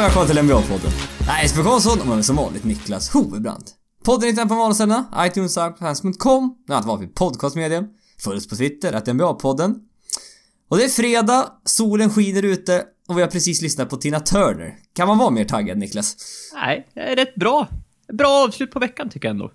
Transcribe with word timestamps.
Och 0.00 0.04
välkomna 0.04 0.28
till 0.28 0.38
NBA-podden. 0.38 0.90
Är 1.28 1.42
Jesper 1.42 1.62
Karlsson 1.62 2.00
och 2.00 2.06
med 2.06 2.14
mig 2.16 2.24
som 2.24 2.36
vanligt 2.36 2.64
Niklas 2.64 3.10
Hovebrant. 3.10 3.74
Podden 4.04 4.28
hittar 4.28 4.44
ni 4.44 4.48
på 4.48 4.54
vanliga 4.54 5.06
iTunes, 5.18 5.58
Arphands.com, 5.58 6.54
bland 6.66 6.76
annat 6.76 6.86
var 6.86 6.98
vi 6.98 7.06
podcastmedium. 7.06 7.86
Följ 8.18 8.36
oss 8.36 8.48
på 8.48 8.56
Twitter, 8.56 8.92
att 8.92 9.08
NBA-podden. 9.08 9.74
Och 10.68 10.76
det 10.76 10.84
är 10.84 10.88
fredag, 10.88 11.52
solen 11.64 12.10
skiner 12.10 12.42
ute 12.42 12.84
och 13.08 13.18
vi 13.18 13.22
har 13.22 13.28
precis 13.28 13.62
lyssnat 13.62 13.90
på 13.90 13.96
Tina 13.96 14.20
Turner. 14.20 14.78
Kan 14.92 15.08
man 15.08 15.18
vara 15.18 15.30
mer 15.30 15.44
taggad 15.44 15.78
Niklas? 15.78 16.16
Nej, 16.54 16.88
det 16.94 17.00
är 17.00 17.16
rätt 17.16 17.34
bra. 17.34 17.68
Bra 18.12 18.44
avslut 18.44 18.70
på 18.70 18.78
veckan 18.78 19.08
tycker 19.08 19.28
jag 19.28 19.34
ändå. 19.34 19.52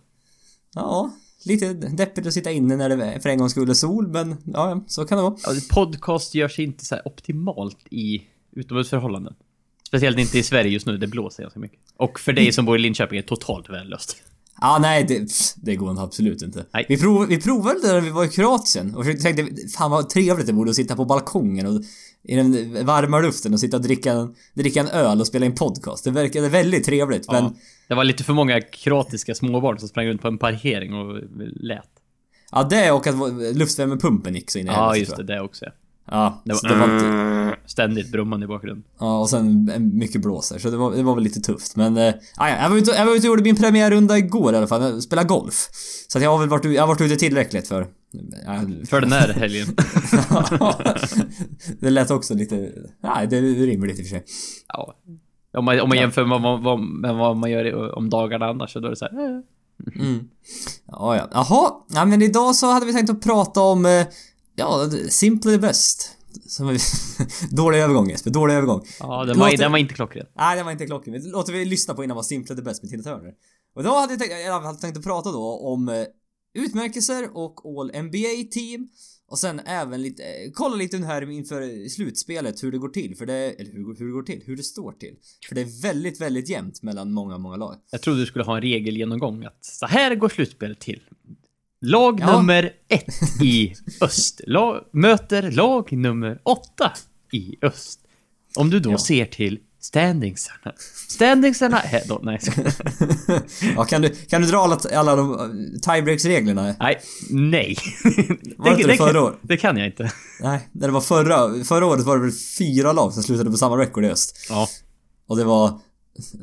Ja, 0.73 1.11
lite 1.45 1.73
deppigt 1.73 2.27
att 2.27 2.33
sitta 2.33 2.51
inne 2.51 2.75
när 2.75 2.89
det 2.89 3.19
för 3.21 3.29
en 3.29 3.37
gång 3.37 3.49
skulle 3.49 3.75
sol, 3.75 4.07
men 4.07 4.37
ja, 4.45 4.83
så 4.87 5.05
kan 5.05 5.17
det 5.17 5.23
vara. 5.23 5.35
Ja, 5.43 5.51
podcast 5.71 6.35
gör 6.35 6.47
sig 6.47 6.65
inte 6.65 6.85
så 6.85 6.95
optimalt 7.05 7.87
i 7.89 8.21
utomhusförhållanden. 8.51 9.33
Speciellt 9.87 10.19
inte 10.19 10.39
i 10.39 10.43
Sverige 10.43 10.71
just 10.71 10.85
nu, 10.85 10.97
det 10.97 11.07
blåser 11.07 11.43
ganska 11.43 11.59
mycket. 11.59 11.79
Och 11.97 12.19
för 12.19 12.33
dig 12.33 12.51
som 12.51 12.65
bor 12.65 12.75
i 12.75 12.79
Linköping 12.79 13.17
är 13.17 13.21
det 13.21 13.27
totalt 13.27 13.69
värdelöst. 13.69 14.17
Ja, 14.61 14.77
nej, 14.81 15.03
det, 15.03 15.31
det 15.55 15.75
går 15.75 16.03
absolut 16.03 16.41
inte. 16.41 16.65
Nej. 16.73 16.85
Vi, 16.89 16.97
prov, 16.97 17.27
vi 17.27 17.41
provade 17.41 17.81
det 17.81 17.93
när 17.93 18.01
vi 18.01 18.09
var 18.09 18.25
i 18.25 18.29
Kroatien 18.29 18.95
och 18.95 19.05
tänkte, 19.05 19.47
fan 19.77 19.91
vad 19.91 20.09
trevligt 20.09 20.47
det 20.47 20.53
vore 20.53 20.69
att 20.69 20.75
sitta 20.75 20.95
på 20.95 21.05
balkongen 21.05 21.67
och 21.67 21.81
i 22.27 22.35
den 22.35 22.85
varma 22.85 23.19
luften 23.19 23.53
och 23.53 23.59
sitta 23.59 23.77
och 23.77 23.83
dricka 23.83 24.11
en, 24.11 24.35
dricka 24.53 24.79
en 24.79 24.87
öl 24.87 25.19
och 25.19 25.27
spela 25.27 25.45
in 25.45 25.55
podcast. 25.55 26.03
Det 26.03 26.11
verkade 26.11 26.49
väldigt 26.49 26.85
trevligt, 26.85 27.31
men... 27.31 27.43
Ja, 27.43 27.53
det 27.87 27.95
var 27.95 28.03
lite 28.03 28.23
för 28.23 28.33
många 28.33 28.61
kroatiska 28.61 29.35
småbarn 29.35 29.79
som 29.79 29.87
sprang 29.87 30.07
runt 30.07 30.21
på 30.21 30.27
en 30.27 30.37
parkering 30.37 30.93
och 30.93 31.21
lät. 31.55 31.89
Ja, 32.51 32.63
det 32.63 32.91
och 32.91 33.07
att 33.07 33.15
luftvärmepumpen 33.55 34.35
gick 34.35 34.51
så 34.51 34.59
in 34.59 34.67
i 34.67 34.69
Ja, 34.69 34.73
helvete, 34.73 34.99
just 34.99 35.17
det, 35.17 35.23
det 35.23 35.41
också. 35.41 35.65
Ja, 35.65 35.71
Det 36.05 36.55
så 36.55 36.67
var, 36.67 36.75
det 36.75 36.79
var 36.79 36.95
inte... 36.95 37.59
ständigt 37.65 38.11
brummande 38.11 38.43
i 38.43 38.47
bakgrunden. 38.47 38.83
Ja, 38.99 39.19
och 39.19 39.29
sen 39.29 39.69
eh, 39.69 39.79
mycket 39.79 40.21
blåser, 40.21 40.59
så 40.59 40.69
det 40.69 40.77
var, 40.77 40.95
det 40.95 41.03
var 41.03 41.15
väl 41.15 41.23
lite 41.23 41.39
tufft. 41.39 41.75
Men, 41.75 41.97
eh, 41.97 42.13
ja, 42.37 42.49
jag 42.49 42.69
var 42.69 42.77
ute 42.77 42.91
jag 42.91 43.05
var 43.05 43.15
ute 43.15 43.27
och 43.27 43.31
gjorde 43.31 43.43
min 43.43 43.55
premiärrunda 43.55 44.17
igår 44.17 44.53
i 44.53 44.57
alla 44.57 44.67
fall, 44.67 44.81
jag 44.81 45.03
spelade 45.03 45.27
golf. 45.27 45.69
Så 46.07 46.17
att 46.17 46.23
jag 46.23 46.31
har 46.31 46.39
väl 46.39 46.49
varit, 46.49 46.65
jag 46.65 46.81
har 46.81 46.87
varit 46.87 47.01
ute 47.01 47.15
tillräckligt 47.15 47.67
för... 47.67 47.87
Ja, 48.45 48.61
För 48.89 49.01
den 49.01 49.11
här 49.11 49.33
helgen. 49.33 49.67
det 51.79 51.89
lät 51.89 52.11
också 52.11 52.33
lite... 52.33 52.71
Nej, 53.03 53.27
det 53.27 53.37
är 53.37 53.41
rimligt 53.41 53.99
i 53.99 54.01
och 54.01 54.05
för 54.05 54.09
sig. 54.09 54.23
ja. 54.67 54.95
Om 55.57 55.65
man, 55.65 55.79
om 55.79 55.89
man 55.89 55.97
jämför 55.97 56.25
med 56.25 56.41
vad, 56.41 56.63
vad, 56.63 56.79
med 56.79 57.15
vad 57.15 57.37
man 57.37 57.51
gör 57.51 57.95
om 57.97 58.09
dagarna 58.09 58.45
annars 58.45 58.73
så 58.73 58.79
då 58.79 58.85
är 58.87 58.89
det 58.89 58.95
så 58.95 59.05
här, 59.05 59.25
eh. 59.25 59.41
Mm. 60.01 60.29
Ja, 60.87 61.15
ja. 61.15 61.29
Jaha, 61.31 61.71
ja, 61.93 62.05
men 62.05 62.21
idag 62.21 62.55
så 62.55 62.71
hade 62.71 62.85
vi 62.85 62.93
tänkt 62.93 63.09
att 63.09 63.21
prata 63.21 63.61
om... 63.61 63.85
eh, 63.85 64.07
Ja, 64.55 64.89
Simply 65.09 65.57
Best. 65.57 66.11
Som 66.47 66.77
dålig 67.51 67.79
övergång 67.79 68.09
Jesper, 68.09 68.31
dålig 68.31 68.53
övergång. 68.53 68.85
Ja, 68.99 69.25
den 69.25 69.39
var, 69.39 69.45
Låter- 69.45 69.57
den 69.57 69.71
var 69.71 69.79
inte 69.79 69.93
klockren. 69.93 70.25
Nej, 70.35 70.57
det 70.57 70.63
var 70.63 70.71
inte 70.71 70.85
klockren. 70.85 71.29
Låter 71.31 71.53
vi 71.53 71.65
lyssna 71.65 71.93
på 71.93 72.03
innan 72.03 72.15
var 72.15 72.23
Simply 72.23 72.55
the 72.55 72.61
Best 72.61 72.83
med 72.83 72.91
Tina 72.91 73.03
Turner. 73.03 73.33
Och 73.75 73.83
då 73.83 73.89
hade 73.89 74.13
jag 74.13 74.19
tänkt, 74.19 74.33
jag 74.45 74.61
hade 74.61 74.79
tänkt 74.79 74.97
att 74.97 75.03
prata 75.03 75.31
då 75.31 75.59
om 75.59 75.89
eh, 75.89 76.05
utmärkelser 76.53 77.37
och 77.37 77.61
All 77.65 78.03
NBA 78.03 78.51
Team. 78.51 78.87
Och 79.27 79.39
sen 79.39 79.59
även 79.65 80.01
lite, 80.01 80.23
eh, 80.23 80.51
kolla 80.53 80.75
lite 80.75 80.97
här 80.97 81.31
inför 81.31 81.89
slutspelet 81.89 82.63
hur 82.63 82.71
det 82.71 82.77
går 82.77 82.89
till. 82.89 83.15
För 83.17 83.25
det, 83.25 83.33
eller 83.33 83.71
hur, 83.71 83.95
hur 83.99 84.05
det 84.05 84.11
går 84.11 84.23
till, 84.23 84.41
hur 84.45 84.57
det 84.57 84.63
står 84.63 84.91
till. 84.91 85.15
För 85.47 85.55
det 85.55 85.61
är 85.61 85.81
väldigt, 85.81 86.21
väldigt 86.21 86.49
jämnt 86.49 86.83
mellan 86.83 87.11
många, 87.11 87.37
många 87.37 87.55
lag. 87.55 87.75
Jag 87.91 88.01
trodde 88.01 88.19
du 88.19 88.25
skulle 88.25 88.43
ha 88.45 88.55
en 88.55 88.61
regelgenomgång 88.61 89.45
att 89.45 89.65
så 89.65 89.85
här 89.85 90.15
går 90.15 90.29
slutspelet 90.29 90.79
till. 90.79 91.01
Lag 91.85 92.19
Ja. 92.19 92.37
nummer 92.37 92.71
ett 92.87 93.41
i 93.41 93.73
öst 94.01 94.41
lag, 94.47 94.83
möter 94.91 95.51
lag 95.51 95.91
nummer 95.93 96.39
åtta 96.43 96.91
i 97.31 97.55
öst. 97.61 97.99
Om 98.55 98.69
du 98.69 98.79
då 98.79 98.91
Ja. 98.91 98.97
ser 98.97 99.25
till 99.25 99.59
standingsarna. 99.81 100.73
Standingsarna 101.09 101.81
är 101.81 102.07
då... 102.07 102.19
Nej, 102.23 102.39
ja, 103.75 103.83
kan 103.85 104.01
du, 104.01 104.09
kan 104.09 104.41
du 104.41 104.47
dra 104.47 104.57
alla, 104.57 104.79
alla 104.93 105.15
de 105.15 105.51
tiebreaks-reglerna? 105.81 106.75
nej. 106.79 106.99
nej. 107.29 107.75
Var 108.57 108.69
det 108.69 108.75
inte 108.75 108.87
det 108.87 108.97
förra 108.97 109.21
året? 109.23 109.35
det 109.41 109.57
kan 109.57 109.77
jag 109.77 109.87
inte. 109.87 110.11
Nej, 110.41 110.69
när 110.71 110.87
det 110.87 110.93
var 110.93 111.01
förra, 111.01 111.63
förra 111.63 111.85
året 111.85 112.05
var 112.05 112.15
det 112.17 112.21
väl 112.23 112.31
fyra 112.57 112.93
lag 112.93 113.13
som 113.13 113.23
slutade 113.23 113.51
på 113.51 113.57
samma 113.57 113.77
record 113.77 114.05
i 114.05 114.07
öst. 114.07 114.45
Ja. 114.49 114.67
Och 115.27 115.37
det 115.37 115.43
var... 115.43 115.79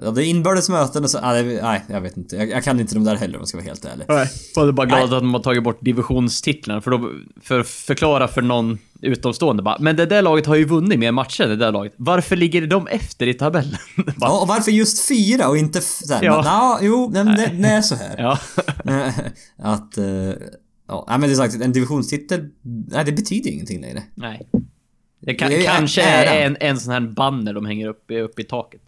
Ja, 0.03 0.10
det 0.10 0.25
är 0.25 0.27
inbördes 0.27 0.69
möten 0.69 1.05
och 1.05 1.10
så... 1.10 1.21
Nej, 1.21 1.60
nej 1.62 1.83
jag 1.88 2.00
vet 2.00 2.16
inte. 2.16 2.37
Jag, 2.37 2.49
jag 2.50 2.65
kan 2.65 2.81
inte 2.81 2.94
de 2.94 3.05
där 3.05 3.16
heller 3.16 3.34
om 3.34 3.41
jag 3.41 3.49
ska 3.49 3.59
vara 3.59 3.65
helt 3.66 3.84
ärlig. 3.84 4.05
Nej. 4.09 4.28
Jag 4.56 4.69
är 4.69 4.72
bara 4.72 4.87
glad 4.87 4.99
Nej. 4.99 5.05
att 5.05 5.10
de 5.22 5.34
har 5.34 5.41
tagit 5.41 5.62
bort 5.62 5.78
divisionstitlarna 5.81 6.81
för 6.81 6.91
då, 6.91 7.10
för 7.43 7.60
att 7.60 7.69
förklara 7.69 8.28
för 8.28 8.43
någon 8.43 8.78
utomstående 9.03 9.62
bara, 9.62 9.77
men 9.81 9.97
det 9.97 10.06
där 10.06 10.22
laget 10.22 10.47
har 10.47 10.55
ju 10.56 10.65
vunnit 10.65 10.99
mer 10.99 11.12
matcher 11.12 11.47
det 11.47 11.56
där 11.56 11.72
laget. 11.72 11.93
Varför 11.97 12.37
ligger 12.37 12.66
de 12.66 12.87
efter 12.87 13.27
i 13.27 13.34
tabellen? 13.34 13.78
bara, 13.97 14.15
Ja, 14.21 14.41
och 14.43 14.49
varför 14.49 14.71
just 14.71 15.09
fyra 15.09 15.49
och 15.49 15.56
inte 15.56 15.78
f- 15.78 15.84
såhär? 16.04 16.22
Ja. 16.25 16.43
Ja. 16.44 16.78
jo, 16.83 17.10
nej, 17.15 17.25
men 17.25 17.37
det, 17.37 17.47
det 17.62 17.69
är 17.69 17.83
så 17.83 17.94
här. 17.94 18.15
ja. 18.19 18.39
att... 19.59 19.99
eh, 19.99 20.04
ja, 20.89 21.04
nej, 21.09 21.19
men 21.19 21.21
det 21.21 21.31
är 21.33 21.37
sagt, 21.37 21.54
en 21.54 21.72
divisionstitel... 21.72 22.49
Nej, 22.62 23.04
det 23.04 23.12
betyder 23.12 23.50
ingenting 23.50 23.81
längre. 23.81 24.03
Nej. 24.15 24.49
Det, 25.21 25.34
kan, 25.34 25.50
Det 25.50 25.66
är 25.66 25.77
kanske 25.77 26.03
äran. 26.03 26.34
är 26.37 26.47
en, 26.47 26.56
en 26.60 26.81
sån 26.81 26.93
här 26.93 27.00
banner 27.00 27.53
de 27.54 27.66
hänger 27.66 27.89
upp, 27.89 28.04
upp 28.10 28.39
i 28.39 28.44
taket. 28.44 28.81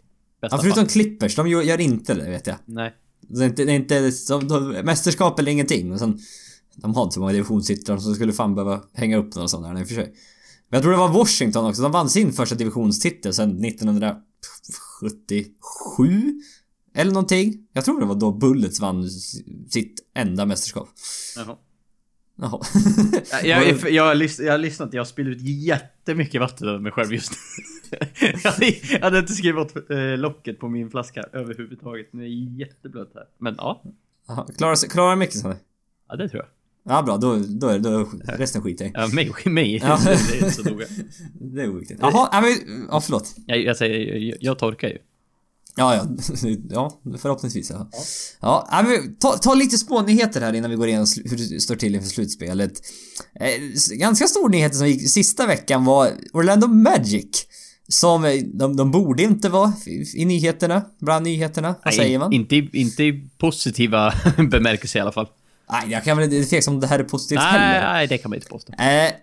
Bästa 0.45 0.57
Ja, 0.57 0.61
förutom 0.61 0.83
fall. 0.83 0.89
Clippers, 0.89 1.35
de 1.35 1.47
gör, 1.47 1.81
inte 1.81 2.13
det 2.13 2.29
vet 2.29 2.47
jag. 2.47 2.55
Nej. 2.65 2.93
Det 3.21 3.43
är 3.43 3.45
inte... 3.45 3.65
Det 3.65 3.71
är 3.71 3.75
inte 3.75 4.11
de, 4.29 4.47
de, 4.47 4.81
mästerskap 4.83 5.39
eller 5.39 5.51
ingenting. 5.51 5.91
Och 5.91 5.99
sen, 5.99 6.19
de 6.75 6.95
har 6.95 7.03
inte 7.03 7.13
så 7.13 7.19
många 7.19 7.33
divisionstitlar 7.33 7.97
så 7.97 8.13
skulle 8.13 8.33
fan 8.33 8.55
behöva 8.55 8.81
hänga 8.93 9.17
upp 9.17 9.35
några 9.35 9.47
sådana 9.47 9.67
här 9.67 9.79
i 9.79 9.83
och 9.83 9.87
för 9.87 9.95
sig. 9.95 10.13
Men 10.69 10.77
jag 10.77 10.81
tror 10.81 10.91
det 10.91 10.97
var 10.97 11.09
Washington 11.09 11.65
också. 11.65 11.81
De 11.81 11.91
vann 11.91 12.09
sin 12.09 12.33
första 12.33 12.55
divisionstitel 12.55 13.33
sen 13.33 13.65
1977. 13.65 16.41
Eller 16.95 17.11
någonting. 17.11 17.67
Jag 17.73 17.85
tror 17.85 17.99
det 17.99 18.05
var 18.05 18.15
då 18.15 18.31
Bullets 18.31 18.79
vann 18.79 19.09
sitt 19.69 19.99
enda 20.13 20.45
mästerskap. 20.45 20.89
Jaha. 21.35 21.55
Jaha. 22.41 22.59
Jag, 23.31 23.45
jag, 23.45 23.91
jag, 23.91 24.03
har 24.03 24.43
jag 24.43 24.51
har 24.51 24.57
lyssnat, 24.57 24.93
jag 24.93 25.07
spiller 25.07 25.31
ut 25.31 25.41
jättemycket 25.41 26.41
vatten 26.41 26.67
över 26.67 26.79
mig 26.79 26.91
själv 26.91 27.13
just 27.13 27.31
nu. 27.31 27.37
jag, 28.43 28.51
hade, 28.51 28.65
jag 28.91 28.99
hade 28.99 29.19
inte 29.19 29.33
skrivit 29.33 29.61
åt 29.61 29.89
eh, 29.89 30.17
locket 30.17 30.59
på 30.59 30.67
min 30.69 30.89
flaska 30.89 31.25
överhuvudtaget. 31.33 32.07
Den 32.11 32.21
är 32.21 32.59
jätteblöt 32.59 33.11
här. 33.13 33.25
Men 33.37 33.55
ja. 33.57 33.83
Klarar, 34.57 34.89
klarar 34.89 35.15
mycket 35.15 35.43
du? 35.43 35.55
ja 36.09 36.15
det 36.15 36.29
tror 36.29 36.43
jag. 36.43 36.49
Ja 36.87 37.01
bra, 37.01 37.17
då, 37.17 37.35
då 37.47 37.67
är 37.67 37.79
då, 37.79 38.09
resten 38.25 38.61
skiter 38.61 38.85
jag 38.85 38.91
i. 38.91 38.93
Ja, 38.95 39.07
mig, 39.15 39.31
mig. 39.45 39.75
Ja. 39.75 39.99
det, 40.05 40.11
är 40.11 40.37
inte 40.37 40.51
så 40.51 40.63
noga. 40.63 40.85
Det 41.33 41.61
är 41.61 41.69
oviktigt. 41.69 41.99
Jaha, 42.01 42.29
ja, 42.31 42.41
men, 42.41 42.87
ja 42.91 43.01
förlåt. 43.01 43.35
Jag, 43.45 43.61
jag 43.61 43.77
säger, 43.77 44.15
jag, 44.15 44.37
jag 44.41 44.59
torkar 44.59 44.87
ju. 44.87 44.97
Ja, 45.77 45.95
ja. 45.95 46.07
Ja, 46.69 46.99
förhoppningsvis. 47.17 47.69
Ja. 47.69 47.89
Ja, 48.41 48.67
ja 48.71 48.83
men, 48.83 49.15
ta, 49.15 49.37
ta 49.37 49.53
lite 49.53 49.77
små 49.77 50.01
nyheter 50.01 50.41
här 50.41 50.53
innan 50.53 50.71
vi 50.71 50.77
går 50.77 50.87
igenom 50.87 51.07
hur 51.25 51.37
det 51.37 51.59
står 51.59 51.75
till 51.75 51.95
inför 51.95 52.09
slutspelet. 52.09 52.71
Eh, 53.39 53.97
ganska 53.97 54.27
stor 54.27 54.49
nyhet 54.49 54.75
som 54.75 54.87
gick 54.87 55.11
sista 55.11 55.47
veckan 55.47 55.85
var 55.85 56.11
Orlando 56.33 56.67
Magic. 56.67 57.47
Som, 57.87 58.25
eh, 58.25 58.31
de, 58.53 58.75
de 58.75 58.91
borde 58.91 59.23
inte 59.23 59.49
vara 59.49 59.73
i, 60.15 60.25
nyheterna, 60.25 60.81
bland 61.01 61.23
nyheterna. 61.25 61.75
Vad 61.85 61.93
säger 61.93 62.19
man? 62.19 62.33
Inte, 62.33 62.55
inte 62.55 63.03
i 63.03 63.29
positiva 63.37 64.13
bemärkelser 64.51 64.99
i 64.99 65.01
alla 65.01 65.11
fall. 65.11 65.27
Nej, 65.71 65.83
jag 65.91 66.03
kan 66.03 66.17
väl 66.17 66.33
är 66.33 66.43
tveksamt 66.43 66.73
om 66.75 66.79
det 66.79 66.87
här 66.87 66.99
är 66.99 67.03
positivt 67.03 67.39
Nej, 67.39 67.51
heller. 67.59 67.93
nej, 67.93 68.07
det 68.07 68.17
kan 68.17 68.29
man 68.29 68.35
inte 68.35 68.47
påstå. 68.47 68.73
Eh, 68.73 68.77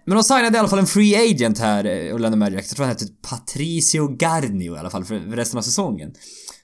men 0.05 0.15
de 0.17 0.23
signade 0.23 0.56
i 0.56 0.59
alla 0.59 0.69
fall 0.69 0.78
en 0.78 0.87
free 0.87 1.31
agent 1.33 1.59
här, 1.59 1.84
eh, 1.84 2.15
Orlando 2.15 2.37
Magic. 2.39 2.55
Jag 2.69 2.77
tror 2.77 2.87
han 2.87 2.89
hette 2.95 3.05
Patricio 3.31 4.17
Garnio 4.17 4.77
i 4.77 4.79
alla 4.79 4.91
fall 4.91 5.05
för 5.05 5.19
resten 5.19 5.59
av 5.59 5.62
säsongen. 5.62 6.12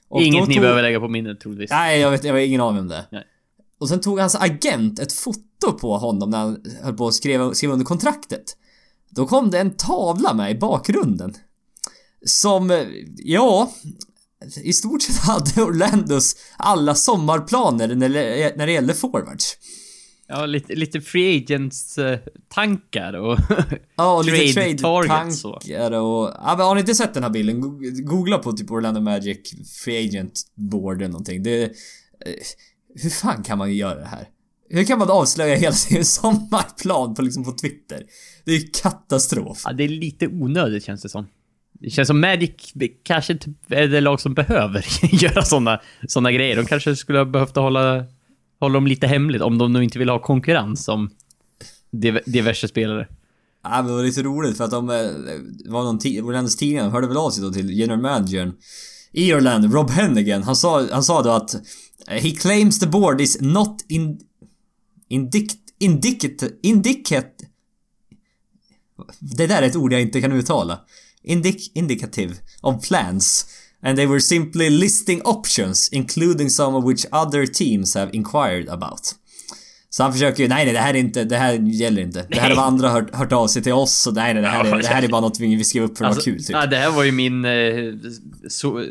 Och 0.09 0.21
Inget 0.21 0.41
då 0.41 0.45
ni 0.45 0.53
tog- 0.55 0.61
behöver 0.61 0.81
lägga 0.81 0.99
på 0.99 1.07
minnet 1.07 1.39
troligtvis. 1.39 1.69
Nej, 1.71 1.99
jag 1.99 2.11
vet, 2.11 2.23
jag 2.23 2.33
har 2.33 2.39
ingen 2.39 2.61
aning 2.61 2.79
om 2.81 2.87
det. 2.87 3.05
Nej. 3.11 3.23
Och 3.79 3.89
sen 3.89 4.01
tog 4.01 4.19
hans 4.19 4.35
agent 4.35 4.99
ett 4.99 5.13
foto 5.13 5.71
på 5.81 5.97
honom 5.97 6.29
när 6.29 6.37
han 6.37 6.63
höll 6.83 6.93
på 6.93 7.07
att 7.07 7.13
skriva, 7.13 7.53
skriva 7.53 7.73
under 7.73 7.85
kontraktet. 7.85 8.43
Då 9.09 9.27
kom 9.27 9.49
det 9.51 9.59
en 9.59 9.71
tavla 9.71 10.33
med 10.33 10.51
i 10.51 10.55
bakgrunden. 10.55 11.33
Som, 12.25 12.71
eh, 12.71 12.87
ja... 13.17 13.71
I 14.63 14.73
stort 14.73 15.01
sett 15.01 15.15
hade 15.21 15.61
Orlandos 15.63 16.35
alla 16.57 16.95
sommarplaner 16.95 17.95
när 17.95 18.09
det, 18.65 18.71
gällde 18.71 18.93
forwards. 18.93 19.57
Ja, 20.27 20.45
lite, 20.45 20.75
lite 20.75 21.01
free 21.01 21.37
agents 21.43 21.97
eh, 21.97 22.19
tankar 22.53 23.13
och... 23.13 23.39
Ja, 23.95 24.17
och 24.17 24.25
lite 24.25 24.53
Trade 24.53 24.71
och- 24.73 24.77
trade-tankar 24.79 25.91
och... 25.91 26.31
Ja, 26.35 26.55
men 26.57 26.65
har 26.65 26.75
ni 26.75 26.81
inte 26.81 26.95
sett 26.95 27.13
den 27.13 27.23
här 27.23 27.29
bilden? 27.29 27.61
Go- 27.61 27.79
Googla 28.03 28.37
på 28.37 28.51
typ 28.53 28.71
Orlando 28.71 29.01
Magic 29.01 29.53
Free 29.83 30.07
Agent 30.07 30.41
Board 30.55 30.97
eller 31.01 31.11
någonting. 31.11 31.43
Det... 31.43 31.63
eh, 31.63 31.69
Hur 32.95 33.09
fan 33.09 33.43
kan 33.43 33.57
man 33.57 33.73
göra 33.75 33.99
det 33.99 34.05
här? 34.07 34.27
Hur 34.69 34.83
kan 34.83 34.99
man 34.99 35.09
avslöja 35.09 35.55
hela 35.55 35.73
sin 35.75 36.05
sommarplan 36.45 37.15
på 37.15 37.21
liksom 37.21 37.43
på 37.43 37.51
Twitter? 37.51 38.03
Det 38.45 38.51
är 38.51 38.55
ju 38.55 38.67
katastrof. 38.67 39.61
ja, 39.65 39.73
det 39.73 39.83
är 39.83 39.87
lite 39.89 40.27
onödigt 40.27 40.83
känns 40.83 41.01
det 41.01 41.09
som. 41.09 41.27
Det 41.79 41.89
känns 41.89 42.07
som 42.07 42.21
Magic 42.21 42.51
kanske 43.03 43.33
inte 43.33 43.53
är 43.67 43.87
det 43.87 44.01
lag 44.01 44.21
som 44.21 44.33
behöver 44.33 44.85
göra 45.23 45.41
såna, 45.41 45.79
såna 46.07 46.31
grejer. 46.31 46.55
De 46.55 46.65
kanske 46.65 46.95
skulle 46.95 47.17
ha 47.17 47.25
behövt 47.25 47.55
hålla, 47.55 48.05
hålla 48.59 48.73
dem 48.73 48.87
lite 48.87 49.07
hemligt 49.07 49.41
om 49.41 49.57
de 49.57 49.73
nu 49.73 49.83
inte 49.83 49.99
vill 49.99 50.09
ha 50.09 50.19
konkurrens 50.19 50.87
om 50.87 51.09
diverse 52.25 52.67
spelare. 52.67 53.07
Ja, 53.63 53.69
men 53.69 53.87
det 53.87 53.93
var 53.93 54.03
lite 54.03 54.23
roligt 54.23 54.57
för 54.57 54.63
att 54.63 54.71
de... 54.71 54.89
Eh, 54.89 54.95
det 55.63 55.69
var 55.69 55.83
någon. 55.83 55.99
Orlandos 56.25 56.57
tidning, 56.57 56.91
hörde 56.91 57.07
väl 57.07 57.17
av 57.17 57.29
sig 57.29 57.43
då 57.43 57.51
till 57.51 57.69
general 57.69 58.01
managern 58.01 58.53
Ireland, 59.11 59.73
Rob 59.73 59.89
Hennigan, 59.89 60.43
han 60.43 60.55
sa, 60.55 60.87
han 60.91 61.03
sa 61.03 61.23
då 61.23 61.29
att 61.29 61.53
eh, 62.07 62.23
He 62.23 62.31
claims 62.31 62.79
the 62.79 62.87
board 62.87 63.21
is 63.21 63.41
not 63.41 63.85
in... 63.87 64.19
Indict... 65.07 65.55
Indicate... 65.79 66.49
Indicate... 66.61 67.33
Det 69.19 69.47
där 69.47 69.61
är 69.61 69.67
ett 69.67 69.75
ord 69.75 69.93
jag 69.93 70.01
inte 70.01 70.21
kan 70.21 70.31
uttala. 70.31 70.79
Indic, 71.23 71.71
indicative 71.75 72.35
of 72.61 72.87
plans. 72.87 73.45
And 73.83 73.97
they 73.97 74.05
were 74.07 74.19
simply 74.19 74.69
listing 74.69 75.21
options, 75.25 75.89
including 75.91 76.49
some 76.49 76.77
of 76.77 76.85
which 76.85 77.05
other 77.11 77.45
teams 77.45 77.95
have 77.95 78.09
inquired 78.13 78.69
about. 78.69 79.15
Så 79.91 80.03
han 80.03 80.13
försöker 80.13 80.43
ju, 80.43 80.49
nej 80.49 80.65
nej 80.65 80.73
det 80.73 80.79
här 80.79 80.93
är 80.93 80.97
inte, 80.97 81.23
det 81.23 81.37
här 81.37 81.53
gäller 81.53 82.01
inte. 82.01 82.25
Det 82.29 82.39
här 82.39 82.49
är 82.51 82.55
vad 82.55 82.65
andra 82.65 82.89
har 82.89 83.01
hört, 83.01 83.15
hört 83.15 83.31
av 83.31 83.47
sig 83.47 83.63
till 83.63 83.73
oss 83.73 84.07
och 84.07 84.13
nej 84.13 84.33
nej 84.33 84.43
det 84.43 84.49
här, 84.49 84.65
är, 84.65 84.81
det 84.81 84.87
här 84.87 85.03
är 85.03 85.07
bara 85.07 85.21
något 85.21 85.39
vi 85.39 85.63
skrev 85.63 85.83
upp 85.83 85.97
för 85.97 86.05
att 86.05 86.11
Alltså, 86.11 86.29
vara 86.29 86.35
kul 86.37 86.45
typ. 86.45 86.55
ja, 86.55 86.65
det 86.65 86.77
här 86.77 86.91
var 86.91 87.03
ju 87.03 87.11
min 87.11 87.45
eh, 87.45 87.93
so, 88.49 88.79
eh, 88.81 88.85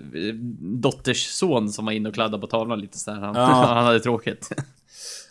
dotters 0.60 1.26
son 1.26 1.72
som 1.72 1.84
var 1.84 1.92
inne 1.92 2.08
och 2.08 2.14
kladdade 2.14 2.40
på 2.40 2.46
tavlan 2.46 2.80
lite 2.80 2.98
så 2.98 3.10
här. 3.10 3.20
Han, 3.20 3.34
Ja. 3.34 3.44
han 3.74 3.84
hade 3.84 4.00
tråkigt. 4.00 4.48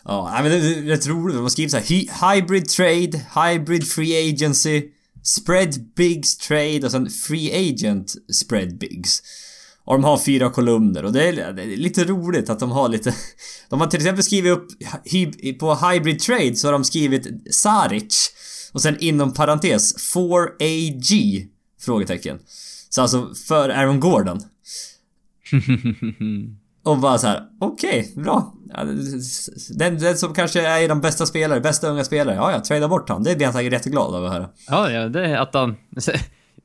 Ja, 0.04 0.38
men 0.42 0.50
det 0.50 0.60
det 0.60 0.74
är 0.78 0.82
rätt 0.82 1.06
roligt. 1.06 1.36
De 1.36 1.42
har 1.42 1.48
skrivit 1.50 1.70
såhär 1.70 1.84
hy- 1.84 2.34
Hybrid 2.34 2.68
trade, 2.68 3.20
hybrid 3.34 3.88
free 3.88 4.30
agency, 4.32 4.82
spread 5.36 5.94
bigs 5.96 6.36
trade 6.36 6.80
och 6.84 6.90
sen 6.90 7.10
free 7.10 7.70
agent 7.70 8.14
spread 8.34 8.78
bigs. 8.78 9.22
Och 9.84 9.94
de 9.94 10.04
har 10.04 10.18
fyra 10.18 10.50
kolumner 10.50 11.04
och 11.04 11.12
det 11.12 11.28
är, 11.28 11.52
det 11.52 11.62
är 11.62 11.76
lite 11.76 12.04
roligt 12.04 12.50
att 12.50 12.60
de 12.60 12.70
har 12.70 12.88
lite... 12.88 13.14
De 13.68 13.80
har 13.80 13.86
till 13.86 14.00
exempel 14.00 14.24
skrivit 14.24 14.52
upp 14.52 14.68
på 15.58 15.74
hybrid 15.74 16.20
trade 16.20 16.56
så 16.56 16.66
har 16.66 16.72
de 16.72 16.84
skrivit 16.84 17.54
Saric 17.54 18.30
och 18.72 18.82
sen 18.82 18.96
inom 19.00 19.34
parentes 19.34 19.94
4AG? 20.14 21.46
Frågetecken. 21.80 22.38
Så 22.88 23.02
alltså 23.02 23.34
för 23.48 23.68
Aaron 23.68 24.00
Gordon. 24.00 24.40
Och 26.88 26.98
bara 26.98 27.18
så 27.18 27.26
här: 27.26 27.42
okej, 27.60 28.12
bra. 28.16 28.54
Ja, 28.74 28.84
Den, 29.70 29.98
den 29.98 30.18
som 30.18 30.34
kanske 30.34 30.66
är 30.66 30.88
de 30.88 31.00
bästa 31.00 31.26
spelare, 31.26 31.60
bästa 31.60 31.88
unga 31.88 32.04
spelare. 32.04 32.36
Ja, 32.36 32.52
ja, 32.52 32.60
trada 32.60 32.88
bort 32.88 33.08
han. 33.08 33.22
Det 33.22 33.36
blir 33.36 33.46
han 33.46 33.54
säkert 33.54 33.72
jätteglad 33.72 34.14
av 34.14 34.24
att 34.24 34.32
höra. 34.32 34.48
Ja, 34.68 34.90
ja, 34.90 35.08
det 35.08 35.26
är 35.26 35.36
att 35.36 35.54
han... 35.54 35.76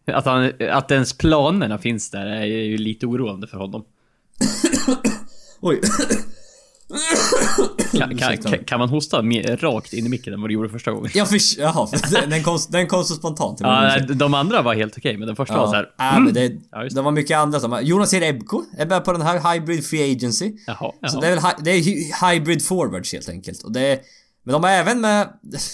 Att, 0.05 0.25
han, 0.25 0.51
att 0.71 0.91
ens 0.91 1.17
planerna 1.17 1.77
finns 1.77 2.11
där 2.11 2.25
är 2.25 2.45
ju 2.45 2.77
lite 2.77 3.05
oroande 3.05 3.47
för 3.47 3.57
honom. 3.57 3.83
Oj. 5.61 5.81
Kan, 7.97 8.17
kan, 8.37 8.63
kan, 8.65 8.79
man 8.79 8.89
hosta 8.89 9.21
mer 9.21 9.57
rakt 9.57 9.93
in 9.93 10.05
i 10.05 10.09
micken 10.09 10.33
än 10.33 10.41
vad 10.41 10.49
du 10.49 10.53
gjorde 10.53 10.69
första 10.69 10.91
gången? 10.91 11.11
Jag 11.13 11.29
förs... 11.29 11.57
Jaha, 11.57 11.87
för 11.87 12.27
den 12.27 12.43
kom, 12.43 12.57
den 12.69 12.87
kom 12.87 13.03
så 13.03 13.13
spontant. 13.13 13.59
Ja, 13.61 13.99
de 13.99 14.33
andra 14.33 14.61
var 14.61 14.75
helt 14.75 14.97
okej, 14.97 15.17
men 15.17 15.27
den 15.27 15.35
första 15.35 15.57
var 15.57 15.67
så 15.67 15.73
här. 15.73 15.89
Ja, 15.97 16.19
men 16.19 16.33
det, 16.33 16.51
Ja, 16.71 16.83
det 16.83 17.01
var 17.01 17.11
mycket 17.11 17.37
andra 17.37 17.59
som... 17.59 17.79
Jonas 17.83 18.13
Jerebko 18.13 18.63
är 18.77 18.85
med 18.85 19.05
på 19.05 19.11
den 19.11 19.21
här 19.21 19.53
Hybrid 19.53 19.85
Free 19.85 20.11
Agency. 20.11 20.53
Jaha, 20.67 20.77
Så 20.77 20.95
jaha. 21.01 21.21
det 21.21 21.27
är 21.27 21.31
väl 21.35 21.43
det 21.63 21.71
är 21.71 21.81
hy- 21.81 22.31
hybrid 22.31 22.65
forwards 22.65 23.13
helt 23.13 23.29
enkelt. 23.29 23.63
Och 23.63 23.71
det 23.71 23.81
är, 23.81 23.99
men 24.43 24.53
de 24.53 24.63
har 24.63 24.69
även 24.71 25.01
med 25.01 25.27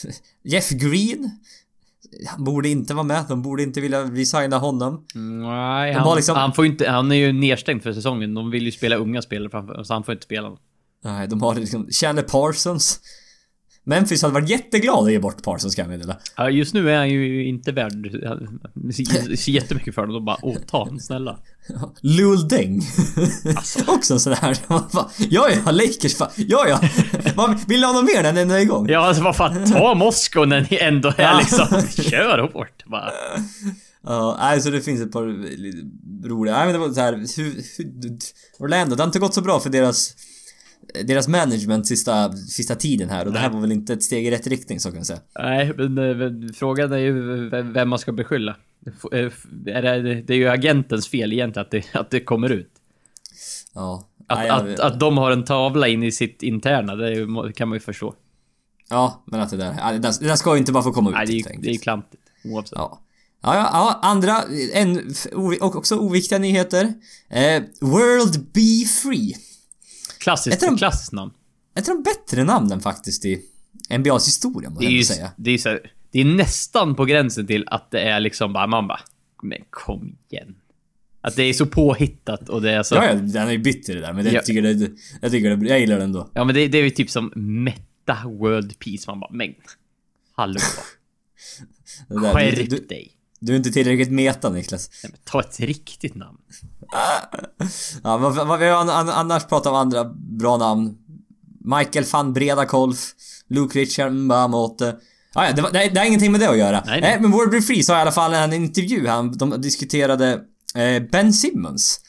Jeff 0.44 0.69
Green. 0.69 1.31
Han 2.27 2.44
borde 2.44 2.69
inte 2.69 2.94
vara 2.94 3.04
med. 3.04 3.25
De 3.30 3.42
borde 3.42 3.63
inte 3.63 3.81
vilja 3.81 4.04
resigna 4.04 4.57
honom. 4.57 5.06
Nej, 5.15 5.94
han, 5.94 6.15
liksom- 6.15 6.36
han 6.36 6.54
får 6.54 6.65
inte... 6.65 6.89
Han 6.89 7.12
är 7.12 7.15
ju 7.15 7.31
nedstängd 7.31 7.83
för 7.83 7.94
säsongen. 7.94 8.33
De 8.33 8.51
vill 8.51 8.63
ju 8.65 8.72
spela 8.72 8.95
unga 8.95 9.22
spelare 9.22 9.50
framför, 9.50 9.83
så 9.83 9.94
han 9.94 10.04
får 10.04 10.12
inte 10.12 10.25
spela. 10.25 10.51
Nej, 11.04 11.28
de 11.28 11.42
har 11.42 11.56
liksom 11.56 11.88
Chandler 11.92 12.24
Parsons. 12.24 13.00
Memphis 13.86 14.22
hade 14.22 14.34
varit 14.34 14.50
jätteglad 14.50 15.06
att 15.06 15.12
ge 15.12 15.19
bort 15.19 15.44
Parsons 15.44 15.75
kan 15.75 15.84
jag 15.84 15.90
meddela. 15.90 16.18
Ja, 16.38 16.50
just 16.50 16.74
nu 16.74 16.90
är 16.92 16.98
han 16.98 17.10
ju 17.10 17.46
inte 17.48 17.72
värd 17.72 18.12
så- 19.38 19.51
jättemycket 19.51 19.96
för 19.96 20.01
dem. 20.01 20.13
De 20.13 20.25
bara 20.25 20.38
åh, 20.42 20.57
ta 20.68 20.78
honom 20.80 21.00
snälla. 21.00 21.40
Lul 22.01 22.48
Deng. 22.48 22.81
Alltså. 23.56 23.80
Också 23.88 24.13
en 24.13 24.19
sån 24.19 24.36
man 24.68 24.84
bara, 24.94 25.10
Ja, 25.30 25.50
ja, 25.66 25.72
Lakers 25.72 26.16
fan. 26.16 26.30
Ja, 26.36 26.68
ja. 26.68 26.81
Vad- 27.36 27.60
Vill 27.68 27.80
ni 27.80 27.86
ha 27.86 27.94
något 27.94 28.04
mer 28.16 28.24
när 28.24 28.34
den 28.34 28.51
är 28.51 28.57
igång? 28.60 28.90
Ja, 28.90 29.00
alltså 29.00 29.24
vad 29.24 29.36
fan, 29.36 29.72
ta 29.72 29.96
Moskva 29.96 30.46
när 30.46 30.68
ni 30.72 30.78
ändå 30.78 31.10
är 31.18 31.24
Ja. 31.24 31.38
liksom... 31.40 32.04
Kör 32.04 32.40
hårt 32.54 32.86
bara. 32.86 33.12
Ja, 34.04 34.38
nej, 34.40 34.62
så 34.62 34.69
det 34.69 34.81
finns 34.81 35.01
ett 35.01 35.12
par 35.12 35.24
roliga. 36.28 36.56
Nej, 36.56 36.66
men 36.66 36.74
det 36.74 36.80
var 36.80 36.94
så 36.94 37.01
här. 37.01 37.13
Orlando, 38.60 38.96
det 38.96 39.01
har 39.04 39.07
inte 39.07 39.19
gått 39.19 39.34
så 39.34 39.42
bra 39.42 39.60
för 39.60 39.69
deras 39.69 40.13
deras 41.05 41.27
management 41.27 41.87
sista, 41.87 42.31
sista 42.33 42.75
tiden 42.75 43.09
här 43.09 43.25
och 43.25 43.33
det 43.33 43.39
här 43.39 43.49
var 43.49 43.61
väl 43.61 43.71
inte 43.71 43.93
ett 43.93 44.03
steg 44.03 44.27
i 44.27 44.31
rätt 44.31 44.47
riktning 44.47 44.79
så 44.79 44.89
kan 44.89 44.97
jag 44.97 45.05
säga. 45.07 45.19
Nej, 45.39 45.73
men 45.77 45.97
eh, 45.97 46.51
frågan 46.53 46.91
är 46.93 46.97
ju 46.97 47.49
vem- 47.49 47.89
man 47.89 47.99
ska 47.99 48.11
beskylla. 48.11 48.55
Eh, 49.11 49.19
Är 49.65 49.81
det, 50.03 50.21
det 50.21 50.33
är 50.33 50.37
ju 50.37 50.47
agentens 50.49 51.07
fel 51.07 51.33
egentligen 51.33 51.65
att 51.65 51.71
det, 51.71 51.85
att 51.99 52.09
det 52.11 52.19
kommer 52.19 52.49
ut. 52.49 52.71
Ja. 53.73 54.05
Att, 54.27 54.37
nej, 54.37 54.47
jag 54.47 54.71
att, 54.73 54.79
att 54.79 54.99
de 54.99 55.17
har 55.17 55.31
en 55.31 55.43
tavla 55.45 55.87
in 55.87 56.03
i 56.03 56.11
sitt 56.11 56.43
interna, 56.43 56.95
det 56.95 57.53
kan 57.55 57.67
man 57.67 57.75
ju 57.75 57.79
förstå. 57.79 58.15
Ja, 58.89 59.23
men 59.27 59.39
att 59.39 59.49
det 59.49 59.57
där, 59.57 59.75
ja, 59.77 59.91
det 59.91 59.99
där, 59.99 60.13
det 60.19 60.27
där 60.27 60.35
ska 60.35 60.53
ju 60.53 60.59
inte 60.59 60.71
bara 60.71 60.83
få 60.83 60.91
komma 60.91 61.09
ut 61.09 61.15
Nej, 61.15 61.25
det 61.27 61.33
är, 61.33 61.53
ju- 61.53 61.61
det 61.61 61.69
är 61.69 61.77
klantigt. 61.77 62.23
Oavsett. 62.45 62.71
Ja. 62.77 63.01
Ja, 63.41 63.55
ja, 63.55 63.69
ja, 63.73 63.99
andra, 64.01 64.43
en, 64.73 65.13
och 65.61 65.75
också 65.75 65.95
oviktiga 65.97 66.39
nyheter. 66.39 66.93
Eh, 67.29 67.63
World 67.81 68.45
Be 68.53 68.85
Free. 69.03 69.35
Klassiskt, 70.19 70.60
tror- 70.60 70.77
klassiskt 70.77 71.12
namn. 71.12 71.31
Ett 71.75 71.89
av 71.89 71.95
de 71.95 72.04
bättre 72.04 72.44
namnen 72.44 72.80
faktiskt 72.81 73.25
i 73.25 73.42
NBAs 73.98 74.27
historia, 74.27 74.69
är 74.81 74.89
jag 74.89 75.06
säga. 75.06 75.31
det 75.38 75.51
är, 75.51 75.57
så 75.57 75.69
här, 75.69 75.92
det 76.12 76.19
är 76.21 76.25
nästan 76.25 76.95
på 76.95 77.06
gränsen 77.06 77.48
till 77.48 77.63
att 77.68 77.92
det 77.92 78.01
är 78.01 78.19
liksom 78.19 78.54
bara, 78.54 78.68
man 78.68 78.88
bara, 78.88 79.00
men 79.44 79.57
kom 79.69 80.16
igen. 80.30 80.56
Att 81.21 81.36
det 81.36 81.44
är 81.44 81.54
så 81.54 81.66
påhittat 81.66 82.50
och 82.50 82.62
det 82.62 82.71
är 82.71 82.83
så... 82.83 82.95
Ja, 82.95 83.06
ja, 83.06 83.13
den 83.13 83.48
är 83.48 83.51
ju 83.51 83.57
bitter 83.57 83.95
det 83.95 84.01
där, 84.01 84.13
men 84.13 84.24
det, 84.25 84.30
Ja. 84.31 84.36
jag 84.36 84.45
tycker 84.45 84.62
det, 84.62 84.92
jag 85.21 85.31
tycker 85.31 85.56
det, 85.56 85.69
jag 85.69 85.80
gillar 85.80 85.98
det 85.98 86.04
ändå. 86.04 86.30
Ja 86.33 86.44
men 86.44 86.56
det, 86.56 86.68
det 86.68 86.77
är 86.77 86.83
ju 86.83 86.89
typ 86.89 87.10
som 87.10 87.31
Meta 87.36 88.18
World 88.25 88.80
Peace. 88.80 89.04
Man 89.07 89.19
bara, 89.19 89.31
men 89.33 89.54
hallå, 90.36 90.60
skärp 92.10 92.89
dig. 92.89 93.12
Du 93.39 93.53
är 93.53 93.57
inte 93.57 93.71
tillräckligt 93.71 94.12
meta 94.12 94.50
Niklas. 94.50 94.89
Nej, 95.03 95.12
men 95.12 95.21
ta 95.24 95.39
ett 95.41 95.59
riktigt 95.59 96.15
namn. 96.15 96.38
Ja, 98.03 98.17
vad, 98.17 98.48
vad, 98.48 98.60
vi 98.60 98.65
har 98.69 98.81
an- 98.81 98.89
an- 98.89 99.10
annars 99.10 99.46
pratat 99.46 99.67
om 99.67 99.75
andra 99.75 100.03
bra 100.39 100.58
namn. 100.58 100.98
Michael 101.77 102.05
van 102.12 102.34
Bredakolf, 102.34 103.13
Luke 103.50 103.79
Richard 103.79 104.12
Mbamote. 104.13 104.96
Ja, 105.34 105.46
ja, 105.48 105.53
det, 105.53 105.62
var, 105.62 105.72
det, 105.72 105.89
det 105.89 106.00
har 106.00 106.05
ingenting 106.08 106.31
med 106.31 106.41
det 106.41 106.50
att 106.50 106.58
göra. 106.58 106.72
Nej, 106.72 106.84
Nej, 106.86 107.01
nej. 107.01 107.17
men 107.22 107.31
World 107.31 107.51
Be 107.51 107.62
Free 107.62 107.84
sa 107.84 107.98
i 107.98 108.01
alla 108.01 108.12
fall 108.12 108.34
en 108.34 108.53
intervju 108.53 109.08
han, 109.08 109.38
de 109.38 109.62
diskuterade 109.62 110.34
eh, 110.75 111.03
Ben 111.12 111.34
Simmons. 111.34 112.00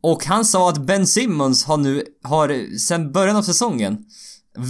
Och 0.00 0.24
han 0.24 0.44
sa 0.44 0.68
att 0.68 0.86
Ben 0.86 1.06
Simmons 1.06 1.64
har 1.64 1.76
nu, 1.76 2.04
har 2.22 2.78
sen 2.78 3.12
början 3.12 3.36
av 3.36 3.42
säsongen 3.42 3.98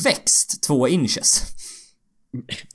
växt 0.05 0.63
två 0.63 0.89
inches. 0.89 1.43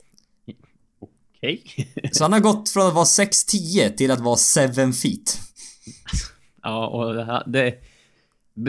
Okej. 1.38 1.62
Så 2.12 2.24
han 2.24 2.32
har 2.32 2.40
gått 2.40 2.68
från 2.68 2.86
att 2.86 2.94
vara 2.94 3.04
6'10 3.04 3.96
till 3.96 4.10
att 4.10 4.20
vara 4.20 4.36
7 4.36 4.92
feet. 4.92 5.38
ja, 6.62 6.86
och 6.86 7.14
det, 7.14 7.24
här- 7.24 7.42
det... 7.46 7.74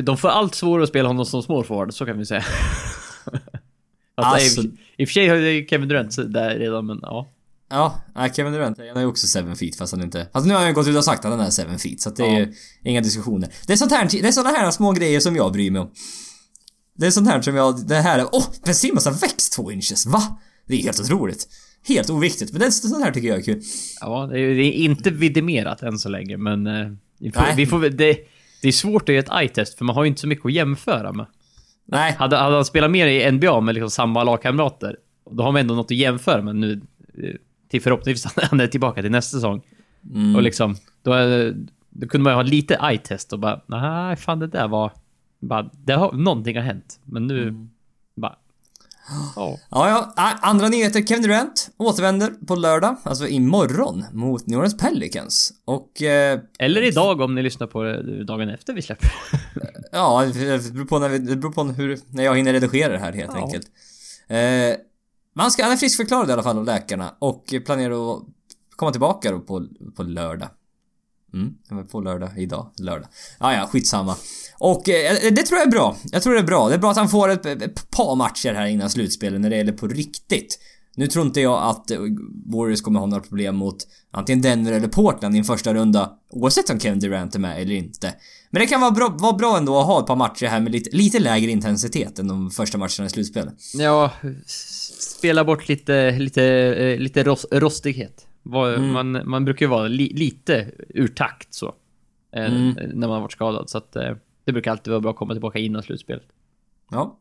De 0.04 0.18
får 0.18 0.30
allt 0.30 0.56
svårare 0.56 0.84
att 0.84 0.90
spela 0.90 1.08
honom 1.08 1.26
som 1.26 1.44
small 1.44 1.64
forward, 1.66 1.94
så 1.94 2.06
kan 2.06 2.18
vi 2.18 2.26
säga. 2.26 2.46
alltså, 4.16 4.62
i, 4.62 4.72
I 4.98 5.06
och 5.06 5.08
för 5.10 5.14
sig 5.14 5.28
har 5.28 5.36
ju 5.36 5.68
Kevin 5.68 5.88
Durant 5.90 6.16
där 6.16 6.56
redan, 6.60 6.86
men 6.86 7.00
ja. 7.02 7.30
Ja, 7.72 8.30
Kevin 8.36 8.54
Durant, 8.54 8.78
han 8.78 8.88
är 8.88 9.00
ju 9.02 9.06
också 9.06 9.40
7 9.44 9.56
feet 9.56 9.76
fast 9.76 9.94
han 9.94 10.02
inte... 10.04 10.28
Fast 10.34 10.46
nu 10.46 10.54
har 10.54 10.62
han 10.62 10.74
gått 10.74 10.88
ut 10.88 10.98
och 10.98 11.04
sagt 11.06 11.26
att 11.26 11.32
han 11.32 11.40
är 11.40 11.72
7 11.72 11.78
feet 11.78 12.02
så 12.02 12.10
att 12.10 12.16
det 12.16 12.24
är 12.24 12.28
Ja. 12.34 12.40
ju 12.40 12.54
inga 12.84 13.02
diskussioner. 13.02 13.50
Det 13.68 13.74
är 13.74 13.78
sånt 13.78 13.92
här, 13.92 14.08
det 14.12 14.28
är 14.28 14.32
såna 14.32 14.50
här 14.50 14.72
små 14.72 14.92
grejer 14.92 15.20
som 15.20 15.36
jag 15.36 15.52
bryr 15.54 15.72
mig 15.72 15.82
om. 15.82 15.92
Det 16.98 17.08
är 17.08 17.12
sånt 17.12 17.28
här 17.28 17.42
som 17.42 17.56
jag, 17.56 17.88
det 17.88 17.96
här, 17.96 18.26
åh! 18.32 18.46
Ben 18.66 18.76
Simmons 18.76 19.06
har 19.06 19.12
växt 19.14 19.54
två 19.54 19.72
inches, 19.72 20.06
va? 20.06 20.38
Det 20.66 20.74
är 20.80 20.84
helt 20.84 21.00
otroligt. 21.00 21.48
Helt 21.88 22.10
oviktigt, 22.10 22.52
men 22.52 22.62
det 22.62 22.72
sånt 22.72 23.04
här 23.04 23.12
tycker 23.12 23.28
jag 23.28 23.38
är 23.38 23.42
kul. 23.44 23.62
Ja, 24.02 24.28
det 24.32 24.40
är, 24.40 24.60
inte 24.60 25.10
vidimerat 25.10 25.82
än 25.84 26.00
så 26.00 26.10
länge, 26.10 26.38
men... 26.38 26.68
eh, 26.68 26.88
Vi 27.20 27.32
får, 27.32 27.56
vi 27.56 27.66
får, 27.66 27.80
det, 27.90 28.18
det 28.62 28.68
är 28.68 28.72
svårt 28.72 29.10
att 29.10 29.16
göra 29.16 29.20
ett 29.24 29.32
eye-test, 29.42 29.78
för 29.78 29.86
man 29.86 29.96
har 29.96 30.04
ju 30.04 30.08
inte 30.08 30.22
så 30.22 30.28
mycket 30.28 30.46
att 30.46 30.54
jämföra 30.54 31.12
med. 31.14 31.26
Nej, 31.86 32.14
Hade, 32.14 32.38
hade 32.38 32.56
han 32.56 32.66
spelat 32.66 32.92
mer 32.92 33.08
i 33.08 33.32
NBA 33.32 33.62
med 33.62 33.76
liksom 33.76 33.90
samma 33.90 34.24
lagkamrater, 34.24 34.98
då 35.32 35.44
har 35.44 35.52
man 35.52 35.60
ändå 35.62 35.74
något 35.76 35.86
att 35.92 35.98
jämföra 35.98 36.42
med 36.42 36.56
nu. 36.56 36.82
eh, 37.24 37.30
Till 37.70 37.82
förhoppningsvis 37.82 38.34
han 38.36 38.60
är 38.60 38.68
tillbaka 38.68 39.02
till 39.02 39.12
nästa 39.12 39.38
säsong. 39.38 39.62
Mm. 40.14 40.36
Och 40.36 40.44
liksom, 40.44 40.76
då, 41.04 41.14
är- 41.14 41.56
då 41.90 42.08
kunde 42.08 42.24
man 42.24 42.32
ju 42.34 42.36
ha 42.36 42.44
lite 42.44 42.74
eye-test 42.82 43.34
och 43.34 43.40
bara, 43.40 43.62
nej 43.68 44.16
fan 44.16 44.40
det 44.40 44.48
där 44.48 44.68
var... 44.68 44.92
Bara, 45.40 45.70
det 45.86 45.94
har, 45.94 46.12
någonting 46.14 46.56
har 46.56 46.64
hänt. 46.64 47.00
Men 47.04 47.28
nu, 47.28 47.42
Mm. 47.44 47.70
Ja. 49.36 49.58
Ja, 49.70 49.90
ja. 50.16 50.34
Andra 50.42 50.68
nyheter. 50.70 51.02
Kevin 51.02 51.24
Durant 51.24 51.70
återvänder 51.78 52.32
på 52.48 52.56
lördag, 52.56 52.96
alltså 53.04 53.28
imorgon, 53.28 54.06
mot 54.14 54.48
New 54.48 54.58
Orleans 54.60 54.78
Pelicans. 54.78 55.54
Och... 55.66 56.02
Eh, 56.02 56.40
Eller 56.60 56.82
idag 56.82 57.22
om 57.22 57.36
ni 57.36 57.42
lyssnar 57.44 57.68
på 57.68 57.84
det 57.84 58.24
dagen 58.24 58.50
efter 58.50 58.74
vi 58.74 58.82
släpper. 58.82 59.12
ja, 59.92 60.26
det 60.34 60.74
beror 60.74 60.86
på 60.86 61.00
när, 61.00 61.10
vi, 61.10 61.18
det 61.18 61.36
beror 61.36 61.52
på 61.52 61.64
hur, 61.64 62.00
när 62.10 62.24
jag 62.24 62.36
hinner 62.38 62.54
redigera 62.54 62.94
det 62.94 63.00
här 63.00 63.14
helt 63.14 63.32
Ja. 63.36 63.44
enkelt. 63.44 63.68
Eh, 64.28 64.80
man 65.36 65.52
ska, 65.52 65.64
han 65.64 65.72
är 65.72 65.78
friskförklarad 65.78 66.30
i 66.30 66.34
alla 66.34 66.44
fall 66.44 66.58
av 66.58 66.66
läkarna 66.66 67.16
och 67.20 67.54
planerar 67.66 68.14
att 68.16 68.24
komma 68.76 68.92
tillbaka 68.92 69.32
då 69.32 69.40
på, 69.40 69.66
på 69.96 70.04
lördag. 70.04 70.50
Mm, 71.34 71.54
men 71.70 71.88
på 71.88 72.02
lördag 72.02 72.30
idag. 72.38 72.72
Lördag. 72.78 73.08
Ah, 73.38 73.54
ja, 73.54 73.68
skitsamma. 73.68 74.16
Och 74.58 74.90
eh, 74.90 75.16
det 75.32 75.44
tror 75.44 75.60
jag 75.60 75.68
är 75.68 75.72
bra. 75.72 75.98
Jag 76.12 76.24
tror 76.24 76.34
det 76.34 76.40
är 76.40 76.44
bra. 76.44 76.70
Det 76.70 76.76
är 76.76 76.80
bra 76.80 76.92
att 76.92 76.98
han 76.98 77.10
får 77.10 77.30
ett, 77.30 77.46
ett 77.46 77.92
par 77.92 78.16
matcher 78.16 78.54
här 78.54 78.66
innan 78.66 78.90
slutspelet 78.90 79.42
när 79.42 79.50
det 79.50 79.58
gäller 79.58 79.74
på 79.74 79.88
riktigt. 79.88 80.60
Nu 80.96 81.08
tror 81.08 81.26
inte 81.26 81.42
jag 81.42 81.64
att 81.64 81.92
eh, 81.92 82.00
Warriors 82.46 82.82
kommer 82.82 83.00
ha 83.00 83.06
några 83.08 83.24
problem 83.24 83.56
mot 83.56 83.78
antingen 84.12 84.42
Denver 84.42 84.72
eller 84.72 84.88
Portland 84.88 85.36
i 85.36 85.38
en 85.38 85.44
första 85.44 85.74
runda 85.74 86.12
oavsett 86.30 86.70
om 86.70 86.80
Kevin 86.80 87.00
Durant 87.00 87.36
är 87.36 87.40
med 87.40 87.62
eller 87.62 87.76
inte. 87.76 88.14
Men 88.50 88.60
det 88.60 88.68
kan 88.68 88.82
vara 88.82 88.92
bra, 88.92 89.18
vara 89.20 89.34
bra 89.34 89.58
ändå 89.58 89.80
att 89.80 89.86
ha 89.86 90.00
ett 90.00 90.08
par 90.08 90.16
matcher 90.16 90.46
här 90.46 90.60
med 90.60 90.72
lite, 90.72 90.98
lite 90.98 91.20
lägre 91.20 91.52
intensitet 91.52 92.20
än 92.20 92.28
de 92.28 92.52
första 92.52 92.78
matcherna 92.78 93.06
i 93.06 93.10
slutspelet. 93.10 93.54
Ja, 93.74 94.12
spela 95.18 95.46
bort 95.46 95.70
lite, 95.70 96.12
lite, 96.12 96.44
eh, 96.44 96.98
lite 96.98 97.24
ros, 97.24 97.46
rostighet. 97.52 98.26
Vad- 98.44 98.74
Mm. 98.76 98.92
Man, 98.94 99.30
man 99.30 99.46
brukar 99.46 99.66
ju 99.66 99.70
vara 99.70 99.88
li, 99.88 100.14
lite 100.16 100.72
ur 100.90 101.08
takt 101.08 101.54
så. 101.54 101.76
eh, 102.36 102.46
Mm. 102.46 102.70
När 102.74 103.08
man 103.08 103.10
har 103.10 103.22
varit 103.22 103.32
skadad. 103.32 103.70
Så 103.70 103.78
att 103.78 103.96
eh, 103.96 104.12
det 104.46 104.52
brukar 104.52 104.72
alltid 104.72 104.92
vara 104.92 105.02
bra 105.02 105.12
att 105.12 105.18
komma 105.18 105.34
tillbaka 105.34 105.60
innan 105.60 105.84
slutspelet. 105.84 106.24
Ja. 106.92 107.18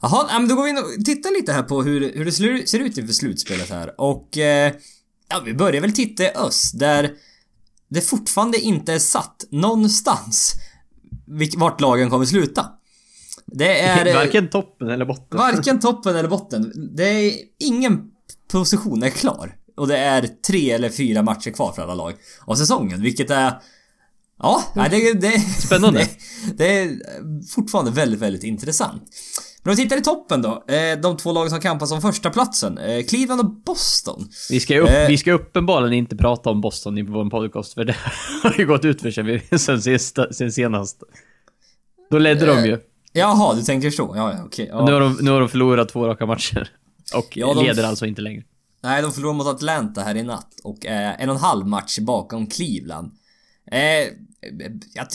Jaha, 0.00 0.26
ja, 0.30 0.38
men 0.38 0.48
då 0.48 0.54
går 0.54 0.64
vi 0.64 0.70
in 0.70 0.78
och 0.78 1.04
tittar 1.04 1.30
lite 1.40 1.52
här 1.52 1.62
på 1.62 1.82
hur, 1.82 2.12
hur 2.14 2.24
det 2.24 2.32
ser 2.68 2.78
ut 2.80 2.98
inför 2.98 3.12
slutspelet 3.12 3.70
här 3.70 4.00
och... 4.00 4.38
Eh, 4.38 4.72
ja, 5.28 5.42
vi 5.44 5.54
börjar 5.54 5.80
väl 5.80 5.92
titta 5.92 6.22
i 6.24 6.28
öst 6.36 6.78
där 6.78 7.10
det 7.88 8.00
fortfarande 8.00 8.58
inte 8.58 8.92
är 8.92 8.98
satt 8.98 9.44
någonstans 9.50 10.54
vart 11.56 11.80
lagen 11.80 12.10
kommer 12.10 12.24
sluta. 12.24 12.66
Det 13.46 13.80
är... 13.80 14.14
Varken 14.14 14.48
toppen 14.50 14.88
eller 14.88 15.04
botten. 15.04 15.38
Varken 15.38 15.80
toppen 15.80 16.16
eller 16.16 16.28
botten. 16.28 16.72
Det 16.96 17.04
är 17.04 17.32
ingen 17.58 18.10
position 18.48 19.02
är 19.02 19.10
klar. 19.10 19.56
Och 19.76 19.88
det 19.88 19.96
är 19.96 20.28
tre 20.46 20.70
eller 20.70 20.88
fyra 20.88 21.22
matcher 21.22 21.50
kvar 21.50 21.72
för 21.72 21.82
alla 21.82 21.94
lag 21.94 22.14
av 22.46 22.54
säsongen, 22.54 23.02
vilket 23.02 23.30
är... 23.30 23.52
Ja, 24.38 24.62
nej, 24.76 24.90
det, 24.90 25.12
det, 25.20 25.38
Spännande. 25.40 25.98
Det, 26.56 26.64
det 26.64 26.78
är 26.78 26.90
fortfarande 27.54 27.90
väldigt, 27.90 28.20
väldigt 28.20 28.44
intressant. 28.44 29.02
Men 29.62 29.70
om 29.70 29.76
vi 29.76 29.82
tittar 29.82 29.96
i 29.96 30.00
toppen 30.02 30.42
då. 30.42 30.64
eh, 30.68 30.98
De 31.02 31.16
två 31.16 31.32
lagen 31.32 31.50
som 31.50 31.60
kampas 31.60 31.92
om 31.92 32.00
första 32.02 32.30
platsen 32.30 32.78
eh, 32.78 33.04
Cleveland 33.04 33.40
och 33.40 33.50
Boston. 33.50 34.28
Vi 34.50 34.60
ska, 34.60 34.78
upp, 34.80 34.88
Eh. 34.88 35.06
vi 35.08 35.18
ska 35.18 35.32
uppenbarligen 35.32 35.92
inte 35.92 36.16
prata 36.16 36.50
om 36.50 36.60
Boston 36.60 36.98
i 36.98 37.02
vår 37.02 37.30
podcast, 37.30 37.74
för 37.74 37.84
det 37.84 37.96
har 38.42 38.54
ju 38.58 38.66
gått 38.66 38.84
ut 38.84 39.00
för 39.02 39.22
vi- 39.22 39.58
sen, 39.58 39.82
sista, 39.82 40.32
sen 40.32 40.52
senast. 40.52 41.02
Då 42.10 42.18
ledde 42.18 42.46
de 42.46 42.64
ju. 42.66 42.78
Jaha, 43.12 43.54
du 43.54 43.62
tänker 43.62 43.90
så. 43.90 44.12
Ja, 44.16 44.32
ja, 44.32 44.44
okej. 44.46 44.66
Nu, 44.66 44.72
har 44.72 44.90
Ja. 44.92 44.98
de, 44.98 45.18
nu 45.20 45.30
har 45.30 45.40
de 45.40 45.48
förlorat 45.48 45.88
två 45.88 46.06
raka 46.06 46.26
matcher. 46.26 46.68
Och 47.14 47.36
Ja, 47.36 47.54
de- 47.54 47.64
leder 47.66 47.84
alltså 47.84 48.06
inte 48.06 48.20
längre. 48.22 48.42
Nej, 48.82 49.02
de 49.02 49.12
förlorade 49.12 49.38
mot 49.38 49.46
Atlanta 49.46 50.02
här 50.02 50.14
i 50.16 50.22
natt 50.22 50.60
och 50.64 50.86
är 50.86 51.16
en 51.18 51.28
och 51.28 51.34
en 51.34 51.40
halv 51.40 51.66
match 51.66 51.98
bakom 51.98 52.46
Cleveland. 52.46 53.12
Eh, 53.66 54.08
jag, 54.94 55.06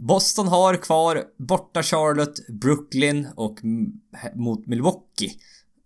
Boston 0.00 0.48
har 0.48 0.76
kvar 0.76 1.24
borta 1.38 1.82
Charlotte, 1.82 2.46
Brooklyn 2.48 3.28
och 3.36 3.58
mot 4.34 4.66
Milwaukee. 4.66 5.30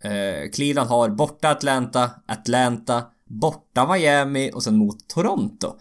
Eh, 0.04 0.50
Cleveland 0.50 0.88
har 0.90 1.08
borta 1.08 1.50
Atlanta, 1.50 2.10
Atlanta, 2.26 3.02
borta 3.26 3.92
Miami 3.92 4.50
och 4.54 4.62
sen 4.62 4.76
mot 4.76 5.08
Toronto. 5.08 5.76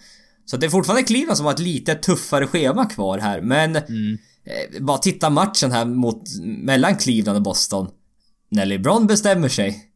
Så 0.46 0.58
det 0.58 0.66
är 0.66 0.70
fortfarande 0.70 1.04
Cleveland 1.04 1.38
som 1.38 1.46
har 1.46 1.54
ett 1.54 1.60
lite 1.60 1.96
tuffare 1.96 2.48
schema 2.48 2.86
kvar 2.86 3.18
här 3.18 3.42
men 3.42 3.76
Mm. 3.76 4.18
eh, 4.44 4.82
bara 4.84 4.98
titta 4.98 5.30
matchen 5.30 5.72
här 5.72 5.86
mot 5.86 6.24
mellan 6.42 6.98
Cleveland 6.98 7.38
och 7.38 7.44
Boston. 7.44 7.90
När 8.50 8.66
LeBron 8.66 9.08
bestämmer 9.08 9.50
sig 9.50 9.91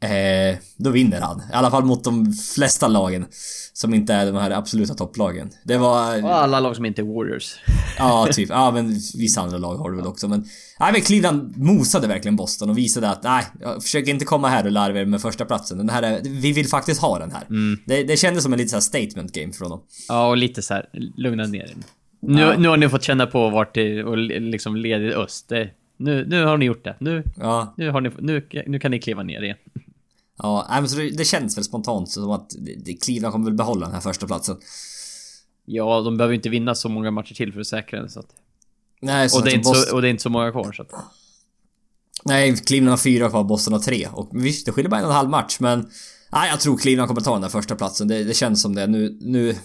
Eh, 0.00 0.56
då 0.76 0.90
vinner 0.90 1.20
han. 1.20 1.38
I 1.38 1.52
alla 1.52 1.70
fall 1.70 1.84
mot 1.84 2.04
de 2.04 2.32
flesta 2.32 2.88
lagen. 2.88 3.26
Som 3.72 3.94
inte 3.94 4.14
är 4.14 4.26
de 4.26 4.34
här 4.36 4.50
absoluta 4.50 4.94
topplagen. 4.94 5.50
Det 5.64 5.76
var... 5.78 6.24
Och 6.24 6.34
alla 6.38 6.60
lag 6.60 6.76
som 6.76 6.84
inte 6.84 7.02
är 7.02 7.04
Warriors. 7.06 7.54
Ja, 7.98 8.28
typ. 8.32 8.48
Ja, 8.48 8.70
men 8.70 8.88
vissa 9.14 9.40
andra 9.40 9.58
lag 9.58 9.76
har 9.76 9.90
det 9.90 9.96
väl 9.96 10.06
också. 10.06 10.28
Men... 10.28 10.44
Nej, 10.80 10.92
men 10.92 11.00
Cleveland 11.00 11.56
mosade 11.56 12.06
verkligen 12.08 12.36
Boston 12.36 12.70
och 12.70 12.78
visade 12.78 13.10
att 13.10 13.22
nej, 13.22 13.44
jag 13.60 13.82
försöker 13.82 14.10
inte 14.10 14.24
komma 14.24 14.48
här 14.48 14.64
och 14.64 14.72
larva 14.72 15.00
er 15.00 15.04
med 15.04 15.20
första 15.20 15.44
platsen. 15.44 15.78
Den 15.78 15.88
här 15.88 16.02
är, 16.02 16.20
vi 16.24 16.52
vill 16.52 16.68
faktiskt 16.68 17.00
ha 17.00 17.18
den 17.18 17.30
här. 17.32 17.42
Det, 17.86 18.02
det 18.02 18.16
kändes 18.16 18.42
som 18.42 18.52
en 18.52 18.58
lite 18.58 18.70
så 18.70 18.80
statement 18.80 19.32
game 19.32 19.52
för 19.52 19.64
honom. 19.64 19.80
Ja, 20.08 20.28
och 20.28 20.36
lite 20.36 20.62
så 20.62 20.74
här, 20.74 20.88
lugna 21.16 21.46
ner 21.46 21.60
er. 21.62 21.74
Nu, 22.20 22.40
Ja. 22.42 22.54
nu 22.58 22.68
har 22.68 22.76
ni 22.76 22.88
fått 22.88 23.02
känna 23.02 23.26
på 23.26 23.50
vart 23.50 23.74
det 23.74 24.04
och 24.04 24.16
liksom 24.18 24.76
leder 24.76 25.22
öst. 25.22 25.48
Det, 25.48 25.70
nu, 25.96 26.26
nu 26.28 26.44
har 26.44 26.56
ni 26.56 26.64
gjort 26.64 26.84
det. 26.84 26.96
Nu, 27.00 27.22
Ja, 27.36 27.74
nu, 27.76 27.90
har 27.90 28.00
ni, 28.00 28.10
nu, 28.18 28.46
nu 28.66 28.78
kan 28.78 28.90
ni 28.90 28.98
kliva 28.98 29.22
ner 29.22 29.42
igen. 29.42 29.56
Ja 30.38 30.66
men 30.70 30.88
så 30.88 30.96
det, 30.96 31.10
det 31.10 31.24
känns 31.24 31.56
väl 31.56 31.64
spontant 31.64 32.10
som 32.10 32.30
att 32.30 32.50
Cleveland 33.04 33.32
kommer 33.32 33.44
väl 33.44 33.54
behålla 33.54 33.86
den 33.86 33.94
här 33.94 34.00
första 34.00 34.26
platsen. 34.26 34.56
Ja, 35.64 36.00
de 36.00 36.16
behöver 36.16 36.34
inte 36.34 36.48
vinna 36.48 36.74
så 36.74 36.88
många 36.88 37.10
matcher 37.10 37.34
till 37.34 37.52
för 37.52 37.60
att 37.60 37.66
säkra 37.66 38.02
det. 38.02 38.08
Så 38.08 38.20
att, 38.20 38.28
Nej, 39.00 39.28
så 39.30 39.38
och, 39.38 39.44
det 39.44 39.50
är 39.50 39.54
inte 39.54 39.68
Boston- 39.68 39.88
så, 39.88 39.94
och 39.94 40.02
det 40.02 40.08
är 40.08 40.10
inte 40.10 40.22
så 40.22 40.30
många 40.30 40.50
kvar. 40.52 40.72
Så 40.72 40.82
att, 40.82 40.90
Nej, 42.24 42.56
Cleveland 42.56 42.90
har 42.90 42.96
fyra 42.96 43.28
kvar, 43.30 43.44
Boston 43.44 43.72
har 43.72 43.80
tre. 43.80 44.08
Och 44.12 44.30
visst, 44.32 44.66
det 44.66 44.72
skiljer 44.72 44.90
bara 44.90 45.00
en 45.00 45.04
och 45.04 45.10
en 45.10 45.16
halv 45.16 45.30
match, 45.30 45.56
men... 45.60 45.90
Nej, 46.32 46.50
jag 46.50 46.60
tror 46.60 46.76
Cleveland 46.76 47.08
kommer 47.08 47.20
ta 47.20 47.32
den 47.32 47.42
där 47.42 47.48
första 47.48 47.76
platsen. 47.76 48.08
Det, 48.08 48.24
det 48.24 48.34
känns 48.34 48.62
som 48.62 48.74
det. 48.74 48.86
Nu... 48.86 49.18
nu 49.20 49.56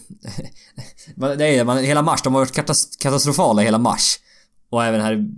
det 1.38 1.46
är 1.58 1.64
man, 1.66 1.78
hela 1.78 2.02
mars, 2.02 2.22
de 2.22 2.34
har 2.34 2.42
varit 2.42 2.56
katas- 2.56 2.98
katastrofala 3.00 3.62
hela 3.62 3.78
mars. 3.78 4.20
Och 4.70 4.86
även 4.86 5.02
här... 5.02 5.30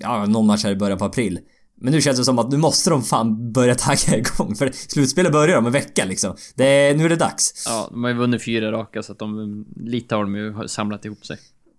Ja, 0.00 0.26
någon 0.26 0.46
match 0.46 0.64
här 0.64 0.70
i 0.70 0.76
början 0.76 0.98
på 0.98 1.04
april. 1.04 1.38
Men 1.80 1.92
nu 1.92 2.00
känns 2.00 2.18
det 2.18 2.24
som 2.24 2.38
att 2.38 2.50
nu 2.50 2.56
måste 2.56 2.90
de 2.90 3.02
fan 3.02 3.52
börja 3.52 3.74
tagga 3.74 4.16
igång. 4.18 4.54
För 4.56 4.70
slutspelet 4.88 5.32
börjar 5.32 5.58
om 5.58 5.66
en 5.66 5.72
vecka 5.72 6.04
liksom. 6.04 6.36
Det 6.54 6.64
är, 6.64 6.94
nu 6.96 7.04
är 7.04 7.08
det 7.08 7.16
dags. 7.16 7.62
ja, 7.66 7.88
de 7.90 8.02
har 8.04 8.10
ju 8.10 8.16
vunnit 8.16 8.44
fyra 8.44 8.72
raka 8.72 9.02
så 9.02 9.12
att 9.12 9.18
de... 9.18 9.64
Lite 9.76 10.14
har 10.14 10.22
de 10.22 10.36
ju 10.36 10.68
samlat 10.68 11.04
ihop 11.04 11.26
sig. 11.26 11.38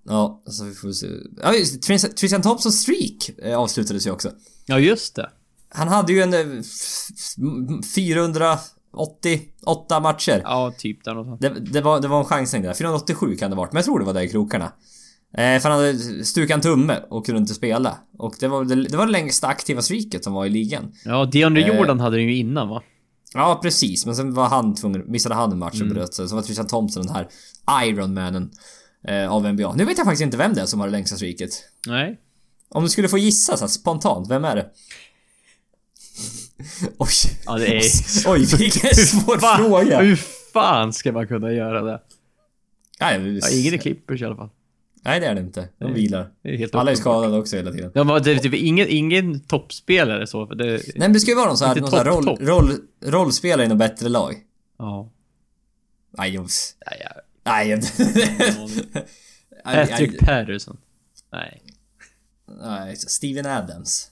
Ja, 0.10 0.42
så 0.46 0.64
vi 0.66 0.74
får 0.74 0.92
se. 0.92 1.08
Ja, 1.44 1.54
just, 1.54 1.84
Tris- 1.84 2.14
Tristan 2.16 2.42
Thompsons 2.42 2.82
streak 2.82 3.30
eh, 3.44 3.60
avslutades 3.60 4.08
ju 4.08 4.12
också. 4.12 4.32
Ja, 4.66 4.80
just 4.80 5.16
det. 5.16 5.30
Han 5.70 5.88
hade 5.88 6.14
ju 6.14 6.22
en... 6.22 6.34
eh, 6.34 6.40
f- 6.40 7.08
f- 7.18 7.86
488 7.96 10.00
matcher. 10.00 10.42
Ja, 10.44 10.74
typ 10.78 11.04
där 11.04 11.14
någonstans. 11.14 11.56
Det, 11.56 11.72
det, 11.74 11.82
var, 11.82 12.00
det 12.00 12.08
var 12.08 12.20
en 12.20 12.26
chansning 12.26 12.62
där. 12.62 12.74
487 12.74 13.36
kan 13.36 13.50
det 13.50 13.56
ha 13.56 13.64
varit, 13.64 13.74
men 13.74 13.78
jag 13.78 13.86
tror 13.86 14.00
det 14.00 14.06
var 14.06 14.14
där 14.14 14.22
i 14.22 14.30
krokarna. 14.30 14.72
Eh, 15.34 15.60
för 15.62 15.70
han 15.70 15.80
hade 15.80 16.26
stukat 16.26 16.56
en 16.56 16.62
tumme 16.62 17.00
och 17.10 17.26
kunde 17.26 17.40
inte 17.42 17.54
spela. 17.54 17.98
Och 18.18 18.36
det 18.40 18.48
var 18.48 18.66
det, 18.66 18.76
det, 18.88 18.98
var 18.98 19.06
det 19.06 19.12
längsta 19.12 19.48
aktiva 19.48 19.82
streaket 19.82 20.24
som 20.24 20.34
var 20.34 20.46
i 20.46 20.50
ligan. 20.50 20.92
Ja, 21.06 21.26
DeAndre 21.26 21.64
Eh. 21.64 21.78
Jordan 21.78 22.00
hade 22.00 22.18
den 22.18 22.26
ju 22.26 22.36
innan 22.36 22.70
va? 22.70 22.84
Ja, 23.34 23.60
precis. 23.64 24.06
Men 24.06 24.16
sen 24.16 24.34
var 24.34 24.48
han 24.50 24.76
tvungen, 24.76 25.04
missade 25.12 25.36
han 25.36 25.52
en 25.52 25.60
match 25.60 25.74
och 25.76 25.82
Mm. 25.82 25.94
bröt 25.94 26.14
sig. 26.14 26.28
Så 26.30 26.36
var 26.36 26.42
Tristan 26.42 26.68
Thompson 26.68 27.04
den 27.06 27.16
här 27.16 27.28
Ironmanen 27.86 28.52
eh, 29.08 29.32
av 29.34 29.54
NBA. 29.54 29.76
Nu 29.76 29.86
vet 29.86 29.98
jag 29.98 30.06
faktiskt 30.06 30.22
inte 30.24 30.38
vem 30.38 30.54
det 30.54 30.62
är 30.62 30.66
som 30.66 30.80
har 30.80 30.88
det 30.88 30.92
längsta 30.92 31.16
streaket. 31.16 31.50
Nej. 31.88 32.20
Om 32.70 32.84
du 32.84 32.90
skulle 32.90 33.10
få 33.10 33.18
gissa 33.18 33.58
så 33.58 33.64
här, 33.64 33.70
spontant, 33.70 34.30
vem 34.30 34.46
är 34.46 34.56
det? 34.56 34.70
Oj. 36.98 37.08
Ja, 37.46 37.58
det 37.58 37.78
är... 37.78 37.82
Oj, 38.28 38.46
vilken 38.58 38.96
svår 38.96 39.58
fråga. 39.58 40.02
Hur 40.02 40.16
fan 40.54 40.94
ska 40.94 41.12
man 41.12 41.28
kunna 41.28 41.52
göra 41.52 41.82
det? 41.82 42.02
Nej, 43.02 43.38
Ja, 43.42 43.50
ingen 43.50 43.74
är 43.74 43.78
Clippers 43.78 44.22
i 44.22 44.26
alla 44.26 44.36
fall. 44.36 44.50
Nej, 45.02 45.20
det 45.20 45.26
är 45.26 45.36
det 45.36 45.42
inte. 45.42 45.70
De 45.78 45.94
vilar. 45.94 46.30
Är 46.44 46.58
helt 46.58 46.76
Alla 46.76 46.92
är 46.92 46.96
skadade 46.96 47.38
också 47.38 47.56
hela 47.56 47.72
tiden. 47.72 47.92
De 47.94 48.08
var 48.08 48.20
det 48.20 48.32
är 48.32 48.38
typ 48.38 48.54
ingen, 48.54 48.88
ingen 48.90 49.40
toppspelare 49.40 50.28
så. 50.28 50.48
För 50.48 50.56
det, 50.56 50.66
Nej 50.66 50.82
men 50.96 51.14
det 51.14 51.20
ska 51.20 51.32
ju 51.32 51.36
vara 51.36 51.48
någon 51.48 51.58
så 51.58 51.66
här, 51.66 51.76
någon 51.76 51.92
topp, 51.92 52.06
roll, 52.06 52.38
roll, 52.40 52.72
rollspelare 53.06 53.66
i 53.66 53.70
något 53.70 53.78
bättre 53.78 54.10
lag. 54.10 54.36
ja. 54.78 55.12
Nej, 56.18 56.34
jag... 56.34 56.48
Nej, 57.46 57.70
jag, 57.70 57.80
Nej, 59.66 59.78
jag... 59.78 59.90
Patrick 59.90 60.12
nej, 60.12 60.20
Patterson. 60.20 60.78
Nej. 61.32 61.64
nej, 62.62 62.96
Steven 62.96 63.46
Adams. 63.46 64.12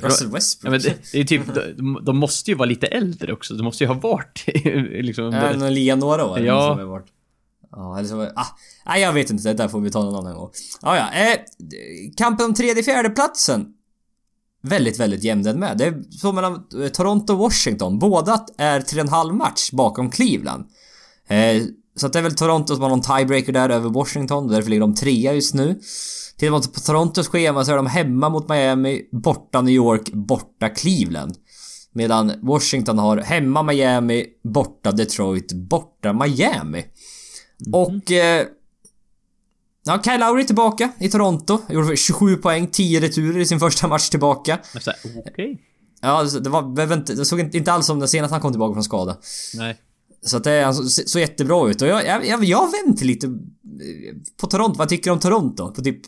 Får, 0.00 0.08
Russell 0.08 0.28
ja, 0.28 0.34
Westbrook. 0.34 0.70
men 0.70 0.80
det, 0.80 1.12
det 1.12 1.20
är 1.20 1.24
typ, 1.24 1.42
de, 1.76 2.00
de 2.02 2.16
måste 2.16 2.50
ju 2.50 2.56
vara 2.56 2.68
lite 2.68 2.86
äldre 2.86 3.32
också. 3.32 3.54
De 3.54 3.62
måste 3.62 3.84
ju 3.84 3.88
ha 3.88 3.94
varit 3.94 4.44
liksom... 5.04 5.32
Ja, 5.32 5.56
någon 5.56 5.74
liga 5.74 5.96
några 5.96 6.24
år. 6.24 6.40
Ja. 6.40 7.02
Ja, 7.70 7.98
eller 7.98 8.08
så... 8.08 8.16
var- 8.16 8.32
Ah, 8.36 8.46
nej, 8.86 9.02
jag 9.02 9.12
vet 9.12 9.30
inte. 9.30 9.48
Det 9.48 9.54
där 9.54 9.68
får 9.68 9.80
vi 9.80 9.90
ta 9.90 10.02
någon 10.04 10.14
annan 10.26 10.34
gång. 10.38 10.50
Ah, 10.82 10.96
ja, 10.96 11.12
eh, 11.12 11.38
kampen 12.16 12.46
om 12.46 12.54
tredje 12.54 12.82
fjärde 12.82 13.10
platsen 13.10 13.66
Väldigt, 14.62 15.00
väldigt 15.00 15.44
den 15.44 15.58
med. 15.60 15.78
Det 15.78 15.84
är 15.84 16.02
så 16.10 16.32
mellan 16.32 16.54
eh, 16.82 16.88
Toronto 16.88 17.32
och 17.32 17.38
Washington. 17.38 17.98
Båda 17.98 18.46
är 18.58 18.80
3,5 18.80 19.32
match 19.32 19.70
bakom 19.72 20.10
Cleveland. 20.10 20.64
Eh, 21.28 21.62
så 21.96 22.06
att 22.06 22.12
det 22.12 22.18
är 22.18 22.22
väl 22.22 22.34
Toronto 22.34 22.74
som 22.74 22.82
har 22.82 22.88
någon 22.90 23.00
tiebreaker 23.02 23.52
där 23.52 23.68
över 23.70 23.90
Washington. 23.90 24.48
Därför 24.48 24.70
ligger 24.70 24.80
de 24.80 24.94
trea 24.94 25.34
just 25.34 25.54
nu. 25.54 25.80
Tittar 26.36 26.50
man 26.50 26.62
på 26.62 26.80
Torontos 26.80 27.28
schema 27.28 27.64
så 27.64 27.72
är 27.72 27.76
de 27.76 27.86
hemma 27.86 28.28
mot 28.28 28.48
Miami, 28.48 29.02
borta 29.12 29.60
New 29.62 29.74
York, 29.74 30.12
borta 30.12 30.68
Cleveland. 30.68 31.36
Medan 31.92 32.32
Washington 32.42 32.98
har 32.98 33.16
hemma 33.16 33.62
Miami, 33.62 34.26
borta 34.44 34.92
Detroit, 34.92 35.52
borta 35.52 36.12
Miami. 36.12 36.84
Och... 37.72 38.12
Eh, 38.12 38.46
ja, 39.84 40.02
Kyle 40.02 40.20
Lowry 40.20 40.46
tillbaka 40.46 40.92
i 40.98 41.08
Toronto. 41.08 41.58
Gjorde 41.68 41.96
27 41.96 42.36
poäng, 42.36 42.66
10 42.66 43.00
returer 43.00 43.40
i 43.40 43.46
sin 43.46 43.60
första 43.60 43.88
match 43.88 44.08
tillbaka. 44.08 44.58
Okej. 45.26 45.62
Ja, 46.00 46.08
alltså, 46.08 46.40
det 46.40 46.50
var, 46.50 46.92
inte, 46.92 47.14
det 47.14 47.24
såg 47.24 47.40
inte, 47.40 47.72
alls 47.72 47.86
som 47.86 47.98
den 47.98 48.08
senast 48.08 48.32
han 48.32 48.40
kom 48.40 48.52
tillbaka 48.52 48.74
från 48.74 48.84
skada. 48.84 49.16
Nej. 49.54 49.76
Så 50.22 50.36
att 50.36 50.44
det 50.44 50.62
alltså, 50.62 50.88
ser 50.88 51.04
så 51.04 51.18
jättebra 51.18 51.70
ut 51.70 51.82
och 51.82 51.88
jag, 51.88 52.06
jag, 52.06 52.26
jag, 52.26 52.44
jag 52.44 52.58
har 52.58 52.86
vänt 52.86 53.00
lite 53.00 53.26
eh, 53.26 53.32
på 54.40 54.46
Toronto. 54.46 54.78
Vad 54.78 54.88
tycker 54.88 55.04
du 55.04 55.10
om 55.10 55.20
Toronto? 55.20 55.72
På 55.72 55.82
typ, 55.82 56.00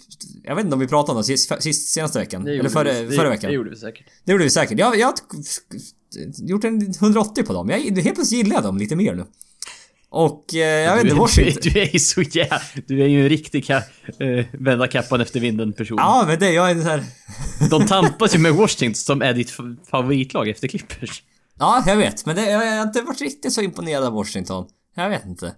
jag 0.45 0.55
vet 0.55 0.65
inte 0.65 0.75
om 0.75 0.81
vi 0.81 0.89
pratade 0.89 1.13
om 1.13 1.19
det 1.19 1.25
sist, 1.25 1.63
sist, 1.63 1.89
senaste 1.89 2.19
veckan. 2.19 2.47
Eller 2.47 2.69
förra, 2.69 2.93
vi, 2.93 3.17
förra 3.17 3.29
veckan. 3.29 3.51
Det 3.51 3.55
gjorde 3.55 3.71
vi 3.71 3.77
säkert. 3.77 4.07
Det 4.25 4.33
gjorde 4.33 4.45
vi 4.45 4.51
säkert. 4.51 4.79
Jag, 4.79 4.99
jag 4.99 5.07
har 5.07 5.15
gjort 6.49 6.65
en 6.65 6.81
180 7.01 7.45
på 7.45 7.53
dem. 7.53 7.69
Jag, 7.69 7.79
helt 7.79 8.03
plötsligt 8.03 8.33
gillar 8.33 8.57
jag 8.57 8.63
dem 8.63 8.79
lite 8.79 8.97
mer 8.97 9.15
nu. 9.15 9.25
Och 10.11 10.55
eh, 10.55 10.59
jag 10.61 10.95
vet 10.95 11.05
inte, 11.05 11.17
Washington... 11.17 11.61
du, 11.63 11.71
du 11.71 11.81
är 11.81 11.93
ju 11.93 11.99
så 11.99 12.23
jävla... 12.23 12.61
Du 12.87 13.03
är 13.03 13.07
ju 13.07 13.23
en 13.23 13.29
riktig 13.29 13.67
ka, 13.67 13.77
eh, 14.19 14.47
vända 14.53 14.89
kappan 14.89 15.21
efter 15.21 15.41
vinden 15.41 15.73
person. 15.73 15.99
Ja 16.01 16.25
men 16.27 16.39
det, 16.39 16.53
jag 16.53 16.71
är 16.71 16.75
sån 16.75 16.85
här... 16.85 17.05
De 17.71 17.87
tampas 17.87 18.35
ju 18.35 18.39
med 18.39 18.55
Washington 18.55 18.95
som 18.95 19.23
är 19.23 19.35
ditt 19.35 19.51
fa- 19.51 19.77
favoritlag 19.91 20.49
efter 20.49 20.69
Clippers. 20.69 21.23
Ja, 21.59 21.85
jag 21.87 21.97
vet. 21.97 22.27
Men 22.27 22.37
det, 22.37 22.51
jag, 22.51 22.67
jag 22.67 22.77
har 22.77 22.83
inte 22.83 23.03
varit 23.03 23.21
riktigt 23.21 23.53
så 23.53 23.61
imponerad 23.61 24.05
av 24.05 24.13
Washington. 24.13 24.67
Jag 24.95 25.11
vet 25.11 25.25
inte. 25.27 25.55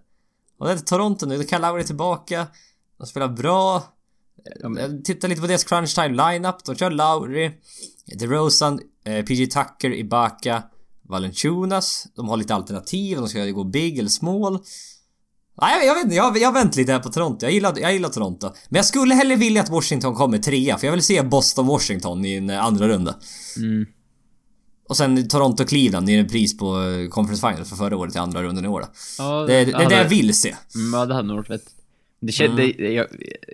Och 0.58 0.66
det 0.66 0.72
är 0.72 0.76
Toronto 0.76 1.26
nu. 1.26 1.34
Är 1.34 1.82
tillbaka. 1.82 2.46
De 2.98 3.06
spelar 3.06 3.28
bra. 3.28 3.82
Jag 4.62 5.04
tittar 5.04 5.28
lite 5.28 5.40
på 5.40 5.46
deras 5.46 5.64
crunch 5.64 5.94
time 5.94 6.08
lineup. 6.32 6.64
De 6.64 6.76
kör 6.76 6.90
Lowry, 6.90 7.50
DeRozan, 8.18 8.80
eh, 9.04 9.24
PG 9.24 9.50
Tucker, 9.50 9.94
Ibaka, 9.94 10.62
Valanciunas. 11.10 12.06
De 12.16 12.28
har 12.28 12.36
lite 12.36 12.54
alternativ. 12.54 13.16
De 13.18 13.28
ska 13.28 13.44
gå 13.44 13.64
big 13.64 13.98
eller 13.98 14.08
small. 14.08 14.58
Nej, 15.62 15.86
jag, 15.86 15.94
vet 15.94 16.04
inte. 16.04 16.16
Jag, 16.16 16.38
jag 16.38 16.48
har 16.48 16.54
vänt 16.54 16.76
lite 16.76 16.92
här 16.92 16.98
på 16.98 17.08
Toronto. 17.08 17.46
Jag 17.46 17.52
gillar, 17.52 17.78
jag 17.78 17.92
gillar 17.92 18.08
Toronto. 18.08 18.46
Men 18.68 18.76
jag 18.78 18.84
skulle 18.84 19.14
hellre 19.14 19.36
vilja 19.36 19.62
att 19.62 19.68
Washington 19.68 20.14
kommer 20.14 20.38
trea. 20.38 20.78
För 20.78 20.86
jag 20.86 20.92
vill 20.92 21.02
se 21.02 21.22
Boston-Washington 21.22 22.24
i 22.26 22.34
en 22.36 22.50
eh, 22.50 22.64
andra 22.64 22.88
runda. 22.88 23.14
Mm. 23.56 23.86
Och 24.88 24.96
sen 24.96 25.28
Toronto-Cleveland 25.28 26.10
i 26.10 26.14
en 26.14 26.28
pris 26.28 26.56
på 26.58 26.82
eh, 26.82 27.08
Conference 27.08 27.48
Finals 27.48 27.68
för 27.68 27.76
förra 27.76 27.96
året 27.96 28.14
i 28.14 28.18
andra 28.18 28.42
rundan 28.42 28.64
i 28.64 28.68
år. 28.68 28.84
Ja, 29.18 29.40
Det, 29.46 29.64
det 29.64 29.72
är 29.72 29.88
det 29.88 29.96
jag 29.96 30.08
vill 30.08 30.34
se. 30.34 30.56
Mm, 30.74 30.94
ja, 31.00 31.06
det 31.06 31.14
hade 31.14 31.28
nog 31.28 31.36
varit 31.36 31.46
fett. 31.46 31.64
Det 32.20 32.32
kände, 32.32 32.62
Mm. 32.62 32.94
jag, 32.94 33.06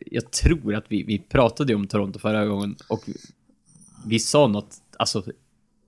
jag 0.07 0.31
tror 0.31 0.75
att 0.75 0.85
vi, 0.89 1.03
vi 1.03 1.19
pratade 1.19 1.75
om 1.75 1.87
Toronto 1.87 2.19
förra 2.19 2.47
gången 2.47 2.77
och 2.89 3.03
vi 4.07 4.19
sa 4.19 4.47
något, 4.47 4.77
alltså 4.99 5.25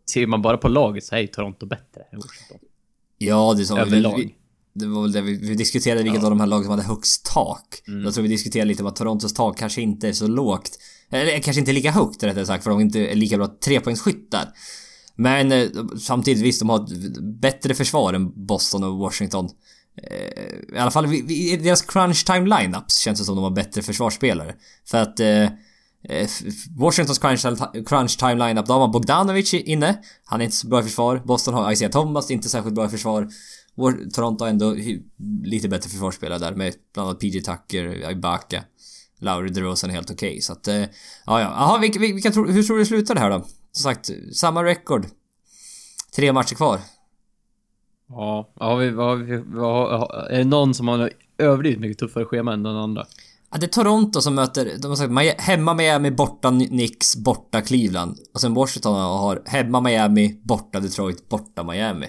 ser 0.08 0.26
man 0.26 0.42
bara 0.42 0.56
på 0.56 0.68
laget 0.68 1.04
så 1.04 1.14
är 1.14 1.20
ju 1.20 1.26
Toronto 1.26 1.66
bättre 1.66 2.02
än 2.12 2.18
Washington. 2.18 2.58
Ja, 3.18 3.54
det, 3.58 3.64
sa, 3.64 3.78
Överlag. 3.78 4.16
vi, 4.16 4.34
det 4.72 4.86
var 4.86 5.02
väl 5.02 5.12
det 5.12 5.20
vi, 5.20 5.36
vi 5.36 5.54
diskuterade 5.54 6.02
vilket 6.02 6.24
av 6.24 6.30
de 6.30 6.40
här 6.40 6.46
lagen 6.46 6.64
som 6.64 6.70
hade 6.70 6.82
högst 6.82 7.24
tak. 7.24 7.82
Jag 8.04 8.14
tror 8.14 8.22
vi 8.22 8.28
diskuterade 8.28 8.68
lite 8.68 8.82
om 8.82 8.88
att 8.88 8.96
Torontos 8.96 9.34
tak 9.34 9.58
kanske 9.58 9.82
inte 9.82 10.08
är 10.08 10.12
så 10.12 10.26
lågt. 10.26 10.78
Eller 11.10 11.38
kanske 11.38 11.60
inte 11.60 11.72
lika 11.72 11.90
högt 11.90 12.22
rättare 12.22 12.46
sagt 12.46 12.64
för 12.64 12.70
de 12.70 12.78
är 12.78 12.82
inte 12.82 13.06
är 13.06 13.14
lika 13.14 13.36
bra 13.36 13.46
trepoängsskyttar. 13.64 14.48
Men 15.16 15.52
eh, 15.52 15.68
samtidigt 16.00 16.42
visst, 16.42 16.60
de 16.60 16.68
har 16.68 16.84
ett 16.84 17.22
bättre 17.40 17.74
försvar 17.74 18.14
än 18.14 18.46
Boston 18.46 18.84
och 18.84 18.98
Washington. 18.98 19.48
Eh, 20.02 20.76
I 20.76 20.78
alla 20.78 20.90
fall 20.90 21.14
i 21.14 21.56
deras 21.56 21.82
crunch 21.82 22.26
time 22.26 22.60
lineups 22.60 22.96
känns 22.98 23.18
det 23.18 23.24
som 23.24 23.36
de 23.36 23.44
har 23.44 23.50
bättre 23.50 23.82
försvarsspelare. 23.82 24.54
För 24.86 24.98
att 24.98 25.20
eh, 25.20 25.48
Eh, 26.04 26.28
Washingtons 26.76 27.18
crunch, 27.18 27.42
crunch 27.86 28.18
time 28.18 28.48
lineup, 28.48 28.66
då 28.66 28.72
har 28.72 28.80
man 28.80 28.90
Bogdanovic 28.90 29.54
inne. 29.54 29.98
Han 30.24 30.40
är 30.40 30.44
inte 30.44 30.56
så 30.56 30.68
bra 30.68 30.80
i 30.80 30.82
försvar. 30.82 31.22
Boston 31.24 31.54
har 31.54 31.72
Isaiah 31.72 31.92
Thomas, 31.92 32.30
inte 32.30 32.48
särskilt 32.48 32.74
bra 32.74 32.86
i 32.86 32.88
försvar. 32.88 33.28
Toronto 34.14 34.44
har 34.44 34.48
ändå 34.48 34.76
lite 35.44 35.68
bättre 35.68 35.90
försvarsspelare 35.90 36.38
där 36.38 36.54
med 36.54 36.74
bland 36.94 37.08
annat 37.08 37.20
PJ 37.20 37.40
Tucker, 37.40 38.10
Ibaka. 38.10 38.64
Lauri 39.20 39.48
DeRozan 39.48 39.90
är 39.90 39.94
helt 39.94 40.10
okej 40.10 40.40
så 40.40 40.52
att... 40.52 40.68
Eh, 40.68 40.74
ja, 40.74 40.86
ja. 41.26 41.38
Jaha, 41.40 41.78
vilka, 41.78 41.98
vilka 42.00 42.30
tror, 42.30 42.48
hur 42.48 42.62
tror 42.62 42.76
du 42.76 42.82
det 42.82 42.86
slutar 42.86 43.14
det 43.14 43.20
här 43.20 43.30
då? 43.30 43.44
Som 43.72 43.82
sagt, 43.82 44.10
samma 44.32 44.64
record. 44.64 45.06
Tre 46.16 46.32
matcher 46.32 46.54
kvar. 46.54 46.80
Ja, 48.08 48.52
har 48.54 48.76
vi, 48.76 48.90
har 48.90 49.16
vi, 49.16 49.58
har, 49.58 50.10
är 50.30 50.38
det 50.38 50.44
någon 50.44 50.74
som 50.74 50.88
har 50.88 51.10
överdrivet 51.38 51.80
mycket 51.80 51.98
tuffare 51.98 52.24
schema 52.24 52.52
än 52.52 52.62
den 52.62 52.76
andra? 52.76 53.06
Ja, 53.52 53.58
det 53.58 53.66
är 53.66 53.68
Toronto 53.68 54.20
som 54.20 54.34
möter, 54.34 54.72
de 54.82 54.88
har 54.88 54.96
sagt 54.96 55.40
hemma 55.40 55.74
Miami, 55.74 56.10
borta 56.10 56.48
Knicks, 56.50 57.16
borta 57.16 57.60
Cleveland. 57.60 58.18
Och 58.34 58.40
sen 58.40 58.54
Washington 58.54 58.94
har 58.94 59.42
hemma 59.46 59.80
Miami, 59.80 60.40
borta 60.44 60.80
Detroit, 60.80 61.28
borta 61.28 61.62
Miami. 61.64 62.06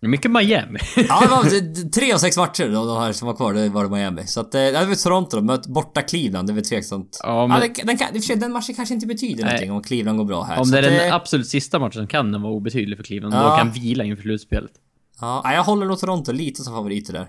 Det 0.00 0.06
är 0.06 0.10
mycket 0.10 0.30
Miami. 0.30 0.78
Ja, 1.08 1.20
det 1.20 1.28
var 1.28 1.44
det- 1.74 1.90
tre 1.92 2.12
av 2.12 2.18
sex 2.18 2.36
matcher 2.36 2.74
av 2.74 2.86
de 2.86 2.98
här 2.98 3.12
som 3.12 3.26
var 3.26 3.34
kvar, 3.34 3.54
det 3.54 3.68
var 3.68 3.84
det 3.84 3.90
Miami. 3.90 4.26
Så 4.26 4.40
att, 4.40 4.54
eh, 4.54 4.60
ja, 4.60 4.80
det 4.80 4.86
var 4.86 4.94
Toronto 4.94 5.36
då, 5.36 5.42
möt 5.42 5.66
borta 5.66 6.02
Cleveland, 6.02 6.48
det 6.48 6.52
är 6.52 6.54
väl 6.54 6.64
tveksamt. 6.64 7.20
Ja, 7.22 7.28
Ja, 7.28 7.46
men- 7.46 7.60
den, 7.86 7.98
den, 8.12 8.22
sig, 8.22 8.36
den 8.36 8.52
matchen 8.52 8.74
kanske 8.74 8.94
inte 8.94 9.06
betyder 9.06 9.44
någonting 9.44 9.72
om 9.72 9.82
Cleveland 9.82 10.18
går 10.18 10.24
bra 10.24 10.42
här. 10.42 10.60
Om 10.60 10.70
det 10.70 10.78
är 10.78 10.82
den 10.82 11.08
eh, 11.08 11.14
absolut 11.14 11.48
sista 11.48 11.78
matchen 11.78 12.02
så 12.02 12.06
kan 12.06 12.32
den 12.32 12.42
vara 12.42 12.52
obetydlig 12.52 12.96
för 12.98 13.04
Cleveland. 13.04 13.34
Ja. 13.34 13.50
Då 13.50 13.56
kan 13.56 13.70
vila 13.72 14.04
inför 14.04 14.22
slutspelet. 14.22 14.70
Ja, 15.20 15.40
nej, 15.44 15.56
jag 15.56 15.64
håller 15.64 15.86
nog 15.86 15.98
Toronto 15.98 16.32
lite 16.32 16.62
som 16.62 16.74
favoriter 16.74 17.12
där. 17.12 17.26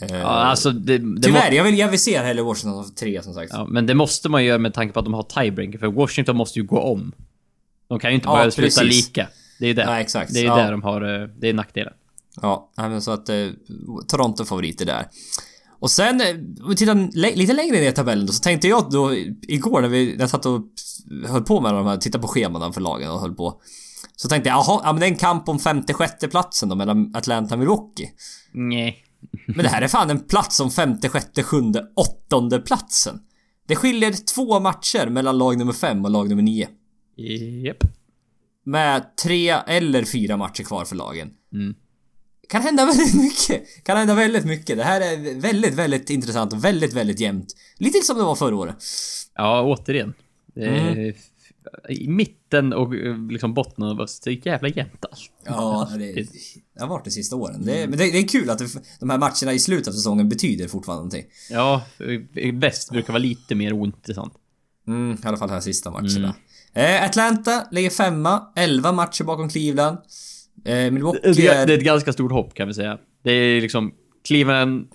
Eh, 0.00 0.08
Ja, 0.20 0.26
alltså 0.26 0.70
det, 0.70 0.98
det 0.98 1.22
Tyvärr, 1.22 1.52
jag 1.52 1.64
vill, 1.64 1.78
jag 1.78 1.88
vill 1.88 2.00
se 2.00 2.18
hellre 2.18 2.42
Washington 2.42 2.84
som 2.84 2.94
tre 2.94 3.22
som 3.22 3.34
sagt. 3.34 3.52
ja, 3.54 3.66
Men 3.70 3.86
det 3.86 3.94
måste 3.94 4.28
man 4.28 4.44
göra 4.44 4.58
med 4.58 4.74
tanke 4.74 4.92
på 4.94 4.98
att 5.00 5.04
de 5.06 5.14
har 5.14 5.22
tiebreaker, 5.22 5.78
för 5.78 5.86
Washington 5.86 6.36
måste 6.36 6.58
ju 6.58 6.64
gå 6.64 6.80
om. 6.80 7.12
De 7.88 7.98
kan 7.98 8.10
ju 8.10 8.14
inte 8.14 8.28
Ja, 8.28 8.32
bara 8.32 8.50
sluta 8.50 8.80
precis. 8.80 9.06
lika. 9.06 9.28
Det 9.58 9.64
är 9.64 9.68
ju 9.68 9.74
det. 9.74 9.82
Ja, 9.82 10.00
exakt. 10.00 10.32
Det 10.32 10.38
är 10.38 10.42
ju 10.42 10.46
Ja. 10.48 10.56
där 10.56 10.70
de 10.72 10.82
har, 10.82 11.20
eh, 11.22 11.28
det 11.40 11.48
är 11.48 11.54
nackdelen. 11.54 11.92
Ja, 12.42 12.70
men 12.76 13.02
så 13.02 13.10
att 13.10 13.28
eh, 13.28 13.46
Toronto 14.08 14.44
favoriter 14.44 14.86
där. 14.86 15.06
Och 15.80 15.90
sen, 15.90 16.20
eh, 16.20 16.26
om 16.64 16.68
vi 16.68 16.76
tittar 16.76 17.34
lite 17.36 17.52
längre 17.52 17.76
ner 17.76 17.88
i 17.88 17.92
tabellen 17.92 18.26
då, 18.26 18.32
så 18.32 18.42
tänkte 18.42 18.68
jag 18.68 18.90
då 18.90 19.14
igår 19.48 19.80
när 19.80 19.88
vi, 19.88 20.12
när 20.12 20.20
jag 20.20 20.30
satt 20.30 20.46
och 20.46 20.60
höll 21.28 21.42
på 21.42 21.60
med 21.60 21.74
de 21.74 21.86
här, 21.86 21.96
tittade 21.96 22.22
på 22.22 22.28
scheman 22.28 22.72
för 22.72 22.80
lagen 22.80 23.10
och 23.10 23.20
höll 23.20 23.34
på. 23.34 23.60
Så 24.16 24.28
tänkte 24.28 24.48
jag, 24.50 24.56
jaha, 24.56 24.80
ja 24.84 24.92
men 24.92 25.00
det 25.00 25.06
är 25.06 25.10
en 25.10 25.16
kamp 25.16 25.48
om 25.48 25.58
femte, 25.58 25.94
sjätte 25.94 26.28
platsen 26.28 26.68
då 26.68 26.74
mellan 26.74 27.16
Atlanta 27.16 27.54
och 27.54 27.58
Milwaukee. 27.58 28.10
Nej. 28.52 29.04
Men 29.46 29.56
det 29.56 29.68
här 29.68 29.82
är 29.82 29.88
fan 29.88 30.10
en 30.10 30.20
plats 30.20 30.60
om 30.60 30.70
femte, 30.70 31.08
sjätte, 31.08 31.42
sjunde, 31.42 31.86
åttonde 31.96 32.58
platsen. 32.60 33.20
Det 33.66 33.76
skiljer 33.76 34.12
två 34.34 34.60
matcher 34.60 35.06
mellan 35.06 35.38
lag 35.38 35.58
nummer 35.58 35.72
fem 35.72 36.04
och 36.04 36.10
lag 36.10 36.28
nummer 36.28 36.42
nio. 36.42 36.68
Japp. 37.64 37.84
Med 38.64 39.16
tre 39.16 39.48
eller 39.48 40.04
fyra 40.04 40.36
matcher 40.36 40.62
kvar 40.62 40.84
för 40.84 40.96
lagen. 40.96 41.30
Mm. 41.52 41.74
Kan 42.48 42.62
hända 42.62 42.86
väldigt 42.96 43.14
mycket. 43.14 43.84
Kan 43.84 43.96
hända 43.96 44.14
väldigt 44.14 44.44
mycket. 44.44 44.76
Det 44.76 44.84
här 44.84 45.00
är 45.00 45.40
väldigt, 45.40 45.74
väldigt 45.74 46.10
intressant 46.10 46.52
och 46.52 46.64
väldigt, 46.64 46.92
väldigt 46.92 47.20
jämnt. 47.20 47.56
Lite 47.76 47.98
som 48.06 48.18
det 48.18 48.24
var 48.24 48.34
förra 48.34 48.56
året. 48.56 48.76
Ja, 49.34 49.62
återigen. 49.62 50.14
Det 50.54 50.64
är 50.64 50.92
Mm. 50.92 51.14
I 51.88 52.08
mitten 52.08 52.72
och 52.72 52.94
eh, 52.94 53.28
liksom 53.30 53.54
botten 53.54 53.84
av 53.84 54.00
öst, 54.00 54.24
det 54.24 54.30
är 54.30 54.46
jävla 54.46 54.68
jämnt 54.68 55.04
allt. 55.10 55.30
Ja, 55.44 55.88
det, 55.98 56.12
det 56.74 56.80
har 56.80 56.86
varit 56.86 57.04
de 57.04 57.10
sista 57.10 57.36
åren. 57.36 57.64
Det, 57.64 57.88
men 57.88 57.98
det, 57.98 58.12
det 58.12 58.18
är 58.18 58.28
kul 58.28 58.50
att 58.50 58.58
det, 58.58 58.66
de 59.00 59.10
här 59.10 59.18
matcherna 59.18 59.52
i 59.52 59.58
slutet 59.58 59.88
av 59.88 59.92
säsongen 59.92 60.28
betyder 60.28 60.68
fortfarande 60.68 60.98
någonting. 60.98 61.24
Ja, 61.50 61.82
eh, 62.34 62.54
väst 62.54 62.90
brukar 62.90 63.12
vara 63.12 63.22
lite 63.22 63.54
mer 63.54 63.72
ointressant. 63.72 64.32
Mm, 64.86 65.12
i 65.24 65.26
alla 65.26 65.36
fall 65.36 65.48
de 65.48 65.54
här 65.54 65.60
sista 65.60 65.90
matcherna. 65.90 66.34
Eh, 66.72 67.04
Atlanta 67.04 67.66
ligger 67.70 67.90
femma, 67.90 68.52
11 68.56 68.92
matcher 68.92 69.24
bakom 69.24 69.48
Cleveland. 69.48 69.98
Eh, 70.64 70.90
Milwaukee 70.90 71.32
Det 71.32 71.46
är, 71.46 71.66
det 71.66 71.72
är 71.74 71.78
ett 71.78 71.84
ganska 71.84 72.12
stort 72.12 72.32
hopp 72.32 72.54
kan 72.54 72.68
vi 72.68 72.74
säga. 72.74 72.98
Det 73.22 73.32
är 73.32 73.60
liksom 73.60 73.92
Cleveland, 74.24 74.88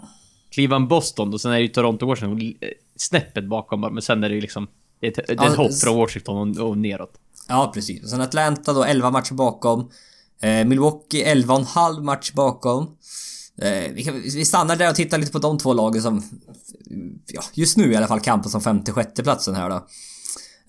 Cleveland 0.52 0.88
Boston 0.88 1.34
och 1.34 1.42
sen 1.42 1.52
är 1.52 1.56
det 1.56 1.62
ju 1.62 1.68
Toronto 1.68 2.06
Washington 2.06 2.42
eh, 2.42 2.70
snäppet 2.96 3.46
bakom 3.46 3.82
men 3.82 4.02
sen 4.02 4.24
är 4.24 4.30
det 4.30 4.36
ju 4.36 4.42
liksom 4.42 4.68
det 5.06 5.18
är 5.18 5.34
ett, 5.34 5.40
Ja, 5.42 5.56
hopp 5.56 5.80
från 5.80 5.98
Washington 5.98 6.60
och, 6.60 6.70
och 6.70 6.78
neråt. 6.78 7.14
Ja, 7.48 7.72
precis. 7.74 8.04
Och 8.04 8.10
sen 8.10 8.22
Atlanta 8.22 8.74
då 8.74 8.84
11 8.84 9.12
matcher 9.12 9.34
bakom. 9.34 9.90
Eh, 10.42 10.66
Milwaukee 10.66 11.26
11,5 11.34 12.04
match 12.04 12.32
bakom. 12.32 12.98
Eh, 13.62 13.92
vi, 13.94 14.04
kan, 14.04 14.22
vi 14.22 14.46
stannar 14.46 14.76
där 14.76 14.90
och 14.90 14.96
tittar 14.96 15.18
lite 15.18 15.32
på 15.32 15.40
de 15.40 15.58
två 15.58 15.74
lagen 15.74 16.02
som... 16.02 16.24
Ja, 17.28 17.42
just 17.54 17.78
nu 17.78 17.92
i 17.92 17.96
alla 17.96 18.08
fall 18.08 18.20
kampen 18.20 18.52
som 18.52 18.62
femte, 18.62 18.92
sjätte 18.92 19.24
platsen 19.24 19.56
här 19.56 19.70
då. 19.70 19.88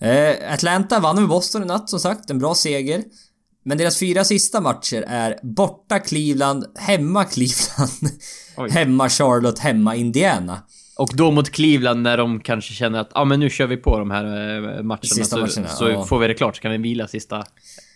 Eh, 0.05 0.53
Atlanta 0.53 0.99
vann 0.99 1.15
med 1.15 1.27
Boston 1.27 1.63
i 1.63 1.65
natt 1.65 1.89
som 1.89 1.99
sagt, 1.99 2.29
en 2.29 2.39
bra 2.39 2.55
seger. 2.55 3.03
Men 3.65 3.77
deras 3.77 3.97
fyra 3.97 4.23
sista 4.23 4.61
matcher 4.61 5.01
är 5.07 5.39
borta 5.43 5.99
Cleveland, 5.99 6.65
hemma 6.75 7.25
Cleveland, 7.25 8.21
hemma 8.71 9.09
Charlotte, 9.09 9.59
hemma 9.59 9.95
Indiana. 9.95 10.63
Och 10.97 11.09
då 11.13 11.31
mot 11.31 11.49
Cleveland 11.49 12.01
när 12.01 12.17
de 12.17 12.39
kanske 12.39 12.73
känner 12.73 12.99
att 12.99 13.09
ah, 13.13 13.25
men 13.25 13.39
nu 13.39 13.49
kör 13.49 13.67
vi 13.67 13.77
på 13.77 13.99
de 13.99 14.11
här 14.11 14.25
eh, 14.25 14.83
matcherna 14.83 14.97
Sista 15.03 15.23
så, 15.23 15.37
matcherna, 15.37 15.67
så 15.67 15.89
ja. 15.89 16.05
får 16.05 16.19
vi 16.19 16.27
det 16.27 16.33
klart 16.33 16.55
så 16.55 16.61
kan 16.61 16.71
vi 16.71 16.77
vila 16.77 17.07
sista 17.07 17.43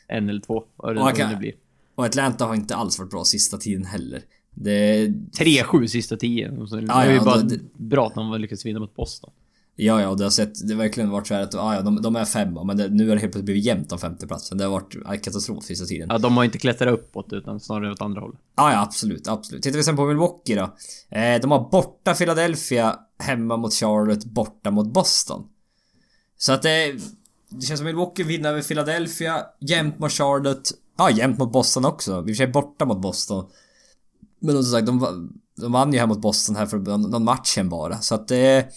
en 0.08 0.30
eller 0.30 0.42
två. 0.42 0.64
Och 0.78 1.16
kan- 1.18 1.30
det 1.30 1.36
blir. 1.36 1.54
Och 1.96 2.06
Atlanta 2.06 2.46
har 2.46 2.56
inte 2.56 2.76
alls 2.76 3.00
varit 3.00 3.12
bra 3.12 3.24
sista 3.24 3.58
tiden 3.58 3.86
heller. 3.86 4.22
Det... 4.56 5.08
3-7 5.40 5.88
sista 5.88 6.18
10. 6.18 6.50
Och 6.50 6.70
så, 6.70 6.76
det 6.76 6.86
Ja, 6.88 6.96
var 6.96 7.06
ju 7.06 7.20
bara 7.20 7.38
det- 7.38 7.60
bra 7.78 8.08
att 8.08 8.16
de 8.16 8.42
lyckades 8.42 8.66
vinna 8.66 8.80
mot 8.80 8.96
Boston. 8.96 9.32
Ja, 9.76 10.02
ja, 10.02 10.08
och 10.08 10.18
det 10.18 10.24
har 10.24 10.32
sett, 10.32 10.68
det 10.68 10.74
har 10.74 10.82
verkligen 10.82 11.10
varit 11.10 11.28
så 11.28 11.34
här 11.34 11.42
att, 11.42 11.56
ah, 11.56 11.76
ja, 11.76 11.82
de, 11.82 12.02
de 12.02 12.16
är 12.16 12.26
femma, 12.26 12.64
men 12.64 12.78
det, 12.78 12.90
nu 12.90 13.08
har 13.08 13.16
det 13.16 13.22
helt 13.22 13.32
plötsligt 13.32 13.46
blivit 13.46 13.66
jämnt 13.66 13.92
om 13.92 14.00
femteplatsen. 14.00 14.58
Det 14.58 14.64
har 14.64 14.72
varit 14.72 14.96
ja, 15.06 15.18
katastrof 15.24 15.64
sista 15.64 15.86
tiden. 15.86 16.08
Ja, 16.12 16.18
de 16.18 16.38
har 16.38 16.44
inte 16.44 16.58
klättrat 16.58 16.94
uppåt 16.94 17.34
utan 17.34 17.60
snarare 17.60 17.92
åt 17.92 18.02
andra 18.02 18.22
hållet. 18.22 18.40
ja, 18.56 18.82
absolut, 18.82 19.28
absolut. 19.28 19.64
Tittar 19.64 19.78
vi 19.78 19.84
sen 19.84 19.96
på 19.96 20.06
Milwaukee 20.06 20.56
då. 20.56 20.76
Eh, 21.18 21.42
de 21.42 21.52
har 21.52 21.70
borta 21.70 22.14
Philadelphia, 22.14 23.00
hemma 23.20 23.58
mot 23.58 23.74
Charlotte, 23.74 24.26
borta 24.26 24.72
mot 24.72 24.94
Boston. 24.94 25.44
Så 26.38 26.54
att 26.54 26.62
det... 26.62 26.96
Det 27.50 27.66
känns 27.66 27.80
som 27.80 27.86
Milwaukee 27.86 28.24
vinner 28.24 28.50
över 28.50 28.62
Philadelphia, 28.62 29.46
jämnt 29.60 30.00
mot 30.00 30.12
Charlotte, 30.12 30.72
ja, 30.98 31.10
jämnt 31.10 31.40
mot 31.40 31.52
Boston 31.52 31.86
också. 31.86 32.22
Vi 32.22 32.34
för 32.34 32.38
sig 32.38 32.48
borta 32.48 32.86
mot 32.86 33.02
Boston. 33.02 33.46
Men 34.40 34.56
som 34.56 34.64
sagt, 34.64 34.86
de, 34.86 35.30
de 35.58 35.72
vann 35.72 35.94
ju 35.94 36.00
här 36.00 36.08
mot 36.08 36.22
Boston 36.22 36.56
här 36.56 36.66
för 36.66 36.78
någon 36.78 37.02
någon 37.02 37.24
matchen 37.24 37.70
bara. 37.70 38.02
Så 38.02 38.16
att 38.16 38.28
det... 38.28 38.68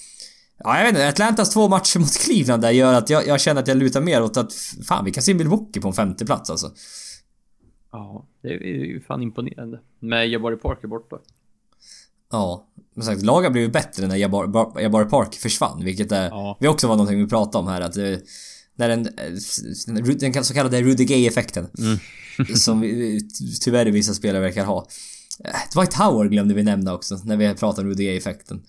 Ja, 0.59 0.77
jag 0.77 0.85
vet 0.85 0.93
inte. 0.95 1.09
Atlantas 1.09 1.51
två 1.51 1.69
matcher 1.69 1.99
mot 1.99 2.13
Cleveland 2.19 2.63
där 2.63 2.71
gör 2.71 2.95
att 2.95 3.11
jag, 3.11 3.27
jag 3.27 3.41
känner 3.41 3.63
att 3.63 3.69
jag 3.69 3.77
lutar 3.77 4.01
mer 4.01 4.23
åt 4.23 4.37
att 4.37 4.53
fan, 4.89 5.05
vi 5.05 5.11
kan 5.11 5.23
se 5.23 5.35
Milwaukee 5.35 5.81
på 5.81 5.89
en 5.89 5.95
femte 5.95 6.27
plats 6.27 6.51
alltså. 6.51 6.73
Ja, 7.93 8.27
det 8.43 8.49
är 8.49 8.85
ju 8.85 9.01
fan 9.01 9.23
imponerande. 9.23 9.81
Med 10.01 10.29
Jabari 10.29 10.57
Parker 10.57 10.89
borta. 10.89 11.17
Ja. 12.31 12.67
Men 12.95 13.07
sagt, 13.07 13.23
lagen 13.23 13.53
blev 13.53 13.65
ju 13.65 13.71
bättre 13.71 14.07
när 14.07 14.17
Jabari, 14.17 14.49
Bar- 14.49 14.81
Jabari 14.81 15.05
Park 15.05 15.35
försvann, 15.35 15.85
vilket 15.85 16.13
är... 16.13 16.29
Ja. 16.29 16.57
Vi 16.61 16.69
också 16.69 16.89
var 16.89 16.97
någonting 16.97 17.19
vi 17.19 17.27
pratade 17.27 17.59
om 17.63 17.69
här 17.69 17.81
att 17.81 17.93
det, 17.93 18.21
när 18.75 18.89
den, 18.89 19.07
eh, 19.07 20.33
den 20.33 20.45
så 20.45 20.55
kallade 20.55 20.83
Rudy 20.83 21.05
Gay-effekten. 21.05 21.67
som 22.57 22.81
vi, 22.81 23.21
tyvärr 23.61 23.87
vissa 23.87 24.15
spelare 24.15 24.43
verkar 24.43 24.65
ha. 24.65 24.87
Eh, 25.45 25.51
Dwight 25.75 25.95
Howard 25.95 26.31
glömde 26.31 26.55
vi 26.55 26.63
nämna 26.63 26.95
också 26.95 27.19
när 27.25 27.37
vi 27.37 27.55
pratade 27.55 27.83
om 27.83 27.89
Rudy 27.89 28.05
Gay-effekten. 28.05 28.63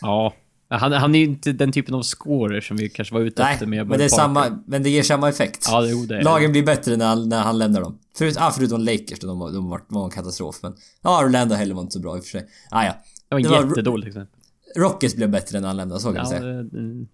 Ja. 0.00 0.34
Han, 0.70 0.92
han 0.92 1.14
är 1.14 1.18
ju 1.18 1.24
inte 1.24 1.52
den 1.52 1.72
typen 1.72 1.94
av 1.94 2.02
scorer 2.02 2.60
som 2.60 2.76
vi 2.76 2.88
kanske 2.88 3.14
var 3.14 3.20
ute 3.20 3.42
Nej, 3.42 3.52
efter 3.54 3.66
med 3.66 3.86
men 3.88 3.98
det 3.98 4.04
är 4.04 4.08
Parker. 4.08 4.22
samma, 4.22 4.62
men 4.66 4.82
det 4.82 4.90
ger 4.90 5.02
samma 5.02 5.28
effekt. 5.28 5.66
Ja, 5.70 5.80
det, 5.80 6.06
det 6.06 6.16
är 6.16 6.22
Lagen 6.22 6.52
blir 6.52 6.62
bättre 6.62 6.96
när 6.96 7.06
han, 7.06 7.28
när 7.28 7.42
han 7.42 7.58
lämnar 7.58 7.80
dem. 7.80 7.98
Förut, 8.18 8.36
ah, 8.38 8.50
förutom 8.50 8.80
Lakers, 8.80 9.18
de, 9.20 9.38
var- 9.38 9.52
de 9.52 9.68
var, 9.70 9.80
var 9.88 10.04
en 10.04 10.10
katastrof. 10.10 10.56
Men 10.62 10.74
ja, 11.02 11.24
Orlando 11.24 11.54
heller 11.54 11.74
var 11.74 11.82
inte 11.82 11.92
så 11.92 12.00
bra 12.00 12.16
i 12.16 12.20
och 12.20 12.24
för 12.24 12.30
sig. 12.30 12.46
Ah, 12.70 12.84
ja. 12.84 12.92
Det 13.28 13.34
var 13.34 13.40
det 13.42 13.48
var- 13.48 13.62
en 13.62 13.68
jättedålig 13.68 14.08
exempel. 14.08 14.40
Rockets 14.76 15.14
blev 15.16 15.30
bättre 15.30 15.60
när 15.60 15.68
han 15.68 15.76
lämnade, 15.76 16.00
så 16.00 16.06
kan 16.12 16.16
Ja, 16.16 16.22
vi 16.22 16.28
säga. 16.28 16.40
det, 16.42 16.62
det, 16.62 17.06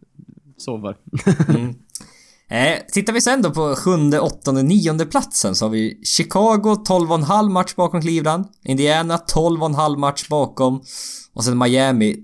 så 0.57 0.77
var 0.77 0.97
det. 1.07 1.75
Eh, 2.49 2.79
tittar 2.93 3.13
vi 3.13 3.21
sen 3.21 3.43
då 3.43 3.51
på 3.51 3.75
sjunde, 3.77 4.21
åttonde, 4.21 4.63
nionde 4.63 5.07
platsen 5.07 5.55
så 5.55 5.65
har 5.65 5.71
vi 5.71 6.01
Chicago 6.05 6.75
12,5 6.89 7.49
match 7.49 7.75
bakom 7.75 8.01
Cleveland. 8.01 8.45
Indiana 8.65 9.17
12,5 9.17 9.97
match 9.97 10.29
bakom. 10.29 10.83
Och 11.33 11.45
sen 11.45 11.59
Miami 11.59 12.17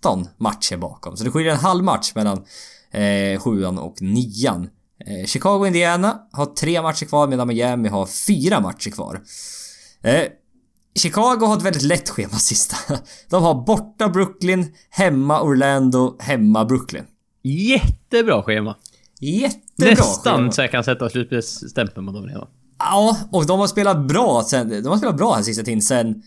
13 0.00 0.28
matcher 0.38 0.76
bakom. 0.76 1.16
Så 1.16 1.24
det 1.24 1.30
skiljer 1.30 1.52
en 1.52 1.58
halv 1.58 1.84
match 1.84 2.12
mellan 2.14 2.44
eh, 2.90 3.40
sjuan 3.40 3.78
och 3.78 4.02
nian. 4.02 4.68
Eh, 5.06 5.26
Chicago 5.26 5.58
och 5.58 5.66
Indiana 5.66 6.18
har 6.32 6.46
tre 6.46 6.82
matcher 6.82 7.06
kvar 7.06 7.28
medan 7.28 7.48
Miami 7.48 7.88
har 7.88 8.06
fyra 8.06 8.60
matcher 8.60 8.90
kvar. 8.90 9.20
Eh, 10.02 10.22
Chicago 10.98 11.46
har 11.46 11.56
ett 11.56 11.62
väldigt 11.62 11.82
lätt 11.82 12.08
schema 12.08 12.32
sista. 12.38 12.76
De 13.28 13.42
har 13.42 13.54
borta 13.66 14.08
Brooklyn, 14.08 14.74
hemma 14.90 15.42
Orlando, 15.42 16.16
hemma 16.18 16.64
Brooklyn. 16.64 17.04
Jättebra 17.42 18.42
schema. 18.42 18.76
Jättebra 19.20 19.90
Nästan 19.90 20.36
schema. 20.36 20.52
så 20.52 20.60
jag 20.60 20.70
kan 20.70 20.84
sätta 20.84 21.08
slutspelsstämpeln 21.10 22.06
på 22.06 22.12
dem 22.12 22.26
redan. 22.26 22.46
Ja, 22.78 23.16
och 23.32 23.46
de 23.46 23.60
har 23.60 23.66
spelat 23.66 24.08
bra 24.08 24.42
sen, 24.50 24.68
de 24.68 24.86
har 24.86 24.96
spelat 24.96 25.16
bra 25.16 25.34
här 25.34 25.42
sista 25.42 25.62
tiden 25.62 25.82
sen 25.82 26.22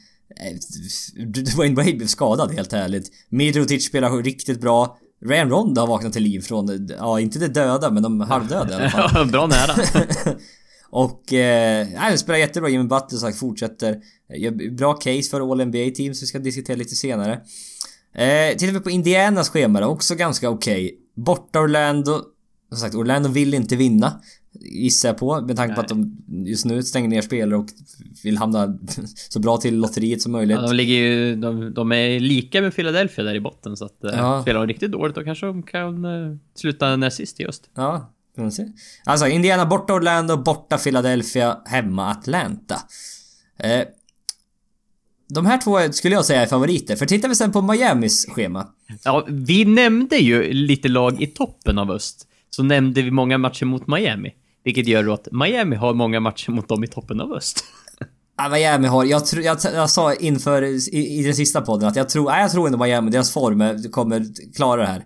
Dwayne 1.56 1.76
Wade 1.76 1.94
blev 1.94 2.08
skadad 2.08 2.52
helt 2.52 2.74
ärligt. 2.74 3.12
Mitrotic 3.30 3.86
spelar 3.86 4.24
riktigt 4.24 4.62
bra. 4.62 4.98
Ryan 5.26 5.50
Ronda 5.50 5.82
har 5.82 5.88
vaknat 5.88 6.14
till 6.14 6.24
liv 6.24 6.42
från, 6.42 6.88
ja 7.00 7.20
inte 7.20 7.40
det 7.40 7.48
döda 7.48 7.92
men 7.92 8.04
de 8.04 8.22
halvdöda 8.22 8.72
i 8.72 8.76
alla 8.76 8.90
fall. 8.90 9.28
Bra 9.32 9.48
nära. 9.48 9.76
Och, 10.90 11.34
eh, 11.34 11.88
nej, 11.94 12.18
spelar 12.18 12.40
jättebra. 12.40 12.70
Jimmy 12.70 12.84
Butler 12.84 13.20
sagt 13.20 13.38
fortsätter. 13.38 14.02
Gör 14.36 14.72
Bra 14.72 14.94
case 14.94 15.30
för 15.30 15.52
All 15.52 15.66
NBA 15.66 15.92
team 15.96 16.14
som 16.14 16.22
vi 16.22 16.28
ska 16.28 16.40
diskutera 16.40 16.76
lite 16.76 16.96
senare. 16.96 17.42
Eh, 18.16 18.58
tittar 18.58 18.74
vi 18.74 18.80
på 18.80 18.90
Indianas 18.90 19.50
schema 19.50 19.80
då, 19.80 19.88
också 19.88 20.16
ganska 20.16 20.50
okej. 20.50 20.98
Borta 21.16 21.60
Orlando. 21.60 22.22
Som 22.70 22.78
sagt, 22.78 22.96
Orlando 22.96 23.30
vill 23.30 23.54
inte 23.54 23.76
vinna. 23.76 24.22
Gissar 24.60 25.10
jag 25.10 25.18
på, 25.18 25.42
med 25.42 25.56
tanke 25.56 25.76
på 25.76 25.82
att 25.82 25.88
de 25.88 26.18
just 26.28 26.66
nu 26.66 26.84
stänger 26.84 27.10
ner 27.10 27.22
spelare 27.22 27.60
och 27.60 27.66
vill 28.24 28.38
hamna 28.38 28.78
så 29.30 29.40
bra 29.40 29.58
till 29.58 29.78
lotteriet 29.78 30.22
som 30.22 30.32
möjligt. 30.32 30.58
Ja, 30.62 30.68
de 30.68 30.76
ligger 30.76 30.96
ju... 30.96 31.36
De, 31.36 31.74
de 31.74 31.92
är 31.92 32.20
lika 32.20 32.62
med 32.62 32.76
Philadelphia 32.76 33.24
där 33.24 33.36
i 33.36 33.40
botten 33.40 33.78
så 33.78 33.86
att... 33.86 34.04
eh, 34.04 34.12
Ja. 34.18 34.42
Spelar 34.42 34.60
de 34.60 34.68
riktigt 34.68 34.92
dåligt 34.92 35.16
då 35.16 35.24
kanske 35.24 35.46
de 35.46 35.64
kan 35.64 36.06
eh, 36.06 36.36
sluta 36.56 36.96
näst 36.96 37.18
sist 37.18 37.40
i 37.40 37.44
just. 37.44 37.70
Ja. 37.76 38.14
Alltså 39.06 39.28
Indiana 39.28 39.66
borta 39.66 39.94
Orlando, 39.94 40.38
borta 40.38 40.78
Philadelphia, 40.78 41.58
hemma 41.66 42.12
Atlanta. 42.12 42.76
Eh, 43.60 43.82
de 45.34 45.46
här 45.46 45.58
två 45.58 45.78
skulle 45.94 46.16
jag 46.16 46.26
säga 46.26 46.42
är 46.42 46.46
favoriter, 46.46 46.96
för 46.96 47.06
tittar 47.06 47.30
vi 47.30 47.36
sen 47.36 47.52
på 47.52 47.62
Miamis 47.62 48.26
schema. 48.30 48.68
Ja, 49.04 49.26
vi 49.30 49.66
nämnde 49.66 50.18
ju 50.18 50.54
lite 50.54 50.88
lag 50.88 51.22
i 51.22 51.28
toppen 51.28 51.78
av 51.78 51.92
öst. 51.92 52.28
Så 52.50 52.64
nämnde 52.64 53.02
vi 53.02 53.12
många 53.12 53.38
matcher 53.38 53.66
mot 53.66 53.88
Miami. 53.88 54.34
Vilket 54.64 54.88
gör 54.88 55.04
då 55.04 55.14
att 55.14 55.28
Miami 55.32 55.76
har 55.76 55.94
många 55.94 56.20
matcher 56.20 56.52
mot 56.52 56.68
dem 56.70 56.84
i 56.84 56.88
toppen 56.88 57.22
av 57.22 57.34
öst. 57.34 57.64
Ja, 58.38 58.50
Miami 58.50 58.88
har, 58.88 59.04
jag, 59.06 59.26
tro, 59.26 59.42
jag, 59.42 59.58
jag 59.74 59.90
sa 59.90 60.14
inför 60.14 60.62
i, 60.64 61.20
i 61.20 61.24
den 61.24 61.36
sista 61.36 61.62
podden 61.62 61.90
att 61.90 61.96
jag 61.96 62.10
tror, 62.10 62.30
nej, 62.30 62.42
jag 62.42 62.52
tror 62.52 62.66
ändå 62.68 62.78
Miami, 62.78 63.12
deras 63.12 63.32
form 63.32 63.62
är- 63.62 63.92
kommer 63.92 64.26
klara 64.56 64.82
det 64.82 64.88
här. 64.88 65.04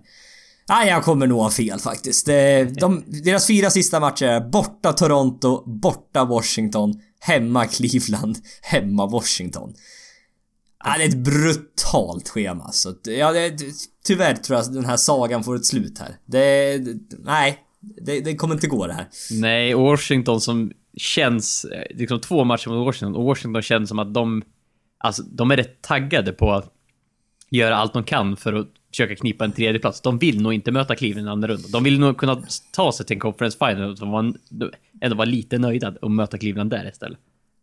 Nej, 0.69 0.87
jag 0.87 1.03
kommer 1.03 1.27
nog 1.27 1.39
ha 1.41 1.49
fel 1.49 1.79
faktiskt. 1.79 2.25
De, 2.25 2.65
de, 2.79 3.03
deras 3.23 3.47
fyra 3.47 3.69
sista 3.69 3.99
matcher 3.99 4.25
är 4.25 4.39
borta 4.49 4.93
Toronto, 4.93 5.63
borta 5.79 6.25
Washington, 6.25 6.93
hemma 7.19 7.65
Cleveland, 7.65 8.37
hemma 8.61 9.05
Washington. 9.05 9.73
Ja, 10.85 10.97
det 10.97 11.03
är 11.03 11.07
ett 11.09 11.17
brutalt 11.17 12.29
schema 12.29 12.71
så 12.71 12.93
ja, 13.03 13.31
det, 13.31 13.57
tyvärr 14.03 14.35
tror 14.35 14.57
jag 14.57 14.65
att 14.65 14.73
den 14.73 14.85
här 14.85 14.97
sagan 14.97 15.43
får 15.43 15.55
ett 15.55 15.65
slut 15.65 15.99
här. 15.99 16.17
Det, 16.25 16.79
nej, 17.23 17.57
det, 18.01 18.21
det 18.21 18.35
kommer 18.35 18.55
inte 18.55 18.67
gå 18.67 18.87
det 18.87 18.93
här. 18.93 19.05
Nej, 19.31 19.73
Washington 19.73 20.41
som 20.41 20.71
känns... 20.97 21.65
eh, 21.65 21.97
Liksom 21.97 22.19
två 22.19 22.43
matcher 22.43 22.69
mot 22.69 22.85
Washington 22.85 23.15
och 23.15 23.23
Washington 23.23 23.61
känns 23.61 23.89
som 23.89 23.99
att 23.99 24.13
de... 24.13 24.43
Alltså, 24.97 25.23
de 25.23 25.51
är 25.51 25.57
rätt 25.57 25.81
taggade 25.81 26.31
på 26.31 26.51
att 26.53 26.73
göra 27.49 27.75
allt 27.75 27.93
de 27.93 28.03
kan 28.03 28.37
för 28.37 28.53
att 28.53 28.67
försöka 28.91 29.15
knipa 29.15 29.45
en 29.45 29.51
tredje 29.51 29.79
plats. 29.79 30.01
De 30.01 30.17
vill 30.17 30.41
nog 30.41 30.53
inte 30.53 30.71
möta 30.71 30.95
Cleveland 30.95 31.27
i 31.27 31.31
andra 31.31 31.47
rundan. 31.47 31.71
De 31.71 31.83
vill 31.83 31.99
nog 31.99 32.17
kunna 32.17 32.43
ta 32.71 32.91
sig 32.91 33.05
till 33.05 33.15
en 33.15 33.19
conference 33.19 33.57
final 33.57 33.91
och 33.91 33.99
vara- 33.99 34.33
ändå 35.01 35.15
vara 35.15 35.25
lite 35.25 35.57
nöjda 35.57 35.93
och 36.01 36.11
möta 36.11 36.37
Cleveland 36.37 36.69
där 36.69 36.89
istället. 36.89 37.19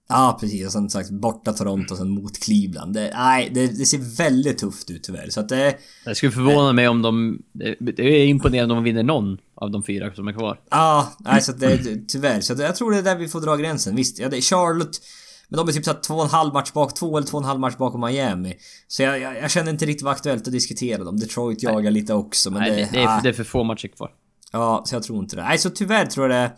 Ja, 0.08 0.38
precis. 0.40 0.66
Och 0.66 0.72
sen 0.72 0.90
sagt 0.90 1.10
borta 1.10 1.52
Toronto 1.52 1.92
och 1.92 1.98
sen 1.98 2.08
mot 2.10 2.38
Cleveland. 2.44 2.94
Det, 2.94 3.10
nej, 3.14 3.50
det, 3.54 3.66
det 3.66 3.86
ser 3.86 4.16
väldigt 4.16 4.58
tufft 4.58 4.90
ut 4.90 5.02
tyvärr. 5.02 5.28
Så 5.30 5.40
att 5.40 5.48
det... 5.48 5.74
Det 6.04 6.14
skulle 6.14 6.32
förvåna 6.32 6.72
mig 6.72 6.88
om 6.88 7.02
de... 7.02 7.42
Det 7.80 7.98
är 8.22 8.26
imponerande 8.26 8.74
om 8.74 8.76
de 8.76 8.84
vinner 8.84 9.02
någon 9.02 9.38
av 9.56 9.70
de 9.70 9.84
fyra 9.84 10.14
som 10.14 10.28
är 10.28 10.32
kvar. 10.32 10.60
Ja, 10.70 11.12
nej 11.18 11.42
så 11.42 11.52
det, 11.52 12.08
tyvärr. 12.08 12.40
Så 12.40 12.54
jag 12.58 12.76
tror 12.76 12.90
det 12.90 12.98
är 12.98 13.02
där 13.02 13.16
vi 13.16 13.28
får 13.28 13.40
dra 13.40 13.56
gränsen. 13.56 13.96
Visst, 13.96 14.18
ja 14.18 14.28
det 14.28 14.36
är 14.36 14.40
Charlotte. 14.40 15.00
Men 15.48 15.58
de 15.58 15.68
är 15.68 15.72
typ 15.72 15.84
såhär 15.84 16.00
två 16.00 16.14
och 16.14 16.24
en 16.24 16.30
halv 16.30 16.52
match 16.52 16.72
bak, 16.72 16.94
två 16.94 17.16
eller 17.16 17.26
två 17.26 17.36
och 17.36 17.42
en 17.42 17.48
halv 17.48 17.60
match 17.60 17.76
bakom 17.76 18.00
Miami. 18.00 18.54
Så 18.88 19.02
jag, 19.02 19.20
jag, 19.20 19.36
jag 19.36 19.50
känner 19.50 19.70
inte 19.70 19.86
riktigt 19.86 20.02
vad 20.02 20.12
aktuellt 20.12 20.46
att 20.46 20.52
diskutera 20.52 21.04
dem. 21.04 21.18
Detroit 21.18 21.62
jagar 21.62 21.90
lite 21.90 22.14
också 22.14 22.50
men 22.50 22.60
Nej, 22.60 22.70
det... 22.70 22.88
det, 22.92 23.02
är, 23.02 23.08
ah, 23.08 23.20
det 23.22 23.28
är 23.28 23.32
för 23.32 23.44
få 23.44 23.64
matcher 23.64 23.88
kvar. 23.88 24.10
Ja, 24.52 24.82
så 24.86 24.94
jag 24.94 25.02
tror 25.02 25.18
inte 25.18 25.36
det. 25.36 25.42
Nej, 25.42 25.58
så 25.58 25.70
tyvärr 25.70 26.06
tror 26.06 26.30
jag 26.30 26.50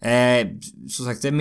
det... 0.00 0.10
Eh, 0.10 0.48
som 0.88 1.06
sagt, 1.06 1.22
det 1.22 1.28
är 1.28 1.32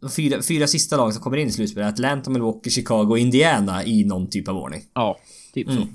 de 0.00 0.10
fyra, 0.10 0.42
fyra 0.42 0.66
sista 0.66 0.96
lagen 0.96 1.12
som 1.12 1.22
kommer 1.22 1.36
in 1.36 1.48
i 1.48 1.52
slutspelet. 1.52 1.88
Atlanta, 1.88 2.30
Milwaukee, 2.30 2.70
Chicago 2.70 3.10
och 3.10 3.18
Indiana 3.18 3.84
i 3.84 4.04
någon 4.04 4.30
typ 4.30 4.48
av 4.48 4.56
ordning. 4.56 4.82
Ja, 4.94 5.18
typ 5.54 5.68
så. 5.68 5.86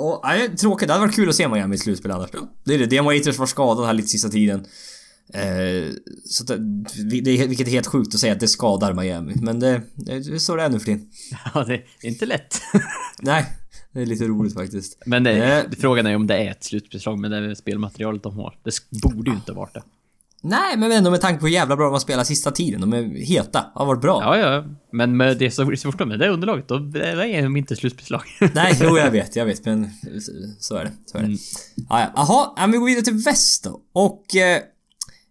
Och, 0.00 0.20
nej, 0.24 0.56
tråkigt. 0.56 0.88
Det 0.88 0.94
hade 0.94 1.06
varit 1.06 1.16
kul 1.16 1.28
att 1.28 1.34
se 1.34 1.48
Miami 1.48 1.74
i 1.74 1.78
slutspel 1.78 2.10
annars. 2.10 2.30
Det 2.64 2.74
är 2.74 2.78
det. 2.78 2.86
Dean 2.86 3.04
Waiters 3.04 3.38
var 3.38 3.46
skadad 3.46 3.86
här 3.86 3.92
lite 3.92 4.08
sista 4.08 4.28
tiden. 4.28 4.64
Eh, 5.34 5.88
så 6.24 6.44
det, 6.44 6.58
vilket 7.46 7.66
är 7.66 7.70
helt 7.70 7.86
sjukt 7.86 8.14
att 8.14 8.20
säga 8.20 8.32
att 8.32 8.40
det 8.40 8.48
skadar 8.48 8.92
Miami. 8.92 9.34
Men 9.42 9.60
det, 9.60 9.82
det 9.94 10.12
är 10.12 10.38
så 10.38 10.56
det 10.56 10.62
är 10.62 10.68
nu 10.68 10.78
för 10.78 10.86
tiden. 10.86 11.08
Ja, 11.54 11.64
det 11.64 11.74
är 11.74 11.84
inte 12.08 12.26
lätt. 12.26 12.54
Nej, 13.20 13.46
det 13.92 14.00
är 14.02 14.06
lite 14.06 14.24
roligt 14.24 14.54
faktiskt. 14.54 15.02
Men 15.06 15.24
det, 15.24 15.32
Eh. 15.32 15.64
frågan 15.78 16.06
är 16.06 16.16
om 16.16 16.26
det 16.26 16.36
är 16.36 16.50
ett 16.50 16.64
slutspelslag 16.64 17.18
med 17.18 17.30
det 17.30 17.56
spelmaterialet 17.56 18.22
de 18.22 18.36
har. 18.38 18.54
Det 18.64 18.72
borde 19.02 19.30
ju 19.30 19.36
inte 19.36 19.52
varit 19.52 19.74
det. 19.74 19.82
Nej, 20.42 20.76
men 20.76 20.92
ändå 20.92 21.10
med 21.10 21.20
tanke 21.20 21.40
på 21.40 21.46
hur 21.46 21.52
jävla 21.52 21.76
bra 21.76 21.84
de 21.84 21.92
har 21.92 22.00
spelat 22.00 22.26
sista 22.26 22.50
tiden. 22.50 22.80
De 22.80 22.92
är 22.92 23.02
heta. 23.26 23.66
Har 23.74 23.86
varit 23.86 24.00
bra. 24.00 24.20
Ja, 24.22 24.38
ja. 24.38 24.64
Men 24.92 25.16
med 25.16 25.38
det 25.38 25.50
så 25.50 25.64
fort 25.82 25.98
de 25.98 26.08
med 26.08 26.18
det 26.18 26.28
underlaget, 26.28 26.68
då 26.68 26.74
är 26.74 27.42
de 27.42 27.56
inte 27.56 27.76
slutspelslag. 27.76 28.22
Nej, 28.54 28.78
jo 28.80 28.98
jag 28.98 29.10
vet, 29.10 29.36
jag 29.36 29.46
vet 29.46 29.64
men 29.64 29.90
så 30.58 30.76
är 30.76 30.84
det. 30.84 30.92
Så 31.06 31.18
är 31.18 31.22
det. 31.22 31.26
Mm. 31.26 31.38
Ja, 31.88 32.00
ja. 32.00 32.12
Jaha, 32.16 32.52
ja, 32.56 32.60
men 32.60 32.72
vi 32.72 32.78
går 32.78 32.86
vidare 32.86 33.04
till 33.04 33.14
väst 33.14 33.64
då. 33.64 33.80
Och 33.92 34.36
eh, 34.36 34.62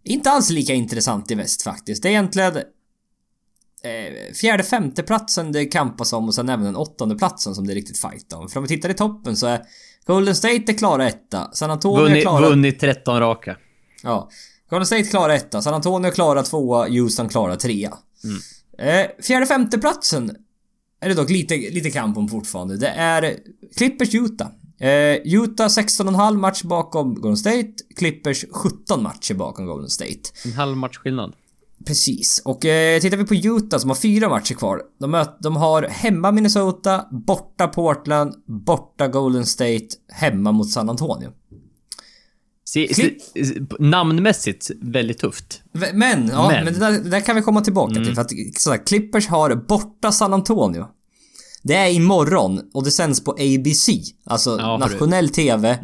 inte 0.03 0.31
alls 0.31 0.49
lika 0.49 0.73
intressant 0.73 1.31
i 1.31 1.35
väst 1.35 1.61
faktiskt. 1.61 2.03
Det 2.03 2.09
är 2.09 2.11
egentligen 2.11 2.57
eh, 2.57 4.33
fjärde 4.41 4.63
femte 4.63 5.03
platsen 5.03 5.51
det 5.51 5.65
kampas 5.65 6.13
om 6.13 6.27
och 6.27 6.35
sen 6.35 6.49
även 6.49 6.65
den 6.65 6.75
åttonde 6.75 7.15
platsen 7.15 7.55
som 7.55 7.67
det 7.67 7.73
är 7.73 7.75
riktigt 7.75 7.97
fight 7.97 8.33
om. 8.33 8.49
För 8.49 8.57
om 8.59 8.63
vi 8.63 8.67
tittar 8.67 8.89
i 8.89 8.93
toppen 8.93 9.35
så 9.35 9.47
är 9.47 9.61
Golden 10.05 10.35
State 10.35 10.63
är 10.67 10.77
klara 10.77 11.07
etta, 11.07 11.49
San 11.53 11.71
Antonio 11.71 11.99
är 11.99 12.09
vunnit, 12.09 12.23
klara... 12.23 12.49
vunnit 12.49 12.79
13 12.79 13.19
raka. 13.19 13.57
Ja. 14.03 14.29
Golden 14.69 14.85
State 14.85 15.03
klara 15.03 15.35
etta, 15.35 15.61
San 15.61 15.73
Antonio 15.73 16.11
klara 16.11 16.43
tvåa, 16.43 16.87
Houston 16.87 17.29
klara 17.29 17.55
trea. 17.55 17.93
Eh, 18.77 19.07
fjärde 19.23 19.45
femte 19.45 19.77
platsen 19.77 20.35
är 21.01 21.09
det 21.09 21.15
dock 21.15 21.29
lite, 21.29 21.55
lite 21.55 21.91
kamp 21.91 22.17
om 22.17 22.27
fortfarande. 22.27 22.77
Det 22.77 22.87
är 22.87 23.37
Clippers 23.77 24.15
Utah. 24.15 24.47
Eh, 24.79 25.15
Utah 25.23 25.67
16,5 25.67 26.37
match 26.37 26.63
bakom 26.63 27.15
Golden 27.15 27.37
State. 27.37 27.73
Clippers 27.95 28.45
17 28.51 29.03
matcher 29.03 29.33
bakom 29.33 29.65
Golden 29.65 29.89
State. 29.89 30.21
En 30.45 30.53
halv 30.53 30.77
match 30.77 30.97
skillnad. 30.97 31.33
Precis. 31.85 32.41
Och 32.45 32.65
eh, 32.65 32.99
tittar 32.99 33.17
vi 33.17 33.25
på 33.25 33.35
Utah 33.35 33.79
som 33.79 33.89
har 33.89 33.95
fyra 33.95 34.29
matcher 34.29 34.55
kvar. 34.55 34.81
De, 34.99 35.11
möt, 35.11 35.37
de 35.39 35.55
har 35.55 35.83
hemma 35.83 36.31
Minnesota, 36.31 37.05
borta 37.11 37.67
Portland, 37.67 38.33
borta 38.45 39.07
Golden 39.07 39.45
State, 39.45 39.87
hemma 40.07 40.51
mot 40.51 40.71
San 40.71 40.89
Antonio. 40.89 41.31
Se, 42.73 42.93
se, 42.93 43.11
namnmässigt 43.79 44.71
väldigt 44.81 45.17
tufft. 45.17 45.61
Men, 45.71 46.27
ja, 46.27 46.47
men. 46.47 46.65
Men. 46.65 46.73
det, 46.73 46.79
där, 46.79 46.91
det 46.91 47.09
där 47.09 47.21
kan 47.21 47.35
vi 47.35 47.41
komma 47.41 47.61
tillbaka 47.61 47.93
till. 47.93 48.15
För 48.15 48.21
att 48.21 48.31
sådär, 48.57 48.85
Clippers 48.85 49.27
har 49.27 49.55
borta 49.55 50.11
San 50.11 50.33
Antonio. 50.33 50.87
Det 51.63 51.75
är 51.75 51.91
imorgon 51.91 52.61
och 52.73 52.83
det 52.83 52.91
sänds 52.91 53.23
på 53.23 53.31
ABC. 53.31 53.89
Alltså 54.25 54.57
Ja, 54.59 54.77
nationell 54.77 55.29
TV. 55.29 55.79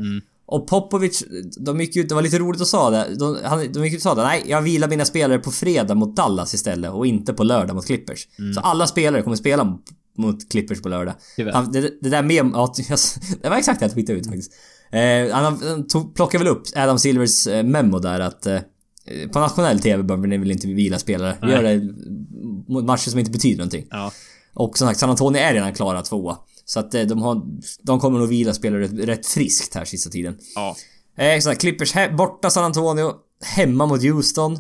Och 0.47 0.67
Popovic, 0.67 1.23
de 1.59 1.81
gick 1.81 1.95
ut, 1.95 2.09
det 2.09 2.15
var 2.15 2.21
lite 2.21 2.39
roligt 2.39 2.61
att 2.61 2.67
sa 2.67 2.89
det. 2.89 3.15
De, 3.19 3.37
han, 3.43 3.71
de 3.71 3.85
gick 3.85 3.93
ut 3.93 3.99
och 3.99 4.03
sa 4.03 4.15
det. 4.15 4.23
Nej, 4.23 4.43
jag 4.45 4.61
vilar 4.61 4.87
mina 4.87 5.05
spelare 5.05 5.39
på 5.39 5.51
fredag 5.51 5.95
mot 5.95 6.15
Dallas 6.15 6.53
istället 6.53 6.91
och 6.91 7.07
inte 7.07 7.33
på 7.33 7.43
lördag 7.43 7.75
mot 7.75 7.85
Clippers. 7.85 8.27
Så 8.55 8.59
alla 8.59 8.87
spelare 8.87 9.21
kommer 9.21 9.35
spela 9.35 9.77
mot, 10.17 10.51
Clippers 10.51 10.81
på 10.81 10.89
lördag. 10.89 11.13
Han, 11.53 11.71
det, 11.71 11.91
det 12.01 12.09
där 12.09 12.23
med... 12.23 12.51
Ja, 12.53 12.73
det 13.41 13.49
var 13.49 13.57
exakt 13.57 13.79
det 13.79 13.83
jag 13.83 13.93
tweetade 13.93 14.19
ut 14.19 14.25
faktiskt. 14.27 14.51
Eh, 14.91 15.31
han 15.31 15.87
tog, 15.87 16.15
plockade 16.15 16.43
väl 16.43 16.53
upp 16.53 16.63
Adam 16.75 16.99
Silvers 16.99 17.47
eh, 17.47 17.63
memo 17.63 17.99
där 17.99 18.19
att 18.19 18.45
eh, 18.45 18.59
på 19.33 19.39
nationell 19.39 19.79
TV 19.79 20.03
behöver 20.03 20.27
ni 20.27 20.37
väl 20.37 20.51
inte 20.51 20.67
vila 20.67 20.99
spelare. 20.99 21.37
Vi 21.41 21.51
gör 21.51 21.63
det 21.63 21.93
mot 22.73 22.85
matcher 22.85 23.09
som 23.09 23.19
inte 23.19 23.31
betyder 23.31 23.57
någonting. 23.57 23.87
Ja. 23.89 24.11
Och 24.53 24.77
som 24.77 24.87
sagt, 24.87 24.99
San 24.99 25.09
Antonio 25.09 25.41
är 25.41 25.53
redan 25.53 25.73
klara 25.73 26.01
tvåa. 26.01 26.37
Så 26.65 26.79
att 26.79 26.93
eh, 26.93 27.01
de, 27.01 27.21
har, 27.21 27.41
de 27.81 27.99
kommer 27.99 28.19
nog 28.19 28.29
vila 28.29 28.53
spelare 28.53 28.87
rätt, 28.87 29.27
friskt 29.27 29.75
här 29.75 29.85
sista 29.85 30.09
tiden. 30.09 30.37
Ja. 30.55 30.75
Eh, 31.17 31.39
så 31.39 31.49
här, 31.49 31.55
Clippers 31.55 31.93
borta 32.17 32.49
San 32.49 32.63
Antonio, 32.63 33.13
hemma 33.43 33.85
mot 33.85 34.03
Houston. 34.03 34.53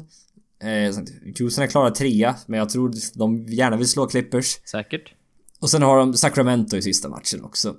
Eh, 0.63 0.95
Houston 1.39 1.63
är 1.63 1.67
klara 1.67 1.91
trea, 1.91 2.35
men 2.45 2.59
jag 2.59 2.69
tror 2.69 2.93
de 3.13 3.45
gärna 3.47 3.77
vill 3.77 3.87
slå 3.87 4.07
Clippers. 4.07 4.57
Säkert. 4.71 5.13
Och 5.59 5.69
sen 5.69 5.81
har 5.81 5.97
de 5.97 6.13
Sacramento 6.13 6.77
i 6.77 6.81
sista 6.81 7.09
matchen 7.09 7.43
också. 7.43 7.75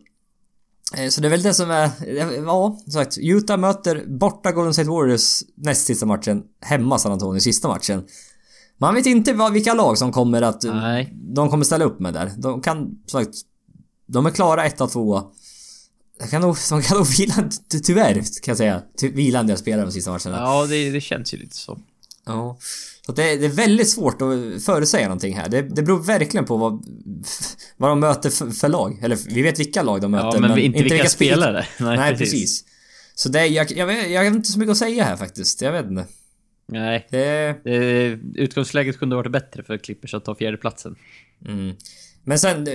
Eh, 0.94 1.08
Så 1.08 1.20
det 1.20 1.28
är 1.28 1.30
väl 1.30 1.42
det 1.42 1.54
som 1.54 1.70
är... 1.70 1.90
Ja, 2.44 2.78
som 2.82 2.92
sagt. 2.92 3.18
Utah 3.18 3.56
möter 3.56 4.04
borta 4.18 4.52
Golden 4.52 4.74
State 4.74 4.88
Warriors 4.88 5.42
näst 5.56 5.86
sista 5.86 6.06
matchen. 6.06 6.42
Hemma 6.60 6.98
San 6.98 7.12
Antonio 7.12 7.40
sista 7.40 7.68
matchen. 7.68 8.04
Man 8.78 8.94
vet 8.94 9.06
inte 9.06 9.32
vad, 9.32 9.52
vilka 9.52 9.74
lag 9.74 9.98
som 9.98 10.12
kommer 10.12 10.42
att... 10.42 10.62
Nej. 10.62 11.14
De 11.34 11.50
kommer 11.50 11.64
ställa 11.64 11.84
upp 11.84 12.00
med 12.00 12.14
där. 12.14 12.32
De 12.38 12.60
kan, 12.60 12.76
som 13.06 13.20
sagt... 13.24 13.34
De 14.08 14.26
är 14.26 14.30
klara 14.30 14.64
etta, 14.66 14.86
tvåa. 14.86 15.24
De 16.20 16.28
kan 16.28 16.42
nog, 16.42 16.56
de 16.70 16.82
kan 16.82 16.96
nog 16.96 17.06
vila, 17.18 17.34
ty- 17.70 17.80
tyvärr 17.80 18.14
kan 18.14 18.22
jag 18.46 18.56
säga, 18.56 18.82
vila 19.02 19.38
en 19.40 19.46
del 19.46 19.56
spelare 19.58 19.86
de 19.86 19.92
sista 19.92 20.10
matcherna. 20.10 20.36
Ja, 20.36 20.66
det, 20.66 20.90
det 20.90 21.00
känns 21.00 21.34
ju 21.34 21.38
lite 21.38 21.56
så. 21.56 21.78
Ja. 22.26 22.58
Så 23.06 23.12
det, 23.12 23.36
det 23.36 23.44
är 23.46 23.50
väldigt 23.50 23.88
svårt 23.88 24.22
att 24.22 24.62
förutsäga 24.64 25.04
någonting 25.04 25.36
här. 25.36 25.48
Det, 25.48 25.62
det 25.62 25.82
beror 25.82 26.02
verkligen 26.02 26.44
på 26.46 26.56
vad, 26.56 26.84
vad 27.76 27.90
de 27.90 28.00
möter 28.00 28.30
för, 28.30 28.50
för 28.50 28.68
lag. 28.68 28.98
Eller 29.02 29.18
vi 29.34 29.42
vet 29.42 29.60
vilka 29.60 29.82
lag 29.82 30.00
de 30.00 30.10
möter. 30.10 30.30
Ja, 30.32 30.40
men, 30.40 30.58
inte, 30.58 30.82
vilka, 30.82 30.96
spel- 30.96 31.08
spelare. 31.08 31.66
Nej, 31.80 32.16
precis. 32.16 32.64
Så 33.14 33.28
det, 33.28 33.46
jag, 33.46 33.72
jag, 33.72 33.86
vet- 33.86 34.10
jag 34.10 34.20
har 34.20 34.26
inte 34.26 34.52
så 34.52 34.58
mycket 34.58 34.72
att 34.72 34.78
säga 34.78 35.04
här 35.04 35.16
faktiskt. 35.16 35.62
Jag 35.62 35.72
vet 35.72 35.86
inte. 35.86 36.06
Nej. 36.68 37.06
Det, 37.10 37.54
Det, 37.64 38.18
utgångsläget 38.34 38.98
kunde 38.98 39.16
varit 39.16 39.32
bättre 39.32 39.62
för 39.62 39.78
Clippers 39.78 40.14
att 40.14 40.24
ta 40.24 40.34
fjärdeplatsen. 40.34 40.96
mm. 41.48 41.76
Men 42.24 42.38
sen, 42.38 42.66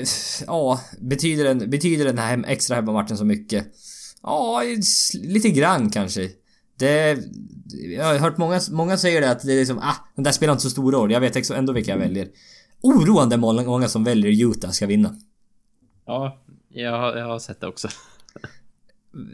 ja, 0.48 0.82
betyder 1.00 1.44
den, 1.44 1.70
betyder 1.70 2.06
den 2.06 2.18
här 2.18 2.44
extra 2.48 2.76
hemmamatchen 2.76 3.18
så 3.18 3.26
mycket? 3.26 3.68
Ja, 4.24 4.62
lite 5.24 5.50
grann 5.50 5.90
kanske. 5.90 6.30
Det... 6.82 7.18
Jag 7.98 8.06
har 8.06 8.18
hört 8.18 8.38
många, 8.38 8.60
många 8.72 8.98
säger 8.98 9.22
det 9.22 9.32
att 9.32 9.42
det 9.42 9.54
är 9.54 9.58
liksom, 9.60 9.78
ah, 9.80 9.96
den 10.16 10.24
där 10.24 10.32
spelar 10.32 10.52
inte 10.54 10.64
så 10.64 10.70
stor 10.70 10.92
roll. 10.92 11.12
Jag 11.12 11.20
vet 11.22 11.36
ändå 11.54 11.74
vilka 11.74 11.92
jag 11.92 11.98
väljer. 11.98 12.28
Oroande 12.82 13.38
många, 13.38 13.88
som 13.88 14.04
väljer 14.04 14.50
Utah 14.50 14.72
ska 14.72 14.86
vinna. 14.88 15.16
Ja, 16.06 16.42
jag, 16.70 16.92
har- 17.00 17.16
jag 17.18 17.26
har 17.26 17.40
sett 17.40 17.62
det 17.62 17.68
också. 17.68 17.88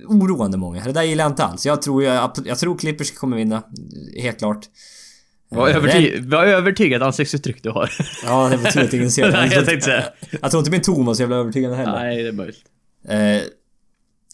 Oroande 0.07 0.57
många. 0.57 0.83
Det 0.83 0.91
där 0.91 1.03
gillar 1.03 1.23
jag 1.23 1.31
inte 1.31 1.43
alls. 1.43 1.65
Jag 1.65 1.81
tror, 1.81 2.03
jag, 2.03 2.31
jag 2.45 2.57
tror 2.59 2.77
Clippers 2.77 3.11
kommer 3.11 3.37
vinna. 3.37 3.63
Helt 4.21 4.37
klart. 4.37 4.65
Vad, 5.49 5.69
Eh, 5.69 5.75
överty 5.75 6.19
vad 6.21 6.47
övertygad 6.47 7.03
ansiktsuttryck 7.03 7.63
du 7.63 7.69
har. 7.69 7.89
Ja, 8.23 8.49
det 8.51 8.57
betyder 8.57 8.87
att 8.87 8.93
ingen 8.93 9.11
ser 9.11 9.31
Nej, 9.31 9.49
det. 9.49 9.55
jag 9.55 9.65
tänkte 9.65 9.85
säga. 9.85 10.03
Jag 10.41 10.51
tror 10.51 10.59
inte 10.61 10.71
min 10.71 10.81
var 11.05 11.13
så 11.13 11.21
jävla 11.21 11.35
övertygande 11.35 11.77
heller. 11.77 11.91
Nej, 11.99 12.23
det 12.23 12.29
är 12.29 12.33
möjligt. 12.33 12.63
Eh, 13.07 13.41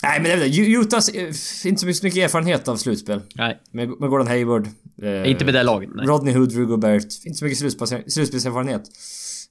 nej 0.03 0.21
men 0.21 0.39
det. 0.39 0.57
Utahs 0.57 1.09
eh, 1.09 1.23
inte 1.67 1.79
så 1.79 1.85
mycket 2.05 2.15
erfarenhet 2.17 2.67
av 2.67 2.75
slutspel. 2.77 3.21
Nej, 3.35 3.61
Med, 3.71 3.89
med 3.99 4.09
Gordon 4.09 4.27
Hayward. 4.27 4.67
eh, 5.01 5.29
inte 5.31 5.45
med 5.45 5.53
det 5.53 5.63
laget. 5.63 5.89
Nej. 5.95 6.05
Rodney 6.05 6.33
Hood, 6.33 6.51
Rudy 6.51 6.65
Gobert. 6.65 7.03
Inte 7.25 7.37
så 7.39 7.45
mycket 7.45 7.59
slutspels- 7.59 8.09
slutspelserfarenhet. 8.09 8.83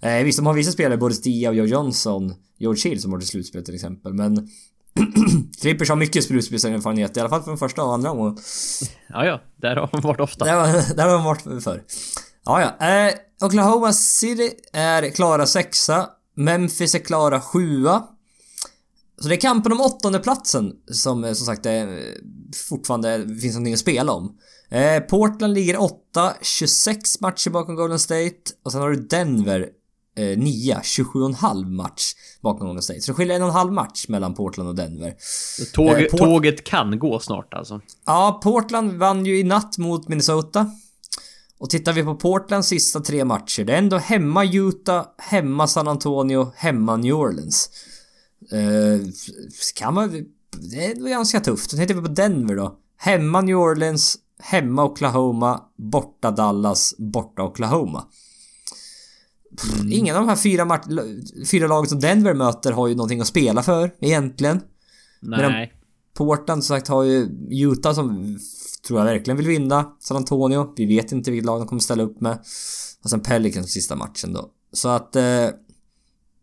Eh, 0.02 0.24
visst, 0.24 0.38
de 0.38 0.46
har 0.46 0.54
vissa 0.54 0.72
spelare, 0.72 0.96
både 0.98 1.14
Stia 1.14 1.48
och 1.48 1.54
Joe 1.56 1.66
Johnson, 1.66 2.34
George 2.58 2.90
Hill 2.90 3.02
som 3.02 3.12
har 3.12 3.18
till 3.18 3.28
slutspel 3.28 3.64
till 3.64 3.74
exempel, 3.74 4.12
men 4.14 4.48
Clippers 5.60 5.88
har 5.88 5.96
mycket 5.96 6.24
slutspelserfarenhet, 6.24 7.16
i 7.16 7.20
alla 7.20 7.28
fall 7.28 7.42
från 7.42 7.58
första 7.58 7.82
och 7.84 7.94
andra 7.94 8.10
omgången. 8.10 8.36
Ja, 9.08 9.24
ja. 9.26 9.40
Där 9.56 9.76
har 9.76 9.90
man 9.92 10.02
varit 10.02 10.20
ofta. 10.20 10.44
Där, 10.44 10.94
där 10.96 11.04
har 11.08 11.12
de 11.12 11.24
varit 11.24 11.64
förr. 11.64 11.82
Ja, 12.44 12.74
ja. 12.78 12.86
Eh, 13.08 13.14
Oklahoma 13.46 13.92
City 13.92 14.50
är 14.72 15.10
klara 15.10 15.46
sexa. 15.46 16.08
Memphis 16.36 16.94
är 16.94 16.98
klara 16.98 17.40
sjua. 17.40 18.02
Så 19.22 19.28
det 19.28 19.34
är 19.34 19.40
kampen 19.40 19.72
om 19.72 19.80
åttonde 19.80 20.18
platsen 20.18 20.72
som 20.92 21.24
eh, 21.24 21.32
som 21.32 21.46
sagt 21.46 21.66
är, 21.66 21.86
eh, 21.86 22.02
fortfarande 22.68 23.18
finns 23.40 23.54
någonting 23.54 23.72
att 23.74 23.78
spela 23.80 24.12
om. 24.12 24.36
Eh, 24.70 25.00
Portland 25.00 25.54
ligger 25.54 25.80
åtta, 25.82 26.32
26 26.42 27.20
matcher 27.20 27.50
bakom 27.50 27.74
Golden 27.74 27.98
State. 27.98 28.36
Och 28.64 28.72
sen 28.72 28.80
har 28.80 28.90
du 28.90 28.96
Denver 28.96 29.68
eh, 30.16 30.38
nia, 30.38 30.80
27,5 30.80 31.64
match 31.70 32.12
bakom 32.42 32.66
Golden 32.66 32.82
State. 32.82 33.00
Så 33.00 33.10
det 33.10 33.16
skiljer 33.16 33.36
en 33.36 33.42
och 33.42 33.48
en 33.48 33.54
halv 33.54 33.72
match 33.72 34.08
mellan 34.08 34.34
Portland 34.34 34.68
och 34.68 34.74
Denver. 34.74 35.14
Tåg, 35.74 35.88
Eh, 35.88 36.04
Port- 36.10 36.18
Tåget 36.20 36.64
kan 36.64 36.98
gå 36.98 37.18
snart 37.20 37.54
alltså. 37.54 37.80
Ja, 38.06 38.40
Portland 38.42 38.92
vann 38.92 39.26
ju 39.26 39.38
i 39.38 39.44
natt 39.44 39.78
mot 39.78 40.08
Minnesota. 40.08 40.70
Och 41.58 41.70
tittar 41.70 41.92
vi 41.92 42.02
på 42.02 42.14
Portlands 42.14 42.68
sista 42.68 43.00
tre 43.00 43.24
matcher, 43.24 43.64
det 43.64 43.72
är 43.72 43.78
ändå 43.78 43.96
hemma 43.96 44.44
Utah, 44.44 45.04
hemma 45.18 45.66
San 45.66 45.88
Antonio, 45.88 46.52
hemma 46.56 46.96
New 46.96 47.14
Orleans. 47.14 47.70
Eh, 48.50 49.00
kan 49.74 49.94
man... 49.94 50.24
Det 50.70 50.84
är 50.84 50.90
ändå 50.90 51.06
ganska 51.06 51.40
tufft. 51.40 51.70
Då 51.70 51.76
tittar 51.76 51.94
vi 51.94 52.00
på 52.02 52.08
Denver 52.08 52.56
då. 52.56 52.78
Hemma 52.96 53.40
New 53.40 53.56
Orleans, 53.56 54.18
hemma 54.38 54.84
Oklahoma, 54.84 55.60
borta 55.76 56.30
Dallas, 56.30 56.94
borta 56.98 57.42
Oklahoma. 57.42 58.04
Pff, 59.56 59.92
Ingen 59.92 60.16
av 60.16 60.22
de 60.22 60.28
här 60.28 60.36
fyra, 60.36 60.80
fyra 61.50 61.66
lagen 61.66 61.88
som 61.88 62.00
Denver 62.00 62.34
möter 62.34 62.72
har 62.72 62.88
ju 62.88 62.94
någonting 62.94 63.20
att 63.20 63.26
spela 63.26 63.62
för, 63.62 63.94
egentligen. 64.00 64.60
Nej. 65.20 65.72
Portland 66.14 66.64
som 66.64 66.76
sagt 66.76 66.88
har 66.88 67.02
ju 67.02 67.28
Utah 67.50 67.94
som 67.94 68.38
tror 68.86 68.98
jag 68.98 69.04
verkligen 69.06 69.36
vill 69.36 69.46
vinna. 69.46 69.96
San 70.00 70.16
Antonio, 70.16 70.72
vi 70.76 70.86
vet 70.86 71.12
inte 71.12 71.30
vilket 71.30 71.46
lag 71.46 71.60
de 71.60 71.68
kommer 71.68 71.80
ställa 71.80 72.02
upp 72.02 72.20
med. 72.20 72.38
Och 73.04 73.10
sen 73.10 73.20
Pelicans 73.20 73.70
sista 73.70 73.96
matchen 73.96 74.32
då. 74.32 74.50
Så 74.72 74.88
att... 74.88 75.16
Eh, 75.16 75.48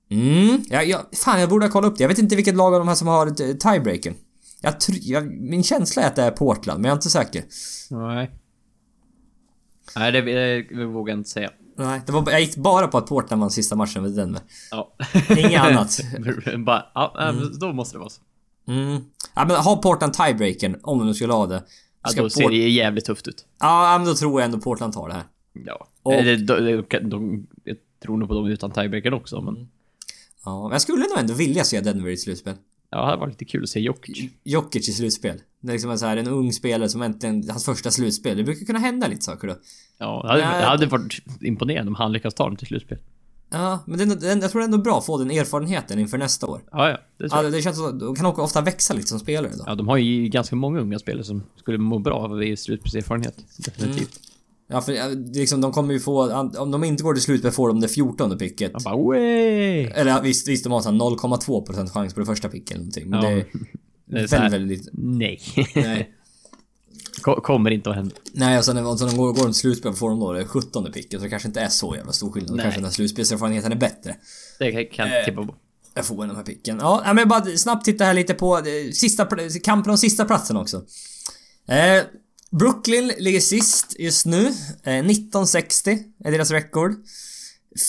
mm, 0.10 0.62
ja, 0.70 0.84
ja, 0.84 1.02
fan 1.26 1.40
jag 1.40 1.50
borde 1.50 1.66
ha 1.66 1.72
kollat 1.72 1.92
upp 1.92 1.98
det. 1.98 2.04
Jag 2.04 2.10
vet 2.10 2.18
inte 2.20 2.36
vilket 2.36 2.56
lag 2.56 2.74
av 2.74 2.80
de 2.80 2.88
här 2.88 2.96
som 2.96 3.08
har 3.08 3.28
eh, 3.28 3.34
tiebreaken. 3.56 4.14
Jag, 4.62 4.74
jag, 5.02 5.28
min 5.32 5.64
känsla 5.64 6.02
är 6.02 6.08
att 6.08 6.16
det 6.16 6.22
är 6.24 6.32
Portland, 6.32 6.80
men 6.82 6.90
jag 6.90 6.94
är 6.94 6.98
inte 6.98 7.10
säker. 7.10 7.44
Nej. 7.90 8.32
Nej, 9.96 10.12
det, 10.12 10.22
det, 10.22 10.62
det 10.78 10.86
vågar 10.86 11.14
jag 11.14 11.20
inte 11.20 11.30
säga. 11.30 11.50
Nej, 11.78 12.02
det 12.06 12.12
var, 12.12 12.32
jag 12.32 12.42
gick 12.42 12.56
bara 12.56 12.88
på 12.88 12.98
att 12.98 13.08
Portland 13.08 13.40
vann 13.42 13.52
sista 13.52 13.76
matchen 13.76 14.02
med 14.04 14.12
Denver. 14.12 14.42
Ja. 14.72 14.96
Inget 15.38 15.62
annat. 15.66 16.00
Bara, 16.66 16.86
ja, 16.94 17.14
men 17.16 17.60
då 17.60 17.74
måste 17.74 17.96
det 17.96 18.00
vara 18.00 18.10
så. 18.10 18.22
Mm. 18.68 19.02
Ja 19.36 19.46
men 19.46 19.56
har 19.56 19.76
Portland 19.76 20.14
tiebreaken, 20.14 20.78
om 20.84 21.00
de 21.00 21.08
nu 21.08 21.14
skulle 21.14 21.34
ha 21.34 21.46
det. 21.48 21.64
Ja, 22.04 22.22
då 22.24 22.30
ser 22.30 22.50
det 22.50 22.56
jävligt 22.70 23.06
tufft 23.06 23.28
ut. 23.28 23.46
Ja, 23.60 23.98
men 23.98 24.08
då 24.08 24.14
tror 24.16 24.42
jag 24.42 24.46
ändå 24.46 24.60
Portland 24.60 24.94
tar 24.94 25.08
det 25.08 25.14
här. 25.14 25.24
Ja. 25.66 25.88
Och- 26.04 26.14
Eller, 26.14 26.38
de, 26.38 26.84
de, 26.90 27.10
de, 27.10 27.48
jag 27.64 27.78
tror 28.04 28.18
nog 28.18 28.28
på 28.30 28.34
dem 28.36 28.46
utan 28.48 28.72
tiebreaker 28.72 29.14
också, 29.14 29.42
men... 29.42 29.70
Ja, 30.46 30.64
men 30.64 30.72
jag 30.72 30.82
skulle 30.82 31.00
nog 31.00 31.18
ändå 31.18 31.34
vilja 31.34 31.64
se 31.64 31.82
Denver 31.82 32.10
i 32.10 32.18
slutspel. 32.18 32.54
Ja, 32.92 32.98
det 33.00 33.06
hade 33.06 33.18
varit 33.18 33.30
lite 33.42 33.46
kul 33.46 33.64
att 33.64 33.70
se 33.70 33.80
Jokic. 33.80 34.32
Jokic 34.44 34.90
i 34.90 34.94
slutspel. 34.94 35.38
Det 35.62 35.68
är 35.72 35.74
liksom 35.74 35.92
en, 35.92 36.00
så 36.00 36.06
här, 36.06 36.18
en 36.18 36.28
ung 36.28 36.54
spelare 36.54 36.90
som 36.90 37.02
äntligen, 37.02 37.50
hans 37.50 37.66
första 37.66 37.92
slutspel. 37.92 38.38
Det 38.38 38.44
brukar 38.44 38.66
kunna 38.66 38.80
hända 38.80 39.08
lite 39.08 39.22
saker 39.22 39.48
då. 39.48 39.56
Ja, 39.98 40.22
det 40.24 40.30
hade, 40.30 40.58
det 40.58 40.66
hade 40.66 40.86
varit 40.86 41.22
imponerande 41.42 41.90
om 41.90 41.96
han 41.96 42.12
lyckas 42.12 42.34
ta 42.34 42.44
dem 42.46 42.56
till 42.58 42.68
slutspel. 42.68 42.98
Ja, 43.52 43.80
men 43.88 43.98
det, 44.10 44.16
det, 44.16 44.28
jag 44.28 44.52
tror 44.52 44.60
det 44.62 44.64
är 44.64 44.66
ändå 44.66 44.78
bra 44.78 44.98
att 44.98 45.06
få 45.06 45.18
den 45.18 45.32
erfarenheten 45.32 46.00
inför 46.00 46.18
nästa 46.18 46.48
år. 46.48 46.62
Ja, 46.72 46.90
ja. 46.90 46.98
Det 47.18 47.30
tror 47.30 47.40
Ja, 47.40 47.44
jag. 47.44 47.52
det, 47.52 47.58
det 47.58 47.62
känns 47.62 47.78
som 47.78 48.00
de 48.00 48.16
kan 48.16 48.26
också 48.26 48.42
ofta 48.42 48.62
växa 48.62 48.94
lite 48.94 49.08
som 49.08 49.20
spelare 49.20 49.52
då. 49.58 49.64
Ja, 49.68 49.76
de 49.76 49.88
har 49.88 49.98
ju 49.98 50.28
ganska 50.28 50.56
många 50.56 50.80
unga 50.80 51.00
spelare 51.00 51.24
som 51.24 51.44
skulle 51.58 51.78
må 51.78 52.00
bra 52.00 52.14
av 52.16 52.56
slutspelserfarenhet. 52.56 53.36
Definitivt. 53.58 54.20
Ja, 54.72 54.82
för 54.82 55.16
liksom, 55.34 55.62
de 55.62 55.72
kommer 55.72 55.94
ju 55.94 56.00
få, 56.00 56.34
om 56.58 56.72
de 56.72 56.84
inte 56.84 57.04
går 57.04 57.14
till 57.14 57.24
slutspel 57.24 57.52
får 57.52 57.68
de 57.68 57.80
det 57.80 57.88
14 57.88 58.38
picket. 58.38 58.74
Man 58.74 58.82
bara 58.84 58.98
way! 59.04 59.84
Eller 59.86 60.22
visst, 60.22 60.48
visst 60.48 60.64
de 60.64 60.74
har 60.74 60.82
sån 60.82 60.94
här 60.94 61.02
0,2% 61.10 61.90
chans 61.90 62.14
på 62.14 62.20
det 62.20 62.26
första 62.26 62.50
picket 62.50 62.72
eller 62.72 62.80
någonting. 62.80 63.10
Men 63.10 63.24
Ja. 63.24 63.30
det 63.30 63.36
är, 63.36 63.46
Det 64.06 64.20
är 64.20 64.28
så 64.28 64.36
väldigt, 64.36 64.54
väldigt... 64.54 64.90
Nej. 64.94 65.42
Nej. 65.76 66.10
Ko- 67.22 67.42
kommer 67.42 67.72
inte 67.72 67.90
att 67.90 67.96
hända. 67.96 68.16
Nej, 68.34 68.58
och 68.58 68.66
sen, 68.66 68.86
och 68.86 69.00
sen 69.00 69.18
går, 69.18 69.28
går 69.34 69.36
de 69.44 69.46
till 69.46 69.54
slutspel 69.54 69.94
får 69.94 70.10
de 70.10 70.20
då 70.20 70.34
det 70.34 70.46
17 70.46 70.92
picket, 70.92 71.20
så 71.20 71.24
det 71.24 71.30
kanske 71.30 71.48
inte 71.48 71.60
är 71.62 71.68
så 71.70 71.96
jävla 71.96 72.12
stor 72.12 72.32
skillnad. 72.32 72.56
Nej. 72.56 72.64
Kanske 72.64 72.80
den 72.80 72.86
här 72.86 72.92
slutspelserfarenheten 72.92 73.72
är 73.72 73.76
bättre. 73.76 74.16
Det 74.60 74.72
kan 74.72 74.86
kan 74.86 75.08
Eh. 75.08 75.14
jag 75.16 75.26
tippa 75.26 75.44
på. 75.46 75.56
Jag 75.94 76.06
får 76.06 76.26
den 76.28 76.36
här 76.36 76.44
picken. 76.44 76.78
Ja, 76.82 77.12
men 77.16 77.28
bara 77.30 77.46
snabbt 77.46 77.86
titta 77.86 78.04
här 78.04 78.14
lite 78.14 78.34
på 78.34 78.58
eh, 78.58 78.64
sista, 78.94 79.28
kampen 79.64 79.92
om 79.92 79.98
sista 79.98 80.26
platsen 80.26 80.58
också. 80.58 80.78
Eh, 81.68 82.04
Brooklyn 82.52 83.12
ligger 83.18 83.40
sist 83.40 83.96
just 84.00 84.26
nu. 84.26 84.46
Eh, 84.84 84.94
1960 84.94 86.00
är 86.26 86.32
deras 86.32 86.52
rekord. 86.52 86.92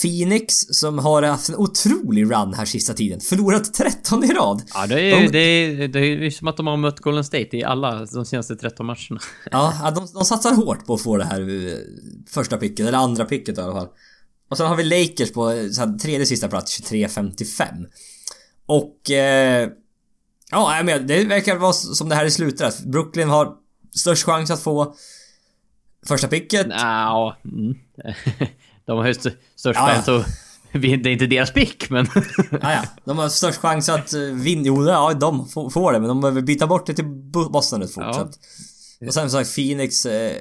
Phoenix 0.02 0.54
som 0.54 0.98
har 0.98 1.22
haft 1.22 1.48
en 1.48 1.56
otrolig 1.56 2.22
run 2.22 2.54
här 2.54 2.64
sista 2.64 2.94
tiden. 2.94 3.20
Förlorat 3.20 3.74
13 3.74 4.24
i 4.24 4.26
rad. 4.32 4.62
Ja, 4.74 4.86
det 4.86 5.00
är, 5.00 5.20
De- 5.20 5.28
det, 5.28 5.38
är, 5.38 5.88
det 5.88 5.98
är 5.98 6.04
ju 6.04 6.30
som 6.30 6.48
att 6.48 6.56
de 6.56 6.66
har 6.66 6.76
mött 6.76 7.00
Golden 7.00 7.24
State 7.24 7.56
i 7.56 7.64
alla 7.64 8.06
de 8.06 8.24
senaste 8.24 8.56
13 8.56 8.86
matcherna. 8.86 9.20
Ja, 9.50 9.92
de, 9.96 10.06
de 10.14 10.24
satsar 10.24 10.54
hårt 10.54 10.86
på 10.86 10.94
att 10.94 11.02
få 11.02 11.16
det 11.16 11.24
här 11.24 11.40
eh, 11.40 11.78
första 12.30 12.56
picket, 12.56 12.86
eller 12.86 12.98
andra 12.98 13.24
picket 13.24 13.58
i 13.58 13.60
alla 13.60 13.72
fall. 13.72 13.88
Och 14.50 14.56
sen 14.56 14.66
har 14.66 14.76
vi 14.76 14.84
Lakers 14.84 15.32
på 15.32 15.50
eh, 15.50 15.56
här, 15.56 15.98
tredje 15.98 16.26
sista 16.26 16.48
plats, 16.48 16.80
23.55. 16.80 17.86
Och... 18.66 19.10
Eh, 19.10 19.68
ja, 20.50 20.80
men 20.84 21.06
det 21.06 21.24
verkar 21.24 21.56
vara 21.56 21.72
som 21.72 22.08
det 22.08 22.14
här 22.14 22.24
i 22.24 22.30
slutet. 22.30 22.84
Brooklyn 22.84 23.28
har 23.28 23.54
störst 23.94 24.24
chans 24.24 24.50
att 24.50 24.60
få 24.62 24.94
första 26.06 26.28
picket. 26.28 26.66
Ja, 26.70 27.36
mm. 27.44 27.74
De 28.86 28.98
har 28.98 29.04
ju 29.06 29.10
st- 29.10 29.36
störst 29.56 29.78
Ja, 29.80 29.86
chans 29.86 30.08
att... 30.08 30.26
Det 30.72 30.88
är 30.92 31.06
inte 31.06 31.26
deras 31.26 31.52
pick, 31.52 31.90
men... 31.90 32.06
Ja, 32.50 32.72
ja. 32.72 32.82
De 33.04 33.18
har 33.18 33.28
störst 33.28 33.58
chans 33.58 33.88
att 33.88 34.12
eh, 34.14 34.20
vinna. 34.20 34.62
Jo, 34.66 34.86
ja, 34.88 35.14
de 35.14 35.48
får 35.48 35.92
det, 35.92 35.98
men 36.00 36.08
de 36.08 36.20
behöver 36.20 36.42
byta 36.42 36.66
bort 36.66 36.86
det 36.86 36.94
till 36.94 37.04
Bo- 37.04 37.48
Boston 37.50 37.80
rätt 37.82 37.94
fort. 37.94 38.04
Ja. 38.04 38.20
Att, 38.20 38.38
och 39.08 39.14
sen 39.14 39.30
som 39.30 39.44
sagt 39.44 39.54
Phoenix 39.54 40.06
eh, 40.06 40.36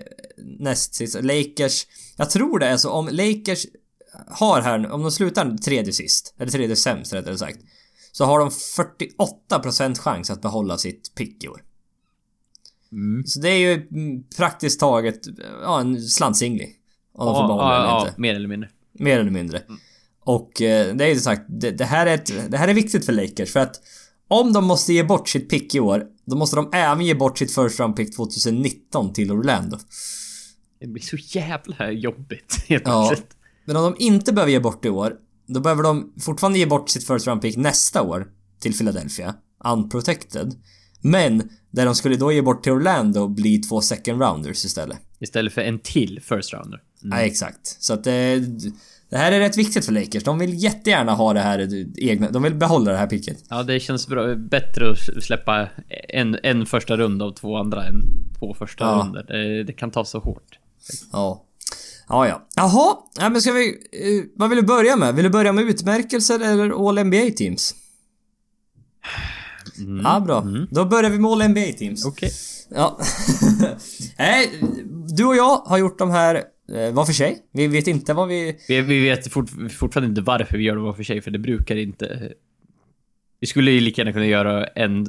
näst 0.60 0.96
sist. 0.96 1.18
Lakers. 1.24 1.88
Jag 2.18 2.30
tror 2.30 2.60
det 2.60 2.68
är 2.68 2.78
så 2.78 2.90
om 2.92 3.08
Lakers 3.12 3.66
har 4.28 4.62
här, 4.62 4.92
om 4.92 5.02
de 5.02 5.12
slutar 5.12 5.58
tredje 5.58 5.94
sist, 5.94 6.34
eller 6.40 6.52
tredje 6.52 6.76
sämst 6.76 7.14
rättare 7.14 7.38
sagt. 7.38 7.60
Så 8.12 8.26
har 8.26 8.40
de 8.40 8.50
48% 8.50 9.96
chans 10.00 10.30
att 10.30 10.42
behålla 10.42 10.78
sitt 10.78 11.16
pick 11.16 11.44
i 11.44 11.48
år. 11.48 11.62
Mm. 12.92 13.24
Så 13.26 13.40
det 13.40 13.50
är 13.50 13.58
ju 13.58 13.74
mm, 13.74 14.24
praktiskt 14.38 14.80
taget, 14.80 15.20
ja 15.64 15.80
en 15.80 16.02
slantsingling. 16.02 16.70
Om 17.14 17.26
de 17.26 17.36
får 17.36 17.44
Ja, 17.44 17.48
behålla 17.48 17.64
ja, 17.74 17.78
eller 17.78 17.88
ja, 17.88 18.08
inte. 18.08 18.22
mer 18.22 18.36
eller 18.36 18.48
mindre. 18.48 18.70
Mer 19.00 19.20
eller 19.20 19.32
mindre. 19.32 19.62
Och 20.24 20.62
eh, 20.62 20.96
det 20.96 21.06
är 21.06 21.10
ju 21.10 21.20
sagt, 21.20 21.42
det, 21.50 21.72
det, 21.72 21.86
här 21.86 22.06
är 22.08 22.14
ett, 22.14 22.52
det 22.52 22.58
här 22.58 22.68
är 22.68 22.74
viktigt 22.74 23.06
för 23.06 23.14
Lakers 23.14 23.54
för 23.54 23.60
att 23.60 23.76
om 24.28 24.54
de 24.54 24.66
måste 24.66 24.94
ge 24.94 25.04
bort 25.04 25.30
sitt 25.30 25.50
pick 25.50 25.76
i 25.76 25.80
år, 25.80 26.04
då 26.26 26.36
måste 26.36 26.56
de 26.56 26.70
även 26.74 27.06
ge 27.06 27.14
bort 27.16 27.38
sitt 27.38 27.56
first 27.56 27.80
round 27.80 27.96
pick 27.96 28.16
2019 28.16 29.14
till 29.14 29.32
Orlando. 29.32 29.78
Det 30.80 30.88
blir 30.88 31.04
så 31.04 31.16
jävla 31.20 31.92
jobbigt 31.92 32.66
helt 32.68 32.84
Ja. 32.88 33.08
plötsligt. 33.10 33.32
Men 33.66 33.76
om 33.76 33.84
de 33.84 33.96
inte 34.04 34.34
behöver 34.34 34.52
ge 34.52 34.60
bort 34.60 34.82
det 34.84 34.88
i 34.88 34.92
år, 34.92 35.14
då 35.48 35.60
behöver 35.60 35.84
de 35.84 36.14
fortfarande 36.22 36.60
ge 36.60 36.66
bort 36.66 36.90
sitt 36.90 37.08
first 37.08 37.28
round 37.28 37.42
pick 37.42 37.58
nästa 37.58 38.02
år 38.02 38.28
till 38.60 38.78
Philadelphia, 38.78 39.36
unprotected. 39.66 40.54
Men 41.02 41.50
där 41.72 41.86
de 41.86 41.96
skulle 41.96 42.16
då 42.16 42.32
ge 42.32 42.42
bort 42.42 42.64
till 42.64 42.72
Orlando 42.72 43.28
bli 43.28 43.58
två 43.58 43.82
second 43.82 44.22
rounders 44.22 44.66
istället. 44.66 44.98
Istället 45.20 45.54
för 45.54 45.62
en 45.62 45.80
till 45.80 46.20
first 46.24 46.54
rounder. 46.54 46.82
Mm. 47.04 47.18
Ja, 47.18 47.24
exakt. 47.26 47.78
Så 47.80 47.94
att 47.94 48.04
det, 48.04 48.40
det 49.10 49.18
här 49.18 49.32
är 49.32 49.40
rätt 49.40 49.58
viktigt 49.58 49.86
för 49.86 49.92
Lakers. 49.94 50.24
De 50.24 50.40
vill 50.40 50.64
jättegärna 50.64 51.14
ha 51.14 51.34
det 51.34 51.40
här 51.40 51.86
egna, 51.98 52.32
de 52.32 52.44
vill 52.44 52.56
behålla 52.56 52.92
det 52.92 52.98
här 52.98 53.08
picket. 53.08 53.44
Ja, 53.50 53.64
det 53.64 53.80
känns 53.80 54.08
bra. 54.08 54.36
bättre 54.36 54.92
att 54.92 55.24
släppa 55.24 55.68
en, 56.10 56.38
en 56.44 56.66
första 56.66 56.98
runda 56.98 57.26
av 57.26 57.32
två 57.32 57.58
andra 57.58 57.86
än 57.86 58.02
två 58.40 58.54
första 58.54 58.84
Ja. 58.84 59.02
runder. 59.06 59.24
Det, 59.28 59.64
det 59.64 59.74
kan 59.74 59.92
ta 59.92 60.06
så 60.06 60.20
hårt. 60.20 60.60
Ja. 61.12 61.46
Ja, 62.10 62.28
ja. 62.28 62.48
Jaha, 62.56 62.98
ja, 63.20 63.30
men 63.30 63.42
ska 63.42 63.52
vi... 63.52 63.68
eh, 63.92 64.26
vad 64.36 64.50
vill 64.50 64.56
du 64.60 64.64
börja 64.66 64.96
med? 64.96 65.16
Vill 65.16 65.24
du 65.24 65.30
börja 65.30 65.52
med 65.54 65.64
utmärkelser 65.64 66.40
eller 66.40 66.90
All 66.90 67.04
NBA 67.04 67.30
Teams? 67.38 67.76
Mm. 69.80 70.02
Ja, 70.06 70.20
bra. 70.20 70.48
Då 70.72 70.86
börjar 70.86 71.10
vi 71.10 71.20
med 71.20 71.32
All 71.32 71.50
NBA 71.50 71.72
Teams. 71.80 72.06
Okej. 72.06 72.32
Ja. 72.70 73.00
Nej, 74.18 74.50
du 75.16 75.26
och 75.26 75.36
jag 75.36 75.58
har 75.58 75.78
gjort 75.78 76.00
de 76.00 76.10
här 76.10 76.36
eh, 76.76 76.94
var 76.94 77.06
för 77.06 77.14
sig. 77.14 77.38
Vi 77.52 77.68
vet 77.68 77.88
inte 77.88 78.14
vad 78.14 78.28
vi... 78.28 78.58
Vi, 78.68 78.82
vi 78.82 79.00
vet 79.00 79.32
fort, 79.32 79.50
fortfarande 79.72 80.10
inte 80.10 80.22
varför 80.22 80.58
vi 80.58 80.64
gör 80.64 80.76
det 80.76 80.82
var 80.82 80.94
för 80.94 81.04
sig, 81.04 81.22
för 81.22 81.32
det 81.32 81.40
brukar 81.40 81.76
inte... 81.76 82.34
Vi 83.40 83.48
skulle 83.48 83.72
ju 83.72 83.80
lika 83.80 84.02
gärna 84.02 84.14
kunna 84.14 84.26
göra 84.26 84.66
en, 84.66 85.08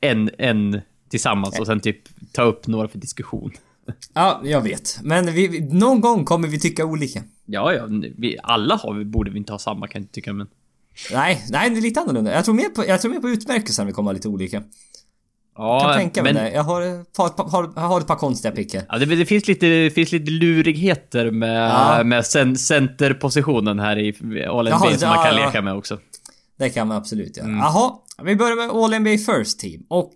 en, 0.00 0.30
en 0.38 0.80
tillsammans 1.10 1.60
och 1.60 1.66
sen 1.66 1.80
typ 1.80 1.98
ta 2.32 2.42
upp 2.42 2.66
några 2.66 2.88
för 2.88 2.98
diskussion. 2.98 3.52
Ja, 4.14 4.40
jag 4.44 4.60
vet. 4.60 5.00
Men 5.02 5.32
vi, 5.32 5.60
någon 5.60 6.00
gång 6.00 6.24
kommer 6.24 6.48
vi 6.48 6.60
tycka 6.60 6.84
olika. 6.84 7.22
Ja, 7.46 7.72
ja, 7.72 7.86
vi, 8.16 8.38
alla 8.42 8.76
har 8.76 9.04
borde 9.04 9.30
vi 9.30 9.38
inte 9.38 9.52
ha 9.52 9.58
samma 9.58 9.88
kan 9.88 10.02
jag 10.02 10.12
tycka, 10.12 10.32
men... 10.32 10.46
Nej, 11.12 11.44
nej, 11.50 11.70
det 11.70 11.76
är 11.76 11.80
lite 11.82 12.00
annorlunda. 12.00 12.32
Jag 12.32 12.44
tror 12.44 12.54
mer 12.54 12.68
på, 12.68 12.86
jag 12.86 13.00
tror 13.00 13.12
mer 13.12 13.20
på 13.20 13.28
utmärkelsen 13.28 13.86
vi 13.86 13.92
kommer 13.92 14.08
ha 14.08 14.12
lite 14.12 14.28
olika. 14.28 14.62
Ja, 15.56 15.80
kan 15.80 15.96
tänka 15.96 16.22
mig 16.22 16.34
men, 16.34 16.44
det. 16.44 16.50
Jag 16.50 16.62
har, 16.62 16.80
har, 17.50 17.72
jag 17.76 17.82
har 17.82 18.00
ett 18.00 18.06
par 18.06 18.16
konstiga 18.16 18.52
pick 18.52 18.74
här. 18.74 18.86
Ja, 18.88 18.98
det, 18.98 19.06
det, 19.06 19.26
finns 19.26 19.48
lite, 19.48 19.66
det 19.66 19.90
finns 19.90 20.12
lite 20.12 20.30
lurigheter 20.30 21.30
med, 21.30 21.70
Ja. 21.70 22.04
med 22.04 22.26
cen, 22.26 22.56
centerpositionen 22.56 23.78
här 23.78 23.98
i 23.98 24.08
All 24.46 24.68
Jaha, 24.68 24.88
NBA 24.88 24.98
som 24.98 25.08
man 25.08 25.24
kan 25.24 25.34
ja, 25.34 25.40
ja. 25.40 25.46
leka 25.46 25.62
med 25.62 25.74
också. 25.74 25.98
Det 26.58 26.70
kan 26.70 26.88
man 26.88 26.96
absolut 26.96 27.38
Mm. 27.38 27.50
göra. 27.50 27.60
Jaha, 27.66 27.92
vi 28.22 28.36
börjar 28.36 28.56
med 28.56 28.70
All 28.70 29.00
NBA 29.00 29.34
First 29.34 29.60
Team. 29.60 29.82
Och 29.88 30.12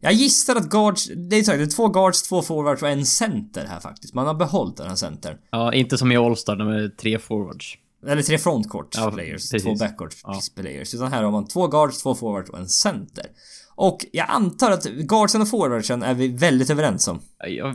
jag 0.00 0.12
gissar 0.12 0.56
att 0.56 0.68
guards, 0.70 1.08
det 1.30 1.36
är, 1.36 1.50
här, 1.50 1.58
det 1.58 1.64
är 1.64 1.66
två 1.76 1.88
guards, 1.88 2.22
två 2.22 2.42
forwards 2.42 2.82
och 2.82 2.88
en 2.88 3.06
center 3.06 3.66
här 3.70 3.80
faktiskt. 3.80 4.14
Man 4.14 4.26
har 4.26 4.34
behållit 4.34 4.76
den 4.76 4.88
här 4.88 4.96
centern. 4.96 5.36
Ja, 5.50 5.72
inte 5.72 5.98
som 5.98 6.12
i 6.12 6.16
All-Star, 6.16 6.56
de 6.56 6.68
är 6.68 6.88
tre 6.88 7.18
forwards. 7.18 7.74
Eller 8.06 8.22
tre 8.22 8.38
frontcourt 8.38 8.94
Ja, 8.96 9.10
players, 9.10 9.50
precis. 9.50 9.62
två 9.62 9.74
backcourt 9.74 10.16
Ja. 10.22 10.40
players. 10.54 10.94
Utan 10.94 11.12
här 11.12 11.22
har 11.22 11.30
man 11.30 11.46
två 11.48 11.66
guards, 11.66 12.02
två 12.02 12.14
forwards 12.14 12.50
och 12.50 12.58
en 12.58 12.68
center. 12.68 13.26
Och 13.74 14.06
jag 14.12 14.26
antar 14.30 14.70
att 14.70 14.84
guardsen 14.84 15.42
och 15.42 15.48
forwardsen 15.48 16.02
är 16.02 16.14
vi 16.14 16.28
väldigt 16.28 16.70
överens 16.70 17.08
om. 17.08 17.20
Ja, 17.48 17.74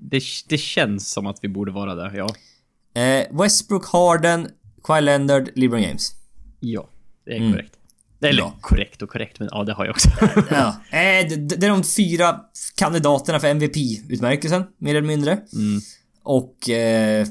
det, 0.00 0.20
det 0.48 0.58
känns 0.58 1.10
som 1.10 1.26
att 1.26 1.38
vi 1.42 1.48
borde 1.48 1.72
vara 1.72 1.94
där, 1.94 2.12
ja. 2.16 2.28
Eh, 3.02 3.26
Westbrook, 3.42 3.86
Harden, 3.86 4.48
Kawhi 4.84 5.00
Leonard, 5.00 5.48
LeBron 5.54 5.82
James. 5.82 6.12
Ja, 6.60 6.88
det 7.24 7.32
är 7.32 7.36
Mm. 7.36 7.52
korrekt. 7.52 7.72
Eller 8.20 8.42
Bra. 8.42 8.54
korrekt 8.60 9.02
och 9.02 9.08
korrekt, 9.10 9.38
men 9.38 9.48
ja, 9.52 9.64
det 9.64 9.72
har 9.72 9.84
jag 9.84 9.92
också. 9.92 10.08
Ja. 10.50 10.68
Eh, 10.90 11.28
det, 11.28 11.36
det 11.36 11.66
är 11.66 11.70
de 11.70 11.84
fyra 11.84 12.40
kandidaterna 12.76 13.40
för 13.40 13.48
MVP-utmärkelsen, 13.48 14.64
mer 14.78 14.94
eller 14.94 15.08
mindre. 15.08 15.32
Mm. 15.32 15.80
Och... 16.22 16.68
Eh, 16.68 17.26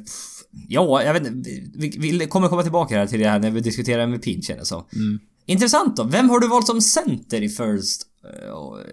ja, 0.67 1.03
jag 1.03 1.13
vet 1.13 1.27
inte. 1.27 1.49
Vi, 1.75 2.17
vi 2.19 2.27
kommer 2.27 2.47
komma 2.47 2.63
tillbaka 2.63 2.97
här 2.97 3.07
till 3.07 3.19
det 3.19 3.29
här 3.29 3.39
när 3.39 3.51
vi 3.51 3.59
diskuterar 3.59 4.03
MVP 4.03 4.43
känner 4.43 4.59
jag 4.59 4.67
så. 4.67 4.85
Mm. 4.93 5.19
Intressant 5.45 5.97
då. 5.97 6.03
Vem 6.03 6.29
har 6.29 6.39
du 6.39 6.47
valt 6.47 6.67
som 6.67 6.81
center 6.81 7.41
i 7.41 7.49
First... 7.49 8.01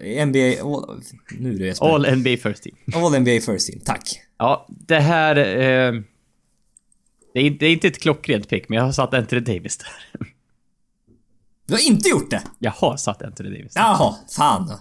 eh, 0.01 0.27
NBA... 0.27 0.63
All, 0.63 1.01
nu 1.39 1.55
är 1.55 1.59
det. 1.59 1.81
All, 1.81 2.15
NBA 2.15 2.37
First 2.37 2.63
Team. 2.63 2.75
All 2.93 3.19
NBA 3.19 3.41
First 3.41 3.67
Team, 3.67 3.81
tack. 3.85 4.21
Ja, 4.37 4.67
det 4.69 4.99
här... 4.99 5.35
Eh, 5.37 6.01
det, 7.33 7.39
är, 7.39 7.49
det 7.51 7.65
är 7.65 7.71
inte 7.71 7.87
ett 7.87 7.99
klockrent 7.99 8.49
pick, 8.49 8.69
men 8.69 8.75
jag 8.77 8.85
har 8.85 8.91
satt 8.91 9.13
Anthony 9.13 9.41
Davis 9.41 9.77
där. 9.77 9.87
Du 11.67 11.73
har 11.73 11.81
inte 11.87 12.09
gjort 12.09 12.29
det? 12.29 12.41
Jag 12.59 12.71
har 12.71 12.97
satt 12.97 13.21
Anthony 13.21 13.49
Davis 13.49 13.73
där. 13.73 13.81
Jaha, 13.81 14.15
fan. 14.35 14.71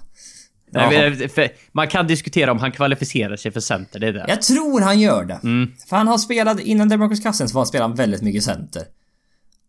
Nej, 0.74 1.54
man 1.72 1.88
kan 1.88 2.06
diskutera 2.06 2.52
om 2.52 2.58
han 2.58 2.72
kvalificerar 2.72 3.36
sig 3.36 3.52
för 3.52 3.60
center, 3.60 4.00
det 4.00 4.06
är 4.08 4.12
det. 4.12 4.24
Jag 4.28 4.42
tror 4.42 4.80
han 4.80 5.00
gör 5.00 5.24
det. 5.24 5.40
Mm. 5.42 5.70
För 5.88 5.96
han 5.96 6.08
har 6.08 6.18
spelat, 6.18 6.60
innan 6.60 6.88
Demarcus 6.88 7.20
Cousins 7.22 7.54
var 7.54 7.60
han 7.60 7.66
spelat 7.66 7.98
väldigt 7.98 8.22
mycket 8.22 8.44
center. 8.44 8.82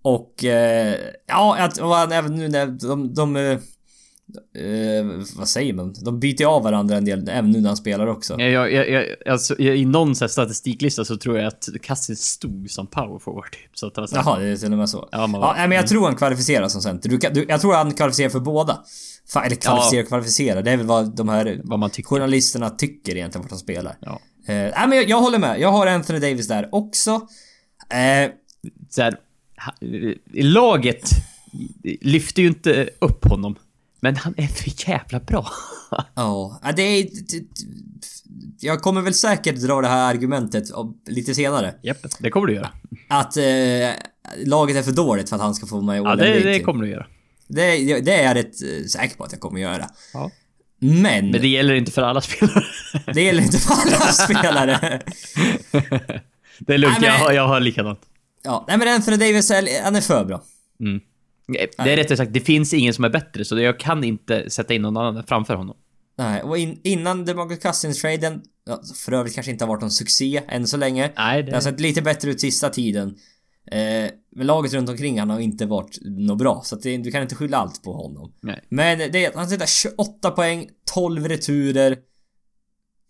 Och, 0.02 0.44
eh, 0.46 0.96
ja, 1.28 1.58
att, 1.60 1.78
och 1.78 1.98
även 2.14 2.36
nu 2.36 2.48
när 2.48 2.68
de, 2.68 3.14
de 3.14 3.36
eh, 3.36 3.60
eh, 4.58 5.06
vad 5.38 5.48
säger 5.48 5.74
man? 5.74 5.94
De 6.02 6.20
byter 6.20 6.46
av 6.46 6.64
varandra 6.64 6.96
en 6.98 7.06
del, 7.06 7.30
även 7.30 7.52
nu 7.52 7.62
när 7.62 7.70
han 7.70 7.78
spelar 7.78 8.08
också. 8.08 8.40
Jag, 8.42 8.72
jag, 8.72 8.90
jag, 8.90 9.06
alltså, 9.30 9.60
I 9.60 9.86
någon 9.86 10.16
statistiklista 10.16 11.06
så 11.06 11.18
tror 11.18 11.38
jag 11.38 11.48
att 11.48 11.70
Cousins 11.84 12.22
stod 12.24 12.72
som 12.72 12.88
power 12.88 13.20
forward 13.20 13.52
typ. 13.52 13.78
Så 13.78 13.88
att 13.88 14.12
Jaha, 14.12 14.40
det 14.40 14.48
är 14.48 14.56
till 14.58 14.72
och 14.72 14.78
med 14.78 14.90
så. 14.90 15.10
Ja, 15.12 15.28
man- 15.28 15.42
ja, 15.42 15.56
men 15.68 15.72
jag 15.72 15.88
tror 15.88 16.06
han 16.06 16.16
kvalificerar 16.16 16.68
som 16.68 16.82
center. 16.82 17.10
Du, 17.10 17.18
du, 17.18 17.46
jag 17.50 17.62
tror 17.62 17.74
han 17.74 17.94
kvalificerar 17.94 18.30
för 18.30 18.40
båda. 18.40 18.80
Fa, 19.28 19.46
eller 19.46 19.56
kvalificerar 19.56 20.02
och 20.04 20.08
kvalificerar. 20.08 20.62
Det 20.64 20.72
är 20.72 20.78
väl 20.78 20.86
vad 20.86 21.16
de 21.16 21.30
här 21.30 21.62
vad 21.64 21.80
man 21.80 21.90
tycker. 21.90 22.10
journalisterna 22.10 22.70
tycker 22.70 23.16
egentligen 23.16 23.42
vart 23.44 23.52
han 23.52 23.60
spelar. 23.60 23.98
Ja. 24.00 24.20
Eh, 24.48 24.54
nej, 24.56 24.88
men 24.88 24.92
jag, 24.98 25.10
jag 25.10 25.22
håller 25.22 25.40
med. 25.40 25.60
Jag 25.60 25.72
har 25.72 25.88
Anthony 25.88 26.20
Davis 26.20 26.48
där 26.48 26.70
också. 26.72 27.12
Eh, 27.90 28.32
Så 28.90 29.02
här, 29.02 29.16
ha- 29.66 29.76
laget 30.34 31.10
lyfter 32.02 32.42
ju 32.42 32.48
inte 32.48 32.90
upp 33.00 33.26
honom. 33.26 33.56
Men 34.00 34.16
han 34.16 34.34
är 34.38 34.48
för 34.48 34.90
jävla 34.90 35.20
bra. 35.20 35.48
Ja, 36.16 36.60
det 36.76 36.82
är... 36.82 37.08
Jag 38.60 38.82
kommer 38.82 39.02
väl 39.02 39.14
säkert 39.14 39.56
dra 39.56 39.82
det 39.82 39.88
här 39.88 40.10
argumentet 40.14 40.64
lite 41.08 41.36
senare. 41.36 41.76
Japp, 41.84 41.98
det 42.20 42.30
kommer 42.30 42.48
du 42.48 42.54
göra. 42.54 42.70
Att 43.10 43.38
eh, 43.38 43.44
laget 44.46 44.76
är 44.78 44.82
för 44.84 44.92
dåligt 44.92 45.30
för 45.30 45.36
att 45.36 45.42
han 45.42 45.56
ska 45.56 45.66
få 45.66 45.82
med 45.82 45.96
i 45.96 46.04
Ja, 46.04 46.16
det, 46.16 46.40
det 46.40 46.60
kommer 46.60 46.84
du 46.84 46.90
göra. 46.90 47.06
Det, 47.48 48.00
det 48.02 48.12
är 48.14 48.24
jag 48.24 48.36
rätt 48.36 48.62
eh, 48.62 48.86
säker 48.88 49.18
på 49.18 49.24
att 49.24 49.32
jag 49.32 49.42
kommer 49.42 49.60
göra. 49.60 49.90
Ja. 50.14 50.32
Men, 50.80 51.32
Men 51.32 51.42
det 51.42 51.48
gäller 51.48 51.74
inte 51.74 51.92
för 51.92 52.02
alla 52.02 52.22
spelare. 52.22 52.64
det 53.14 53.22
gäller 53.22 53.44
inte 53.44 53.58
för 53.58 53.74
alla 53.74 54.12
spelare. 54.12 55.02
det 56.60 56.74
är 56.74 56.78
lugnt, 56.78 56.98
Nej, 57.02 57.10
men- 57.10 57.20
jag, 57.20 57.20
har, 57.26 57.32
jag 57.32 57.48
har 57.48 57.60
likadant. 57.60 58.00
Ja, 58.44 58.66
nej 58.68 58.78
men 58.78 58.88
Anthony 58.88 59.18
Davis, 59.18 59.52
är- 59.52 59.84
han 59.84 59.96
är 59.96 60.02
för 60.02 60.26
bra. 60.26 60.44
Mm. 60.80 61.02
Det 61.78 61.92
är 61.92 61.96
rättare 61.98 62.18
sagt, 62.18 62.34
det 62.34 62.40
finns 62.40 62.74
ingen 62.74 62.94
som 62.94 63.06
är 63.06 63.10
bättre, 63.10 63.46
så 63.46 63.60
jag 63.60 63.80
kan 63.80 64.04
inte 64.04 64.50
sätta 64.50 64.74
in 64.74 64.82
någon 64.82 64.98
annan 64.98 65.24
framför 65.28 65.56
honom. 65.56 65.76
Nej, 66.18 66.42
och 66.42 66.58
in, 66.58 66.80
innan 66.84 67.26
DeMarcus 67.26 67.60
Cousins-traden, 67.60 68.42
för 69.06 69.12
övrigt 69.12 69.36
kanske 69.36 69.52
inte 69.52 69.64
har 69.66 69.70
varit 69.70 69.82
någon 69.82 69.92
succé 69.92 70.42
än 70.48 70.68
så 70.68 70.78
länge. 70.78 71.12
Nej, 71.18 71.44
Det 71.44 71.50
det... 71.52 71.56
har 71.58 71.62
sett 71.62 71.80
lite 71.80 72.02
bättre 72.02 72.30
ut 72.32 72.42
sista 72.42 72.70
tiden. 72.70 73.16
Eh, 73.72 74.12
men 74.36 74.48
laget 74.48 74.74
runt 74.74 74.90
omkring 74.90 75.20
han 75.20 75.30
har 75.30 75.40
inte 75.40 75.66
varit 75.66 75.98
något 76.02 76.38
bra, 76.38 76.62
så 76.66 76.76
det, 76.76 76.98
du 76.98 77.12
kan 77.12 77.22
inte 77.22 77.36
skylla 77.36 77.58
allt 77.58 77.84
på 77.84 77.94
honom. 77.94 78.34
Nej. 78.42 78.62
Men 78.70 78.98
det, 78.98 79.26
är- 79.26 79.32
han 79.36 79.50
sätter 79.50 79.66
28 79.66 80.32
poäng, 80.32 80.70
12 80.94 81.28
returer, 81.28 81.98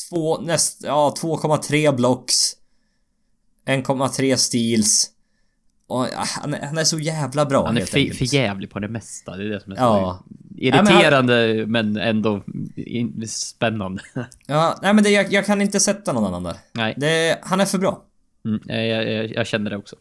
två, 0.09 0.41
näst, 0.41 0.83
ja 0.83 1.13
2,3 1.21 1.95
blocks, 1.95 2.53
1,3 3.65 4.35
steals. 4.35 5.11
Och 5.87 6.01
ah, 6.01 6.25
han, 6.41 6.53
är- 6.53 6.65
han 6.65 6.77
är 6.77 6.83
så 6.83 6.99
jävla 6.99 7.45
bra 7.45 7.65
Han 7.65 7.77
är 7.77 7.85
för, 7.85 8.33
jävlig 8.33 8.69
på 8.69 8.79
det 8.79 8.87
mesta. 8.87 9.37
Det 9.37 9.43
är 9.43 9.49
det 9.49 9.59
som 9.61 9.71
är 9.71 9.75
så 9.75 9.81
Ja. 9.81 10.23
irriterande, 10.57 11.65
men, 11.67 11.97
ändå 11.97 12.43
in, 12.75 13.27
spännande. 13.27 14.01
Ja, 14.47 14.79
nej 14.81 14.93
men 14.93 15.03
det, 15.03 15.09
jag, 15.09 15.31
jag 15.33 15.45
kan 15.45 15.61
inte 15.61 15.79
sätta 15.79 16.13
någon 16.13 16.25
annan 16.25 16.43
där. 16.43 16.55
Nej, 16.73 16.93
Det, 16.97 17.39
han 17.43 17.61
är 17.61 17.65
för 17.65 17.77
bra. 17.77 18.05
mm, 18.45 18.61
jag, 18.65 19.11
jag, 19.11 19.31
jag 19.31 19.47
känner 19.47 19.69
det 19.69 19.77
också. 19.77 19.95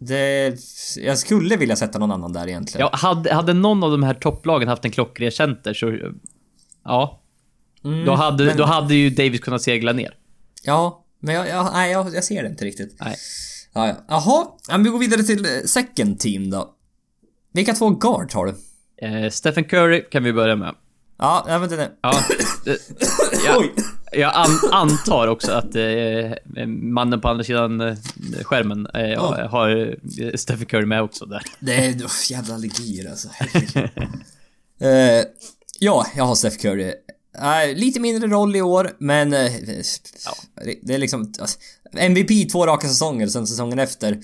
Det, 0.00 0.54
jag 0.96 1.18
skulle 1.18 1.56
vilja 1.56 1.76
sätta 1.76 1.98
någon 1.98 2.12
annan 2.12 2.32
där 2.32 2.48
egentligen. 2.48 2.88
Ja, 2.92 2.98
hade, 2.98 3.34
hade 3.34 3.52
någon 3.54 3.84
av 3.84 3.90
de 3.90 4.02
här 4.02 4.14
topplagen 4.14 4.68
haft 4.68 4.84
en 4.84 4.90
klockren 4.90 5.32
center 5.32 5.74
så... 5.74 5.98
Ja, 6.84 7.16
Mm, 7.84 8.04
då 8.04 8.14
hade, 8.14 8.44
men- 8.44 8.56
då 8.56 8.64
hade 8.64 8.94
ju 8.94 9.10
Davis 9.10 9.40
kunnat 9.40 9.62
segla 9.62 9.92
ner. 9.92 10.14
Ja, 10.62 11.04
men 11.20 11.34
jag, 11.34 11.48
jag, 11.48 11.72
nej, 11.72 11.92
jag, 11.92 12.14
jag 12.14 12.24
ser 12.24 12.42
det 12.42 12.48
inte 12.48 12.64
riktigt. 12.64 12.96
Nej. 13.00 13.16
Ja, 13.74 13.86
ja. 13.88 13.94
Jaha, 14.08 14.46
ja, 14.68 14.72
men 14.76 14.84
vi 14.84 14.90
går 14.90 14.98
vidare 14.98 15.22
till 15.22 15.44
eh, 15.44 15.50
second 15.66 16.18
team 16.20 16.50
då. 16.50 16.74
Vilka 17.52 17.72
två 17.72 17.90
guards 17.90 18.34
har 18.34 18.46
du? 18.46 18.54
Eh, 19.06 19.30
Stephen 19.30 19.64
Curry 19.64 20.04
kan 20.10 20.24
vi 20.24 20.32
börja 20.32 20.56
med. 20.56 20.74
Ja, 21.18 21.44
men 21.46 21.68
den 21.68 21.80
är... 21.80 21.88
Ja, 22.02 22.12
det, 22.64 22.76
jag, 23.46 23.58
Oj! 23.60 23.72
Jag 24.12 24.32
an, 24.34 24.58
antar 24.72 25.26
också 25.28 25.52
att 25.52 25.74
eh, 25.76 26.66
mannen 26.66 27.20
på 27.20 27.28
andra 27.28 27.44
sidan 27.44 27.80
eh, 27.80 27.94
skärmen 28.42 28.86
eh, 28.94 29.00
Ja. 29.02 29.48
har 29.50 29.96
eh, 30.22 30.32
Stephen 30.34 30.66
Curry 30.66 30.86
med 30.86 31.02
också 31.02 31.26
där. 31.26 31.42
Det 31.60 31.74
är 31.74 31.92
oh, 31.92 32.10
jävla 32.30 32.54
allergier 32.54 33.10
alltså. 33.10 33.28
Eh, 34.80 35.24
ja, 35.78 36.06
jag 36.16 36.24
har 36.24 36.34
Steph 36.34 36.56
Curry. 36.56 36.92
Eh, 37.38 37.74
lite 37.76 38.00
mindre 38.00 38.28
roll 38.28 38.56
i 38.56 38.62
år, 38.62 38.90
men... 38.98 39.32
eh, 39.32 39.52
det, 40.64 40.78
det 40.82 40.94
är 40.94 40.98
liksom... 40.98 41.32
alltså, 41.40 41.58
MVP 41.96 42.50
två 42.52 42.66
raka 42.66 42.88
säsonger, 42.88 43.26
sen 43.26 43.46
säsongen 43.46 43.78
efter. 43.78 44.18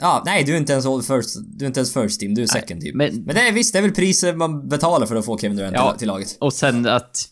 Ja, 0.00 0.22
nej, 0.26 0.44
du 0.44 0.52
är 0.52 0.56
inte 0.56 0.72
ens 0.72 1.06
first, 1.06 1.36
du 1.58 1.64
är 1.64 1.66
inte 1.66 1.80
ens 1.80 1.92
first 1.94 2.20
team, 2.20 2.34
du 2.34 2.42
är 2.42 2.46
second 2.46 2.80
team. 2.80 2.96
men- 2.98 3.14
Men, 3.24 3.34
det 3.34 3.40
är 3.48 3.52
visst, 3.52 3.72
det 3.72 3.78
är 3.78 3.82
väl 3.82 3.94
priset 3.94 4.36
man 4.36 4.68
betalar 4.68 5.06
för 5.06 5.16
att 5.16 5.24
få 5.24 5.38
Kevin 5.38 5.56
Durant 5.56 5.74
Ja. 5.76 5.96
till 5.98 6.08
laget. 6.08 6.36
Och 6.40 6.52
sen 6.52 6.86
att 6.86 7.28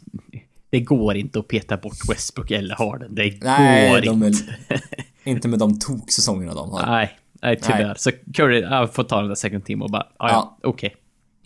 det 0.71 0.81
går 0.81 1.17
inte 1.17 1.39
att 1.39 1.49
peta 1.49 1.77
bort 1.77 2.09
Westbrook 2.09 2.51
eller 2.51 2.75
Harden. 2.75 3.15
Det 3.15 3.43
Nej, 3.43 3.91
går 3.91 4.01
de 4.01 4.23
inte. 4.23 4.57
är, 4.69 4.81
inte 5.25 5.49
med 5.49 5.59
de 5.59 5.79
toksäsongerna 5.79 6.55
de 6.55 6.71
har. 6.71 6.87
Nej, 6.87 7.19
nej 7.43 7.61
tyvärr. 7.63 7.87
Nej. 7.87 7.95
Så 7.99 8.11
Curry 8.35 8.61
jag 8.61 8.95
får 8.95 9.05
ta 9.05 9.21
den 9.21 9.29
där 9.29 9.35
second 9.35 9.65
team 9.65 9.83
och 9.83 9.91
bara, 9.91 10.07
ja, 10.19 10.29
ja. 10.29 10.59
okej. 10.63 10.97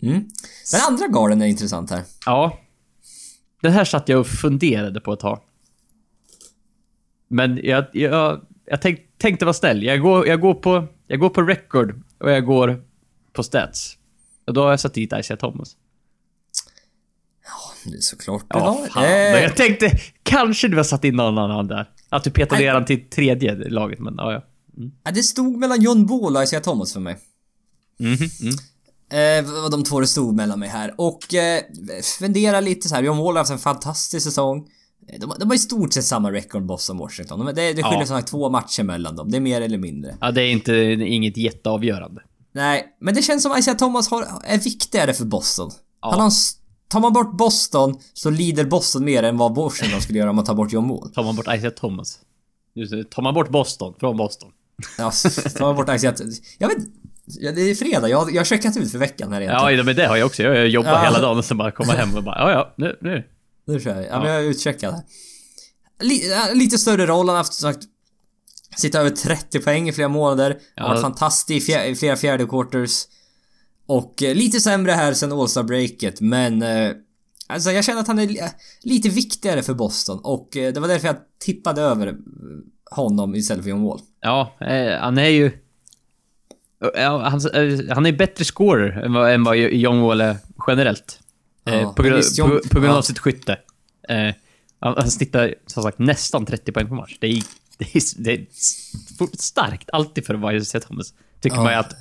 Mm. 0.01 0.29
Den 0.71 0.81
andra 0.87 1.07
garden 1.07 1.41
är 1.41 1.45
intressant 1.45 1.91
här. 1.91 2.01
Ja. 2.25 2.59
Den 3.61 3.71
här 3.71 3.85
satt 3.85 4.09
jag 4.09 4.19
och 4.19 4.27
funderade 4.27 5.01
på 5.01 5.13
ett 5.13 5.19
tag. 5.19 5.39
Men 7.27 7.59
jag, 7.63 7.85
jag, 7.93 8.41
jag 8.65 8.81
tänk, 8.81 8.99
tänkte 9.17 9.45
vara 9.45 9.53
snäll. 9.53 9.83
Jag 9.83 10.01
går, 10.01 10.27
jag, 10.27 10.41
går 10.41 10.53
på, 10.53 10.87
jag 11.07 11.19
går 11.19 11.29
på 11.29 11.41
record 11.41 12.03
och 12.17 12.31
jag 12.31 12.45
går 12.45 12.83
på 13.33 13.43
stats. 13.43 13.97
Och 14.47 14.53
då 14.53 14.63
har 14.63 14.69
jag 14.69 14.79
satt 14.79 14.93
dit 14.93 15.13
Isaiah 15.19 15.39
Thomas. 15.39 15.75
Det 17.85 17.97
är 17.97 18.01
såklart 18.01 18.45
Ja, 18.49 18.59
bra. 18.59 18.87
fan. 18.93 19.03
Eh, 19.03 19.11
jag 19.11 19.55
tänkte, 19.55 19.91
kanske 20.23 20.67
du 20.67 20.77
har 20.77 20.83
satt 20.83 21.03
in 21.03 21.15
någon 21.15 21.37
annan 21.37 21.67
där. 21.67 21.89
Att 22.09 22.23
du 22.23 22.31
petar 22.31 22.55
Nej. 22.55 22.65
ner 22.65 22.73
han 22.73 22.85
till 22.85 23.09
tredje 23.09 23.55
laget, 23.69 23.99
men 23.99 24.13
ja, 24.17 24.33
ja. 24.33 24.41
ja, 25.03 25.11
det 25.11 25.23
stod 25.23 25.57
mellan 25.57 25.81
John 25.81 26.05
Ball 26.05 26.35
och 26.37 26.43
Isaiah 26.43 26.63
Thomas 26.63 26.93
för 26.93 26.99
mig. 26.99 27.17
Mhm, 27.99 28.13
mm. 28.41 28.55
Eh, 29.45 29.51
vad 29.61 29.71
de 29.71 29.83
två 29.83 29.99
det 29.99 30.07
stod 30.07 30.35
mellan 30.35 30.59
mig 30.59 30.69
här. 30.69 30.93
Och 30.97 31.33
eh, 31.33 31.61
fundera 32.19 32.59
lite 32.59 32.89
så 32.89 32.95
här. 32.95 33.03
John 33.03 33.17
Wall 33.17 33.27
har 33.33 33.37
haft 33.37 33.51
en 33.51 33.57
fantastisk 33.59 34.23
säsong. 34.23 34.57
Eh, 35.09 35.19
De, 35.19 35.33
de 35.39 35.47
har 35.47 35.55
i 35.55 35.59
stort 35.59 35.93
sett 35.93 36.05
samma 36.05 36.31
record 36.31 36.65
boss 36.65 36.83
som 36.83 36.97
Washington. 36.97 37.39
De, 37.39 37.45
det, 37.45 37.51
det 37.53 37.83
skiljer 37.83 37.99
Ja. 37.99 38.05
sagt 38.05 38.27
två 38.27 38.49
matcher 38.49 38.83
mellan 38.83 39.15
dem. 39.15 39.31
Det 39.31 39.37
är 39.37 39.41
mer 39.41 39.61
eller 39.61 39.77
mindre. 39.77 40.17
Ja, 40.21 40.31
det 40.31 40.41
är 40.41 40.51
inte, 40.51 40.73
inget 40.93 41.37
jätteavgörande. 41.37 42.21
Nej, 42.55 42.95
men 43.01 43.13
det 43.15 43.21
känns 43.21 43.43
som 43.43 43.57
Isaiah 43.57 43.77
Thomas 43.77 44.09
har, 44.09 44.25
är 44.43 44.57
viktigare 44.57 45.13
för 45.13 45.25
Boston. 45.25 45.71
Ja. 46.01 46.09
Han 46.11 46.19
har, 46.19 46.25
en 46.25 46.31
tar 46.93 46.99
man 46.99 47.13
bort 47.13 47.37
Boston 47.37 47.99
så 48.13 48.29
lider 48.29 48.65
Boston 48.65 49.05
mer 49.05 49.23
än 49.23 49.37
vad 49.37 49.55
Washington 49.55 50.01
skulle 50.01 50.19
göra 50.19 50.29
om 50.29 50.35
man 50.35 50.45
tar 50.45 50.53
bort 50.55 50.71
John 50.73 50.89
Wall. 50.89 51.09
Tar 51.13 51.23
man 51.23 51.35
bort 51.35 51.45
Isaiah 51.47 51.73
Thomas. 51.73 52.19
Just 52.75 52.91
det, 52.91 53.09
tar 53.09 53.21
man 53.23 53.33
bort 53.33 53.49
Boston 53.49 53.93
från 53.99 54.17
Boston. 54.17 54.51
Ja, 54.97 55.11
tar 55.57 55.65
man 55.65 55.75
bort 55.75 55.89
Isaiah... 55.95 56.15
Jag 56.57 56.67
vet 56.67 56.77
ja, 57.25 57.51
det 57.51 57.61
är 57.61 57.75
fredag. 57.75 58.07
Jag, 58.09 58.31
jag 58.33 58.39
har 58.39 58.45
checkat 58.45 58.77
ut 58.77 58.91
för 58.91 58.97
veckan 58.97 59.33
här 59.33 59.41
egentligen. 59.41 59.77
Ja, 59.77 59.83
men 59.83 59.95
det 59.95 60.05
har 60.07 60.17
jag 60.17 60.25
också. 60.25 60.43
Jag 60.43 60.67
jobbar 60.67 60.91
Ja. 60.91 61.03
hela 61.03 61.19
dagen 61.21 61.37
och 61.37 61.45
sen 61.45 61.57
bara 61.57 61.71
komma 61.71 61.93
hem 61.93 62.15
och 62.17 62.23
bara, 62.23 62.35
ja, 62.39 62.51
ja, 62.51 62.73
nu, 62.77 62.97
nu. 63.01 63.23
Nu 63.67 63.79
kör 63.79 63.95
vi. 63.99 64.01
Ja, 64.05 64.07
Ja. 64.11 64.19
men 64.19 64.31
jag 64.31 64.41
är 64.43 64.45
utcheckad 64.49 64.93
här. 64.93 65.03
Li, 66.01 66.29
ja, 66.29 66.43
lite 66.53 66.77
större 66.77 67.05
roll. 67.05 67.17
Han 67.27 67.29
har 67.29 67.37
haft 67.37 67.53
sagt 67.53 67.79
sitta 68.77 68.99
över 68.99 69.09
30 69.09 69.59
poäng 69.59 69.89
i 69.89 69.93
flera 69.93 70.07
månader. 70.07 70.49
Han 70.49 70.59
Ja. 70.75 70.83
har 70.83 70.89
varit 70.89 71.01
fantastisk 71.01 71.69
i, 71.69 71.73
i 71.89 71.95
flera 71.95 72.15
fjärde 72.15 72.45
quarters. 72.45 73.03
Och 73.85 74.23
eh, 74.23 74.35
lite 74.35 74.59
sämre 74.59 74.91
här 74.91 75.13
sen 75.13 75.31
All-Star 75.31 75.63
breaket 75.63 76.21
men 76.21 76.61
eh, 76.61 76.91
Alltså 77.47 77.71
jag 77.71 77.85
känner 77.85 78.01
att 78.01 78.07
han 78.07 78.19
är 78.19 78.27
li- 78.27 78.41
lite 78.81 79.09
viktigare 79.09 79.63
för 79.63 79.73
Boston 79.73 80.19
och 80.23 80.57
eh, 80.57 80.73
det 80.73 80.79
var 80.79 80.87
därför 80.87 81.07
jag 81.07 81.15
tippade 81.39 81.81
över 81.81 82.15
honom 82.91 83.35
istället 83.35 83.63
för 83.63 83.69
John 83.69 83.83
Wall. 83.83 83.99
Ja, 84.21 84.53
eh, 84.61 84.99
han 84.99 85.17
är 85.17 85.27
ju... 85.29 85.51
Ja, 86.95 87.17
han, 87.29 87.41
han 87.89 88.05
är 88.05 88.11
bättre 88.17 88.45
scorer 88.45 88.91
än 89.05 89.13
vad, 89.13 89.31
än 89.33 89.43
vad 89.43 89.57
John 89.57 90.01
Wall 90.01 90.21
är 90.21 90.37
generellt. 90.67 91.19
Eh, 91.65 91.73
Ja, 91.81 91.93
på, 91.93 92.03
grund, 92.03 92.15
visst, 92.15 92.37
John- 92.39 92.49
på, 92.49 92.69
på 92.69 92.79
grund 92.79 92.91
av 92.91 92.97
ja. 92.97 93.01
sitt 93.01 93.19
skytte. 93.19 93.57
Eh, 94.09 94.35
han, 94.79 94.93
han 94.97 95.11
snittar 95.11 95.55
som 95.67 95.83
sagt 95.83 95.99
nästan 95.99 96.45
30 96.45 96.71
poäng 96.71 96.87
per 96.87 96.95
match. 96.95 97.17
Det 97.19 97.27
är, 97.27 97.43
det 97.77 97.95
är, 97.95 98.23
det 98.23 98.31
är 98.33 98.45
starkt, 99.37 99.89
alltid 99.93 100.25
för 100.25 100.33
att 100.55 100.61
Isaiah 100.61 100.87
Thomas. 100.87 101.13
Tycker 101.41 101.57
Ja. 101.57 101.63
man 101.63 101.71
ju 101.73 101.79
att... 101.79 101.93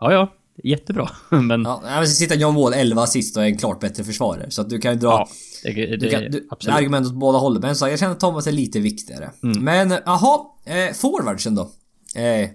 Ja, 0.00 0.12
ja. 0.12 0.32
Jättebra. 0.64 1.10
Men... 1.28 1.62
Ja, 1.62 1.82
Ja, 1.84 1.90
men 1.90 2.06
så 2.08 2.14
sitter 2.14 2.36
John 2.36 2.54
Wall 2.54 2.72
11 2.74 3.02
assist 3.02 3.36
och 3.36 3.42
är 3.42 3.46
en 3.46 3.58
klart 3.58 3.80
bättre 3.80 4.04
försvarare 4.04 4.50
så 4.50 4.60
att 4.62 4.70
du 4.70 4.78
kan 4.78 4.92
ju 4.92 4.98
dra 4.98 5.28
det, 5.62 5.72
det, 5.72 5.96
Du 5.96 6.10
kan, 6.10 6.22
du, 6.22 6.46
absolut. 6.50 6.76
argument 6.76 7.06
åt 7.06 7.14
båda 7.14 7.38
hållen, 7.38 7.60
men 7.62 7.76
så 7.76 7.88
jag 7.88 7.98
känner 7.98 8.12
att 8.12 8.20
Thomas 8.20 8.46
är 8.46 8.52
lite 8.52 8.80
viktigare. 8.80 9.30
Mm. 9.42 9.64
Men 9.64 9.90
jaha, 10.06 10.46
eh, 10.64 10.92
forwardsen 10.94 11.54
då? 11.54 11.70
Eh, 12.14 12.50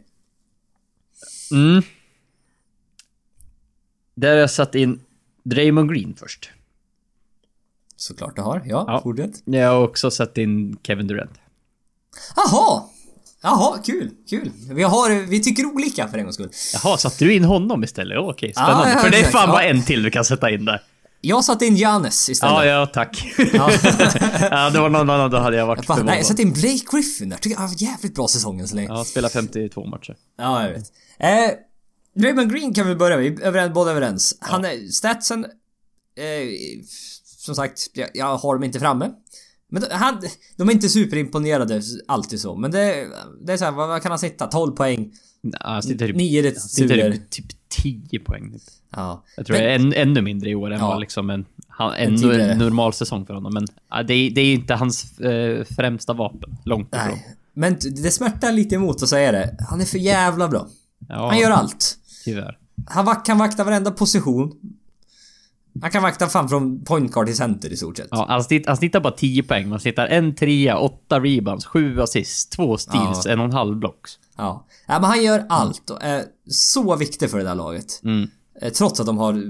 Mm. 1.52 1.84
Där 4.16 4.30
har 4.32 4.38
jag 4.38 4.52
satt 4.52 4.76
in 4.76 5.02
Draymond 5.44 5.94
Green 5.94 6.16
först. 6.18 6.50
såklart 7.98 8.36
du 8.36 8.42
har. 8.42 8.62
Ja, 8.66 8.86
Ja. 8.88 9.02
fortsätt. 9.04 9.42
Jag 9.46 9.70
har 9.70 9.84
också 9.84 10.12
satt 10.12 10.38
in 10.38 10.78
Kevin 10.84 11.08
Durant. 11.08 11.32
Jaha! 12.36 12.84
Jaha, 13.46 13.78
kul, 13.86 14.12
kul. 14.30 14.52
Vi 14.72 14.84
har, 14.84 15.28
vi 15.28 15.44
tycker 15.44 15.66
olika 15.66 16.08
för 16.08 16.18
en 16.18 16.24
gångs 16.24 16.36
skull. 16.36 16.50
Jaha, 16.74 16.98
satte 16.98 17.26
du 17.26 17.34
in 17.34 17.44
honom 17.44 17.84
istället? 17.84 18.18
Okej, 18.20 18.54
spännande. 18.54 18.90
Ja, 18.90 18.96
ja, 18.96 19.00
För 19.00 19.10
det 19.10 19.20
är 19.20 19.24
fan 19.24 19.50
ja. 19.50 19.54
bara 19.54 19.64
en 19.64 19.84
till 19.84 20.04
du 20.04 20.12
kan 20.12 20.26
sätta 20.26 20.52
in 20.52 20.66
där. 20.66 20.82
Jag 21.22 21.46
satte 21.46 21.66
in 21.66 21.76
Giannis 21.76 22.30
istället. 22.30 22.54
Ja, 22.54 22.66
ja, 22.66 22.86
tack. 22.86 23.34
Ja. 23.38 23.70
ja, 24.52 24.70
det 24.70 24.80
var 24.80 24.90
någon 24.90 25.10
annan, 25.10 25.32
då 25.32 25.38
hade 25.38 25.58
jag 25.58 25.68
varit 25.68 25.86
Fan, 25.86 26.06
nej, 26.06 26.18
jag 26.18 26.26
förvånad. 26.26 26.26
satte 26.26 26.42
in 26.42 26.54
Blake 26.54 26.98
Griffin 26.98 27.30
där. 27.30 27.38
Tycker 27.38 27.56
jag 27.56 27.68
har 27.68 27.76
jävligt 27.78 28.16
bra 28.16 28.28
säsong 28.28 28.60
än 28.60 28.68
så 28.68 28.76
länge. 28.76 28.88
Ja. 28.88 28.98
Ja, 28.98 29.04
spela 29.04 29.30
52 29.30 29.86
matcher. 29.86 30.16
jag 30.38 30.70
vet. 30.70 30.92
Eh, 31.20 31.30
Draymond 32.22 32.52
Green 32.52 32.74
kan 32.74 32.88
vi 32.88 32.96
börja 32.96 33.18
med. 33.18 33.40
Överens, 33.40 33.74
båda 33.74 33.92
överens. 33.92 34.38
Han 34.40 34.66
är, 34.66 34.92
statsen... 34.92 35.46
Eh, 36.18 36.82
som 37.26 37.56
sagt, 37.56 37.90
jag, 37.94 38.10
jag 38.14 38.38
har 38.38 38.54
dem 38.54 38.64
inte 38.64 38.80
framme. 38.80 39.12
Men 39.72 39.84
han, 39.92 40.22
de 40.58 40.70
är 40.70 40.74
inte 40.74 40.90
superimponerade 40.90 41.82
alltid 42.08 42.40
så. 42.40 42.56
Men 42.56 42.72
det, 42.72 43.08
det 43.46 43.54
är 43.54 43.58
så 43.58 43.66
här, 43.66 43.72
vad, 43.72 43.88
vad 43.88 44.02
kan 44.02 44.12
han 44.12 44.20
sitta? 44.20 44.48
12 44.48 44.72
poäng? 44.72 45.12
Nej, 45.42 45.54
han 45.64 45.84
sitter 45.84 46.08
typ, 46.08 46.16
Nio 46.16 46.44
han 46.52 46.56
sitter 46.62 46.96
returer. 46.96 47.12
typ, 47.12 47.30
typ 47.30 47.48
10 48.10 48.20
poäng. 48.20 48.52
Typ. 48.52 48.62
Ja. 48.90 49.24
Jag 49.38 49.46
tror 49.46 49.58
det 49.58 49.64
är 49.72 49.76
en, 49.76 49.94
ännu 49.94 50.22
mindre 50.22 50.50
i 50.50 50.56
år 50.56 50.72
än 50.72 50.80
Ja. 50.80 50.88
vad 50.88 51.00
liksom 51.00 51.30
en, 51.30 51.46
han, 51.68 51.94
En 51.94 52.32
en, 52.32 52.58
normal 52.58 52.94
säsong 52.94 53.26
för 53.26 53.34
honom. 53.34 53.54
Men 53.54 53.68
ja, 53.90 54.04
det, 54.04 54.14
är, 54.14 54.32
det 54.32 54.42
är 54.42 54.54
inte 54.54 54.74
hans 54.74 55.20
eh, 55.20 55.64
främsta 55.66 56.14
vapen. 56.14 56.58
Långt 56.66 56.96
ifrån. 56.96 57.08
Nej. 57.08 57.36
Men 57.54 57.78
det 58.04 58.12
smärtar 58.12 58.52
lite 58.52 58.76
emot 58.76 59.04
att 59.04 59.10
säga 59.10 59.32
det. 59.32 59.58
Han 59.70 59.82
är 59.82 59.86
för 59.86 59.98
jävla 59.98 60.48
bra. 60.48 60.68
Ja, 61.10 61.28
Han 61.30 61.40
gör 61.40 61.52
allt. 61.52 61.98
tyvärr. 62.26 62.58
Han 62.88 63.06
vak- 63.06 63.26
kan 63.26 63.38
vakta 63.38 63.64
varenda 63.64 63.92
position. 63.92 64.52
Han 65.82 65.92
kan 65.92 66.04
vakta 66.04 66.28
fan 66.28 66.50
från 66.50 66.84
point 66.84 67.12
guard 67.12 67.28
till 67.28 67.38
center 67.38 67.74
i 67.74 67.78
stort 67.78 67.98
sett. 67.98 68.08
Ja, 68.12 68.26
han, 68.30 68.44
snitt, 68.44 68.68
han 68.68 68.78
snittar 68.78 69.00
bara 69.00 69.14
10 69.14 69.44
poäng. 69.44 69.70
Man 69.70 69.80
snittar 69.80 70.08
en 70.08 70.36
trea, 70.36 70.78
åtta 70.78 71.20
rebounds, 71.20 71.66
sju 71.66 72.02
assist, 72.02 72.52
två 72.52 72.78
steals, 72.78 73.26
Ja. 73.26 73.32
en 73.32 73.40
och 73.40 73.46
en 73.46 73.52
halv 73.54 73.76
blocks. 73.78 74.20
Ja. 74.38 74.66
ja, 74.88 75.00
men 75.00 75.04
han 75.04 75.24
gör 75.24 75.46
allt 75.50 75.90
och 75.90 76.04
är 76.04 76.24
så 76.50 76.96
viktig 76.96 77.30
för 77.30 77.38
det 77.38 77.44
där 77.44 77.56
laget. 77.56 78.02
Mm. 78.04 78.30
Eh, 78.62 78.72
Trots 78.72 79.00
att 79.00 79.06
de 79.06 79.18
har 79.18 79.44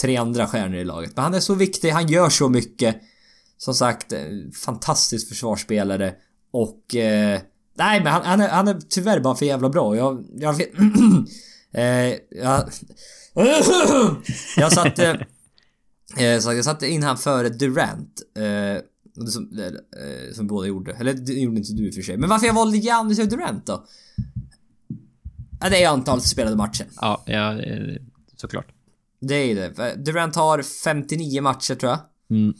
tre 0.00 0.16
andra 0.16 0.46
stjärnor 0.46 0.78
i 0.78 0.84
laget. 0.84 1.12
Men 1.16 1.22
han 1.24 1.34
är 1.34 1.40
så 1.40 1.54
viktig, 1.54 1.90
han 1.90 2.06
gör 2.08 2.28
så 2.28 2.48
mycket. 2.48 2.96
Som 3.58 3.74
sagt, 3.74 4.12
eh, 4.12 4.18
fantastisk 4.64 5.28
försvarsspelare. 5.28 6.14
Och... 6.52 6.94
Eh, 6.94 7.40
nej, 7.78 8.00
men 8.04 8.12
han, 8.12 8.22
han, 8.24 8.40
är, 8.40 8.48
han 8.48 8.68
är 8.68 8.80
tyvärr 8.88 9.20
bara 9.20 9.34
för 9.34 9.46
jävla 9.46 9.68
bra. 9.68 9.96
Jag... 9.96 10.24
Jag 10.34 10.60
eh, 11.72 12.14
jag, 12.30 12.64
jag 14.56 14.72
satte... 14.72 15.26
Eh, 16.16 16.24
jag 16.24 16.64
satte 16.64 16.88
in 16.88 17.02
han 17.02 17.18
före 17.18 17.48
Durant. 17.48 18.22
Eh, 18.36 18.82
som, 19.28 19.58
eh, 19.58 20.34
som 20.34 20.46
båda 20.46 20.68
gjorde. 20.68 20.92
Eller 20.92 21.14
det 21.14 21.32
gjorde 21.32 21.56
inte 21.56 21.72
du 21.72 21.86
i 21.86 21.90
och 21.90 21.94
för 21.94 22.02
sig. 22.02 22.16
Men 22.16 22.28
varför 22.28 22.46
jag 22.46 22.54
valde 22.54 22.78
Giannis 22.78 23.18
och 23.18 23.28
Durant 23.28 23.66
då? 23.66 23.84
Ja, 25.60 25.68
det 25.70 25.82
är 25.82 25.88
antalet 25.88 26.24
spelade 26.24 26.56
matcher. 26.56 26.86
Ja, 27.00 27.22
ja, 27.26 27.54
såklart. 28.36 28.66
Det 29.20 29.34
är 29.34 29.54
det. 29.54 29.94
Durant 29.96 30.36
har 30.36 30.62
59 30.62 31.42
matcher 31.42 31.74
tror 31.74 31.90
jag. 31.90 32.00
Mm. 32.30 32.54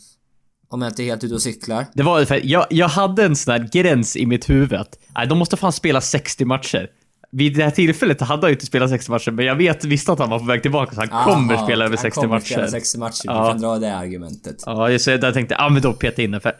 Om 0.68 0.82
jag 0.82 0.90
inte 0.90 1.02
är 1.02 1.04
helt 1.04 1.24
ute 1.24 1.34
och 1.34 1.42
cyklar. 1.42 1.86
Det 1.94 2.02
var 2.02 2.24
för 2.24 2.40
jag, 2.44 2.66
jag 2.70 2.88
hade 2.88 3.24
en 3.24 3.36
sån 3.36 3.52
här 3.52 3.68
gräns 3.72 4.16
i 4.16 4.26
mitt 4.26 4.50
huvud 4.50 4.86
nej, 5.14 5.26
de 5.28 5.38
måste 5.38 5.56
fan 5.56 5.72
spela 5.72 6.00
60 6.00 6.44
matcher. 6.44 6.90
Vid 7.32 7.56
det 7.56 7.64
här 7.64 7.70
tillfället 7.70 8.20
hade 8.20 8.42
han 8.42 8.50
ju 8.50 8.54
inte 8.54 8.66
spelat 8.66 8.90
60 8.90 9.10
matcher, 9.10 9.30
men 9.30 9.44
jag 9.46 9.54
vet, 9.56 9.84
visste 9.84 10.12
att 10.12 10.18
han 10.18 10.30
var 10.30 10.38
på 10.38 10.44
väg 10.44 10.62
tillbaka, 10.62 10.94
så 10.94 11.00
han 11.00 11.24
kommer 11.24 11.54
Aha, 11.54 11.66
spela 11.66 11.84
över 11.84 11.96
han 11.96 12.02
60 12.02 12.20
kommer 12.20 12.34
matcher. 12.34 12.44
spela 12.52 12.66
60 12.68 12.98
matcher. 12.98 13.22
Ja. 13.24 13.44
Du 13.44 13.50
kan 13.52 13.60
dra 13.60 13.78
det 13.78 13.96
argumentet. 13.96 14.62
Ja, 14.66 14.98
så 14.98 15.10
jag 15.10 15.34
tänkte 15.34 15.56
ja 15.58 15.68
men 15.68 15.82
då 15.82 15.92
peta 15.92 16.22
in 16.22 16.30
den 16.30 16.40
för 16.40 16.52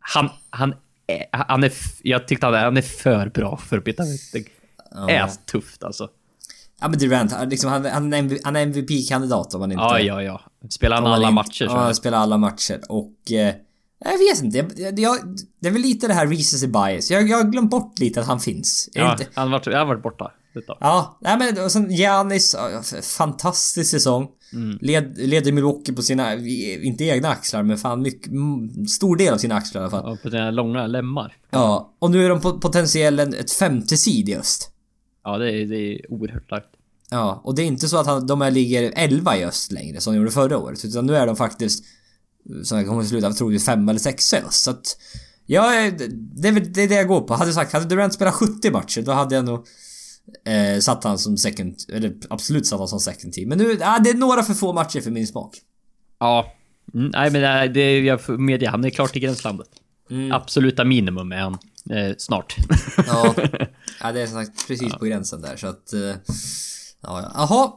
han, 0.00 0.28
han, 0.50 0.74
är, 1.06 1.24
han 1.32 1.64
är, 1.64 1.72
jag 2.02 2.28
tyckte 2.28 2.46
han 2.46 2.54
är, 2.54 2.64
han 2.64 2.76
är 2.76 2.82
för 2.82 3.26
bra 3.28 3.56
för 3.56 3.78
att 3.78 3.84
peta 3.84 4.02
ut. 4.02 4.20
Det 5.06 5.14
är 5.14 5.28
tufft 5.46 5.84
alltså. 5.84 6.08
Ja 6.80 6.88
men 6.88 6.98
Durant, 6.98 7.32
han- 7.32 7.48
liksom, 7.48 7.70
han, 7.70 7.84
han, 7.86 8.12
är 8.12 8.18
MV 8.18 8.36
han 8.44 8.56
är 8.56 8.62
MVP-kandidat 8.62 9.54
om 9.54 9.60
han 9.60 9.72
inte... 9.72 9.82
Ja, 9.82 10.00
ja, 10.00 10.22
ja. 10.22 10.40
Spelar 10.70 10.96
han 10.96 11.06
alla 11.06 11.30
matcher. 11.30 11.64
Ja, 11.64 11.78
han 11.78 11.94
spelar 11.94 12.18
alla 12.18 12.38
matcher 12.38 12.80
och... 12.88 13.32
Eh, 13.32 13.54
jag 14.04 14.18
vet 14.18 14.42
inte. 14.42 14.82
Jag, 14.82 14.98
jag, 14.98 15.18
det 15.60 15.68
är 15.68 15.72
väl 15.72 15.82
lite 15.82 16.06
det 16.08 16.14
här 16.14 16.26
recency 16.26 16.66
bias. 16.66 17.10
Jag, 17.10 17.28
jag 17.28 17.36
har 17.36 17.44
glömt 17.50 17.70
bort 17.70 17.98
lite 17.98 18.20
att 18.20 18.26
han 18.26 18.40
finns. 18.40 18.88
Jag 18.92 19.04
Ja, 19.06 19.12
inte, 19.12 19.26
han 19.34 19.48
har 19.48 19.58
varit, 19.58 19.66
jag 19.66 19.78
har 19.78 19.86
varit 19.86 20.02
borta. 20.02 20.32
lite. 20.54 20.72
Ja, 20.80 21.18
nej 21.20 21.38
men 21.38 21.64
och 21.64 21.72
sen 21.72 21.90
Giannis, 21.90 22.54
ja, 22.58 22.70
f- 22.80 23.04
fantastisk 23.04 23.90
säsong. 23.90 24.28
Mm. 24.52 24.78
Led, 24.80 25.18
leder 25.18 25.52
Milwaukee 25.52 25.92
på 25.92 26.02
sina, 26.02 26.34
inte 26.82 27.04
egna 27.04 27.28
axlar 27.28 27.62
men 27.62 27.78
fan 27.78 28.02
mycket, 28.02 28.32
stor 28.90 29.16
del 29.16 29.34
av 29.34 29.38
sina 29.38 29.54
axlar 29.54 29.80
i 29.80 29.84
alla 29.84 29.90
fall. 29.90 30.10
Ja, 30.10 30.16
på 30.22 30.30
sina 30.30 30.50
långa 30.50 30.86
lemmar. 30.86 31.36
Ja, 31.50 31.94
och 31.98 32.10
nu 32.10 32.24
är 32.24 32.28
de 32.28 32.40
på 32.40 32.60
potentiellen 32.60 33.34
ett 33.34 33.50
femte 33.52 33.96
seed 33.96 34.28
i 34.28 34.36
öst. 34.36 34.70
Ja, 35.24 35.38
det 35.38 35.52
är, 35.52 35.66
det 35.66 35.76
är 35.94 36.12
oerhört 36.12 36.44
starkt. 36.44 36.66
Ja, 37.10 37.40
och 37.44 37.54
det 37.54 37.62
är 37.62 37.66
inte 37.66 37.88
så 37.88 37.96
att 37.98 38.06
han, 38.06 38.26
de 38.26 38.40
här 38.40 38.50
ligger 38.50 38.92
11 38.96 39.36
i 39.36 39.44
öst 39.44 39.72
längre 39.72 40.00
som 40.00 40.12
de 40.12 40.18
gjorde 40.18 40.30
förra 40.30 40.58
året. 40.58 40.84
Utan 40.84 41.06
nu 41.06 41.16
är 41.16 41.26
de 41.26 41.36
faktiskt, 41.36 41.84
som 42.64 42.78
jag 42.78 42.86
kommer 42.86 43.04
sluta, 43.04 43.32
troligtvis 43.32 43.66
5 43.66 43.88
eller 43.88 44.00
6 44.00 44.32
i 44.32 44.36
öst. 44.36 44.62
Så 44.62 44.70
att, 44.70 44.96
ja, 45.46 45.90
det 46.36 46.48
är 46.48 46.88
det, 46.88 46.94
jag 46.94 47.08
går 47.08 47.20
på. 47.20 47.34
Hade 47.34 47.48
jag 47.48 47.54
sagt, 47.54 47.72
hade 47.72 47.84
Durant 47.84 48.14
spelat 48.14 48.34
70 48.34 48.70
matcher 48.70 49.02
då 49.02 49.12
hade 49.12 49.34
jag 49.34 49.44
nog 49.44 49.66
eh, 50.46 50.80
satt 50.80 51.04
han 51.04 51.18
som 51.18 51.36
second, 51.36 51.76
eller 51.92 52.14
absolut 52.30 52.66
satt 52.66 52.78
han 52.78 52.88
som 52.88 53.00
second 53.00 53.32
team. 53.32 53.48
Men 53.48 53.58
nu, 53.58 53.76
ja, 53.80 53.98
det 54.04 54.10
är 54.10 54.14
några 54.14 54.42
för 54.42 54.54
få 54.54 54.72
matcher 54.72 55.00
för 55.00 55.10
min 55.10 55.26
smak. 55.26 55.56
Ja. 56.20 56.52
Mm, 56.94 57.10
nej 57.14 57.30
men 57.30 57.42
det, 57.42 57.68
det 57.68 58.00
jag 58.00 58.20
får 58.20 58.38
medge, 58.38 58.68
han 58.68 58.84
är 58.84 58.90
klart 58.90 59.16
i 59.16 59.20
gränslandet. 59.20 59.68
Mm. 60.10 60.32
Absoluta 60.32 60.84
minimum 60.84 61.32
är 61.32 61.36
han. 61.40 61.58
Eh, 61.90 62.14
snart. 62.18 62.56
Ja, 63.06 63.34
ja 64.00 64.12
det 64.12 64.20
är 64.20 64.26
som 64.26 64.44
sagt 64.44 64.68
precis 64.68 64.94
på 64.94 65.04
gränsen 65.04 65.40
där 65.42 65.56
så 65.56 65.66
att... 65.66 65.92
eh, 65.92 66.14
Ja, 67.02 67.22
ja. 67.22 67.32
Jaha. 67.34 67.72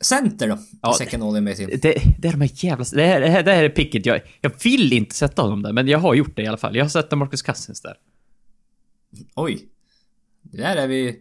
Center 0.00 0.48
då? 0.48 0.58
Ja, 0.82 0.92
second 0.98 1.22
all 1.22 1.40
NBA 1.40 1.54
team. 1.54 1.70
det, 1.70 1.78
det 2.18 2.28
är 2.28 2.32
de 2.32 2.40
här 2.40 2.50
jävla... 2.54 2.84
Det 2.92 3.06
här, 3.06 3.20
det 3.20 3.28
här, 3.28 3.42
det 3.42 3.52
här 3.54 3.64
är 3.64 3.68
picket. 3.68 4.06
Jag, 4.06 4.20
jag 4.40 4.52
vill 4.64 4.92
inte 4.92 5.14
sätta 5.14 5.42
honom 5.42 5.62
där, 5.62 5.72
men 5.72 5.88
jag 5.88 5.98
har 5.98 6.14
gjort 6.14 6.36
det 6.36 6.42
i 6.42 6.46
alla 6.46 6.56
fall. 6.56 6.76
Jag 6.76 6.84
har 6.84 6.88
sett 6.88 7.18
Marcus 7.18 7.42
Cousins 7.42 7.80
där. 7.80 7.94
Oj. 9.34 9.68
Där 10.42 10.76
är 10.76 10.86
vi 10.88 11.16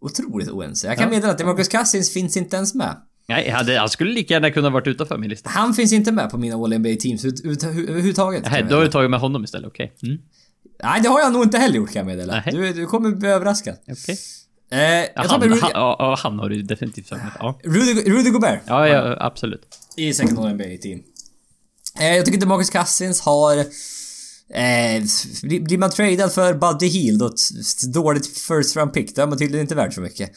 otroligt 0.00 0.48
oense. 0.50 0.86
Jag 0.86 0.96
kan 0.98 1.04
Ja. 1.08 1.10
meddela 1.14 1.32
att 1.32 1.38
Demarcus 1.38 1.68
Cousins 1.68 2.12
finns 2.12 2.36
inte 2.36 2.56
ens 2.56 2.74
med. 2.74 2.96
Nej, 3.28 3.46
jag 3.46 3.54
hade, 3.56 3.78
han 3.78 3.88
skulle 3.88 4.12
lika 4.12 4.34
gärna 4.34 4.50
kunna 4.50 4.70
varit 4.70 4.86
utanför 4.86 5.18
min 5.18 5.30
lista. 5.30 5.50
Han 5.50 5.74
finns 5.74 5.92
inte 5.92 6.12
med 6.12 6.30
på 6.30 6.38
mina 6.38 6.54
all 6.56 6.78
NBA 6.78 6.88
teams 7.00 7.24
överhuvudtaget. 7.24 8.44
Nej, 8.50 8.66
då 8.70 8.74
har 8.76 8.82
du 8.82 8.90
tagit 8.90 9.10
med 9.10 9.20
honom 9.20 9.44
istället, 9.44 9.66
okej. 9.68 9.92
Mm, 10.02 10.18
Nej, 10.82 11.00
det 11.02 11.08
har 11.08 11.20
jag 11.20 11.32
nog 11.32 11.42
inte 11.42 11.58
heller 11.58 11.76
gjort 11.76 11.92
kan 11.92 12.00
jag 12.00 12.06
meddela. 12.06 12.42
Nej. 12.46 12.54
Du, 12.54 12.72
du 12.72 12.86
kommer 12.86 13.10
bli 13.10 13.28
överraskad. 13.28 13.76
okej. 13.88 14.16
Eh, 14.72 14.78
jag 14.80 15.10
Ja, 15.14 15.26
han, 15.28 15.42
Rudy, 15.42 15.60
han, 15.60 15.70
ja, 15.74 16.18
han 16.18 16.38
har 16.38 16.48
du 16.48 16.62
definitivt 16.62 17.06
sagt. 17.06 17.22
Ja. 17.38 17.58
Rudy, 17.64 18.10
Rudy 18.10 18.30
Gobert. 18.30 18.62
Ja, 18.66 18.88
ja, 18.88 19.16
absolut. 19.20 19.62
I 19.96 20.14
second 20.14 20.38
all 20.38 20.54
NBA 20.54 20.64
team. 20.82 21.02
Eh, 22.00 22.16
jag 22.16 22.24
tycker 22.24 22.40
Demarcus 22.40 22.70
Cousins 22.70 23.20
har... 23.20 23.58
Eh, 24.54 25.02
blir 25.42 25.78
man 25.78 25.90
tradad 25.90 26.32
för 26.32 26.54
Buddy 26.54 26.86
Hield 26.86 27.22
och 27.22 27.32
ett 27.32 27.92
dåligt 27.94 28.26
first 28.26 28.76
round 28.76 28.92
pick, 28.92 29.16
då 29.16 29.22
är 29.22 29.26
man 29.26 29.38
tydligen 29.38 29.60
inte 29.60 29.74
värd 29.74 29.94
så 29.94 30.00
mycket. 30.00 30.30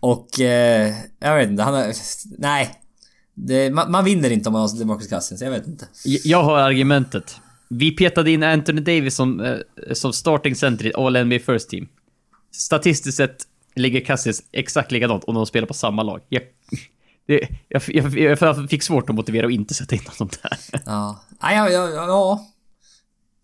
Och... 0.00 0.40
Eh, 0.40 0.94
jag 1.20 1.36
vet 1.36 1.50
inte, 1.50 1.62
han 1.62 1.74
har... 1.74 1.92
Nej. 2.38 2.80
Det, 3.34 3.70
man, 3.70 3.90
man 3.90 4.04
vinner 4.04 4.30
inte 4.30 4.48
om 4.48 4.52
man 4.52 4.62
har 4.62 4.78
Demarcus 4.78 5.08
Cousins, 5.08 5.42
jag 5.42 5.50
vet 5.50 5.66
inte. 5.66 5.88
Jag 6.24 6.42
har 6.42 6.58
argumentet. 6.58 7.36
Vi 7.68 7.90
petade 7.90 8.30
in 8.30 8.42
Anthony 8.42 8.80
Davis 8.80 9.14
som, 9.14 9.40
eh, 9.40 9.56
som 9.92 10.12
starting 10.12 10.54
center 10.54 10.86
i 10.86 10.92
All 10.94 11.24
NBA 11.24 11.38
First 11.38 11.68
Team. 11.68 11.88
Statistiskt 12.52 13.16
sett 13.16 13.46
ligger 13.76 14.00
Cousins 14.00 14.42
exakt 14.52 14.92
likadant 14.92 15.24
om 15.24 15.34
de 15.34 15.46
spelar 15.46 15.66
på 15.66 15.74
samma 15.74 16.02
lag. 16.02 16.20
Jag, 16.28 16.42
det, 17.28 17.48
jag, 17.68 17.82
jag, 17.86 18.38
jag 18.40 18.70
fick 18.70 18.82
svårt 18.82 19.10
att 19.10 19.16
motivera 19.16 19.46
att 19.46 19.52
inte 19.52 19.74
sätta 19.74 19.94
in 19.94 20.02
honom 20.18 20.30
där. 20.42 20.58
Ja. 20.86 21.20
Ja, 21.40 21.52
ja, 21.52 21.70
ja, 21.70 21.90
ja. 22.06 22.46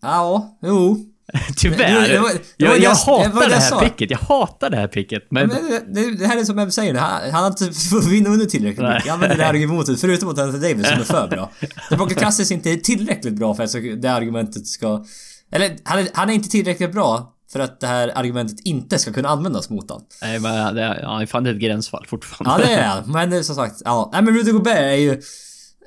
Ja, 0.01 0.57
jo. 0.63 1.09
Tyvärr. 1.57 2.01
Det- 2.01 2.13
det 2.13 2.19
var- 2.19 2.29
det 2.33 2.39
jag, 2.57 2.79
jag 2.79 2.89
hatar 2.95 3.39
det 3.41 3.47
det 3.49 3.55
här 3.55 3.69
sa. 3.69 3.79
picket. 3.79 4.11
Jag 4.11 4.17
hatar 4.17 4.69
det 4.69 4.77
här 4.77 4.87
picket. 4.87 5.23
Men, 5.31 5.47
Men 5.47 6.17
det, 6.17 6.25
här 6.27 6.37
är 6.37 6.43
som 6.43 6.59
Eb 6.59 6.71
säger, 6.73 6.93
han, 6.95 7.31
han 7.31 7.43
har 7.43 7.47
inte 7.49 8.29
vunnit 8.29 8.49
tillräckligt 8.49 8.87
mycket. 8.87 9.05
Jag 9.05 9.13
använder 9.13 9.37
det 9.37 9.43
här 9.43 9.53
argumentet, 9.53 10.01
förutom 10.01 10.27
mot 10.29 10.39
Anthony 10.39 10.69
Davis 10.73 10.87
som 10.89 10.99
är 10.99 11.03
för 11.03 11.27
bra. 11.27 11.51
Demarcus 11.89 12.17
Cousins 12.17 12.51
inte 12.51 12.69
är 12.71 12.77
tillräckligt 12.77 13.33
bra 13.33 13.55
för 13.55 13.63
att 13.63 14.01
det 14.01 14.07
argumentet 14.13 14.67
ska... 14.67 15.05
Eller, 15.51 15.77
han 15.83 15.99
är, 15.99 16.07
han 16.13 16.29
är 16.29 16.33
inte 16.33 16.49
tillräckligt 16.49 16.91
bra 16.91 17.32
för 17.53 17.59
att 17.59 17.79
det 17.79 17.87
här 17.87 18.11
argumentet 18.17 18.59
inte 18.65 18.99
ska 18.99 19.13
kunna 19.13 19.29
användas 19.29 19.69
mot 19.69 19.89
honom. 19.89 20.05
nej, 20.21 20.39
men 20.39 20.75
det, 20.75 20.81
ja, 21.01 21.17
det 21.17 21.23
är 21.23 21.25
fan 21.25 21.45
ett 21.45 21.57
gränsfall 21.57 22.05
fortfarande. 22.07 22.63
Ja, 22.63 22.69
det 22.69 22.73
är 22.81 22.87
han. 22.87 23.11
Men 23.11 23.29
det 23.29 23.37
är 23.37 23.43
som 23.43 23.55
sagt, 23.55 23.81
ja. 23.85 24.09
Nej 24.13 24.21
men 24.21 24.33
Rudy 24.33 24.51
Gobert 24.51 24.77
är 24.77 24.93
ju... 24.95 25.11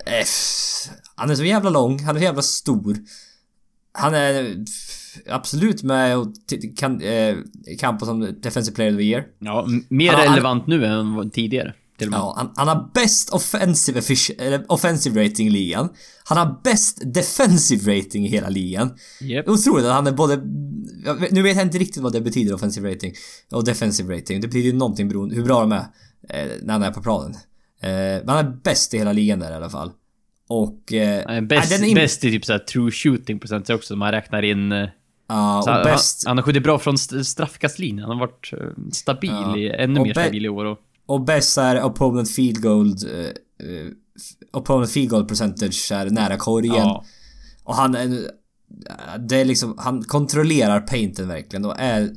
Eh, 0.06 0.24
han 1.14 1.30
är 1.30 1.34
så 1.34 1.44
jävla 1.44 1.70
lång, 1.70 1.98
han 2.04 2.16
är 2.16 2.20
så 2.20 2.24
jävla 2.24 2.42
stor. 2.42 2.96
Han 3.92 4.14
är 4.14 4.56
absolut 5.30 5.82
med 5.82 6.16
och 6.18 6.26
kan, 6.76 7.00
eh, 7.02 7.36
kampa 7.80 8.06
som 8.06 8.20
Defensive 8.42 8.74
Player 8.74 8.92
of 8.92 8.98
the 8.98 9.04
Year. 9.04 9.24
Ja, 9.38 9.66
mer 9.88 10.12
Han- 10.12 10.20
han- 10.20 10.34
relevant 10.34 10.66
nu 10.66 10.84
än 10.86 11.30
tidigare. 11.30 11.74
Till. 11.98 12.08
Ja, 12.12 12.34
han, 12.36 12.52
han 12.56 12.68
har 12.68 12.90
bäst 12.94 13.30
offensive, 13.30 14.00
offensive 14.68 15.24
rating 15.24 15.46
i 15.46 15.50
ligan. 15.50 15.88
Han 16.24 16.38
har 16.38 16.60
bäst 16.64 17.14
defensive 17.14 17.98
rating 17.98 18.26
i 18.26 18.28
hela 18.28 18.48
ligan. 18.48 18.96
Japp. 19.20 19.48
Otroligt 19.48 19.86
att 19.86 19.92
han 19.92 20.06
är 20.06 20.12
både... 20.12 20.36
Nu 21.30 21.42
vet 21.42 21.56
jag 21.56 21.66
inte 21.66 21.78
riktigt 21.78 22.02
vad 22.02 22.12
det 22.12 22.20
betyder, 22.20 22.54
offensive 22.54 22.90
rating 22.94 23.12
och 23.52 23.64
defensive 23.64 24.16
rating. 24.16 24.40
Det 24.40 24.46
betyder 24.46 24.66
ju 24.66 24.76
någonting 24.76 25.08
beroende 25.08 25.34
hur 25.34 25.44
bra 25.44 25.60
de 25.60 25.72
är 25.72 25.78
eh, 26.28 26.48
när 26.62 26.72
han 26.72 26.82
är 26.82 26.90
på 26.90 27.02
planen. 27.02 27.34
Eh, 27.80 27.90
men 27.90 28.28
han 28.28 28.46
är 28.46 28.56
bäst 28.64 28.94
i 28.94 28.98
hela 28.98 29.12
ligan 29.12 29.38
där 29.38 29.50
i 29.52 29.54
alla 29.54 29.70
fall. 29.70 29.90
Och... 30.48 30.92
Eh, 30.92 31.22
Han 31.26 31.48
Bäst, 31.48 31.82
in- 31.82 31.94
bäst 31.94 32.24
i 32.24 32.30
typ 32.30 32.44
såhär 32.44 32.58
true 32.58 32.90
shooting 32.90 33.38
procent 33.38 33.70
också, 33.70 33.94
om 33.94 33.98
man 33.98 34.12
räknar 34.12 34.42
in... 34.42 34.72
och 34.72 34.88
han, 35.28 35.84
bäst... 35.84 36.26
han 36.26 36.36
har 36.38 36.42
skjutit 36.42 36.62
bra 36.62 36.78
från 36.78 36.94
st- 36.94 37.24
straffkastlinjen. 37.24 38.08
Han 38.08 38.18
har 38.18 38.26
varit 38.26 38.50
stabil, 38.92 39.56
i, 39.56 39.70
ännu 39.70 40.00
mer 40.00 40.14
stabil 40.14 40.46
i 40.46 40.48
år. 40.48 40.64
Och, 40.64 40.78
Och 41.06 41.24
bäst 41.24 41.58
är 41.58 41.82
opponent 41.82 42.30
field 42.30 42.62
goal... 42.62 42.86
Eh, 42.86 43.26
eh, 43.68 43.88
opponent 44.52 44.90
field 44.90 45.10
goal 45.10 45.24
percentage 45.24 45.92
är 45.92 46.10
nära 46.10 46.36
korgen. 46.36 46.74
ja. 46.74 47.04
Och 47.64 47.74
han 47.74 47.94
är... 47.94 48.30
Det 49.18 49.36
är 49.36 49.44
liksom... 49.44 49.74
Han 49.78 50.04
kontrollerar 50.04 50.80
painten 50.80 51.28
verkligen 51.28 51.64
och 51.64 51.74
är... 51.78 52.10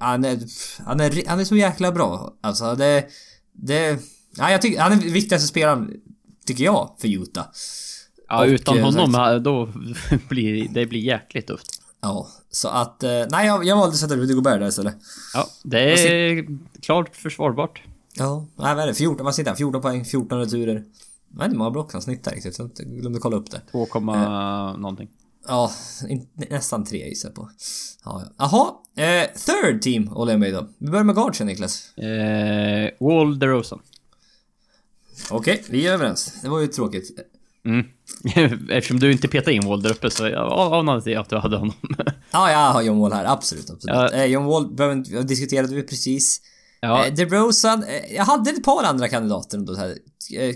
Han 0.00 0.24
är... 0.24 0.38
Han 0.84 1.00
är, 1.00 1.28
han 1.28 1.40
är 1.40 1.44
så 1.44 1.56
jäkla 1.56 1.92
bra. 1.92 2.36
Alltså 2.40 2.74
det... 2.74 3.06
Det... 3.52 3.98
Ja, 4.36 4.50
jag 4.50 4.62
tycker... 4.62 4.80
Han 4.80 4.92
är 4.92 4.96
viktigaste 4.96 5.48
spelaren, 5.48 5.90
tycker 6.46 6.64
jag, 6.64 6.96
för 6.98 7.08
Utah. 7.08 7.46
ja, 8.28 8.42
Och, 8.42 8.48
utan 8.48 8.78
eh, 8.78 8.84
honom, 8.84 9.42
då 9.42 9.66
blir 10.28 10.68
det 10.68 10.86
blir 10.86 11.00
jäkligt 11.00 11.46
tufft. 11.46 11.82
Ja, 12.00 12.28
så 12.56 12.68
att... 12.68 13.02
eh, 13.02 13.10
Nej, 13.30 13.46
jag, 13.46 13.64
jag 13.64 13.76
valde 13.76 13.92
att 13.92 13.98
sätta 13.98 14.16
Rudy 14.16 14.34
Gobert 14.34 14.60
där 14.60 14.68
istället. 14.68 14.94
Ja, 15.34 15.46
det 15.62 15.78
är 15.92 16.46
klart 16.82 17.16
försvarbart. 17.16 17.82
Ja, 18.14 18.46
nej 18.56 18.74
vad 18.74 18.82
är 18.82 18.86
det? 18.86 18.94
14, 18.94 19.24
vad 19.24 19.34
sitter 19.34 19.50
han? 19.50 19.56
14 19.56 19.82
poäng, 19.82 20.04
14 20.04 20.38
returer. 20.38 20.74
Jag 20.74 21.38
vet 21.38 21.44
inte 21.44 21.48
hur 21.48 21.58
många 21.58 21.70
block 21.70 21.92
han 21.92 22.02
snittar 22.02 22.32
riktigt. 22.32 22.58
Jag 22.58 22.70
glömde 22.76 23.18
kolla 23.18 23.36
upp 23.36 23.50
det. 23.50 23.60
2, 23.72 23.86
Eh. 23.96 24.76
någonting. 24.78 25.08
Ja, 25.48 25.70
nästan 26.50 26.84
tre 26.84 27.08
gissar 27.08 27.28
jag 27.28 27.34
på. 27.36 27.50
Ja, 28.04 28.22
ja. 28.38 28.74
Jaha, 28.96 29.06
eh, 29.06 29.26
third 29.46 29.82
team 29.82 30.08
håller 30.08 30.32
jag 30.32 30.40
med 30.40 30.54
då. 30.54 30.66
Vi 30.78 30.90
börjar 30.90 31.04
med 31.04 31.14
guardsen 31.14 31.46
Niklas. 31.46 31.96
Eh, 31.98 32.90
Wall 33.00 33.38
DeRozan. 33.38 33.80
Okej, 35.30 35.64
vi 35.70 35.86
är 35.86 35.92
överens. 35.92 36.34
Det 36.42 36.48
var 36.48 36.60
ju 36.60 36.66
tråkigt. 36.66 37.10
Mm. 37.66 37.86
Eftersom 38.70 39.00
du 39.00 39.12
inte 39.12 39.28
petade 39.28 39.52
in 39.56 39.66
Wall 39.68 39.82
där 39.82 39.90
uppe 39.90 40.10
så 40.10 40.24
anade 40.74 41.10
jag 41.10 41.20
att 41.20 41.28
du 41.30 41.36
hade 41.36 41.56
honom. 41.56 41.74
Ja, 42.30 42.50
jag 42.50 42.58
har 42.72 42.82
John 42.82 42.98
Wall 42.98 43.12
här. 43.12 43.24
Absolut, 43.24 43.70
absolut. 43.70 43.96
Ja. 43.96 44.12
Eh, 44.12 44.24
John 44.24 44.44
Wall 44.44 44.76
diskuterade 45.26 45.74
vi 45.74 45.82
precis. 45.82 46.40
ja, 46.80 47.06
Eh, 47.06 47.14
DeRozan, 47.14 47.82
eh, 47.84 48.14
jag 48.16 48.24
hade 48.24 48.50
ett 48.50 48.64
par 48.64 48.84
andra 48.84 49.08
kandidater 49.08 49.58
ändå 49.58 49.74
här. 49.76 49.94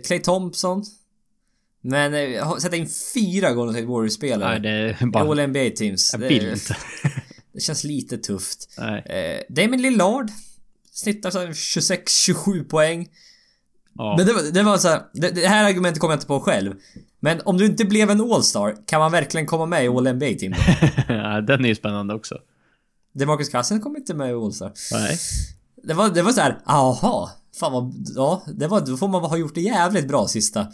Clay 0.06 0.18
Thompson. 0.18 0.84
Men 1.82 2.12
sätta 2.60 2.76
in 2.76 2.88
fyra 3.14 3.52
Golden 3.52 3.74
State 3.74 3.86
Warriors-spelare. 3.86 4.50
nej 4.50 4.60
det 4.60 4.96
är 5.00 5.06
bara... 5.06 5.24
All 5.24 5.48
NBA 5.48 5.70
teams. 5.76 6.10
Jag 6.12 6.20
Det- 6.20 6.28
vill 6.28 6.48
inte. 6.48 6.76
Det 7.52 7.60
känns 7.60 7.84
lite 7.84 8.18
tufft. 8.18 8.68
Nej. 8.78 9.44
Damon 9.48 9.82
Lillard 9.82 10.30
snittar 10.92 11.30
så 11.30 11.38
här 11.38 11.46
26-27 11.46 12.64
poäng. 12.68 13.08
Ja. 13.94 14.14
Men 14.18 14.26
det 14.26 14.32
var, 14.32 14.52
det 14.52 14.62
var 14.62 14.78
så 14.78 14.88
här, 14.88 15.02
det, 15.12 15.30
det 15.30 15.46
här 15.46 15.64
argumentet 15.68 16.00
kommer 16.00 16.12
jag 16.12 16.16
inte 16.16 16.26
på 16.26 16.40
själv. 16.40 16.74
Men 17.20 17.40
om 17.44 17.56
du 17.58 17.66
inte 17.66 17.84
blev 17.84 18.10
en 18.10 18.20
All-Star, 18.20 18.86
kan 18.86 19.00
man 19.00 19.12
verkligen 19.12 19.46
komma 19.46 19.66
med 19.66 19.84
i 19.84 19.88
All 19.88 20.12
NBA 20.14 20.26
team 20.26 20.52
då? 20.52 20.58
Ja, 21.14 21.40
Den 21.40 21.64
är 21.64 21.68
ju 21.68 21.74
spännande 21.74 22.14
också. 22.14 22.38
DeMarcus 23.12 23.48
Cousins 23.48 23.82
kom 23.82 23.96
inte 23.96 24.14
med 24.14 24.30
i 24.30 24.32
All-Star. 24.32 24.72
Nej. 24.92 25.18
Det 25.82 25.94
var, 25.94 26.08
det 26.08 26.22
var 26.22 26.32
så 26.32 26.40
här, 26.40 26.58
aha. 26.64 27.30
Fan 27.60 27.72
vad, 27.72 27.94
ja, 28.16 28.42
det 28.46 28.66
var, 28.66 28.80
då 28.80 28.96
får 28.96 29.08
man 29.08 29.24
ha 29.24 29.36
gjort 29.36 29.54
det 29.54 29.60
jävligt 29.60 30.08
bra 30.08 30.28
sista 30.28 30.66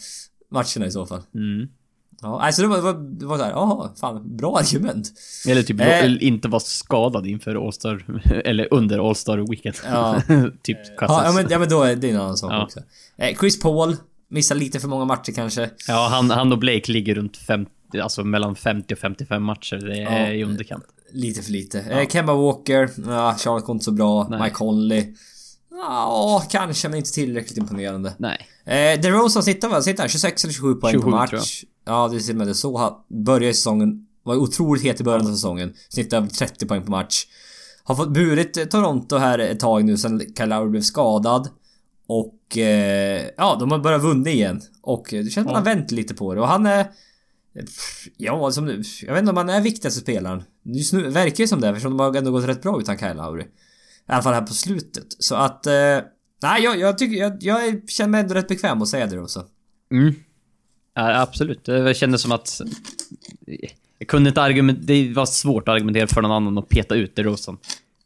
matcherna 0.51 0.87
i 0.87 0.91
så 0.91 1.07
fall. 1.07 1.23
Mm. 1.35 1.69
Ja, 2.23 2.41
alltså 2.43 2.63
det 2.63 2.69
var, 2.69 2.77
det 2.77 2.83
var, 2.83 2.93
det 2.95 3.27
var 3.27 3.39
så 3.39 3.45
här, 3.45 3.53
aha, 3.53 3.91
fan, 4.01 4.37
bra 4.37 4.59
argument. 4.59 5.13
Eller 5.49 5.63
typ 5.63 5.81
Eh. 5.81 6.13
inte 6.27 6.49
vara 6.49 6.61
skadad 6.61 7.27
inför 7.27 7.67
All-Star, 7.67 8.05
eller 8.45 8.75
under 8.75 9.09
All-Star 9.09 9.39
Weekend. 9.51 9.77
Ja. 9.85 10.23
typ 10.63 10.79
Ja, 10.85 10.97
Cousins. 11.07 11.23
ja, 11.25 11.33
men, 11.35 11.47
ja 11.51 11.59
men 11.59 11.69
då 11.69 11.83
är 11.83 11.97
det 11.97 12.11
en 12.11 12.17
annan 12.21 12.37
sak 12.37 12.53
Ja. 12.53 12.65
också. 12.65 12.81
Eh, 13.19 13.37
Chris 13.39 13.61
Paul, 13.61 13.97
missar 14.31 14.55
lite 14.55 14.81
för 14.81 14.89
många 14.89 15.05
matcher 15.05 15.33
kanske. 15.33 15.71
Ja, 15.89 16.09
han, 16.11 16.31
han 16.31 16.53
och 16.53 16.59
Blake 16.59 16.93
ligger 16.93 17.15
runt 17.15 17.37
50, 17.37 17.71
alltså 18.03 18.25
mellan 18.25 18.57
50 18.57 18.95
och 18.95 18.99
55 18.99 19.43
matcher. 19.43 19.77
Det 19.77 19.99
är 20.03 20.27
Ja. 20.27 20.33
i 20.33 20.45
underkant. 20.45 20.85
Lite 21.13 21.43
för 21.43 21.53
lite. 21.53 21.81
Eh, 21.81 22.09
Kemba 22.09 22.35
Walker, 22.35 22.91
ja, 23.07 23.35
Charlotte 23.39 23.65
går 23.65 23.75
inte 23.75 23.85
så 23.85 23.93
bra. 23.93 24.27
Nej. 24.31 24.41
Mike 24.41 24.55
Conley. 24.55 25.15
Ja, 25.71 26.43
kanske 26.51 26.89
men 26.89 26.99
inte 26.99 27.13
tillräckligt 27.13 27.59
imponerande. 27.59 28.15
Nej. 28.19 28.39
Eh, 28.67 29.01
DeRozan 29.01 29.43
sitter 29.43 29.69
väl, 29.69 29.83
sitter 29.83 30.03
han 30.03 30.09
26 30.09 30.45
eller 30.45 30.55
27 30.55 30.75
poäng 30.75 30.93
27 30.93 31.05
på 31.05 31.11
match. 31.11 31.65
Ja, 31.85 32.09
det 32.09 32.31
och 32.31 32.37
med 32.37 32.47
det 32.47 32.55
så. 32.55 32.77
Han 32.77 32.93
började 33.25 33.55
säsongen, 33.55 34.07
var 34.23 34.37
otroligt 34.37 34.85
het 34.85 35.01
i 35.01 35.05
början 35.05 35.27
av 35.27 35.31
säsongen. 35.31 35.75
Snittade 35.89 36.17
över 36.17 36.29
30 36.29 36.67
poäng 36.67 36.83
på 36.83 36.91
match. 36.91 37.25
Har 37.85 37.95
fått 37.95 38.09
burit 38.09 38.57
eh, 38.57 38.65
Toronto 38.65 39.17
här 39.17 39.39
ett 39.39 39.61
tag 39.61 39.85
nu 39.85 39.97
sen 39.97 40.21
Kyle 40.37 40.49
Lowry 40.49 40.71
blev 40.71 40.81
skadad. 40.81 41.49
Och 42.07 42.59
eh, 42.59 43.27
ja, 43.37 43.57
de 43.61 43.71
har 43.71 43.79
börjat 43.79 44.03
vunna 44.03 44.31
igen. 44.31 44.61
Och 44.83 45.15
eh, 45.15 45.25
det 45.25 45.31
känns 45.31 45.47
att 45.47 45.53
han 45.55 45.67
har 45.67 45.75
vänt 45.75 45.91
lite 45.91 46.15
på 46.15 46.35
det. 46.35 46.41
Och 46.41 46.49
han 46.49 46.67
är... 46.67 46.85
pff, 47.55 48.09
Ja, 48.17 48.51
som 48.51 48.65
nu. 48.65 48.83
Jag 49.03 49.13
vet 49.13 49.21
inte 49.21 49.31
om 49.31 49.37
han 49.37 49.51
är 49.51 49.61
viktigaste 49.61 50.01
spelaren. 50.01 50.43
Just 50.63 50.93
nu 50.93 51.11
verkar 51.11 51.45
det 51.45 51.49
som 51.49 51.61
det 51.61 51.69
eftersom 51.69 51.97
de 51.97 52.01
har 52.01 52.17
ändå 52.17 52.31
gått 52.31 52.45
rätt 52.45 52.63
bra 52.63 52.81
utan 52.81 52.99
Kyle 52.99 53.17
Lowry. 53.17 53.43
I 53.43 53.47
alla 54.07 54.23
fall 54.23 54.35
här 54.35 54.43
på 54.43 54.55
slutet. 54.55 55.07
Så 55.19 55.35
att... 55.35 55.67
Eh, 55.67 55.99
nej, 56.43 56.63
jag, 56.63 56.79
jag 56.79 56.99
tycker... 56.99 57.17
Jag, 57.17 57.37
jag 57.41 57.91
känner 57.91 58.11
mig 58.11 58.21
ändå 58.21 58.35
rätt 58.35 58.49
bekväm 58.49 58.83
att 58.83 58.89
säga 58.89 59.07
det 59.07 59.21
också. 59.21 59.47
Mm. 59.93 60.15
Ja, 60.95 61.21
absolut. 61.21 61.65
Det 61.65 61.97
kändes 61.97 62.23
som 62.23 62.33
att... 62.33 62.61
Jag 63.99 64.09
kunde 64.09 64.29
inte 64.29 64.43
argumentera... 64.43 64.85
Det 64.87 65.13
var 65.13 65.27
svårt 65.27 65.69
att 65.69 65.73
argumentera 65.75 66.07
för 66.07 66.23
någon 66.23 66.33
annan 66.33 66.59
och 66.59 66.69
peta 66.69 66.95
ut 66.95 67.17
DeRozan. 67.17 67.59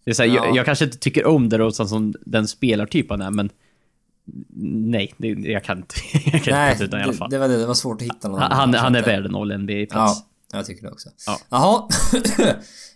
Det 0.05 0.11
är 0.11 0.15
så 0.15 0.23
här, 0.23 0.31
Ja. 0.31 0.47
jag, 0.47 0.57
jag 0.57 0.67
kanske 0.67 0.85
inte 0.85 0.99
tycker 0.99 1.27
om 1.27 1.49
DeRozan 1.49 1.89
som 1.89 2.15
den 2.21 2.49
spelartyp 2.49 3.11
han 3.11 3.21
är, 3.23 3.31
men... 3.31 3.51
Nej, 4.63 5.15
det, 5.17 5.29
jag 5.29 5.65
kan 5.65 5.79
inte. 5.79 5.95
Jag 6.33 6.43
kan 6.45 6.55
Nej, 6.55 6.73
inte 6.73 6.85
peta 6.85 6.85
ut 6.85 6.91
honom 6.93 7.01
i 7.01 7.03
alla 7.03 7.13
det, 7.13 7.19
fall. 7.19 7.31
det 7.31 7.39
var 7.39 7.49
det. 7.49 7.57
Det 7.57 7.67
var 7.67 7.75
svårt 7.75 7.97
att 8.03 8.07
hitta 8.07 8.29
någon 8.29 8.41
Han, 8.41 8.53
han, 8.53 8.75
han 8.75 8.95
är 8.95 9.01
att, 9.01 9.07
värd 9.07 9.27
en 9.27 9.35
All-NBA-plats. 9.37 10.23
Ja, 10.53 10.57
jag 10.59 10.67
tycker 10.67 10.83
det 10.83 10.91
också. 10.91 11.09
Ja. 11.27 11.41
Jaha. 11.49 11.89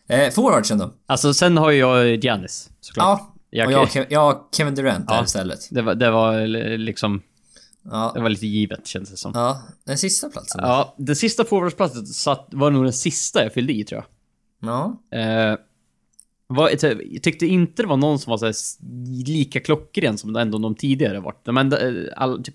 eh, 0.27 0.31
forwardsen 0.33 0.79
då? 0.79 0.95
Alltså, 1.07 1.35
sen 1.35 1.57
har 1.57 1.71
jag 1.71 2.25
Giannis, 2.25 2.71
såklart. 2.81 3.21
Ja. 3.21 3.34
Jag- 3.57 3.83
och 3.83 3.89
jag, 3.97 4.07
jag 4.13 4.45
Kevin 4.57 4.75
Durant 4.75 5.09
där 5.09 5.15
Ja. 5.15 5.25
istället. 5.25 5.69
Det 5.71 5.83
var, 5.83 5.95
det 5.95 6.11
var 6.11 6.47
liksom... 6.79 7.19
Det 7.83 7.91
Ja. 7.91 8.13
var 8.17 8.29
lite 8.29 8.47
givet, 8.47 8.87
känns 8.87 9.11
det 9.11 9.17
som. 9.17 9.33
Ja, 9.35 9.63
den 9.85 9.99
sista 9.99 10.29
platsen? 10.31 10.61
Ja, 10.65 10.95
den 10.99 11.17
sista 11.17 11.45
forwardsplatsen 11.45 12.07
satt, 12.07 12.49
var 12.53 12.71
nog 12.71 12.85
den 12.85 12.93
sista 12.93 13.43
jag 13.43 13.53
fyllde 13.53 13.73
i, 13.73 13.85
tror 13.85 14.05
jag. 14.61 14.71
Ja. 14.71 15.19
Eh, 15.19 15.59
var, 16.47 16.71
jag 16.71 17.23
tyckte 17.23 17.47
inte 17.47 17.83
det 17.83 17.87
var 17.89 17.97
någon 17.97 18.19
som 18.19 18.31
var 18.31 18.53
så 18.53 18.77
lika 19.27 19.61
klockren 19.61 20.19
som 20.19 20.37
ändå 20.37 20.59
de 20.59 20.75
tidigare 20.75 21.21
varit. 21.21 21.47
Men 21.47 21.73
eh, 21.73 22.13
all, 22.17 22.43
typ, 22.45 22.55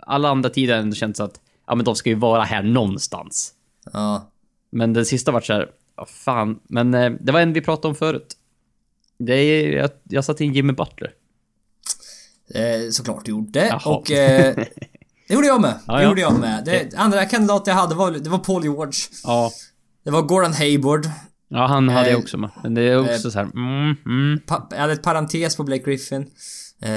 alla 0.00 0.28
andra 0.28 0.50
tidigare 0.50 0.80
ändå 0.80 0.94
känts 0.94 1.20
att 1.20 1.40
ja, 1.66 1.74
men 1.74 1.84
de 1.84 1.94
ska 1.96 2.08
ju 2.10 2.16
vara 2.16 2.42
här 2.42 2.62
någonstans. 2.62 3.52
Ja. 3.92 4.30
Men 4.70 4.92
den 4.92 5.04
sista 5.06 5.32
vart 5.32 5.44
så 5.44 5.52
här, 5.52 5.70
vad 5.94 6.08
fan. 6.08 6.60
Men 6.68 6.94
eh, 6.94 7.12
det 7.20 7.32
var 7.32 7.40
en 7.40 7.52
vi 7.52 7.60
pratade 7.60 7.88
om 7.88 7.94
förut. 7.94 8.36
Det 9.18 9.34
är, 9.34 9.76
jag, 9.76 9.90
jag 10.04 10.24
satte 10.24 10.44
in 10.44 10.52
Jimmy 10.52 10.72
Butler. 10.72 11.10
Eh, 12.54 12.90
såklart 12.90 13.24
du 13.24 13.30
gjorde. 13.30 13.66
Jaha. 13.66 13.80
Och... 13.96 14.10
Eh, 14.10 14.54
det 15.28 15.34
gjorde 15.34 15.46
jag 15.46 15.60
med. 15.60 15.74
Ja, 15.86 15.94
det 15.96 16.02
ja. 16.02 16.08
gjorde 16.08 16.20
jag 16.20 16.38
med. 16.40 16.64
Det, 16.64 16.94
andra 16.96 17.24
kandidat 17.24 17.62
jag 17.66 17.74
hade 17.74 17.94
var, 17.94 18.10
det 18.10 18.30
var 18.30 18.38
Paul 18.38 18.62
George. 18.64 18.92
Ja. 19.24 19.50
Det 20.04 20.10
var 20.10 20.22
Gordon 20.22 20.52
Hayward. 20.52 21.06
Ja, 21.48 21.66
han 21.66 21.88
hade 21.88 22.08
jag 22.08 22.12
Eh, 22.16 22.18
också 22.22 22.38
med. 22.38 22.50
Men 22.62 22.74
det 22.74 22.82
är 22.82 23.00
också 23.14 23.30
så 23.30 23.38
här, 23.38 23.44
mm, 23.54 23.96
mm. 24.06 24.40
Jag 24.70 24.78
hade 24.78 24.92
ett 24.92 25.02
parentes 25.02 25.56
på 25.56 25.62
Blake 25.64 25.82
Griffin. 25.90 26.30
Eh, 26.82 26.90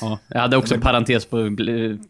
Ja, 0.00 0.18
jag 0.28 0.40
hade 0.40 0.56
också 0.56 0.74
en 0.74 0.80
parentes 0.80 1.24
på, 1.24 1.36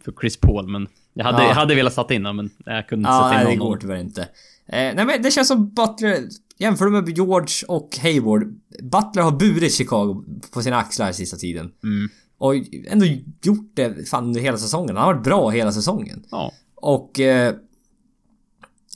för 0.05 0.21
Chris 0.21 0.37
Paul, 0.37 0.69
men 0.69 0.89
jag 1.15 1.25
hade, 1.25 1.43
Ja. 1.43 1.49
jag 1.49 1.55
hade 1.55 1.75
velat 1.75 1.95
sätta 1.95 2.15
in 2.15 2.27
honom, 2.27 2.51
men 2.65 2.75
jag 2.75 2.89
kunde 2.89 3.01
inte 3.01 3.11
Ja, 3.11 3.29
sätta 3.31 3.45
nej, 3.45 3.53
in 3.53 3.59
det 3.59 3.65
någon. 3.65 3.69
går 3.71 3.77
tyvärr 3.77 3.97
inte. 3.97 4.21
Eh, 4.23 4.27
nej 4.69 5.05
men 5.05 5.23
det 5.23 5.31
känns 5.31 5.49
som 5.49 5.69
Butler, 5.75 6.19
jämför 6.59 6.85
du 6.85 6.91
med 6.91 7.09
George 7.09 7.67
och 7.69 7.99
Hayward, 8.03 8.43
Butler 8.83 9.23
har 9.23 9.31
burit 9.31 9.75
Chicago 9.75 10.25
på 10.51 10.63
sina 10.63 10.77
axlar 10.77 11.13
sista 11.13 11.37
tiden. 11.37 11.73
Mm. 11.83 12.09
Och 12.39 12.55
ändå 12.87 13.07
gjort 13.43 13.71
det 13.75 14.09
fan 14.09 14.25
under 14.25 14.41
hela 14.41 14.59
säsongen. 14.59 14.97
Han 14.97 15.07
har 15.07 15.15
varit 15.15 15.25
bra 15.25 15.51
hela 15.51 15.73
säsongen. 15.73 16.27
Ja. 16.31 16.53
Och... 16.75 17.21
Eh, 17.21 17.55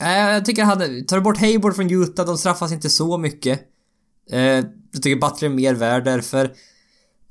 eh, 0.00 0.30
jag 0.32 0.44
tycker 0.44 0.64
han. 0.64 0.78
Tar 1.06 1.16
du 1.16 1.20
bort 1.22 1.38
Hayward 1.38 1.76
från 1.76 1.90
Utah, 1.90 2.26
de 2.26 2.38
straffas 2.38 2.72
inte 2.72 2.90
så 2.90 3.18
mycket. 3.18 3.60
Eh, 4.30 4.64
jag 4.92 5.02
tycker 5.02 5.20
Butler 5.20 5.48
är 5.48 5.54
mer 5.54 5.74
värd 5.74 6.04
därför. 6.04 6.52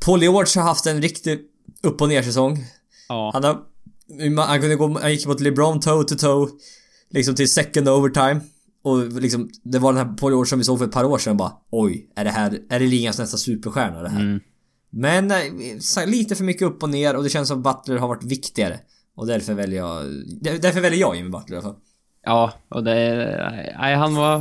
Paul 0.06 0.22
George 0.22 0.62
har 0.62 0.68
haft 0.68 0.86
en 0.86 1.02
riktig 1.02 1.40
upp 1.84 2.02
och 2.02 2.10
ner 2.10 2.22
säsong. 2.24 2.66
Ja. 3.10 3.32
Han 3.34 3.44
har... 3.44 3.66
Han 4.48 4.60
kunde 4.60 4.76
gå... 4.76 5.00
Han 5.00 5.12
gick 5.12 5.26
mot 5.26 5.40
LeBron 5.40 5.80
toe 5.80 6.04
to 6.04 6.16
toe. 6.16 6.48
Liksom 7.10 7.36
till 7.36 7.50
second 7.50 7.90
overtime. 7.90 8.42
Och 8.82 9.08
liksom, 9.22 9.50
det 9.64 9.80
var 9.80 9.94
den 9.94 10.08
här 10.08 10.14
Paul 10.16 10.32
George 10.32 10.50
som 10.50 10.60
vi 10.60 10.66
såg 10.66 10.78
för 10.78 10.86
ett 10.86 10.92
par 10.92 11.04
år 11.04 11.18
sedan 11.18 11.38
bara 11.38 11.52
Oj, 11.72 12.12
är 12.16 12.24
det 12.24 12.30
här... 12.30 12.60
Är 12.70 12.80
det 12.80 12.86
ligans 12.86 13.20
nästa 13.20 13.38
superstjärna 13.38 14.02
det 14.02 14.10
här? 14.10 14.22
Mm. 14.22 14.40
Men 14.90 15.32
eh, 15.32 16.08
lite 16.08 16.36
för 16.36 16.44
mycket 16.44 16.68
upp 16.68 16.84
och 16.84 16.90
ner 16.90 17.16
och 17.16 17.24
det 17.24 17.30
känns 17.30 17.48
som 17.48 17.62
Butler 17.64 17.98
har 17.98 18.08
varit 18.08 18.24
viktigare. 18.24 18.80
Och 19.16 19.28
därför 19.28 19.54
väljer 19.54 19.80
jag... 19.80 20.06
Därför 20.62 20.82
väljer 20.82 21.00
jag 21.00 21.16
Jimmy 21.16 21.30
Butler 21.30 21.56
i 21.56 21.60
alla 21.60 21.68
fall. 21.68 21.82
Ja, 22.26 22.54
och 22.70 22.84
det... 22.84 23.74
Nej, 23.80 23.96
han 23.96 24.16
har 24.16 24.40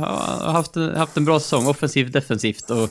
haft, 0.51 0.75
en- 0.75 0.95
haft 0.95 1.17
en 1.17 1.25
bra 1.25 1.39
säsong, 1.39 1.67
offensivt, 1.67 2.13
defensivt 2.13 2.69
och... 2.69 2.83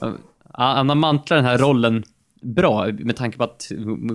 och 0.00 0.14
Han 0.52 0.88
har 0.88 0.96
mantlat 0.96 1.38
den 1.38 1.44
här 1.44 1.58
rollen 1.58 2.04
bra 2.42 2.86
med 2.98 3.16
tanke 3.16 3.38
på 3.38 3.44
att 3.44 3.66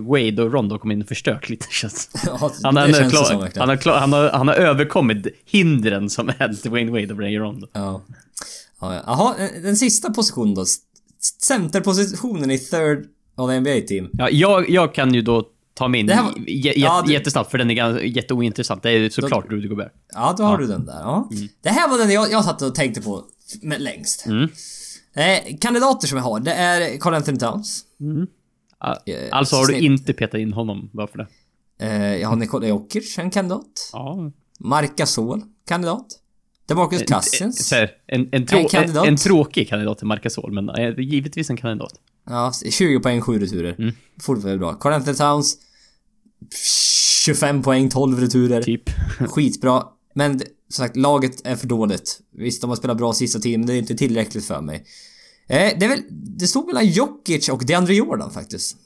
Wade 0.08 0.42
och 0.42 0.52
Rondo 0.52 0.78
kom 0.78 0.90
in 0.90 1.02
och 1.02 1.08
förstört 1.08 1.48
lite 1.48 1.66
Ja, 2.26 2.50
han, 2.62 2.76
han, 2.76 2.94
som 2.94 3.10
klar, 3.10 3.40
verkligen. 3.40 3.60
han, 3.60 3.68
har 3.68 3.76
klar, 3.76 3.98
han, 3.98 4.12
har, 4.12 4.30
han 4.30 4.48
har 4.48 4.54
överkommit 4.54 5.26
hindren 5.44 6.10
som 6.10 6.28
är 6.28 6.68
Dwayne 6.68 6.90
Wade 6.90 7.12
och 7.14 7.20
Ray 7.20 7.38
Rondo. 7.38 7.66
Ja. 7.72 8.02
Ja, 8.80 8.94
ja. 8.94 9.02
Jaha, 9.06 9.34
den- 9.38 9.62
den 9.62 9.76
sista 9.76 10.10
positionen 10.12 10.54
då. 10.54 10.64
Centerpositionen 11.42 12.50
i 12.50 12.58
third 12.58 13.04
the 13.36 13.60
NBA 13.60 13.86
team. 13.88 14.08
Ja, 14.12 14.28
jag, 14.30 14.70
jag 14.70 14.94
kan 14.94 15.14
ju 15.14 15.22
då 15.22 15.48
ta 15.74 15.88
min 15.88 16.06
Det 16.06 16.14
var- 16.14 16.34
Ja, 16.76 17.04
jättesnabbt 17.08 17.50
för 17.50 17.58
den 17.58 17.70
är 17.70 17.74
ganska, 17.74 18.04
jätteointressant. 18.04 18.82
Det 18.82 18.90
är 18.90 19.10
såklart 19.10 19.50
Rudy 19.50 19.68
Gobert. 19.68 19.92
Ja, 20.14 20.34
då 20.38 20.44
har 20.44 20.58
du 20.58 20.66
den 20.66 20.86
där. 20.86 20.94
Ja. 21.00 21.30
Det 21.62 21.68
här 21.68 21.88
var 21.88 21.98
den 21.98 22.10
jag, 22.10 22.30
jag 22.30 22.44
satt 22.44 22.62
och 22.62 22.74
tänkte 22.74 23.00
på 23.02 23.24
längst. 23.78 24.26
Mm. 24.26 24.48
Eh, 25.14 25.56
kandidater 25.60 26.08
som 26.08 26.18
jag 26.18 26.24
har, 26.24 26.40
det 26.40 26.52
är 26.52 26.98
Carl 26.98 27.14
Anthony 27.14 27.38
Towns. 27.38 27.84
Ah, 28.78 28.96
Eh, 29.06 29.28
Alltså 29.32 29.56
har 29.56 29.66
du 29.66 29.72
snitt. 29.72 29.82
inte 29.84 30.12
petat 30.12 30.40
in 30.40 30.52
honom, 30.52 30.90
varför 30.92 31.18
det? 31.18 31.26
Eh, 31.86 32.16
jag 32.16 32.28
har 32.28 32.36
Nikola 32.36 32.66
Jokic, 32.68 33.18
en 33.18 33.30
kandidat. 33.30 33.90
Ja. 33.92 34.30
Marc 34.60 34.90
Gasol, 34.96 35.42
kandidat. 35.68 36.06
DeMarcus 36.66 37.02
Cousins. 37.02 37.72
Här, 37.72 37.90
en, 38.06 38.28
en, 38.32 38.46
trå 38.46 38.58
En 38.58 38.68
kandidat. 38.68 39.02
en, 39.06 39.08
en 39.08 39.16
tråkig 39.16 39.68
kandidat 39.68 39.98
till 39.98 40.06
Marcus 40.06 40.22
Gasol, 40.36 40.52
men 40.52 40.70
givetvis 40.98 41.50
en 41.50 41.56
kandidat. 41.56 41.92
Ja, 42.26 42.52
20 42.70 43.00
poäng, 43.00 43.20
7 43.20 43.38
returer. 43.38 43.74
Mm. 43.78 43.94
Fortfarande 44.22 44.58
bra. 44.58 44.72
Carl 44.74 44.92
Anthony 44.92 45.16
Towns. 45.16 45.56
25 47.24 47.62
poäng, 47.62 47.90
12 47.90 48.20
returer. 48.20 48.62
Typ. 48.62 48.82
Skitbra. 49.28 49.84
Men 50.16 50.38
som 50.38 50.84
sagt, 50.84 50.96
laget 50.96 51.46
är 51.46 51.56
för 51.56 51.66
dåligt. 51.66 52.20
Visst, 52.30 52.60
de 52.60 52.70
har 52.70 52.76
spelat 52.76 52.96
bra 52.96 53.12
sista 53.12 53.38
tiden, 53.38 53.60
men 53.60 53.66
det 53.66 53.74
är 53.74 53.78
inte 53.78 53.94
tillräckligt 53.94 54.44
för 54.44 54.60
mig. 54.60 54.84
Eh, 55.46 55.78
det 55.78 55.84
är 55.84 55.88
väl... 55.88 56.02
Det 56.10 56.46
stod 56.46 56.66
mellan 56.66 56.86
Jokic 56.86 57.48
och 57.48 57.66
DeAndre 57.66 57.94
Jordan 57.94 58.30
faktiskt. 58.30 58.76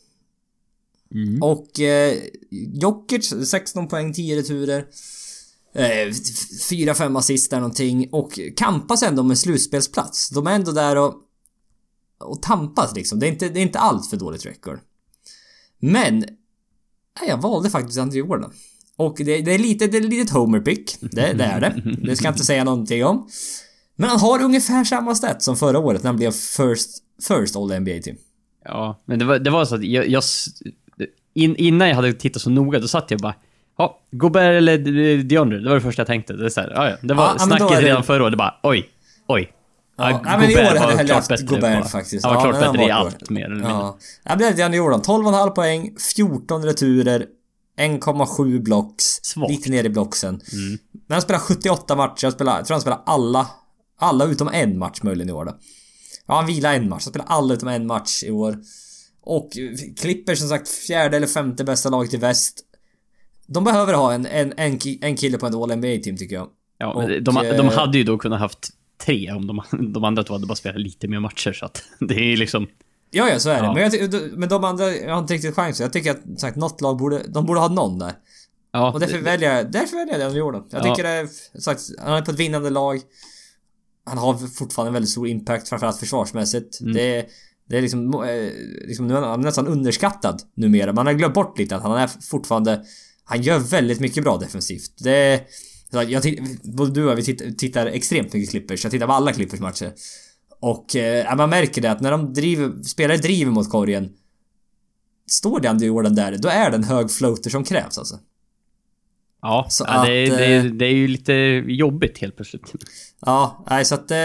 Mm. 1.14 1.43
Och 1.43 1.81
eh, 1.81 2.18
Jokic 2.51 3.49
16 3.51 3.89
poäng, 3.89 4.12
10 4.12 4.37
returer. 4.37 4.87
Eh, 5.74 6.09
4-5 6.09 7.18
assist 7.18 7.51
där 7.51 7.61
någonting 7.61 8.09
och 8.12 8.39
kampas 8.57 9.03
ändå 9.03 9.22
med 9.22 9.39
slutspelsplats. 9.39 10.31
De 10.31 10.47
är 10.47 10.53
ändå 10.53 10.72
där 10.72 10.97
och... 10.97 11.14
Och 12.20 12.43
tampas 12.43 12.95
liksom. 12.95 13.18
Det 13.18 13.26
är 13.26 13.33
inte, 13.33 13.49
det 13.49 13.61
är 13.61 13.62
inte 13.62 13.79
allt 13.79 14.11
för 14.11 14.16
dåligt 14.16 14.47
record. 14.47 14.81
Men... 15.79 16.18
Nej, 17.20 17.29
jag 17.29 17.43
valde 17.43 17.70
faktiskt 17.70 17.99
Andrew 17.99 18.29
Jordan. 18.29 18.53
Och 18.99 19.14
det, 19.18 19.40
det 19.40 19.55
är 19.55 19.59
lite, 19.59 19.86
det 19.86 19.96
är 19.96 20.01
lite 20.01 20.22
ett 20.22 20.30
homer 20.30 20.61
pick. 20.61 20.96
Det, 21.01 21.32
det 21.32 21.44
är 21.44 21.61
det. 21.61 21.82
Det 22.03 22.16
ska 22.16 22.26
jag 22.26 22.32
inte 22.34 22.44
säga 22.44 22.64
någonting 22.64 23.05
om. 23.05 23.28
Men 23.96 24.09
han 24.11 24.18
har 24.20 24.42
ungefär 24.42 24.84
samma 24.84 25.14
stat 25.14 25.42
som 25.42 25.57
förra 25.57 25.78
året 25.78 26.03
när 26.03 26.09
han 26.09 26.16
blev 26.16 26.30
first, 26.30 26.90
first 27.28 27.57
all 27.57 27.80
NBA 27.80 27.90
team. 28.05 28.16
Ja, 28.64 29.01
men 29.05 29.18
det 29.18 29.24
var, 29.24 29.38
det 29.38 29.51
var 29.51 29.64
så 29.64 29.74
att 29.74 29.84
jag... 29.84 30.09
jag 30.09 30.22
in, 31.34 31.57
innan 31.57 31.88
jag 31.88 31.94
hade 31.96 32.12
tittat 32.12 32.42
så 32.42 32.51
noga, 32.51 32.78
då 32.78 32.88
satt 32.88 33.11
jag 33.11 33.20
bara... 33.20 33.34
Ja, 33.78 34.01
Gobert 34.11 34.57
eller 34.59 34.78
DeAndre, 35.22 35.59
det 35.59 35.68
var 35.68 35.74
det 35.74 35.80
första 35.80 36.01
jag 36.01 36.07
tänkte. 36.07 36.32
Det, 36.32 36.44
är 36.44 36.49
så 36.49 36.61
här, 36.61 36.70
ja, 36.74 36.96
det 37.03 37.14
var 37.14 37.24
Ja, 37.24 37.34
men 37.38 37.59
snacket 37.59 37.78
det- 37.80 37.86
redan 37.86 38.05
förra 38.05 38.22
året, 38.22 38.32
det 38.32 38.36
bara 38.36 38.55
oj, 38.62 38.88
oj. 39.28 39.53
Ja, 39.96 40.11
ja, 40.24 40.38
men 40.40 40.51
i 40.51 40.55
år 40.55 40.59
hade 40.61 40.74
jag 40.92 40.96
hellre 40.99 41.14
haft 41.14 41.46
Gobert 41.46 41.82
på- 41.82 41.88
faktiskt. 41.88 42.24
Han 42.24 42.34
var 42.34 42.40
Ja, 42.40 42.51
klart 42.51 42.55
men 42.55 42.62
han 42.64 42.72
bättre 42.72 42.88
i 42.88 42.90
allt, 42.90 43.30
mer 43.30 43.44
eller 43.44 43.55
mindre. 43.55 43.70
Ja. 43.72 43.99
Jag 44.24 44.38
blev 44.38 44.59
Janne 44.59 44.76
Jordan. 44.76 45.01
12,5 45.03 45.51
poäng, 45.51 45.94
14 46.16 46.64
returer, 46.64 47.26
1,7 47.79 48.62
blocks. 48.62 49.05
Svagt. 49.22 49.51
Lite 49.51 49.70
ner 49.70 49.85
i 49.85 49.89
blocksen. 49.89 50.35
Mm. 50.53 50.79
Men 50.93 51.14
han 51.14 51.22
spelar 51.22 51.41
78 51.41 51.97
matcher. 51.97 52.24
Jag, 52.24 52.33
spelar, 52.33 52.57
jag 52.57 52.66
tror 52.66 52.74
han 52.74 52.81
spelar 52.81 53.03
alla, 53.07 53.47
alla 53.99 54.24
utom 54.24 54.49
en 54.49 54.79
match 54.79 55.03
möjligen 55.03 55.29
i 55.29 55.33
år 55.33 55.45
då. 55.45 55.59
Ja, 56.26 56.35
han 56.35 56.47
vilar 56.47 56.74
en 56.74 56.89
match. 56.89 57.05
Han 57.05 57.12
spelar 57.12 57.26
alla 57.26 57.55
utom 57.55 57.68
en 57.68 57.87
match 57.87 58.22
i 58.22 58.31
år. 58.31 58.59
Och 59.22 59.51
Clippers 60.01 60.39
som 60.39 60.49
sagt 60.49 60.68
fjärde 60.68 61.16
eller 61.16 61.26
femte 61.26 61.64
bästa 61.64 61.89
laget 61.89 62.14
i 62.14 62.16
väst. 62.16 62.64
De 63.47 63.64
behöver 63.64 63.95
ha 63.95 64.12
en, 64.12 64.26
en, 64.26 64.53
en, 64.57 64.79
en 65.01 65.16
kille 65.16 65.39
på 65.39 65.47
en 65.47 65.55
All 65.55 65.76
NBA-team 65.76 66.16
tycker 66.16 66.35
jag. 66.35 66.49
Ja, 66.79 66.93
Och, 66.93 67.09
de, 67.09 67.20
de 67.22 67.66
eh, 67.66 67.72
hade 67.72 67.99
ju 67.99 68.05
då 68.05 68.18
kunnat 68.18 68.41
haft 68.41 68.70
tre 69.07 69.33
om 69.33 69.47
de, 69.47 69.62
de 69.93 70.05
andra 70.05 70.24
två 70.24 70.35
hade 70.35 70.47
bara 70.47 70.57
spelat 70.57 70.81
lite 70.81 71.09
mer 71.09 71.20
matcher, 71.20 71.53
så 71.53 71.64
att 71.64 71.83
det 72.01 72.14
är 72.14 72.37
liksom... 72.37 72.66
Ja, 73.11 73.28
ja, 73.30 73.38
så 73.38 73.50
är 73.50 73.61
det. 73.62 73.66
Ja. 73.66 73.74
Men, 73.74 74.11
jag, 74.12 74.38
men 74.38 74.48
de 74.48 74.64
andra, 74.64 74.94
jag 74.96 75.12
har 75.14 75.18
inte 75.20 75.34
riktigt 75.34 75.54
chans. 75.54 75.80
Jag 75.80 75.92
tycker 75.92 76.11
att 76.11 76.40
sagt, 76.40 76.56
något 76.56 76.80
lag 76.80 76.96
borde, 76.98 77.22
de 77.28 77.46
borde 77.46 77.61
ha 77.61 77.68
någon 77.68 77.98
där. 77.98 78.12
Ja, 78.72 78.92
Och 78.92 79.00
därför 79.00 79.16
det- 79.16 79.22
väljer 79.24 79.56
jag, 79.56 79.72
därför 79.72 79.96
väljer 79.96 80.12
jag 80.14 80.20
Daniel 80.20 80.38
Jordan. 80.38 80.64
Jag 80.70 80.86
Ja. 80.86 80.94
tycker 80.94 81.09
det 81.09 81.14
är, 81.14 81.28
sagt, 81.61 81.80
han 81.98 82.14
är 82.14 82.22
på 82.22 82.30
ett 82.30 82.36
vinnande 82.38 82.70
lag. 82.70 83.00
Han 84.06 84.18
har 84.18 84.34
fortfarande 84.48 84.88
en 84.88 84.92
väldigt 84.94 85.11
stor 85.11 85.28
impact, 85.28 85.68
framförallt 85.68 85.98
försvarsmässigt. 85.98 86.80
Mm. 86.80 86.92
Det, 86.94 87.26
det 87.68 87.78
är 87.78 87.82
liksom, 87.82 88.14
eh, 88.14 88.50
liksom, 88.88 89.06
nu 89.09 89.16
är 89.16 89.20
han 89.22 89.40
nästan 89.40 89.66
underskattad 89.66 90.42
numera. 90.56 90.92
Man 90.92 91.06
har 91.06 91.12
glömt 91.12 91.34
bort 91.34 91.59
lite 91.59 91.76
att 91.76 91.82
han 91.82 91.98
är 91.98 92.11
fortfarande, 92.30 92.82
han 93.24 93.42
gör 93.42 93.59
väldigt 93.59 94.00
mycket 94.00 94.24
bra 94.24 94.36
defensivt. 94.36 94.90
Det 94.98 95.40
jag, 95.90 96.22
både 96.62 96.90
du 96.90 97.04
och 97.04 97.11
jag, 97.11 97.16
vi 97.16 97.24
tittar, 97.24 97.50
tittar 97.50 97.86
extremt 97.86 98.32
mycket 98.32 98.50
Clippers. 98.50 98.84
Jag 98.84 98.90
tittar 98.90 99.06
på 99.06 99.12
alla 99.12 99.32
Clippers 99.32 99.61
matcher. 99.61 99.92
Och 100.61 100.96
eh, 100.96 101.36
man 101.36 101.50
märker 101.50 101.82
det 101.82 101.90
att 101.90 102.00
när 102.00 102.11
de 102.11 102.32
driver, 102.34 102.82
spelare 102.82 103.16
driver 103.16 103.50
mot 103.52 103.70
korgen 103.70 104.12
Står 105.30 105.61
det 105.61 105.70
Andy 105.70 105.86
Jordan 105.86 106.14
där, 106.14 106.38
då 106.38 106.48
är 106.48 106.70
det 106.70 106.76
en 106.76 106.84
hög 106.84 107.11
floater 107.11 107.50
som 107.50 107.64
krävs 107.64 107.98
alltså. 107.98 108.18
ja, 109.42 109.66
så 109.70 109.84
ja 109.88 110.04
det, 110.06 110.12
är- 110.12 110.32
att, 110.32 110.38
det, 110.38 110.44
är- 110.46 110.64
eh, 110.66 110.72
det 110.72 110.84
är 110.86 110.94
ju 110.94 111.09
lite 111.09 111.32
jobbigt 111.66 112.18
helt 112.18 112.36
plötsligt. 112.36 112.72
Ja, 113.20 113.64
nej 113.70 113.84
så 113.84 113.94
att... 113.94 114.11
Eh, 114.11 114.16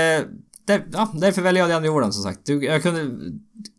där, 0.65 0.85
ja, 0.93 1.11
därför 1.15 1.41
väljer 1.41 1.63
jag 1.63 1.69
Deandre 1.69 1.87
Jordan 1.87 2.13
som 2.13 2.23
sagt. 2.23 2.49
Jag 2.49 2.83
kunde... 2.83 3.31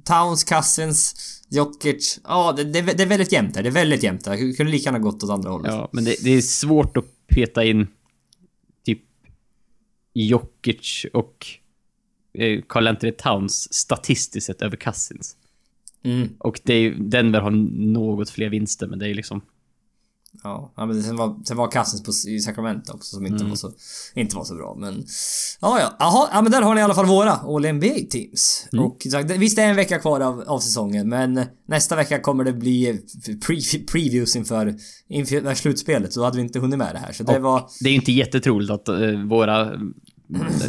Towns, 0.05 0.44
Cousins, 0.44 1.14
Jokic. 1.48 2.20
Ja, 2.24 2.52
det, 2.57 2.64
det, 2.64 2.80
det 2.82 3.02
är 3.02 3.07
väldigt 3.07 3.32
jämnt 3.32 3.55
där. 3.55 3.62
Det 3.62 3.68
är 3.68 3.72
väldigt 3.72 4.02
jämnt 4.02 4.24
där. 4.24 4.34
Jag 4.34 4.57
kunde 4.57 4.72
lika 4.72 4.84
gärna 4.84 4.98
gått 4.98 5.22
åt 5.22 5.30
andra 5.30 5.50
hållet. 5.50 5.72
Ja, 5.72 5.88
men 5.92 6.05
det, 6.05 6.16
det 6.24 6.30
är 6.30 6.40
svårt 6.40 6.96
att 6.96 7.05
peta 7.28 7.64
in 7.64 7.86
typ 8.84 9.02
Jokic 10.14 11.07
och 11.12 11.46
Carl 12.68 12.87
Anthony 12.87 13.12
Towns 13.12 13.74
statistiskt 13.74 14.47
sett 14.47 14.62
över 14.62 14.76
Cousins. 14.76 15.37
Mm. 16.05 16.28
Och 16.39 16.61
det 16.64 16.74
är 16.74 16.80
ju, 16.80 16.95
Denver 16.95 17.41
har 17.41 17.51
något 17.51 18.30
fler 18.30 18.49
vinster, 18.49 18.87
men 18.87 18.99
det 18.99 19.05
är 19.05 19.09
ju 19.09 19.14
liksom... 19.14 19.41
Ja, 20.43 20.72
men 20.76 21.03
sen 21.03 21.16
var, 21.16 21.37
sen 21.45 21.57
var 21.57 21.70
Cousins 21.70 22.03
på, 22.03 22.30
i 22.30 22.41
Sacramento 22.41 22.93
också 22.93 23.16
som 23.16 23.26
inte, 23.26 23.37
Mm. 23.37 23.49
var 23.49 23.57
så, 23.57 23.72
inte 24.14 24.37
var 24.37 24.45
så 24.45 24.55
bra. 24.55 24.74
Men... 24.78 25.05
Ja, 25.61 25.80
ja. 25.80 25.97
Jaha, 25.99 26.28
ja 26.32 26.43
men 26.43 26.53
där 26.53 26.62
har 26.62 26.74
ni 26.74 26.80
i 26.80 26.85
alla 26.85 26.95
fall 26.95 27.07
våra 27.07 27.32
All 27.32 27.72
NBA 27.72 27.95
teams. 28.11 28.68
Mm. 28.72 28.85
Och 28.85 29.03
visst 29.39 29.57
det 29.57 29.62
är 29.62 29.70
en 29.70 29.76
vecka 29.76 29.99
kvar 29.99 30.20
av, 30.20 30.41
av 30.47 30.59
säsongen 30.59 31.09
men 31.09 31.41
nästa 31.68 31.97
vecka 31.97 32.20
kommer 32.20 32.45
det 32.45 32.53
bli 32.53 33.01
pre, 33.47 33.57
previews 33.93 34.37
inför, 34.37 34.74
inför 35.09 35.55
slutspelet. 35.55 36.12
Så 36.12 36.20
då 36.20 36.24
hade 36.24 36.37
vi 36.37 36.43
inte 36.43 36.59
hunnit 36.59 36.78
med 36.78 36.95
det 36.95 36.99
här. 36.99 37.12
Så 37.12 37.22
det 37.22 37.37
Och 37.37 37.43
var... 37.43 37.68
Det 37.80 37.89
är 37.89 37.95
inte 37.95 38.12
jättetroligt 38.12 38.70
att 38.70 38.89
eh, 38.89 39.11
våra 39.28 39.72
eh, 39.72 39.78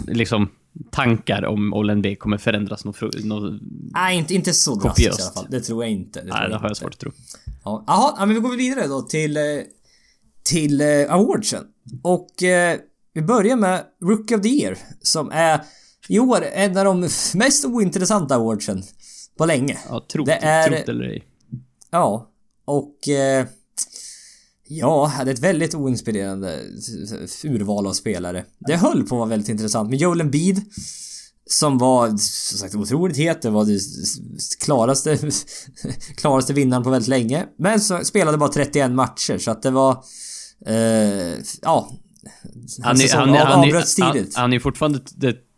liksom 0.07 0.49
tankar 0.91 1.45
om 1.45 1.73
All 1.73 1.95
NBA 1.95 2.15
kommer 2.15 2.37
förändras 2.37 2.85
något... 2.85 2.95
fru- 2.97 3.25
något 3.25 3.61
Nej, 3.93 4.17
inte, 4.17 4.33
inte 4.35 4.53
så 4.53 4.75
drastiskt 4.75 5.19
i 5.19 5.21
alla 5.23 5.31
fall. 5.31 5.47
Det 5.49 5.61
tror 5.61 5.83
jag 5.83 5.91
inte. 5.91 6.21
Det 6.21 6.27
nej, 6.29 6.49
det 6.49 6.55
har 6.55 6.61
jag 6.63 6.71
inte. 6.71 6.79
svårt 6.81 6.93
att 6.93 6.99
tro. 6.99 7.11
Ja. 7.63 7.83
Jaha, 7.87 8.13
ja, 8.19 8.25
men 8.25 8.35
vi 8.35 8.41
går 8.41 8.57
vidare 8.57 8.87
då 8.87 9.01
till... 9.01 9.37
eh, 9.37 9.43
Till 10.43 10.81
eh, 10.81 10.87
awardsen. 11.13 11.63
Och 12.03 12.43
eh, 12.43 12.77
vi 13.13 13.21
börjar 13.21 13.55
med 13.55 13.83
Rookie 14.03 14.37
of 14.37 14.43
the 14.43 14.49
Year. 14.49 14.77
Som 15.01 15.31
är 15.31 15.61
i 16.09 16.19
år 16.19 16.43
en 16.53 16.77
av 16.77 16.85
de 16.85 17.09
mest 17.35 17.65
ointressanta 17.65 18.35
awardsen 18.35 18.83
på 19.37 19.45
länge. 19.45 19.77
Ja, 19.89 20.05
trot, 20.11 20.25
Det 20.25 20.33
är- 20.33 20.67
trot 20.69 20.89
eller 20.89 21.03
ej. 21.05 21.23
Ja. 21.91 22.29
Och... 22.65 23.09
Eh, 23.09 23.45
ja, 24.67 25.11
det 25.25 25.31
är 25.31 25.33
ett 25.33 25.39
väldigt 25.39 25.75
oinspirerande 25.75 26.59
urval 27.43 27.87
av 27.87 27.93
spelare. 27.93 28.45
Det 28.59 28.75
höll 28.75 29.03
på 29.03 29.15
att 29.15 29.19
vara 29.19 29.29
väldigt 29.29 29.49
intressant 29.49 29.89
med 29.89 29.99
Joel 29.99 30.21
Embiid. 30.21 30.61
Som 31.49 31.77
var, 31.77 32.07
som 32.07 32.57
sagt, 32.57 32.75
otroligt 32.75 33.17
het. 33.17 33.41
Det 33.41 33.49
var 33.49 33.65
det 33.65 33.79
klaraste, 34.65 35.17
klaraste 36.17 36.53
vinnaren 36.53 36.83
på 36.83 36.89
väldigt 36.89 37.07
länge. 37.09 37.45
Men 37.57 37.79
så 37.79 37.99
spelade 38.03 38.37
bara 38.37 38.49
31 38.49 38.91
matcher 38.91 39.37
så 39.37 39.51
att 39.51 39.61
det 39.61 39.71
var... 39.71 40.03
Eh, 40.65 40.75
ja... 41.61 41.89
Han 42.83 43.01
är, 43.01 43.15
han, 43.15 43.29
av- 43.29 43.35
han, 43.35 43.59
avbröts 43.59 43.99
han, 43.99 44.13
tidigt. 44.13 44.35
han 44.35 44.53
är 44.53 44.59
fortfarande 44.59 44.99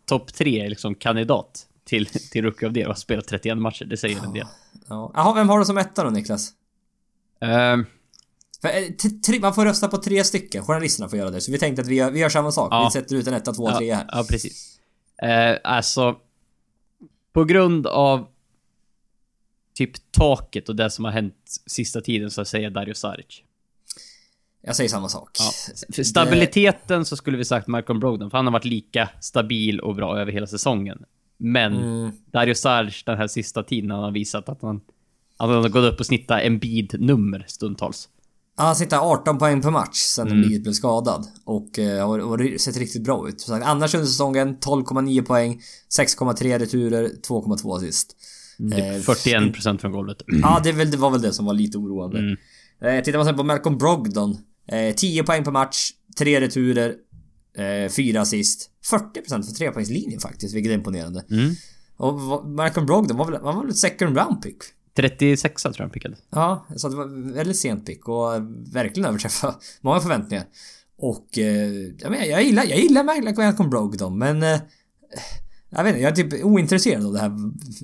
topp 0.06 0.34
tre 0.34 0.68
liksom 0.68 0.94
kandidat 0.94 1.66
till, 1.84 2.06
till 2.06 2.44
Rookie 2.44 2.72
the 2.72 2.78
Year 2.80 2.88
och 2.88 2.94
har 2.94 3.00
spelat 3.00 3.26
31 3.26 3.58
matcher. 3.58 3.84
Det 3.84 3.96
säger 3.96 4.24
en 4.24 4.32
del. 4.32 4.46
Ja. 4.88 5.12
Jaha, 5.14 5.34
vem 5.34 5.48
har 5.48 5.58
du 5.58 5.64
som 5.64 5.78
etta 5.78 6.04
då 6.04 6.10
Niklas? 6.10 6.50
Ehm, 7.40 7.86
För, 8.62 8.68
eh, 8.68 9.10
tre, 9.26 9.40
man 9.40 9.54
får 9.54 9.64
rösta 9.64 9.88
på 9.88 9.96
tre 9.96 10.24
stycken. 10.24 10.64
Journalisterna 10.64 11.08
får 11.08 11.18
göra 11.18 11.30
det. 11.30 11.40
Så 11.40 11.52
vi 11.52 11.58
tänkte 11.58 11.82
att 11.82 11.88
vi 11.88 11.94
gör, 11.94 12.10
vi 12.10 12.20
gör 12.20 12.28
samma 12.28 12.52
sak. 12.52 12.72
Ja. 12.72 12.84
Vi 12.84 13.00
sätter 13.00 13.16
ut 13.16 13.26
en 13.26 13.34
etta, 13.34 13.52
två, 13.52 13.70
tre 13.70 13.86
ja, 13.86 13.96
här. 13.96 14.06
ja, 14.12 14.24
precis. 14.28 14.80
Uh, 15.22 15.56
alltså, 15.64 16.16
på 17.32 17.44
grund 17.44 17.86
av 17.86 18.26
typ 19.74 20.12
taket 20.12 20.68
och 20.68 20.76
det 20.76 20.90
som 20.90 21.04
har 21.04 21.12
hänt 21.12 21.34
sista 21.66 22.00
tiden 22.00 22.30
så 22.30 22.44
säger 22.44 22.64
jag 22.64 22.72
Dario 22.72 22.94
Saric. 22.94 23.42
Jag 24.60 24.76
säger 24.76 24.90
samma 24.90 25.08
sak. 25.08 25.30
Ja. 25.38 25.50
För 25.94 26.02
stabiliteten 26.02 27.04
så 27.04 27.16
skulle 27.16 27.36
vi 27.36 27.44
sagt 27.44 27.66
Malcolm 27.66 28.00
Brogdon, 28.00 28.30
för 28.30 28.38
han 28.38 28.46
har 28.46 28.52
varit 28.52 28.64
lika 28.64 29.08
stabil 29.20 29.80
och 29.80 29.94
bra 29.94 30.18
över 30.20 30.32
hela 30.32 30.46
säsongen. 30.46 31.04
Men 31.36 31.76
Mm. 31.76 32.12
Dario 32.32 32.54
Saric 32.54 33.04
den 33.04 33.18
här 33.18 33.26
sista 33.26 33.62
tiden 33.62 33.90
han 33.90 34.02
har 34.02 34.10
visat 34.10 34.48
att 34.48 34.62
han, 34.62 34.76
att 35.36 35.48
han 35.48 35.62
har 35.62 35.68
gått 35.68 35.92
upp 35.92 36.00
och 36.00 36.06
snittat 36.06 36.40
en 36.42 36.58
bid-nummer 36.58 37.44
stundtals. 37.48 38.08
Han 38.58 38.76
sitter 38.76 38.98
18 38.98 39.38
poäng 39.38 39.62
per 39.62 39.70
match 39.70 39.96
sen 39.96 40.26
Mm. 40.28 40.42
Embiid 40.42 40.62
blev 40.62 40.72
skadad. 40.72 41.26
Och 41.44 41.78
uh, 41.78 42.06
har, 42.06 42.18
har 42.18 42.58
sett 42.58 42.76
riktigt 42.76 43.04
bra 43.04 43.28
ut. 43.28 43.40
Sagt, 43.40 43.66
annars 43.66 43.94
under 43.94 44.06
säsongen 44.06 44.56
12,9 44.56 45.22
poäng, 45.22 45.60
6,3 45.98 46.58
returer, 46.58 47.08
2,2 47.28 47.76
assist. 47.76 48.16
Typ 48.58 48.78
Eh, 48.78 48.84
41% 48.84 49.78
från 49.78 49.92
golvet. 49.92 50.16
Ja, 50.42 50.60
det, 50.64 50.72
väl, 50.72 50.90
det 50.90 50.96
var 50.96 51.10
väl 51.10 51.22
det 51.22 51.32
som 51.32 51.46
var 51.46 51.54
lite 51.54 51.78
oroande. 51.78 52.18
Mm. 52.18 52.36
Eh, 52.82 53.04
tittar 53.04 53.18
man 53.18 53.26
sen 53.26 53.36
på 53.36 53.42
Malcolm 53.42 53.78
Brogdon. 53.78 54.38
Eh, 54.68 54.94
10 54.94 55.22
poäng 55.22 55.44
per 55.44 55.50
match, 55.50 55.90
3 56.18 56.40
returer, 56.40 56.94
eh, 57.58 57.90
4 57.90 58.20
assist. 58.20 58.70
40% 58.90 59.46
för 59.46 59.54
trepoängslinjen 59.54 60.20
faktiskt, 60.20 60.54
vilket 60.54 60.70
är 60.70 60.74
imponerande. 60.74 61.24
Mm. 61.30 61.54
Och 61.96 62.48
Malcolm 62.50 62.86
Brogdon 62.86 63.16
var 63.16 63.24
väl, 63.24 63.34
han 63.34 63.54
var 63.54 63.62
väl 63.62 63.70
ett 63.70 63.76
second 63.76 64.16
round 64.16 64.42
pick? 64.42 64.56
36 65.02 65.62
tror 65.62 65.74
jag 65.78 65.82
han 65.84 65.90
pickade. 65.90 66.16
Ja, 66.30 66.66
så 66.76 66.88
det 66.88 66.96
var 66.96 67.32
väldigt 67.34 67.56
sent 67.56 67.86
pick 67.86 68.08
och 68.08 68.30
verkligen 68.72 69.08
överträffa 69.08 69.54
många 69.80 70.00
förväntningar. 70.00 70.44
Och... 70.98 71.38
Eh, 71.38 71.72
jag, 71.98 72.10
menar, 72.10 72.24
jag 72.24 72.42
gillar, 72.42 72.64
jag 72.64 72.78
gillar 72.78 73.04
Malcolm 73.04 73.70
Brogdon 73.70 74.18
men... 74.18 74.42
Eh, 74.42 74.58
Jag 75.70 75.84
vet 75.84 75.90
inte, 75.90 76.02
jag 76.02 76.12
är 76.12 76.16
typ 76.16 76.44
ointresserad 76.44 77.06
av 77.06 77.12
det 77.12 77.18
här 77.18 77.28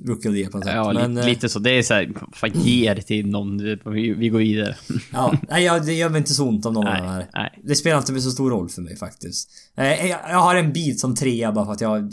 Rookie 0.07 0.29
of 0.29 0.35
the 0.35 0.39
Year 0.39 0.51
på 0.51 0.57
något 0.57 0.65
sätt. 0.65 0.75
Ja, 0.75 0.93
men, 0.93 1.15
lite, 1.15 1.21
eh, 1.21 1.27
lite 1.29 1.49
så. 1.49 1.59
Det 1.59 1.71
är 1.71 1.83
såhär, 1.83 2.13
fan 2.33 2.51
ge 2.53 2.93
det 2.93 3.01
till 3.01 3.27
någon. 3.27 3.57
Vi, 3.93 4.13
vi 4.13 4.29
går 4.29 4.39
vidare. 4.39 4.75
Ja, 5.13 5.33
nej, 5.49 5.63
jag, 5.63 5.85
det 5.85 5.93
gör 5.93 6.09
mig 6.09 6.17
inte 6.17 6.33
så 6.33 6.47
ont 6.47 6.65
om 6.65 6.73
någon 6.73 6.87
av 6.87 6.93
Nej, 6.93 7.01
de 7.01 7.07
här. 7.07 7.29
nej. 7.33 7.59
Det 7.63 7.75
spelar 7.75 7.97
inte 7.97 8.21
så 8.21 8.31
stor 8.31 8.49
roll 8.51 8.69
för 8.69 8.81
mig 8.81 8.97
faktiskt. 8.97 9.49
Jag, 9.75 10.09
jag 10.09 10.37
har 10.39 10.55
en 10.55 10.73
bit 10.73 10.99
som 10.99 11.15
trea 11.15 11.51
bara 11.51 11.65
för 11.65 11.71
att 11.71 11.81
jag... 11.81 12.11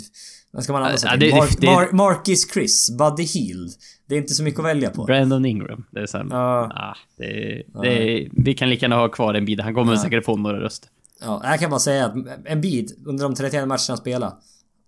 Vad 0.53 0.65
ska 0.65 0.73
man 0.73 0.83
annars 0.83 0.93
Ja, 1.05 1.11
säga? 1.11 1.17
det- 1.17 1.37
Mark, 1.37 1.61
det- 1.61 1.67
Mar, 1.67 1.89
Marcus 1.93 2.53
Chris, 2.53 2.91
Buddy 2.99 3.23
Hield. 3.23 3.73
Det 4.13 4.17
är 4.17 4.21
inte 4.21 4.35
så 4.35 4.43
mycket 4.43 4.61
att 4.61 4.67
välja 4.67 4.91
på. 4.91 5.05
Brandon 5.05 5.45
Ingram. 5.45 5.85
Det 5.91 6.01
är 6.01 6.07
såhär, 6.07 6.27
Ja. 6.31 6.71
ah, 6.75 6.97
det, 7.17 7.63
det, 7.83 8.29
vi 8.33 8.55
kan 8.55 8.71
lika 8.71 8.85
gärna 8.85 8.97
ha 8.97 9.09
kvar 9.09 9.35
en 9.35 9.45
bil. 9.45 9.61
Han 9.61 9.75
kommer 9.75 9.97
säkert 9.97 10.25
få 10.25 10.37
några 10.37 10.61
röster. 10.61 10.91
Ja, 11.21 11.41
jag 11.45 11.61
kan 11.61 11.71
bara 11.71 11.81
säga 11.81 12.07
att 12.07 12.15
en 12.45 12.61
bit 12.61 12.99
under 13.07 13.25
de 13.25 13.35
31 13.35 13.69
matcherna 13.69 13.79
han 13.89 13.97
spelade. 13.97 14.33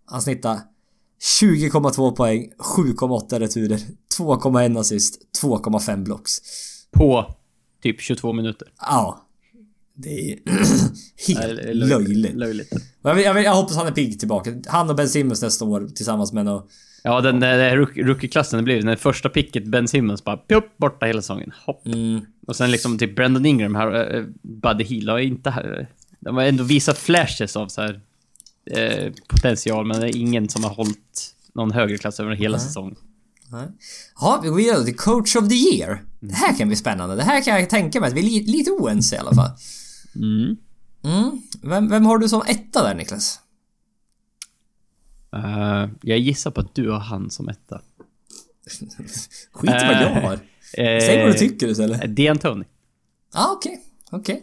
Han 0.06 0.22
snittade 0.22 0.62
20,2 1.42 2.16
poäng, 2.16 2.50
7,8 2.76 3.38
returer, 3.38 3.78
2,1 4.18 4.80
assist, 4.80 5.20
2,5 5.42 6.04
blocks. 6.04 6.32
På 6.90 7.34
typ 7.82 8.00
22 8.00 8.32
minuter. 8.32 8.68
Ja. 8.80 9.20
Det 9.96 10.32
är 10.32 10.38
Nej, 10.44 10.56
helt 11.28 11.58
är 11.58 11.74
löjligt. 11.74 12.34
löjligt. 12.36 12.72
Jag, 13.02 13.14
vill, 13.14 13.24
jag, 13.24 13.34
vill, 13.34 13.44
jag 13.44 13.54
hoppas 13.54 13.76
han 13.76 13.86
är 13.86 13.92
pigg 13.92 14.18
tillbaka. 14.18 14.54
Han 14.66 14.90
och 14.90 14.96
Ben 14.96 15.08
Simmons 15.08 15.42
nästa 15.42 15.64
år 15.64 15.88
tillsammans 15.94 16.32
med 16.32 16.44
någon... 16.44 16.62
Ja, 17.06 17.20
den 17.20 17.40
där 17.40 17.76
rook- 17.76 18.06
rookie-klassen 18.06 18.56
det 18.56 18.62
blev 18.62 18.84
den 18.84 18.96
första 18.96 19.28
picket, 19.28 19.66
Ben 19.66 19.88
Simmons, 19.88 20.24
bara 20.24 20.36
pjup, 20.36 20.76
borta 20.76 21.06
hela 21.06 21.22
säsongen. 21.22 21.52
Hopp. 21.66 21.86
Mm. 21.86 22.20
Och 22.46 22.56
sen 22.56 22.70
liksom 22.70 22.98
typ 22.98 23.16
Brandon 23.16 23.46
Ingram 23.46 23.74
här, 23.74 24.16
uh, 24.16 24.26
Buddy 24.42 24.84
Hield 24.84 25.08
har 25.08 25.18
inte... 25.18 25.50
Uh, 25.50 25.86
de 26.20 26.36
har 26.36 26.44
ändå 26.44 26.64
visat 26.64 26.98
flashes 26.98 27.56
av 27.56 27.68
så 27.68 27.82
här 27.82 28.00
eh, 28.70 29.12
potential, 29.28 29.86
men 29.86 30.00
det 30.00 30.06
är 30.06 30.16
ingen 30.16 30.48
som 30.48 30.64
har 30.64 30.70
hållit 30.70 31.34
någon 31.54 31.70
högre 31.70 31.98
klass 31.98 32.20
över 32.20 32.34
hela 32.34 32.58
säsongen. 32.58 32.96
Nej. 33.52 33.66
Ja, 34.20 34.40
vi 34.42 34.48
går 34.48 34.56
vidare 34.56 34.84
till 34.84 34.96
Coach 34.96 35.36
of 35.36 35.48
the 35.48 35.54
Year. 35.54 36.02
Det 36.20 36.34
här 36.34 36.56
kan 36.56 36.68
bli 36.68 36.76
spännande. 36.76 37.16
Det 37.16 37.22
här 37.22 37.44
kan 37.44 37.60
jag 37.60 37.70
tänka 37.70 38.00
mig 38.00 38.08
att 38.08 38.14
vi 38.14 38.20
är 38.20 38.24
li, 38.24 38.42
lite 38.52 38.70
oense 38.70 39.16
i 39.16 39.18
alla 39.18 39.34
fall. 39.34 39.50
Mm. 40.16 40.56
Mm. 41.04 41.42
Vem, 41.62 41.88
vem 41.88 42.06
har 42.06 42.18
du 42.18 42.28
som 42.28 42.42
etta 42.46 42.82
där 42.82 42.94
Niklas? 42.94 43.40
Eh, 45.34 45.88
jag 46.02 46.18
gissar 46.18 46.50
på 46.50 46.60
att 46.60 46.74
du 46.74 46.90
har 46.90 46.98
han 46.98 47.30
som 47.30 47.48
etta. 47.48 47.80
Skit 49.52 49.70
i 49.70 49.72
vad 49.72 49.92
jag 49.92 50.02
Eh, 50.16 50.22
har. 50.22 50.32
Eh, 50.32 51.00
Säg 51.00 51.22
vad 51.22 51.32
du 51.32 51.38
tycker 51.38 51.68
istället. 51.68 52.00
D'Antoni. 52.02 52.64
Ah, 53.34 53.52
okej. 53.52 53.82
Okej. 54.10 54.42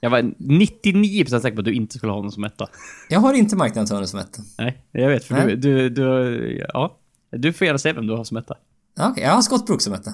Jag 0.00 0.10
var 0.10 0.18
99% 0.22 1.40
säker 1.40 1.56
på 1.56 1.60
att 1.60 1.64
du 1.64 1.72
inte 1.74 1.98
skulle 1.98 2.12
ha 2.12 2.18
honom 2.18 2.32
som 2.32 2.44
etta. 2.44 2.66
Jag 3.08 3.20
har 3.20 3.34
inte 3.34 3.56
Mike 3.56 3.80
D'Antoni 3.80 4.04
som 4.06 4.18
etta. 4.20 4.42
Nej, 4.58 4.84
jag 4.92 5.08
vet. 5.08 5.24
För 5.24 5.46
du, 5.46 5.56
du, 5.56 5.88
du... 5.88 6.66
Ja. 6.72 6.98
Du 7.30 7.52
får 7.52 7.64
gärna 7.66 7.78
säga 7.78 7.94
vem 7.94 8.06
du 8.06 8.12
har 8.16 8.24
som 8.24 8.36
etta. 8.36 8.54
Ja, 8.96 9.08
Okej, 9.10 9.24
jag 9.24 9.30
har 9.32 9.42
Scott 9.42 9.66
Brooks 9.66 9.84
som 9.84 9.92
etta. 9.92 10.10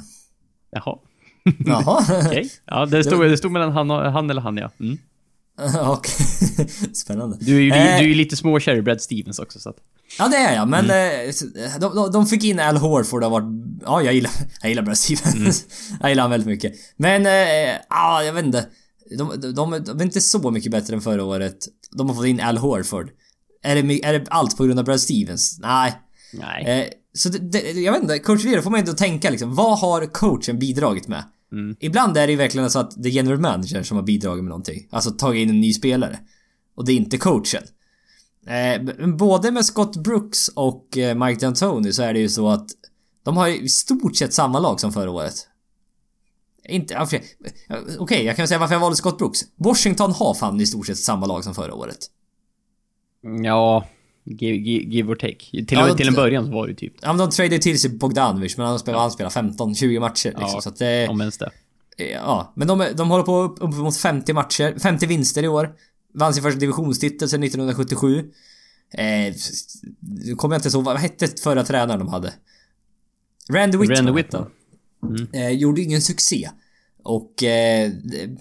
Jaha. 0.71 0.99
Jaha. 1.59 2.05
Okej. 2.27 2.51
Ja, 2.65 2.87
det 2.87 3.05
stod, 3.05 3.21
det 3.25 3.37
stod 3.37 3.53
mellan 3.53 3.73
han, 3.73 3.91
och, 3.91 4.13
han 4.13 4.31
eller 4.31 4.41
han, 4.43 4.57
ja. 4.57 4.71
Mm. 4.81 4.99
Okej. 5.81 6.15
Spännande. 6.95 7.37
Du 7.41 7.57
är 7.57 7.61
ju, 7.61 7.69
Eh, 7.71 7.75
du 7.99 8.05
är 8.05 8.09
ju 8.09 8.15
lite 8.15 8.37
små 8.37 8.61
Cherry 8.61 8.83
Brad 8.83 9.01
Stevens 9.01 9.39
också, 9.39 9.59
så 9.61 9.71
att... 9.71 9.77
Ja, 10.19 10.29
det 10.29 10.37
är 10.37 10.55
jag, 10.55 10.69
men 10.69 10.85
Mm. 10.85 11.29
eh, 11.29 11.79
de, 11.81 11.95
de, 11.97 12.13
de 12.13 12.27
fick 12.27 12.45
in 12.45 12.61
Al 12.61 12.77
Horford 12.77 13.25
och 13.25 13.31
varit... 13.31 13.47
Ja, 13.85 14.03
jag 14.03 14.15
gillar, 14.15 14.33
jag 14.61 14.69
gillar 14.69 14.83
Brad 14.83 14.99
Stevens. 14.99 15.35
Mm. 15.35 15.99
jag 16.01 16.09
gillar 16.11 16.23
han 16.23 16.31
väldigt 16.31 16.47
mycket. 16.49 16.73
Men, 16.97 17.27
eh, 17.27 17.77
ja, 17.89 18.23
jag 18.25 18.33
vet 18.33 18.45
inte. 18.45 18.67
De, 19.19 19.41
de, 19.41 19.53
de, 19.55 19.85
de 19.85 20.01
är 20.01 20.05
inte 20.05 20.21
så 20.21 20.51
mycket 20.51 20.73
bättre 20.73 20.95
än 20.95 21.01
förra 21.01 21.25
året. 21.25 21.57
De 21.97 22.09
har 22.09 22.17
fått 22.17 22.27
in 22.27 22.41
Al 22.41 22.59
Horford. 22.59 23.11
Är 23.63 23.83
det, 23.83 24.05
är 24.05 24.13
det 24.13 24.27
allt 24.31 24.57
på 24.57 24.65
grund 24.65 24.79
av 24.79 24.85
Brad 24.85 25.01
Stevens? 25.01 25.59
Nej. 25.61 25.93
Nej. 26.33 26.65
Eh, 26.81 26.87
så 27.19 27.29
det, 27.29 27.39
det, 27.39 27.59
jag 27.73 27.93
vet 27.93 28.03
inte, 28.03 28.19
coach 28.19 28.45
Vero 28.45 28.63
får 28.63 28.71
man 28.71 28.81
ändå 28.81 28.93
tänka 28.93 29.31
liksom, 29.31 29.55
vad 29.55 29.79
har 29.79 30.07
coachen 30.07 30.59
bidragit 30.59 31.09
med? 31.09 31.25
Mm. 31.53 31.77
Ibland 31.81 32.17
är 32.17 32.27
det 32.27 32.31
ju 32.31 32.37
verkligen 32.37 32.71
så 32.71 32.79
att 32.79 33.03
det 33.03 33.09
är 33.09 33.13
general 33.13 33.39
manager 33.39 33.83
som 33.83 33.97
har 33.97 34.05
bidragit 34.05 34.45
med 34.45 34.49
någonting. 34.49 34.89
Alltså 34.91 35.11
tagit 35.11 35.43
in 35.43 35.51
en 35.51 35.61
ny 35.61 35.73
spelare. 35.73 36.19
Och 36.75 36.85
det 36.85 36.93
är 36.93 36.97
inte 36.97 37.19
coachen. 37.19 37.63
Eh, 38.47 39.07
både 39.17 39.51
med 39.51 39.65
Scott 39.65 39.97
Brooks 39.97 40.49
och 40.49 40.99
eh, 40.99 41.27
Mike 41.27 41.47
D'Antoni 41.47 41.91
så 41.91 42.03
är 42.03 42.13
det 42.13 42.21
ju 42.21 42.29
så 42.29 42.49
att 42.49 42.67
de 43.23 43.37
har 43.37 43.49
ju 43.49 43.61
i 43.61 43.69
stort 43.69 44.17
sett 44.17 44.35
samma 44.35 44.59
lag 44.59 44.81
som 44.81 44.93
förra 44.93 45.11
året. 45.11 45.35
Inte, 46.65 46.95
ja, 46.95 47.09
okej, 47.99 48.25
jag 48.25 48.37
kan 48.37 48.49
säga 48.49 48.59
varför 48.59 48.75
jag 48.75 48.81
valde 48.81 48.97
Scott 48.97 49.19
Brooks. 49.19 49.41
Washington 49.57 50.13
har 50.13 50.35
fan 50.35 50.61
i 50.61 50.67
stort 50.67 50.87
sett 50.87 50.99
samma 50.99 51.27
lag 51.27 51.45
som 51.45 51.55
förra 51.55 51.75
året. 51.75 51.99
Ja... 53.45 53.87
Give, 54.25 54.57
give, 54.57 54.85
give 54.85 55.13
or 55.13 55.15
take. 55.15 55.37
Till, 55.37 55.67
Ja, 55.71 55.95
till 55.95 56.09
en 56.09 56.15
början 56.15 56.47
så 56.47 56.53
var 56.53 56.69
det 56.69 56.75
typ... 56.75 56.95
Ja 57.03 57.09
men 57.09 57.19
de 57.19 57.31
tradade 57.31 57.59
till 57.59 57.81
sig 57.81 57.91
Bogdanovic 57.91 58.57
men 58.57 58.67
han 58.67 58.79
spelar, 58.79 58.99
han 58.99 59.11
spelar 59.11 59.31
15-20 59.31 60.01
matcher 60.01 60.29
liksom, 60.29 60.49
Ja, 60.55 60.61
så 60.61 60.69
att 60.69 60.77
det... 60.77 61.09
Om 61.09 61.21
ens 61.21 61.39
det. 61.39 61.51
Ja, 62.13 62.53
men 62.57 62.69
de, 62.69 62.87
de 62.97 63.11
håller 63.11 63.25
på 63.25 63.41
upp, 63.41 63.57
upp 63.61 63.75
mot 63.75 63.97
50 63.97 64.33
matcher, 64.33 64.79
50 64.79 65.07
vinster 65.07 65.43
i 65.43 65.49
år. 65.49 65.75
Vann 66.15 66.35
sin 66.35 66.43
första 66.43 66.61
divisionstitel 66.61 67.29
sedan 67.29 67.43
1977. 67.43 68.31
Eh, 68.93 69.35
kommer 70.37 70.55
jag 70.55 70.59
inte 70.59 70.77
ihåg, 70.77 70.85
vad 70.85 70.97
hette 70.97 71.27
förra 71.43 71.65
tränaren 71.65 71.99
de 71.99 72.09
hade? 72.09 72.33
Randy 73.51 73.79
Whitman. 73.79 73.97
Randy 73.97 74.13
Whitman. 74.13 74.47
han. 75.03 75.29
Eh, 75.33 75.51
gjorde 75.51 75.81
ingen 75.81 76.03
succé. 76.03 76.51
Och 77.03 77.43
eh, 77.43 77.91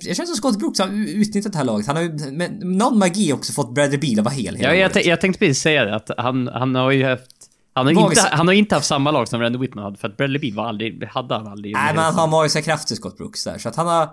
jag 0.02 0.16
känner 0.16 0.26
som 0.26 0.36
Scott 0.36 0.60
Brooks 0.60 0.80
har 0.80 0.88
utnyttjat 1.08 1.52
det 1.52 1.58
här 1.58 1.66
laget. 1.66 1.88
Han 1.88 1.96
har 1.96 2.04
ju 2.04 2.32
med 2.32 2.66
någon 2.66 3.00
magi 3.00 3.34
också 3.34 3.54
fått 3.54 3.74
Bradley 3.74 4.00
Beal 4.00 4.20
att 4.20 4.26
vara 4.26 4.34
hel 4.34 4.56
hela 4.56 4.76
Ja, 4.76 4.90
jag, 4.94 5.06
jag 5.06 5.22
tänkte 5.22 5.40
precis 5.40 5.62
säga 5.62 5.86
det, 5.86 5.96
att 5.96 6.12
han, 6.18 6.48
han 6.48 6.76
har 6.76 6.92
ju 6.92 7.06
haft... 7.06 7.32
Han 7.74 7.88
har, 7.88 7.94
Var 7.94 8.10
inte, 8.10 8.22
han 8.22 8.48
har 8.48 8.54
inte 8.54 8.76
haft 8.76 8.88
samma 8.88 9.12
lag 9.12 9.28
som 9.28 9.42
Randy 9.42 9.60
Whitman 9.60 9.84
hade, 9.84 9.98
för 9.98 10.08
att 10.08 10.18
Bradley 10.18 10.40
Beal 10.40 10.54
var 10.54 10.66
aldrig, 10.66 11.04
hade 11.04 11.36
han 11.36 11.48
aldrig. 11.48 11.74
Nej 11.74 11.94
men 11.96 12.04
han 12.04 12.16
har 12.16 12.28
magiska 12.28 12.62
krafter 12.62 12.96
Scott 12.96 13.18
Brooks 13.18 13.44
där. 13.44 13.58
Så 13.58 13.70
att 13.70 13.76
han 13.76 13.88
har... 13.88 14.04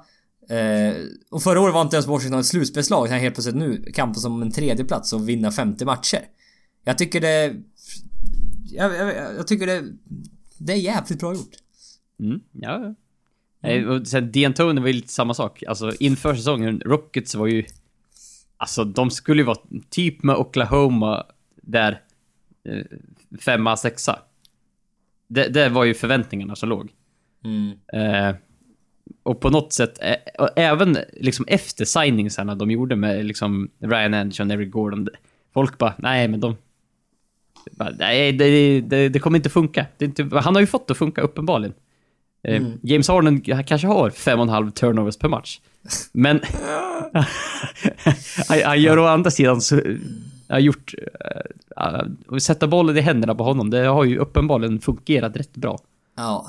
Eh, 0.56 0.94
och 1.30 1.42
förra 1.42 1.60
året 1.60 1.74
var 1.74 1.82
inte 1.82 1.96
ens 1.96 2.06
Washington 2.06 2.40
ett 2.40 2.46
slutspelslag. 2.46 3.06
Han 3.06 3.20
helt 3.20 3.34
plötsligt 3.34 3.56
nu 3.56 3.84
kampas 3.94 4.24
om 4.24 4.42
en 4.42 4.52
tredje 4.52 4.84
plats 4.84 5.12
och 5.12 5.28
vinna 5.28 5.50
50 5.50 5.84
matcher. 5.84 6.20
Jag 6.84 6.98
tycker 6.98 7.20
det... 7.20 7.54
Jag, 8.72 8.96
jag, 8.96 9.14
jag 9.38 9.46
tycker 9.46 9.66
det... 9.66 9.82
Det 10.58 10.72
är 10.72 10.76
jävligt 10.76 11.20
bra 11.20 11.34
gjort. 11.34 11.54
Mm, 12.20 12.40
ja, 12.52 12.94
Eh, 13.62 13.84
Och 13.84 14.06
sen 14.06 14.32
D'Antoni 14.32 14.80
var 14.80 14.86
ju 14.86 14.92
lite 14.92 15.12
samma 15.12 15.34
sak. 15.34 15.62
Alltså 15.68 15.92
inför 16.00 16.34
säsongen, 16.34 16.80
Rockets 16.84 17.34
var 17.34 17.46
ju... 17.46 17.64
Alltså 18.56 18.84
de 18.84 19.10
skulle 19.10 19.42
ju 19.42 19.46
vara 19.46 19.58
typ 19.90 20.22
med 20.22 20.36
Oklahoma 20.36 21.26
där 21.62 22.00
eh, 22.68 22.84
femma, 23.40 23.76
sexa. 23.76 24.18
Det, 25.28 25.48
det 25.48 25.68
var 25.68 25.84
ju 25.84 25.94
förväntningarna 25.94 26.56
som 26.56 26.68
låg. 26.68 26.92
Mm. 27.44 27.72
Eh, 27.92 28.36
och 29.22 29.40
på 29.40 29.50
något 29.50 29.72
sätt, 29.72 29.98
eh, 30.02 30.46
även 30.56 30.98
liksom 31.12 31.44
efter 31.48 31.84
signingsarna 31.84 32.54
de 32.54 32.70
gjorde 32.70 32.96
med 32.96 33.24
liksom 33.24 33.70
Ryan 33.78 34.14
Anderson, 34.14 34.50
Eric 34.50 34.70
Gordon. 34.70 35.08
Folk 35.54 35.78
bara, 35.78 35.94
nej 35.98 36.28
men 36.28 36.40
de... 36.40 36.56
Bara, 37.70 37.90
nej, 37.98 38.32
det, 38.32 38.80
det, 38.80 39.08
det 39.08 39.18
kommer 39.18 39.38
inte 39.38 39.50
funka. 39.50 39.86
Inte, 39.98 40.28
han 40.32 40.54
har 40.54 40.60
ju 40.60 40.66
fått 40.66 40.86
det 40.86 40.92
att 40.92 40.98
funka 40.98 41.20
uppenbarligen. 41.20 41.74
Eh, 42.46 42.62
James 42.82 43.08
Harden 43.08 43.40
kanske 43.40 43.86
har 43.86 44.10
fem 44.10 44.38
och 44.38 44.42
en 44.42 44.48
halv 44.48 44.70
turnovers 44.70 45.16
per 45.16 45.28
match. 45.28 45.60
Men... 46.12 46.40
han, 48.64 48.80
gör 48.80 48.98
å 48.98 49.06
andra 49.06 49.30
sidan 49.30 49.60
så... 49.60 49.80
har 50.48 50.58
gjort... 50.58 50.94
Uh, 51.78 52.32
uh, 52.32 52.38
sätta 52.38 52.66
bollen 52.66 52.96
i 52.96 53.00
händerna 53.00 53.34
på 53.34 53.44
honom, 53.44 53.70
det 53.70 53.86
har 53.86 54.04
ju 54.04 54.18
uppenbarligen 54.18 54.80
fungerat 54.80 55.36
rätt 55.36 55.56
bra. 55.56 55.78
Ja. 56.16 56.46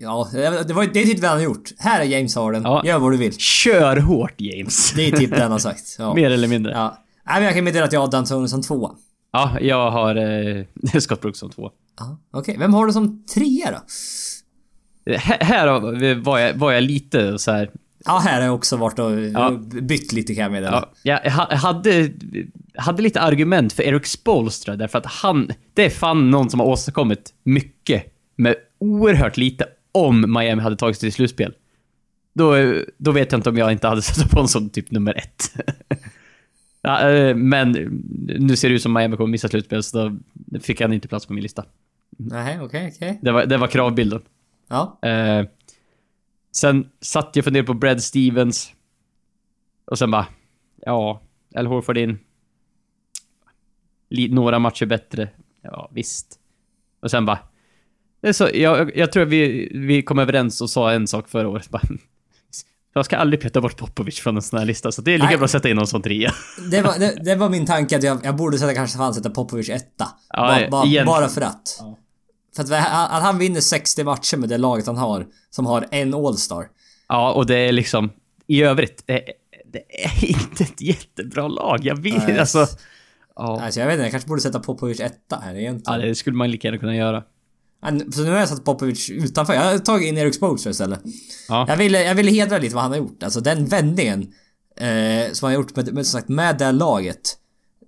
Ja, 0.00 0.28
det, 0.32 0.72
var, 0.72 0.86
det 0.92 1.02
är 1.02 1.06
typ 1.06 1.20
det 1.20 1.28
han 1.28 1.36
har 1.36 1.44
gjort. 1.44 1.70
Här 1.78 2.00
är 2.00 2.04
James 2.04 2.36
Harden. 2.36 2.62
Ja. 2.62 2.82
Gör 2.84 2.98
vad 2.98 3.12
du 3.12 3.16
vill. 3.16 3.38
Kör 3.38 3.96
hårt 3.96 4.34
James! 4.40 4.92
Det 4.96 5.08
är 5.08 5.16
typ 5.16 5.30
det 5.30 5.42
han 5.42 5.52
har 5.52 5.58
sagt. 5.58 5.80
Ja. 5.98 6.14
Mer 6.14 6.30
eller 6.30 6.48
mindre. 6.48 6.72
Ja, 6.72 6.78
Ja. 6.78 7.32
Nej 7.32 7.34
men 7.34 7.44
jag 7.44 7.54
kan 7.54 7.64
meddela 7.64 7.84
att 7.84 7.92
jag 7.92 8.00
har 8.00 8.08
D'Antoni 8.08 8.46
som 8.46 8.62
tvåa. 8.62 8.90
jag 9.60 9.90
har 9.90 10.16
eh, 10.16 10.64
Scott 11.00 11.20
Brooks 11.20 11.38
som 11.38 11.50
två. 11.50 11.70
Ja, 11.98 12.18
Okej, 12.30 12.56
vem 12.58 12.74
har 12.74 12.86
du 12.86 12.92
som 12.92 13.24
trea 13.34 13.70
då? 13.70 13.78
Här, 15.18 16.14
var 16.14 16.38
jag, 16.38 16.54
var 16.54 16.72
jag 16.72 16.82
lite 16.82 17.38
så 17.38 17.52
här. 17.52 17.70
Ja, 18.04 18.18
här 18.24 18.36
har 18.38 18.46
jag 18.46 18.54
också 18.54 18.76
varit 18.76 18.98
och 18.98 19.20
Ja. 19.20 19.50
bytt 19.82 20.12
lite 20.12 20.34
kan 20.34 20.42
jag 20.42 20.52
meddela. 20.52 20.88
Ja, 21.02 21.20
jag 21.24 21.32
ha- 21.32 21.54
hade, 21.56 22.10
hade 22.74 23.02
lite 23.02 23.20
argument 23.20 23.72
för 23.72 23.82
Eric 23.82 24.06
Spolstra 24.06 24.76
därför 24.76 24.98
att 24.98 25.06
han, 25.06 25.50
det 25.74 25.84
är 25.84 25.90
fan 25.90 26.30
någon 26.30 26.50
som 26.50 26.60
har 26.60 26.66
åstadkommit 26.66 27.34
mycket 27.44 28.04
med 28.36 28.54
oerhört 28.78 29.36
lite 29.36 29.66
om 29.92 30.32
Miami 30.32 30.62
hade 30.62 30.76
tagit 30.76 30.96
sig 30.96 31.06
till 31.10 31.14
slutspel. 31.14 31.54
Då, 32.34 32.54
då 32.98 33.12
vet 33.12 33.32
jag 33.32 33.38
inte 33.38 33.48
om 33.50 33.56
jag 33.58 33.72
inte 33.72 33.88
hade 33.88 34.02
satt 34.02 34.24
upp 34.26 34.32
honom 34.32 34.48
som 34.48 34.70
typ 34.70 34.90
nummer 34.90 35.14
ett. 35.18 35.54
ja, 36.82 37.10
eh, 37.10 37.34
men 37.36 37.72
nu 38.38 38.56
ser 38.56 38.68
det 38.68 38.74
ut 38.74 38.82
som 38.82 38.92
Miami 38.92 39.16
kommer 39.16 39.30
missa 39.30 39.48
slutspel 39.48 39.82
så 39.82 40.18
då 40.34 40.60
fick 40.60 40.80
han 40.80 40.92
inte 40.92 41.08
plats 41.08 41.26
på 41.26 41.32
min 41.32 41.42
lista. 41.42 41.64
Nej, 42.18 42.60
okej, 42.60 42.92
okej. 42.96 43.18
Det 43.22 43.32
var, 43.32 43.46
det 43.46 43.56
var 43.56 43.66
kravbilden. 43.66 44.20
Ja. 44.70 44.98
Eh, 45.08 45.46
sen 46.52 46.90
satt 47.00 47.30
jag 47.36 47.40
och 47.40 47.44
funderade 47.44 47.66
på 47.66 47.74
Brad 47.74 48.02
Stevens. 48.02 48.72
Och 49.84 49.98
sen 49.98 50.10
bara, 50.10 50.26
ja, 50.86 51.22
Al 51.56 51.66
Horford 51.66 51.98
in. 51.98 52.18
Några 54.30 54.58
matcher 54.58 54.86
bättre. 54.86 55.28
Ja, 55.62 55.90
visst. 55.94 56.38
Och 57.02 57.10
sen 57.10 57.26
bara... 57.26 57.38
Det 58.22 58.28
är 58.28 58.32
så, 58.32 58.48
jag, 58.54 58.96
jag 58.96 59.12
tror 59.12 59.24
vi, 59.24 59.70
vi 59.74 60.02
kom 60.02 60.18
överens 60.18 60.60
och 60.60 60.70
sa 60.70 60.92
en 60.92 61.06
sak 61.06 61.28
förra 61.28 61.48
året. 61.48 61.68
Bara, 61.70 61.82
jag 62.94 63.04
ska 63.04 63.16
aldrig 63.16 63.40
peta 63.40 63.60
bort 63.60 63.76
Popovic 63.76 64.18
från 64.20 64.36
en 64.36 64.42
sån 64.42 64.58
här 64.58 64.66
lista, 64.66 64.92
så 64.92 65.02
det 65.02 65.10
är 65.10 65.18
lika 65.18 65.26
Nej. 65.26 65.36
bra 65.36 65.44
att 65.44 65.50
sätta 65.50 65.68
in 65.68 65.76
någon 65.76 65.86
som 65.86 66.02
trea. 66.02 66.32
Det 66.70 66.82
var, 66.82 66.98
det, 66.98 67.16
det 67.24 67.34
var 67.36 67.48
min 67.48 67.66
tanke 67.66 67.96
att 67.96 68.02
jag, 68.02 68.20
jag 68.24 68.36
borde 68.36 68.58
sätta 68.58 68.74
kanske 68.74 68.98
fan 68.98 69.14
sätta 69.14 69.30
Popovic 69.30 69.68
etta. 69.68 70.06
Ja, 70.28 70.42
Ba- 70.42 70.70
ba- 70.70 70.78
egentligen. 70.82 71.06
bara 71.06 71.28
för 71.28 71.40
att. 71.40 71.76
Ja. 71.80 71.98
För 72.56 72.62
att, 72.62 72.70
att 73.10 73.22
han 73.22 73.38
vinner 73.38 73.60
60 73.60 74.04
matcher 74.04 74.36
med 74.36 74.48
det 74.48 74.58
laget 74.58 74.86
han 74.86 74.96
har, 74.96 75.26
som 75.50 75.66
har 75.66 75.86
en 75.90 76.14
All-star. 76.14 76.68
Ja, 77.08 77.32
och 77.32 77.46
det 77.46 77.56
är 77.56 77.72
liksom... 77.72 78.10
I 78.46 78.62
övrigt, 78.62 79.02
det, 79.06 79.24
det 79.72 79.82
är 80.04 80.24
inte 80.24 80.64
ett 80.64 80.80
jättebra 80.80 81.48
lag. 81.48 81.78
Jag 81.82 82.02
vet 82.02 82.28
Nej. 82.28 82.38
alltså... 82.38 82.66
Ja, 83.36 83.60
Alltså 83.60 83.80
jag 83.80 83.86
vet 83.86 83.94
inte, 83.94 84.02
jag 84.02 84.10
kanske 84.10 84.28
borde 84.28 84.40
sätta 84.40 84.60
Popovic 84.60 85.00
etta 85.00 85.36
här 85.36 85.54
ja, 85.54 85.60
egentligen. 85.60 86.00
det 86.00 86.14
skulle 86.14 86.36
man 86.36 86.50
lika 86.50 86.68
gärna 86.68 86.78
kunna 86.78 86.96
göra. 86.96 87.22
Så 88.12 88.22
nu 88.22 88.30
har 88.30 88.38
jag 88.38 88.48
satt 88.48 88.64
Popovic 88.64 89.10
utanför. 89.10 89.54
Jag 89.54 89.62
har 89.62 89.78
tagit 89.78 90.08
in 90.08 90.16
Eric 90.18 90.34
Spoelstra 90.34 90.70
istället. 90.70 91.00
Ja. 91.48 91.64
Jag 91.68 91.76
ville, 91.76 92.02
jag 92.02 92.14
ville 92.14 92.30
hedra 92.30 92.58
lite 92.58 92.74
vad 92.74 92.82
han 92.82 92.90
har 92.92 92.98
gjort. 92.98 93.22
Alltså 93.22 93.40
den 93.40 93.66
vändningen 93.66 94.32
eh, 94.76 95.32
som 95.32 95.46
han 95.46 95.54
har 95.54 95.62
gjort 95.62 95.76
med, 95.76 95.94
med, 95.94 96.06
som 96.06 96.20
sagt, 96.20 96.28
med 96.28 96.58
det 96.58 96.64
här 96.64 96.72
laget. 96.72 97.36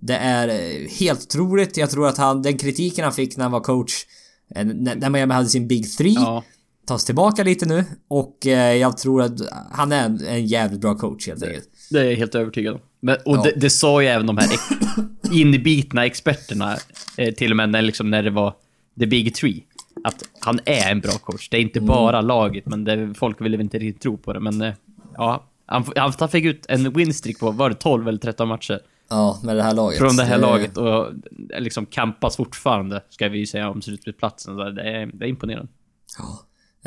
Det 0.01 0.15
är 0.15 0.47
eh, 0.47 0.89
helt 0.99 1.21
otroligt. 1.21 1.77
Jag 1.77 1.89
tror 1.89 2.07
att 2.07 2.17
han, 2.17 2.41
den 2.41 2.57
kritiken 2.57 3.03
han 3.03 3.13
fick 3.13 3.37
när 3.37 3.43
han 3.43 3.51
var 3.51 3.59
coach, 3.59 3.93
när, 4.55 4.95
när 4.95 5.09
Miami 5.09 5.33
hade 5.33 5.49
sin 5.49 5.67
Big 5.67 5.91
Three, 5.97 6.13
Ja, 6.13 6.43
tas 6.87 7.05
tillbaka 7.05 7.43
lite 7.43 7.65
nu. 7.65 7.83
Och 8.07 8.47
eh, 8.47 8.75
jag 8.75 8.97
tror 8.97 9.21
att 9.21 9.31
han 9.71 9.91
är 9.91 10.05
en, 10.05 10.25
en 10.27 10.45
jävligt 10.45 10.81
bra 10.81 10.95
coach 10.95 11.27
helt 11.27 11.43
enkelt. 11.43 11.69
det 11.91 11.99
är 11.99 12.03
jag 12.05 12.15
helt 12.15 12.35
övertygad 12.35 12.73
om. 12.73 12.79
Men, 12.99 13.15
och 13.25 13.37
Ja. 13.37 13.41
det, 13.43 13.53
det 13.55 13.69
sa 13.69 14.01
ju 14.01 14.07
även 14.07 14.27
de 14.27 14.37
här 14.37 14.49
inbitna 15.31 16.05
experterna, 16.05 16.77
eh, 17.17 17.33
till 17.33 17.51
och 17.51 17.57
med 17.57 17.69
när, 17.69 17.81
liksom, 17.81 18.09
när 18.09 18.23
det 18.23 18.29
var 18.31 18.53
the 18.99 19.05
big 19.05 19.35
three. 19.35 19.63
Att 20.03 20.23
han 20.39 20.59
är 20.65 20.91
en 20.91 20.99
bra 20.99 21.11
coach. 21.11 21.49
Det 21.49 21.57
är 21.57 21.61
inte 21.61 21.81
bara 21.81 22.21
laget, 22.21 22.65
men 22.65 22.83
det, 22.83 23.13
folk 23.13 23.41
ville 23.41 23.57
väl 23.57 23.63
inte 23.63 23.79
riktigt 23.79 24.01
tro 24.01 24.17
på 24.17 24.33
det. 24.33 24.39
Men 24.39 24.61
eh, 24.61 24.73
ja, 25.17 25.43
han, 25.65 25.83
han, 25.95 26.13
han 26.19 26.29
fick 26.29 26.45
ut 26.45 26.65
en 26.69 26.93
winstreak 26.93 27.39
på, 27.39 27.51
var 27.51 27.69
det 27.69 27.75
12 27.75 28.07
eller 28.07 28.19
13 28.19 28.47
matcher? 28.47 28.79
Ja, 29.13 29.39
med 29.43 29.55
det 29.55 29.63
här 29.63 29.73
laget. 29.73 29.97
Från 29.99 30.15
det 30.15 30.23
här 30.23 30.35
Eh, 30.35 30.41
laget 30.41 30.77
och 30.77 31.05
eh, 31.53 31.59
liksom 31.59 31.85
kampas 31.85 32.35
fortfarande, 32.35 33.03
ska 33.09 33.29
vi 33.29 33.37
ju 33.39 33.45
säga, 33.45 33.69
om 33.69 33.81
slutspelsplatsen. 33.81 34.55
Det 34.55 34.63
är, 34.63 35.05
det 35.19 35.25
är 35.25 35.29
imponerande. 35.29 35.71
Ja. 36.17 36.39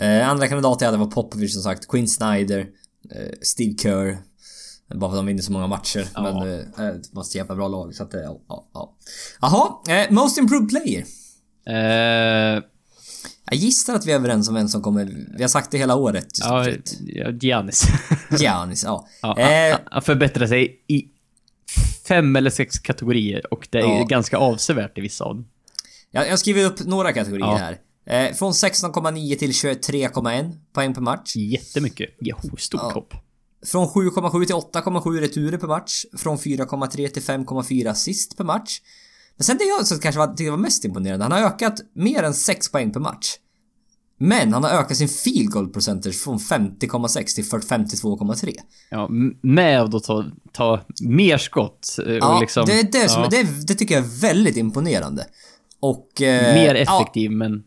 Eh, 0.04 0.28
andra 0.30 0.48
kandidater 0.48 0.86
jag 0.86 0.92
hade 0.92 1.04
var 1.04 1.10
Popovic 1.10 1.52
som 1.54 1.62
sagt, 1.62 1.88
Quinn 1.88 2.08
Snyder, 2.08 2.60
eh, 3.14 3.32
Steve 3.42 3.74
Kerr. 3.78 4.18
Bara 4.94 5.10
för 5.10 5.16
att 5.16 5.18
de 5.18 5.26
vinner 5.26 5.42
så 5.42 5.52
många 5.52 5.66
matcher. 5.66 6.06
Ja. 6.14 6.22
Men 6.22 6.36
eh, 6.52 6.64
det 6.74 7.08
var 7.12 7.22
ett 7.22 7.34
jävla 7.34 7.54
bra 7.54 7.68
lag 7.68 7.94
så 7.94 8.02
att 8.02 8.14
eh, 8.14 8.20
ja, 8.20 8.40
ja, 8.48 8.66
ja. 8.74 8.96
Jaha, 9.40 9.96
eh, 9.96 10.10
Most 10.12 10.38
Improved 10.38 10.68
Player. 10.68 11.04
Eh, 11.66 12.62
Jag 13.50 13.54
gissar 13.58 13.94
att 13.94 14.06
vi 14.06 14.12
är 14.12 14.16
överens 14.16 14.48
om 14.48 14.54
vem 14.54 14.68
som 14.68 14.82
kommer... 14.82 15.26
Vi 15.36 15.42
har 15.42 15.48
sagt 15.48 15.70
det 15.70 15.78
hela 15.78 15.94
året. 15.96 16.26
ja, 16.40 16.66
Giannis. 17.40 17.86
Giannis, 18.38 18.84
ja. 18.84 19.06
Ja, 19.22 19.38
Eh, 19.38 19.78
han 19.90 20.02
förbättrar 20.02 20.46
sig 20.46 20.84
i 20.88 21.04
fem 22.08 22.36
eller 22.36 22.50
sex 22.50 22.78
kategorier 22.78 23.52
och 23.54 23.68
det 23.70 23.78
är 23.78 23.82
Ja. 23.98 24.04
ganska 24.08 24.36
avsevärt 24.36 24.98
i 24.98 25.00
vissa 25.00 25.24
av 25.24 25.34
dem. 25.34 25.46
jag, 26.10 26.26
jag 26.26 26.30
har 26.30 26.36
skrivit 26.36 26.66
upp 26.66 26.86
några 26.86 27.12
kategorier 27.12 27.46
Ja. 27.46 27.56
här. 27.56 27.78
Eh, 28.28 28.34
från 28.34 28.52
16,9 28.52 29.36
till 29.38 29.50
23,1 29.52 30.52
poäng 30.72 30.94
per 30.94 31.00
match. 31.00 31.36
Jättemycket. 31.36 32.10
Jo, 32.20 32.36
stort 32.58 32.80
Ja. 32.84 32.90
hopp. 32.94 33.14
Från 33.66 33.88
7,7 33.88 34.44
till 34.46 34.54
8,7 34.54 35.20
returer 35.20 35.58
per 35.58 35.66
match. 35.66 36.04
Från 36.18 36.38
4,3 36.38 37.08
till 37.08 37.22
5,4 37.22 37.90
assist 37.90 38.36
per 38.36 38.44
match. 38.44 38.80
Men 39.36 39.44
sen 39.44 39.56
det 39.58 39.64
jag 39.64 39.86
som 39.86 39.98
kanske 39.98 40.18
var, 40.18 40.26
tyckte 40.26 40.50
var 40.50 40.56
mest 40.58 40.84
imponerande, 40.84 41.24
han 41.24 41.32
har 41.32 41.40
ökat 41.40 41.74
mer 41.94 42.22
än 42.22 42.34
6 42.34 42.68
poäng 42.72 42.92
per 42.92 43.00
match. 43.00 43.26
Men 44.18 44.52
han 44.52 44.64
har 44.64 44.70
ökat 44.70 44.96
sin 44.96 45.08
field 45.08 45.50
goal 45.50 45.68
percentage 45.68 46.14
från 46.14 46.38
50,6 46.38 47.34
till 47.34 47.44
52,3. 47.44 48.54
Ja, 48.90 49.08
med 49.42 49.94
att 49.94 50.04
ta, 50.04 50.24
ta 50.52 50.80
mer 51.00 51.38
skott. 51.38 51.96
eh, 52.06 52.12
Ja, 52.14 52.34
och 52.34 52.40
liksom, 52.40 52.66
det, 52.66 52.80
är 52.80 52.92
det, 52.92 53.08
som, 53.08 53.22
ja, 53.22 53.28
det, 53.28 53.66
det 53.66 53.74
tycker 53.74 53.94
jag 53.94 54.04
är 54.04 54.20
väldigt 54.20 54.56
imponerande. 54.56 55.26
Och... 55.80 56.22
Eh, 56.22 56.54
mer 56.54 56.74
ja, 56.74 56.80
effektiv, 57.02 57.30
men 57.30 57.62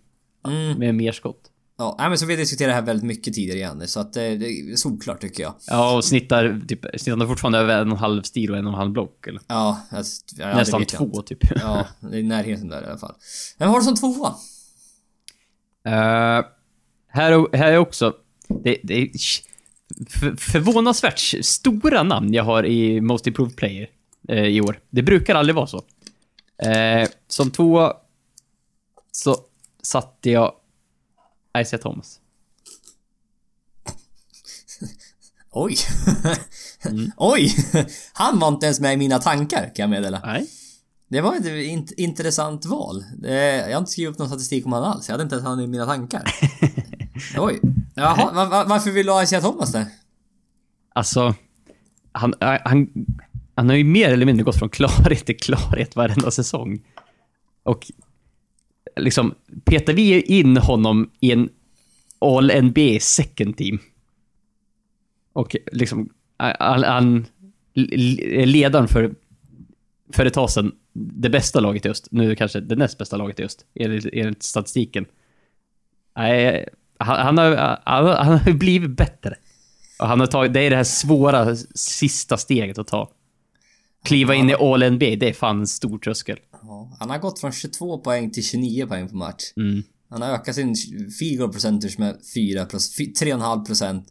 Mm. 0.48 0.80
med 0.80 0.96
mer 0.96 1.12
skott. 1.12 1.42
Ja, 1.78 1.96
men 2.00 2.18
så 2.18 2.26
vi 2.26 2.36
diskuterat 2.36 2.70
det 2.70 2.74
här 2.74 2.82
väldigt 2.82 3.06
mycket 3.06 3.34
tidigare 3.34 3.58
igen, 3.58 3.88
så 3.88 4.00
att 4.00 4.16
eh, 4.16 4.22
det 4.22 4.46
är 4.46 4.76
solklart 4.76 5.22
tycker 5.22 5.44
jag. 5.44 5.54
Ja, 5.68 5.96
och 5.98 6.06
snittar, 6.06 6.62
typ, 6.68 6.86
snittar 6.98 7.28
fortfarande 7.28 7.58
över 7.60 7.82
en 7.82 7.88
och 7.88 7.94
en 7.98 8.00
halv 8.00 8.22
stil 8.22 8.52
och 8.52 8.58
en 8.58 8.66
och 8.68 8.74
en 8.74 8.80
halv 8.80 8.92
block. 8.92 9.28
Eller? 9.28 9.42
Ja, 9.48 9.80
jag, 9.92 10.06
ja 10.38 10.56
Nästan 10.56 10.86
två, 10.86 11.22
typ. 11.22 11.40
Ja, 11.62 11.86
i 12.14 12.24
närheten 12.24 12.68
där 12.68 12.82
i 12.84 12.86
alla 12.86 12.98
fall. 12.98 13.16
Vem 13.58 13.70
har 13.70 13.80
du 13.80 13.86
som 13.86 13.96
tvåa? 13.96 14.36
Eh, 15.86 16.46
här, 17.08 17.32
är- 17.32 17.58
här 17.58 17.72
är 17.72 17.78
också... 17.78 18.16
Det, 18.48 18.78
det 18.84 18.94
är 19.02 19.10
för, 20.10 20.36
förvånansvärt 20.36 21.20
stora 21.46 22.04
namn 22.04 22.34
jag 22.34 22.44
har 22.44 22.66
i 22.66 23.02
Most 23.02 23.28
Improved 23.28 23.56
Player 23.56 23.90
eh, 24.28 24.44
i 24.46 24.62
år. 24.62 24.80
Det 24.90 25.02
brukar 25.04 25.36
aldrig 25.36 25.56
vara 25.56 25.68
så. 25.68 25.84
Eh, 26.64 27.08
som 27.28 27.52
tvåa 27.52 27.94
så 29.12 29.38
satte 29.84 30.30
jag 30.32 30.54
Isaiah 31.62 31.82
Thomas. 31.82 32.20
Oj! 35.52 35.76
Mm. 36.86 37.12
Oj! 37.18 37.56
Han 38.14 38.40
var 38.40 38.48
inte 38.48 38.66
ens 38.66 38.80
med 38.80 38.94
i 38.94 38.98
mina 38.98 39.20
tankar 39.20 39.62
kan 39.76 39.84
jag 39.84 39.90
meddela. 39.90 40.22
Nej. 40.26 40.48
Det 41.10 41.22
var 41.22 41.36
ett 41.36 41.46
int- 41.46 41.94
intressant 41.98 42.66
val. 42.66 43.04
Jag 43.22 43.72
har 43.72 43.78
inte 43.78 43.92
skrivit 43.92 44.12
upp 44.12 44.20
någon 44.20 44.28
statistik 44.28 44.66
om 44.66 44.74
han 44.74 44.84
alls. 44.84 45.08
Jag 45.08 45.14
hade 45.14 45.24
inte 45.24 45.36
ens 45.36 45.48
han 45.48 45.60
i 45.60 45.68
mina 45.68 45.86
tankar. 45.86 46.24
Oj. 47.38 47.60
Jaha, 47.96 48.34
va, 48.34 48.46
va, 48.46 48.66
varför 48.68 48.92
vill 48.92 49.06
du 49.06 49.12
ha 49.12 49.24
Isaiah 49.24 49.44
Thomas 49.44 49.72
där? 49.72 49.86
Alltså, 50.94 51.36
han, 52.12 52.34
äh, 52.40 52.58
han, 52.66 52.90
han 53.56 53.70
har 53.70 53.76
ju 53.76 53.84
mer 53.84 54.10
eller 54.10 54.26
mindre 54.26 54.44
gått 54.44 54.60
från 54.60 54.70
klarhet 54.70 55.26
till 55.26 55.38
klarhet 55.38 55.96
varenda 55.96 56.32
säsong. 56.32 56.82
Och 57.64 57.92
liksom, 58.96 59.36
petar 59.64 59.94
vi 59.94 60.22
in 60.22 60.58
honom 60.58 61.12
i 61.20 61.32
en 61.32 61.50
All 62.22 62.64
NBA 62.64 63.00
second 63.00 63.58
team 63.58 63.80
och 65.34 65.56
liksom, 65.72 66.10
han, 66.38 66.84
han 66.84 67.26
ledaren 68.46 68.88
för, 68.88 69.16
för 70.14 70.26
ett 70.26 70.34
tag 70.34 70.50
sedan, 70.50 70.72
det 71.00 71.30
bästa 71.30 71.60
laget 71.60 71.86
i 71.86 71.90
öst. 71.90 72.08
Nu 72.12 72.36
kanske 72.36 72.60
det 72.60 72.76
näst 72.76 72.98
bästa 72.98 73.18
laget 73.18 73.40
i 73.40 73.44
öst, 73.44 73.66
enligt, 73.76 74.06
enligt 74.14 74.44
statistiken. 74.44 75.06
Nej, 76.18 76.66
han, 76.98 77.26
han, 77.26 77.38
har, 77.38 77.56
han, 77.86 78.06
han 78.26 78.40
har 78.40 78.52
blivit 78.54 78.98
bättre. 78.98 79.36
Och 80.00 80.08
han 80.08 80.20
har 80.20 80.28
tagit, 80.28 80.54
det 80.54 80.60
är 80.60 80.70
det 80.70 80.76
här 80.76 80.84
svåra 80.84 81.56
sista 81.76 82.38
steget 82.38 82.78
att 82.78 82.88
ta. 82.88 83.12
Kliva 84.04 84.36
in 84.36 84.50
i 84.50 84.54
All 84.54 84.92
NBA, 84.92 85.16
det 85.16 85.30
är 85.30 85.34
fan 85.34 85.60
en 85.60 85.68
stor 85.68 86.00
tröskel. 86.00 86.38
Ja, 86.62 86.98
han 87.00 87.10
har 87.10 87.18
gått 87.18 87.40
från 87.40 87.52
22 87.52 87.98
poäng 87.98 88.32
till 88.32 88.44
29 88.44 88.88
poäng 88.88 89.08
per 89.08 89.16
match. 89.16 89.44
Mm. 89.58 89.84
Han 90.10 90.22
har 90.22 90.30
ökat 90.30 90.56
sin 90.56 90.76
field 91.20 91.54
percentage 91.54 92.00
med 92.00 92.18
4 92.36 92.66
3,5 92.66 93.66
procent. 93.66 94.08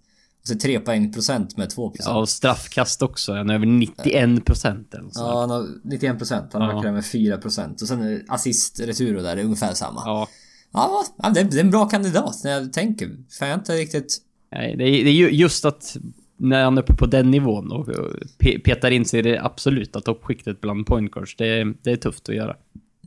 Och 0.50 0.60
så 0.60 0.66
3 0.66 0.80
poäng 0.80 1.12
procent 1.12 1.56
med 1.56 1.70
2 1.70 1.90
procent. 1.90 2.08
Ja, 2.14 2.20
och 2.20 2.28
straffkast 2.28 3.02
också. 3.02 3.34
Han 3.34 3.50
är 3.50 3.54
över 3.54 3.66
91 3.66 4.44
procent 4.44 4.94
eller 4.94 5.10
så. 5.10 5.20
Ja, 5.20 5.40
han 5.40 5.50
har 5.50 5.66
91 5.84 6.18
procent. 6.18 6.52
Han 6.52 6.62
har 6.62 6.84
Ja. 6.84 6.92
med 6.92 7.04
4 7.06 7.36
procent. 7.38 7.82
Och 7.82 7.88
sen 7.88 8.24
assist, 8.28 8.80
retur 8.80 9.16
och 9.16 9.22
där 9.22 9.36
är 9.36 9.44
ungefär 9.44 9.74
samma. 9.74 10.02
Ja, 10.04 10.28
Ja. 10.72 11.04
det, 11.34 11.40
är, 11.40 11.44
det 11.44 11.60
en 11.60 11.70
bra 11.70 11.88
kandidat 11.88 12.40
när 12.44 12.50
jag 12.50 12.72
tänker. 12.72 13.10
För 13.38 13.46
jag 13.46 13.58
inte 13.58 13.72
riktigt... 13.76 14.18
Nej, 14.52 14.76
det, 14.76 14.84
är, 14.84 15.04
det 15.04 15.10
är 15.10 15.28
just 15.28 15.64
att 15.64 15.96
när 16.36 16.64
han 16.64 16.78
är 16.78 16.82
uppe 16.82 16.94
på 16.94 17.06
den 17.06 17.30
nivån 17.30 17.72
och 17.72 17.88
och 17.88 18.12
pe 18.38 18.58
petar 18.58 18.90
in 18.90 19.04
sig 19.04 19.18
i 19.20 19.22
det 19.22 19.44
absoluta 19.44 20.00
toppskiktet 20.00 20.60
bland 20.60 20.86
point 20.86 21.10
guards, 21.12 21.36
det, 21.36 21.46
är- 21.46 21.74
det 21.82 21.90
är 21.90 21.96
tufft 21.96 22.28
att 22.28 22.34
göra. 22.34 22.56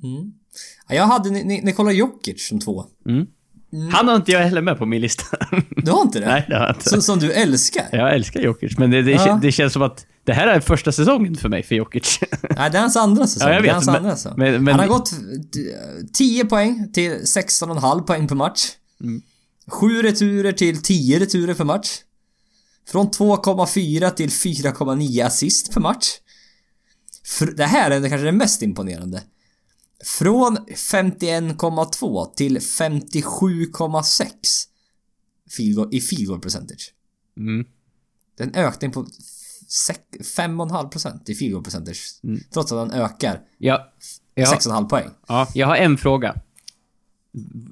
Mm. 0.03 0.33
Ja, 0.89 0.95
jag 0.95 1.03
hade 1.07 1.29
Ni- 1.29 1.43
Ni- 1.43 1.61
Nikola 1.61 1.91
Jokic 1.91 2.47
som 2.47 2.59
två. 2.59 2.85
Mm. 3.05 3.27
Han 3.91 4.07
har 4.07 4.15
inte 4.15 4.31
jag 4.31 4.39
heller 4.39 4.61
med 4.61 4.77
på 4.77 4.85
min 4.85 5.01
lista. 5.01 5.23
Du 5.69 5.91
har 5.91 6.01
inte 6.01 6.19
det? 6.19 6.25
Nej, 6.25 6.45
det 6.49 6.55
har 6.55 6.65
jag 6.67 6.75
inte. 6.75 6.89
Som, 6.89 7.01
som 7.01 7.19
du 7.19 7.31
älskar? 7.33 7.85
Jag 7.91 8.15
älskar 8.15 8.39
Jokic, 8.39 8.77
men 8.77 8.91
det, 8.91 9.01
det, 9.01 9.11
Ja. 9.11 9.39
det 9.41 9.51
känns 9.51 9.73
som 9.73 9.81
att 9.81 10.05
det 10.23 10.33
här 10.33 10.47
är 10.47 10.59
första 10.59 10.91
säsongen 10.91 11.35
för 11.35 11.49
mig 11.49 11.63
för 11.63 11.75
Jokic. 11.75 12.19
Nej, 12.41 12.71
det 12.71 12.77
är 12.77 12.81
hans 12.81 12.95
andra 12.95 13.27
säsong. 13.27 13.47
Ja, 13.49 13.53
jag 13.53 13.63
det 13.63 13.65
är 13.65 13.67
vet, 13.67 13.73
hans 13.73 13.85
men- 13.85 13.95
andra 13.95 14.15
säsong. 14.15 14.33
men- 14.37 14.63
men- 14.63 14.75
Han 14.79 14.89
har 14.89 14.97
gått 14.97 15.11
eh, 15.11 15.17
10 16.13 16.45
poäng 16.45 16.91
till 16.93 17.11
16,5 17.11 18.01
poäng 18.03 18.27
per 18.27 18.35
match. 18.35 18.61
Mm. 19.03 19.21
7 19.67 20.01
returer 20.01 20.51
till 20.51 20.81
10 20.81 21.19
returer 21.19 21.53
per 21.53 21.63
match. 21.63 21.87
Från 22.91 23.07
2,4 23.11 24.09
till 24.09 24.29
4,9 24.29 25.25
assist 25.25 25.73
per 25.73 25.81
match. 25.81 26.05
Fr- 27.39 27.53
det 27.57 27.65
här 27.65 27.91
är 27.91 27.99
kanske 28.09 28.25
det 28.25 28.31
mest 28.31 28.61
imponerande. 28.61 29.21
Från 30.05 30.57
51,2 30.57 32.33
till 32.35 32.57
57,6 32.59 34.31
field 35.57 35.75
goal- 35.75 35.93
i 35.95 36.01
field 36.01 36.27
goal 36.27 36.39
percentage. 36.39 36.93
Mm. 37.37 37.65
Det 38.37 38.43
är 38.43 38.47
en 38.47 38.55
ökning 38.55 38.91
på 38.91 39.05
sek- 39.67 40.21
5,5% 40.21 41.29
i 41.29 41.35
field 41.35 41.53
goal 41.53 41.63
percentage. 41.63 42.19
Mm. 42.23 42.39
Trots 42.53 42.71
att 42.71 42.77
han 42.77 42.91
ökar 42.91 43.41
Ja, 43.57 43.91
Ja. 44.35 44.45
6,5 44.45 44.89
poäng. 44.89 45.09
Ja, 45.27 45.47
jag 45.53 45.67
har 45.67 45.75
en 45.75 45.97
fråga. 45.97 46.35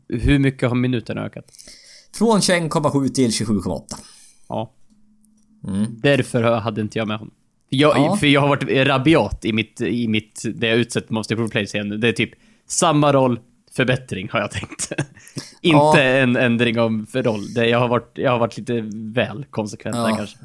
Hur 0.07 0.39
mycket 0.39 0.69
har 0.69 0.75
minuterna 0.75 1.21
ökat? 1.25 1.45
Från 2.13 2.41
21,7 2.41 3.09
till 3.09 3.31
27,8. 3.31 3.95
Ja. 4.47 4.73
Mm. 5.67 5.85
Därför 6.01 6.43
hade 6.43 6.81
inte 6.81 6.97
jag 6.97 7.07
med 7.07 7.17
honom. 7.19 7.33
Jag, 7.69 7.97
Ja. 7.97 8.17
För 8.19 8.27
jag 8.27 8.41
har 8.41 8.47
varit 8.47 8.87
rabiat 8.87 9.45
i 9.45 9.53
mitt, 9.53 9.81
i 9.81 10.07
mitt, 10.07 10.43
det 10.55 10.67
jag 10.67 10.77
utsett 10.77 11.09
Most 11.09 11.31
Improved 11.31 11.51
Player 11.51 11.67
scen 11.67 11.99
Det 11.99 12.07
är 12.07 12.13
typ 12.13 12.31
samma 12.67 13.13
roll, 13.13 13.39
förbättring 13.75 14.29
har 14.31 14.39
jag 14.39 14.51
tänkt. 14.51 14.91
inte 15.61 15.77
Ja. 15.77 15.99
en 15.99 16.35
ändring 16.35 16.79
om 16.79 17.07
för 17.07 17.23
roll. 17.23 17.53
Det, 17.53 17.67
jag, 17.67 17.79
har 17.79 17.87
varit, 17.87 18.11
jag 18.13 18.31
har 18.31 18.39
varit 18.39 18.57
lite 18.57 18.81
väl 18.93 19.45
konsekvent 19.49 19.95
där 19.95 20.09
Ja. 20.09 20.15
kanske. 20.15 20.37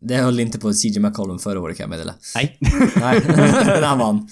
Det 0.00 0.16
höll 0.16 0.40
inte 0.40 0.58
på 0.58 0.72
CJ 0.72 0.98
McCollum 1.00 1.38
förra 1.38 1.60
året 1.60 1.76
kan 1.76 1.84
jag 1.84 1.90
meddela. 1.90 2.14
Nej. 2.34 2.58
Nej, 2.96 3.20
han 3.82 3.98
vann. 3.98 4.28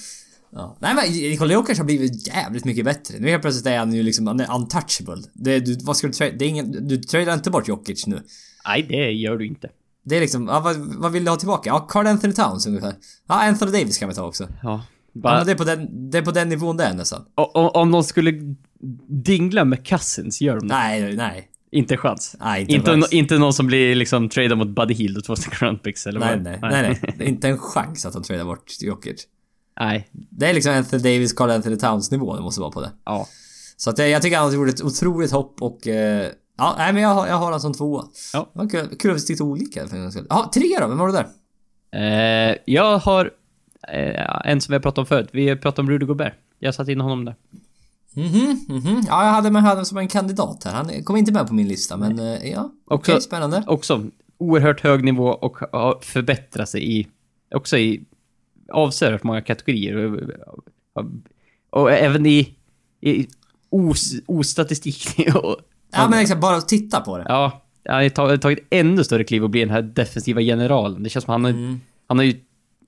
Ja. 0.51 0.77
Nej 0.81 0.95
men 0.95 1.13
Nikola 1.31 1.53
Jokic 1.53 1.79
har 1.79 1.85
blivit 1.85 2.27
jävligt 2.29 2.65
mycket 2.65 2.85
bättre. 2.85 3.19
Nu 3.19 3.29
helt 3.31 3.43
plötsligt 3.43 3.67
är 3.67 3.79
han 3.79 3.93
ju 3.93 4.03
liksom, 4.03 4.27
han 4.27 4.41
är 4.41 4.55
untouchable. 4.55 5.23
Det, 5.33 5.61
du, 5.61 5.77
vad 5.85 5.97
ska 5.97 6.07
du? 6.07 6.13
Det 6.13 6.45
är 6.45 6.49
ingen, 6.49 6.89
du 6.89 6.97
tradar 6.97 7.35
inte 7.35 7.51
bort 7.51 7.69
Jokic 7.69 8.07
nu. 8.07 8.23
Nej, 8.67 8.87
det 8.89 9.11
gör 9.13 9.37
du 9.37 9.47
inte. 9.47 9.69
Det 10.05 10.17
är 10.17 10.21
liksom, 10.21 10.49
ja, 10.49 10.61
vad, 10.61 10.77
vad 10.77 11.13
vill 11.13 11.25
du 11.25 11.31
ha 11.31 11.37
tillbaka? 11.37 11.71
Ja, 11.71 11.79
Carl 11.81 12.07
Anthony 12.07 12.33
Towns 12.35 12.67
ungefär. 12.67 12.95
Ja, 13.29 13.49
Anthony 13.49 13.73
Davis 13.73 13.99
kan 13.99 14.09
vi 14.09 14.15
ta 14.15 14.23
också. 14.27 14.45
Ja. 14.63 14.83
Ja, 15.15 15.21
Bara, 15.21 15.37
men 15.37 15.47
det 15.47 15.53
är 15.53 15.57
på 15.57 15.65
den, 15.65 16.11
det 16.11 16.19
är 16.19 16.23
på 16.23 16.31
den 16.31 16.49
nivån 16.49 16.77
det 16.77 16.85
är 16.85 16.95
nästan. 16.95 17.21
o- 17.37 17.51
o- 17.55 17.69
om 17.75 17.91
någon 17.91 18.05
skulle 18.05 18.33
dingla 19.25 19.65
med 19.65 19.87
Cousins, 19.87 20.41
gör 20.41 20.61
de? 20.61 20.67
Nej, 20.67 21.17
nej. 21.17 21.49
Inte 21.71 21.97
chans. 21.97 22.37
Nej, 22.41 22.61
inte 22.61 22.73
Inte, 22.73 22.93
en 22.93 22.99
no, 22.99 23.03
chans. 23.03 23.13
inte 23.13 23.39
någon 23.39 23.53
som 23.53 23.67
blir 23.67 23.95
liksom 23.95 24.29
tradad 24.29 24.59
mot 24.59 24.69
Buddy 24.69 24.95
Hield 24.95 25.17
och 25.19 25.25
två 25.25 25.37
stycken 25.37 25.59
roundpicks 25.69 26.07
eller 26.07 26.21
Nej, 26.21 26.35
vad? 26.35 26.43
nej, 26.45 26.59
nej, 26.63 27.01
nej. 27.03 27.15
Är 27.19 27.29
inte 27.29 27.49
en 27.49 27.59
chans 27.59 28.07
att 28.07 28.13
de 28.13 28.23
tradar 28.23 28.45
bort 28.45 28.73
Jokic. 28.81 29.27
nej. 29.81 30.09
Det 30.13 30.51
är 30.51 30.55
liksom 30.55 30.73
Anthony 30.73 31.03
Davis, 31.03 31.33
Carl 31.33 31.51
Anthony 31.51 31.77
Towns 31.77 32.11
nivå 32.11 32.37
det 32.37 32.43
måste 32.43 32.61
vara 32.61 32.71
på 32.71 32.81
det. 32.81 32.91
Ja. 33.05 33.29
Så 33.77 33.91
att 33.91 33.99
jag, 33.99 34.09
jag 34.11 34.23
tycker 34.23 34.37
han 34.39 34.47
har 34.47 34.55
gjort 34.55 34.69
ett 34.69 34.83
otroligt 34.83 35.31
hopp 35.33 35.63
och... 35.63 35.87
Eh, 35.89 36.29
ja, 36.63 36.75
nej 36.79 36.93
men 36.93 37.03
jag, 37.03 37.09
har- 37.15 37.27
jag 37.27 37.35
har 37.37 37.51
han 37.51 37.61
som 37.61 37.73
tvåa. 37.75 38.05
Ja. 38.33 38.51
Det 38.53 38.59
var 38.59 38.69
kul, 38.69 38.97
kul 38.99 39.11
att 39.11 39.17
vi 39.17 39.21
tyckte 39.27 39.43
olika 39.45 39.89
för 39.89 39.97
en 39.97 40.03
gångs 40.03 40.15
skull. 40.15 40.27
Ja, 40.31 40.51
tre 40.55 40.77
då? 40.81 40.87
Vem 40.89 40.99
har 41.01 41.07
du 41.07 41.13
där? 41.13 41.27
Eh, 42.51 42.57
jag 42.65 42.99
har 42.99 43.31
eh, 43.89 44.41
en 44.51 44.61
som 44.61 44.73
vi 44.73 44.77
har 44.77 44.81
pratat 44.83 44.99
om 44.99 45.07
förut. 45.07 45.29
Vi 45.33 45.57
pratade 45.57 45.83
om 45.83 45.91
Rudy 45.91 46.07
Gobert. 46.07 46.35
Jag 46.59 46.75
satte 46.75 46.93
in 46.93 47.01
honom 47.01 47.25
där. 47.25 47.35
Mhm, 48.15 48.61
mhm. 48.69 49.03
Ja, 49.09 49.25
jag 49.25 49.33
hade 49.33 49.51
med 49.51 49.63
honom 49.63 49.85
som 49.85 49.99
en 49.99 50.09
kandidat 50.09 50.65
här. 50.65 50.73
Han 50.73 51.05
kom 51.05 51.17
inte 51.17 51.33
med 51.33 51.47
på 51.49 51.55
min 51.55 51.69
lista, 51.69 51.97
men 51.97 52.19
eh, 52.19 52.51
ja. 52.51 52.71
Okej, 52.87 53.15
Också- 53.15 53.21
spännande. 53.27 53.65
Också 53.67 54.05
oerhört 54.39 54.81
hög 54.81 55.05
nivå 55.05 55.29
och 55.29 55.57
har 55.73 55.99
förbättrat 56.03 56.69
sig 56.69 56.99
i... 57.01 57.07
Också 57.55 57.77
i 57.79 58.05
avsevärt 58.73 59.23
många 59.23 59.41
kategorier. 59.43 59.97
Och, 59.97 60.21
och, 60.95 61.11
och 61.71 61.93
även 61.93 62.27
i... 62.27 62.55
i 63.01 63.29
os, 63.71 64.13
ostatistik. 64.27 65.29
och, 65.35 65.57
Ja, 65.93 66.09
men 66.09 66.19
exakt. 66.19 66.41
Bara 66.41 66.61
titta 66.61 67.01
på 67.01 67.19
det. 67.19 67.25
Ja, 67.29 67.63
han 67.89 68.03
har 68.03 68.37
tagit, 68.37 68.67
ännu 68.71 69.05
större 69.05 69.25
kliv 69.25 69.45
och 69.45 69.51
bli 69.51 69.61
den 69.61 69.71
här 69.71 69.83
defensiva 69.83 70.41
generalen. 70.41 71.03
Det 71.03 71.09
känns 71.09 71.25
som 71.25 71.33
han 71.33 71.45
har, 71.45 71.51
Mm. 71.51 71.81
han 72.07 72.19
har 72.19 72.25
ju... 72.25 72.41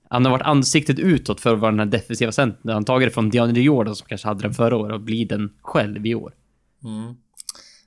Han 0.09 0.25
har 0.25 0.31
varit 0.31 0.41
ansiktet 0.45 0.99
utåt 0.99 1.41
för 1.41 1.53
att 1.53 1.59
vara 1.59 1.71
den 1.71 1.79
här 1.79 1.85
defensiva 1.85 2.31
centern. 2.31 2.61
Han 2.69 2.75
har 2.75 2.83
tagit 2.83 3.07
det 3.09 3.13
från 3.13 3.29
DeAndre 3.29 3.61
Jordan 3.61 3.95
som 3.95 4.07
kanske 4.07 4.27
hade 4.27 4.41
den 4.41 4.53
förra 4.53 4.77
året 4.77 4.93
och 4.93 5.01
blir 5.01 5.25
den 5.27 5.49
själv 5.61 6.05
i 6.05 6.15
år. 6.15 6.33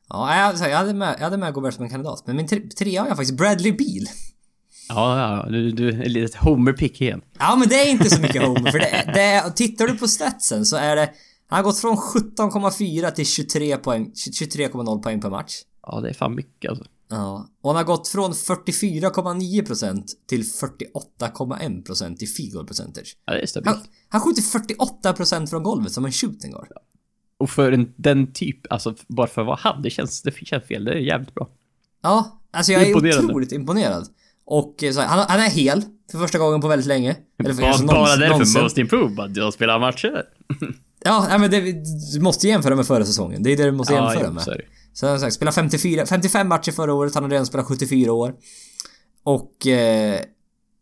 Ja, 0.09 0.37
jag, 0.59 0.71
jag, 0.71 0.77
hade 0.79 0.95
med, 0.95 1.15
jag 1.19 1.25
hade 1.25 1.37
med 1.37 1.53
Gobert 1.55 1.75
som 1.75 1.85
en 1.85 1.91
kandidat. 1.91 2.23
Men 2.27 2.37
min 2.37 2.47
tre- 2.49 2.61
trea 2.79 3.01
har 3.01 3.09
jag 3.09 3.17
faktiskt 3.17 3.39
Bradley 3.39 3.73
Beal. 3.73 4.07
Ja, 4.89 5.19
ja, 5.45 5.51
du, 5.51 5.71
du 5.71 5.89
är 5.89 6.09
lite 6.09 6.39
homer-pick 6.39 7.01
igen. 7.01 7.21
Ja, 7.39 7.57
men 7.57 7.69
det 7.69 7.75
är 7.75 7.91
inte 7.91 8.11
så 8.11 8.21
mycket 8.23 8.43
homer. 8.43 8.71
För 8.71 8.79
det, 8.79 9.11
det, 9.15 9.51
tittar 9.57 9.87
du 9.87 9.97
på 9.99 10.09
statsen 10.09 10.67
så 10.67 10.77
är 10.77 10.97
det... 10.97 11.11
Han 11.51 11.57
har 11.57 11.65
gått 11.65 11.79
från 11.79 11.97
17,4 11.97 13.11
till 13.11 13.27
23 13.27 13.77
poäng, 13.77 14.13
23,0 14.41 15.03
poäng 15.03 15.21
per 15.21 15.31
match. 15.31 15.55
Ja, 15.83 16.01
det 16.01 16.09
är 16.09 16.15
fan 16.15 16.35
mycket 16.35 16.71
alltså. 16.71 16.85
Ja. 17.11 17.49
Och 17.63 17.71
han 17.71 17.77
har 17.77 17.85
gått 17.85 18.09
från 18.09 18.33
44,9% 18.33 20.05
till 20.29 20.43
48,1% 20.43 22.23
i 22.23 22.27
field 22.27 22.69
percentage. 22.69 23.17
Ja, 23.25 23.33
det 23.35 23.41
är 23.41 23.47
stabilt. 23.47 23.77
Han, 23.77 23.85
han 24.09 24.21
skjuter 24.21 24.43
48% 24.43 25.47
från 25.47 25.63
golvet 25.63 25.93
som 25.93 26.05
en 26.05 26.13
shooting 26.13 26.51
guard. 26.53 26.69
Och 27.39 27.51
för 27.51 27.73
en, 27.73 27.93
den 27.97 28.33
typ, 28.33 28.73
alltså 28.73 28.95
bara 29.09 29.27
för 29.27 29.45
vad 29.45 29.59
han, 29.59 29.83
det 29.83 29.91
känns, 29.91 30.23
det 30.23 30.33
känns 30.33 30.65
fel. 30.65 30.85
Det 30.85 30.93
är 30.93 30.97
jävligt 30.97 31.35
bra. 31.35 31.49
Ja, 32.03 32.41
alltså 32.53 32.73
jag 32.73 32.83
är 32.83 32.97
otroligt 32.97 33.53
imponerad. 33.53 34.09
Och 34.45 34.83
eh, 34.83 34.93
så, 34.93 35.01
han, 35.01 35.27
han 35.29 35.41
är 35.41 35.51
hel 35.51 35.83
för 36.11 36.19
första 36.19 36.39
gången 36.39 36.61
på 36.61 36.69
väldigt 36.69 36.87
länge. 36.87 37.17
Eller 37.39 37.55
för, 37.55 37.61
Bara, 37.63 37.71
alltså, 37.71 37.87
bara 37.87 37.97
någonsin- 37.99 38.19
därför 38.21 38.31
någonsin. 38.33 38.63
Most 38.63 38.79
Improved, 38.79 39.21
att 39.21 39.37
jag 39.37 39.55
spelar 39.55 39.79
matcher. 39.79 40.25
Ja, 41.05 41.39
men 41.39 41.51
det, 41.51 41.61
du 42.13 42.21
måste 42.21 42.49
jämföra 42.49 42.77
med 42.77 42.87
förra 42.87 43.05
säsongen. 43.05 43.43
Det 43.43 43.53
är 43.53 43.57
det 43.57 43.65
du 43.65 43.73
måste 43.73 43.95
jämföra 43.95 44.25
jo, 44.27 44.33
med. 44.33 44.45
det. 44.47 44.61
Han 45.01 45.11
har 45.11 45.19
sagt, 45.19 45.35
spelat 45.35 45.55
54, 45.55 46.07
55 46.07 46.49
matcher 46.49 46.73
förra 46.73 46.95
året, 46.95 47.15
han 47.15 47.23
har 47.23 47.31
redan 47.31 47.47
spelat 47.47 47.67
74 47.67 48.13
år. 48.13 48.35
Och... 49.23 49.67
Eh, 49.67 50.21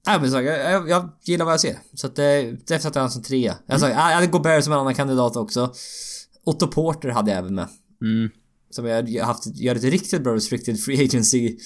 men 0.06 0.30
så, 0.30 0.42
jag, 0.42 0.72
jag, 0.72 0.88
jag 0.88 1.10
gillar 1.24 1.44
vad 1.44 1.52
jag 1.52 1.60
ser. 1.60 1.78
Så 1.94 2.06
att 2.06 2.16
det, 2.16 2.56
därför 2.66 2.82
satte 2.82 2.98
jag 2.98 3.02
honom 3.02 3.10
som 3.10 3.22
trea. 3.22 3.54
Jag, 3.66 3.80
sa, 3.80 3.88
jag 3.88 3.94
hade 3.96 4.26
Gobert 4.26 4.64
som 4.64 4.72
en 4.72 4.78
annan 4.78 4.94
kandidat 4.94 5.36
också. 5.36 5.72
Otto 6.44 6.66
Porter 6.66 7.08
hade 7.08 7.30
jag 7.30 7.38
även 7.38 7.54
med. 7.54 7.68
Mm. 8.02 8.30
Som 8.70 8.86
jag 8.86 8.96
har 8.96 9.24
haft, 9.24 9.46
gör 9.46 9.74
ett 9.74 9.84
riktigt 9.84 10.22
bra 10.22 10.34
restricted 10.34 10.80
free 10.80 11.04
agency 11.04 11.56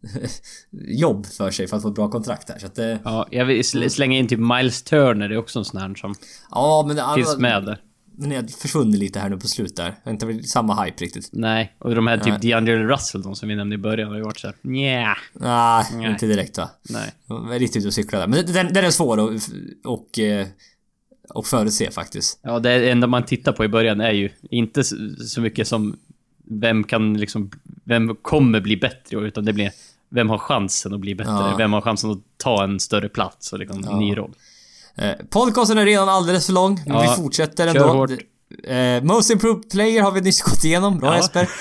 jobb 0.70 1.26
för 1.26 1.50
sig 1.50 1.66
för 1.66 1.76
att 1.76 1.82
få 1.82 1.88
ett 1.88 1.94
bra 1.94 2.10
kontrakt 2.10 2.50
här. 2.50 2.58
Så 2.58 2.66
att 2.66 2.74
det, 2.74 3.00
Ja, 3.04 3.28
jag 3.30 3.44
vill 3.44 3.62
sl- 3.62 3.88
slänga 3.88 4.18
in 4.18 4.28
typ 4.28 4.38
Miles 4.38 4.82
Turner, 4.82 5.28
det 5.28 5.34
är 5.34 5.38
också 5.38 5.58
en 5.58 5.64
sån 5.64 5.80
här 5.80 5.94
som 5.94 6.14
ja 6.50 6.84
men 6.86 6.96
det 6.96 7.04
finns 7.14 7.36
med 7.36 7.64
där. 7.64 7.80
Men 8.20 8.30
jag 8.30 8.42
har 8.42 8.48
försvunnit 8.48 9.00
lite 9.00 9.18
här 9.20 9.28
nu 9.28 9.36
på 9.36 9.48
slut 9.48 9.76
där. 9.76 9.84
Det 9.84 9.96
har 10.04 10.12
inte 10.12 10.26
varit 10.26 10.48
samma 10.48 10.84
hype 10.84 11.04
riktigt. 11.04 11.28
Nej, 11.32 11.76
och 11.78 11.94
de 11.94 12.06
här 12.06 12.18
typ 12.18 12.26
Nej. 12.26 12.38
DeAndre 12.40 12.86
Russell, 12.86 13.22
de 13.22 13.36
som 13.36 13.48
vi 13.48 13.56
nämnde 13.56 13.74
i 13.74 13.78
början, 13.78 14.08
har 14.08 14.16
ju 14.16 14.22
varit 14.22 14.38
såhär 14.38 14.56
nja, 14.62 15.16
Nej, 15.32 15.84
Nej. 15.94 16.10
inte 16.10 16.26
direkt 16.26 16.58
va. 16.58 16.70
nej. 16.82 17.12
Jag 17.26 17.54
är 17.54 17.58
riktigt 17.58 17.80
ute 17.80 17.88
och 17.88 17.94
cyklar 17.94 18.20
där. 18.20 18.26
Men 18.26 18.46
den, 18.46 18.72
den 18.72 18.84
är 18.84 18.90
svår 18.90 19.34
att 19.34 19.42
och, 19.84 20.18
eh, 20.18 20.46
och 21.28 21.46
förutse 21.46 21.90
faktiskt. 21.90 22.38
Ja, 22.42 22.58
det 22.58 22.90
enda 22.90 23.06
man 23.06 23.24
tittar 23.24 23.52
på 23.52 23.64
i 23.64 23.68
början 23.68 24.00
är 24.00 24.12
ju 24.12 24.30
inte 24.50 24.84
så, 24.84 25.40
mycket 25.40 25.68
som 25.68 25.96
vem 26.44 26.84
kan 26.84 27.14
liksom, 27.14 27.50
vem 27.84 28.16
kommer 28.16 28.60
bli 28.60 28.76
bättre, 28.76 29.16
utan 29.16 29.44
det 29.44 29.52
blir 29.52 29.72
vem 30.08 30.28
har 30.30 30.38
chansen 30.38 30.94
att 30.94 31.00
bli 31.00 31.14
bättre? 31.14 31.32
Ja. 31.32 31.54
Vem 31.58 31.72
har 31.72 31.80
chansen 31.80 32.10
att 32.10 32.18
ta 32.36 32.64
en 32.64 32.80
större 32.80 33.08
plats 33.08 33.52
och 33.52 33.58
liksom 33.58 33.84
en 33.84 33.98
ny 33.98 34.16
roll? 34.16 34.34
Eh, 34.94 35.12
podcasten 35.30 35.78
är 35.78 35.84
redan 35.86 36.08
alldeles 36.08 36.46
för 36.46 36.52
lång, 36.52 36.74
men 36.86 36.96
Ja, 36.96 37.00
vi 37.16 37.22
fortsätter 37.22 37.72
kör 37.72 37.80
ändå. 37.80 37.92
hårt. 37.92 38.10
Eh, 38.64 39.02
Most 39.02 39.30
Improved 39.30 39.70
Player 39.70 40.02
har 40.02 40.12
vi 40.12 40.20
nyss 40.20 40.42
gått 40.42 40.64
igenom. 40.64 40.98
Bra 40.98 41.08
Ja. 41.10 41.16
Jesper. 41.16 41.48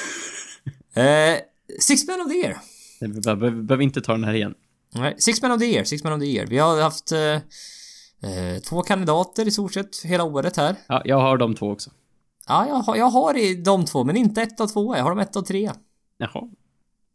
Eh, 0.93 1.37
Six 1.79 2.07
Man 2.07 2.21
of 2.21 2.27
the 2.27 2.33
Year. 2.37 2.57
Vi 3.01 3.07
behöver, 3.07 3.49
vi 3.49 3.61
behöver 3.61 3.83
inte 3.83 4.01
ta 4.01 4.11
den 4.11 4.23
här 4.23 4.33
igen. 4.33 4.53
Nej, 4.95 5.15
Six 5.17 5.41
Man 5.41 5.51
of 5.51 5.59
the 5.59 5.65
Year, 5.65 5.83
Six 5.83 6.03
Man 6.03 6.13
of 6.13 6.19
the 6.19 6.25
Year. 6.25 6.47
Vi 6.47 6.57
har 6.57 6.81
haft 6.81 7.11
eh, 7.11 7.19
eh, 7.19 8.59
två 8.69 8.81
kandidater 8.81 9.47
i 9.47 9.51
stort 9.51 9.73
sett 9.73 10.01
hela 10.03 10.23
året 10.23 10.57
här. 10.57 10.75
Ja, 10.87 11.01
jag 11.05 11.19
har 11.19 11.37
de 11.37 11.55
två 11.55 11.71
också. 11.71 11.89
Ja, 12.47 12.65
jag 12.67 12.75
har, 12.75 12.95
jag 12.95 13.05
har 13.09 13.63
de 13.63 13.85
två, 13.85 14.03
men 14.03 14.17
inte 14.17 14.41
ett 14.41 14.59
och 14.59 14.73
två. 14.73 14.95
Jag 14.97 15.03
har 15.03 15.09
de 15.09 15.19
ett 15.19 15.35
och 15.35 15.45
tre. 15.45 15.71
Jaha. 16.17 16.43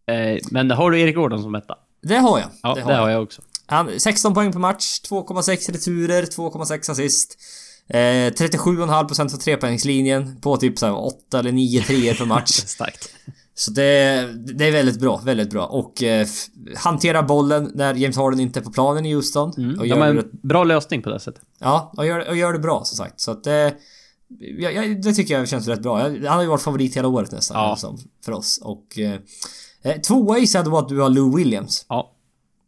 Eh, 0.06 0.38
men 0.50 0.70
har 0.70 0.90
du 0.90 1.00
Erik 1.00 1.16
Gordon 1.16 1.42
som 1.42 1.54
etta? 1.54 1.78
Det 2.02 2.16
har 2.16 2.38
jag. 2.38 2.48
Ja, 2.62 2.74
det 2.74 2.80
har, 2.82 3.08
jag 3.10 3.22
också. 3.22 3.42
Han, 3.66 4.00
16 4.00 4.34
poäng 4.34 4.52
per 4.52 4.58
match, 4.58 5.00
2,6 5.10 5.72
returer, 5.72 6.22
2,6 6.22 6.90
assist. 6.90 7.38
Eh, 7.88 7.96
37,5% 7.96 9.28
för 9.28 9.36
trepoängslinjen 9.38 10.40
på 10.40 10.56
typ 10.56 10.78
så 10.78 10.86
här 10.86 11.04
8 11.04 11.38
eller 11.38 11.52
9 11.52 11.82
treor 11.82 12.14
per 12.14 12.24
match. 12.26 12.50
Starkt. 12.66 13.08
Så 13.54 13.70
det, 13.70 14.28
det 14.54 14.66
är 14.68 14.72
väldigt 14.72 15.00
bra, 15.00 15.20
väldigt 15.24 15.50
bra. 15.50 15.66
Och 15.66 16.02
eh, 16.02 16.26
hanterar 16.76 17.22
bollen 17.22 17.70
när 17.74 17.94
James 17.94 18.16
Harden 18.16 18.40
inte 18.40 18.60
är 18.60 18.64
på 18.64 18.70
planen 18.72 19.06
i 19.06 19.14
Houston. 19.14 19.52
Mm. 19.58 19.78
Och 19.78 19.86
gör 19.86 19.96
har 19.96 20.12
det, 20.14 20.20
en 20.20 20.30
bra 20.42 20.64
lösning 20.64 21.02
på 21.02 21.10
det 21.10 21.20
sättet. 21.20 21.42
ja, 21.58 21.92
och 21.96 22.06
gör, 22.06 22.28
och 22.28 22.36
gör 22.36 22.52
det 22.52 22.58
bra 22.58 22.84
som 22.84 22.96
sagt. 22.96 23.20
Så 23.20 23.30
att 23.30 23.44
det... 23.44 23.74
Ja, 24.58 24.70
ja, 24.70 24.82
det 24.94 25.12
tycker 25.12 25.38
jag 25.38 25.48
känns 25.48 25.68
rätt 25.68 25.82
bra. 25.82 26.00
Jag- 26.00 26.28
Han 26.28 26.36
har 26.36 26.42
ju 26.42 26.48
varit 26.48 26.62
favorit 26.62 26.96
hela 26.96 27.08
året 27.08 27.32
nästan. 27.32 27.56
Ja. 27.56 27.70
Liksom, 27.70 27.98
för 28.24 28.32
oss. 28.32 28.60
Och... 28.62 28.98
Eh, 28.98 29.18
eh, 29.82 30.00
tvåa 30.00 30.38
gissade 30.38 30.70
var 30.70 30.78
att 30.82 30.88
du 30.88 31.00
har 31.00 31.08
Lou 31.08 31.36
Williams. 31.36 31.86
Ja, 31.88 32.10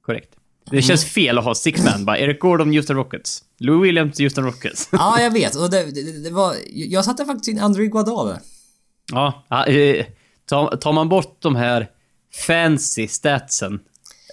korrekt. 0.06 0.35
Det 0.70 0.82
känns 0.82 1.04
fel 1.04 1.38
att 1.38 1.44
ha 1.44 1.54
six 1.54 1.84
man 1.84 2.04
bara. 2.04 2.18
Erik 2.18 2.40
Gordon, 2.40 2.72
Houston 2.72 2.96
Rockets. 2.96 3.42
Lou 3.58 3.82
Williams, 3.82 4.18
Houston 4.20 4.44
Rockets. 4.44 4.88
Ja, 4.92 5.20
jag 5.20 5.30
vet. 5.30 5.54
Och 5.54 5.70
det, 5.70 5.82
det, 5.84 6.22
det 6.22 6.30
var... 6.30 6.54
Jag 6.72 7.04
satte 7.04 7.24
faktiskt 7.24 7.48
in 7.48 7.58
Andrew 7.58 7.86
Iguodala 7.86 8.30
där. 8.32 8.40
Ja, 9.12 9.44
eh, 9.66 10.06
tar, 10.48 10.76
tar 10.76 10.92
man 10.92 11.08
bort 11.08 11.36
de 11.42 11.56
här 11.56 11.88
fancy 12.46 13.08
statsen 13.08 13.80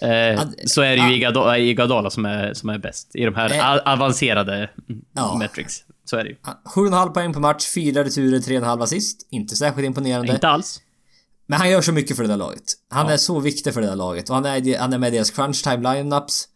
eh, 0.02 0.42
så 0.66 0.82
är 0.82 0.96
det 0.96 1.08
ju 1.10 1.16
Iguodala, 1.16 1.58
Iguodala 1.58 2.10
som 2.10 2.24
är, 2.26 2.54
som 2.54 2.68
är 2.68 2.78
bäst 2.78 3.10
i 3.16 3.24
de 3.24 3.34
här 3.34 3.52
Eh. 3.86 3.92
avancerade 3.92 4.70
Ja. 5.14 5.36
metrics. 5.38 5.84
Så 6.04 6.16
är 6.16 6.24
det 6.24 6.30
ju. 6.30 6.36
7,5 6.74 7.10
poäng 7.12 7.32
per 7.32 7.40
match, 7.40 7.66
4 7.74 8.04
returer, 8.04 8.38
3,5 8.38 8.82
assist. 8.82 9.26
Inte 9.30 9.56
särskilt 9.56 9.86
imponerande. 9.86 10.32
Inte 10.32 10.48
alls. 10.48 10.80
Men 11.46 11.58
han 11.58 11.70
gör 11.70 11.80
så 11.80 11.92
mycket 11.92 12.16
för 12.16 12.22
det 12.22 12.28
där 12.28 12.36
laget. 12.36 12.72
Han 12.88 13.08
är 13.08 13.16
så 13.16 13.40
viktig 13.40 13.74
för 13.74 13.80
det 13.80 13.86
där 13.86 13.96
laget. 13.96 14.30
Och 14.30 14.34
han 14.34 14.44
är, 14.44 14.78
han 14.78 14.92
är 14.92 14.98
med 14.98 15.08
i 15.08 15.16
deras 15.16 15.30
crunch 15.30 15.64
time 15.64 15.94
lineups. 15.94 16.48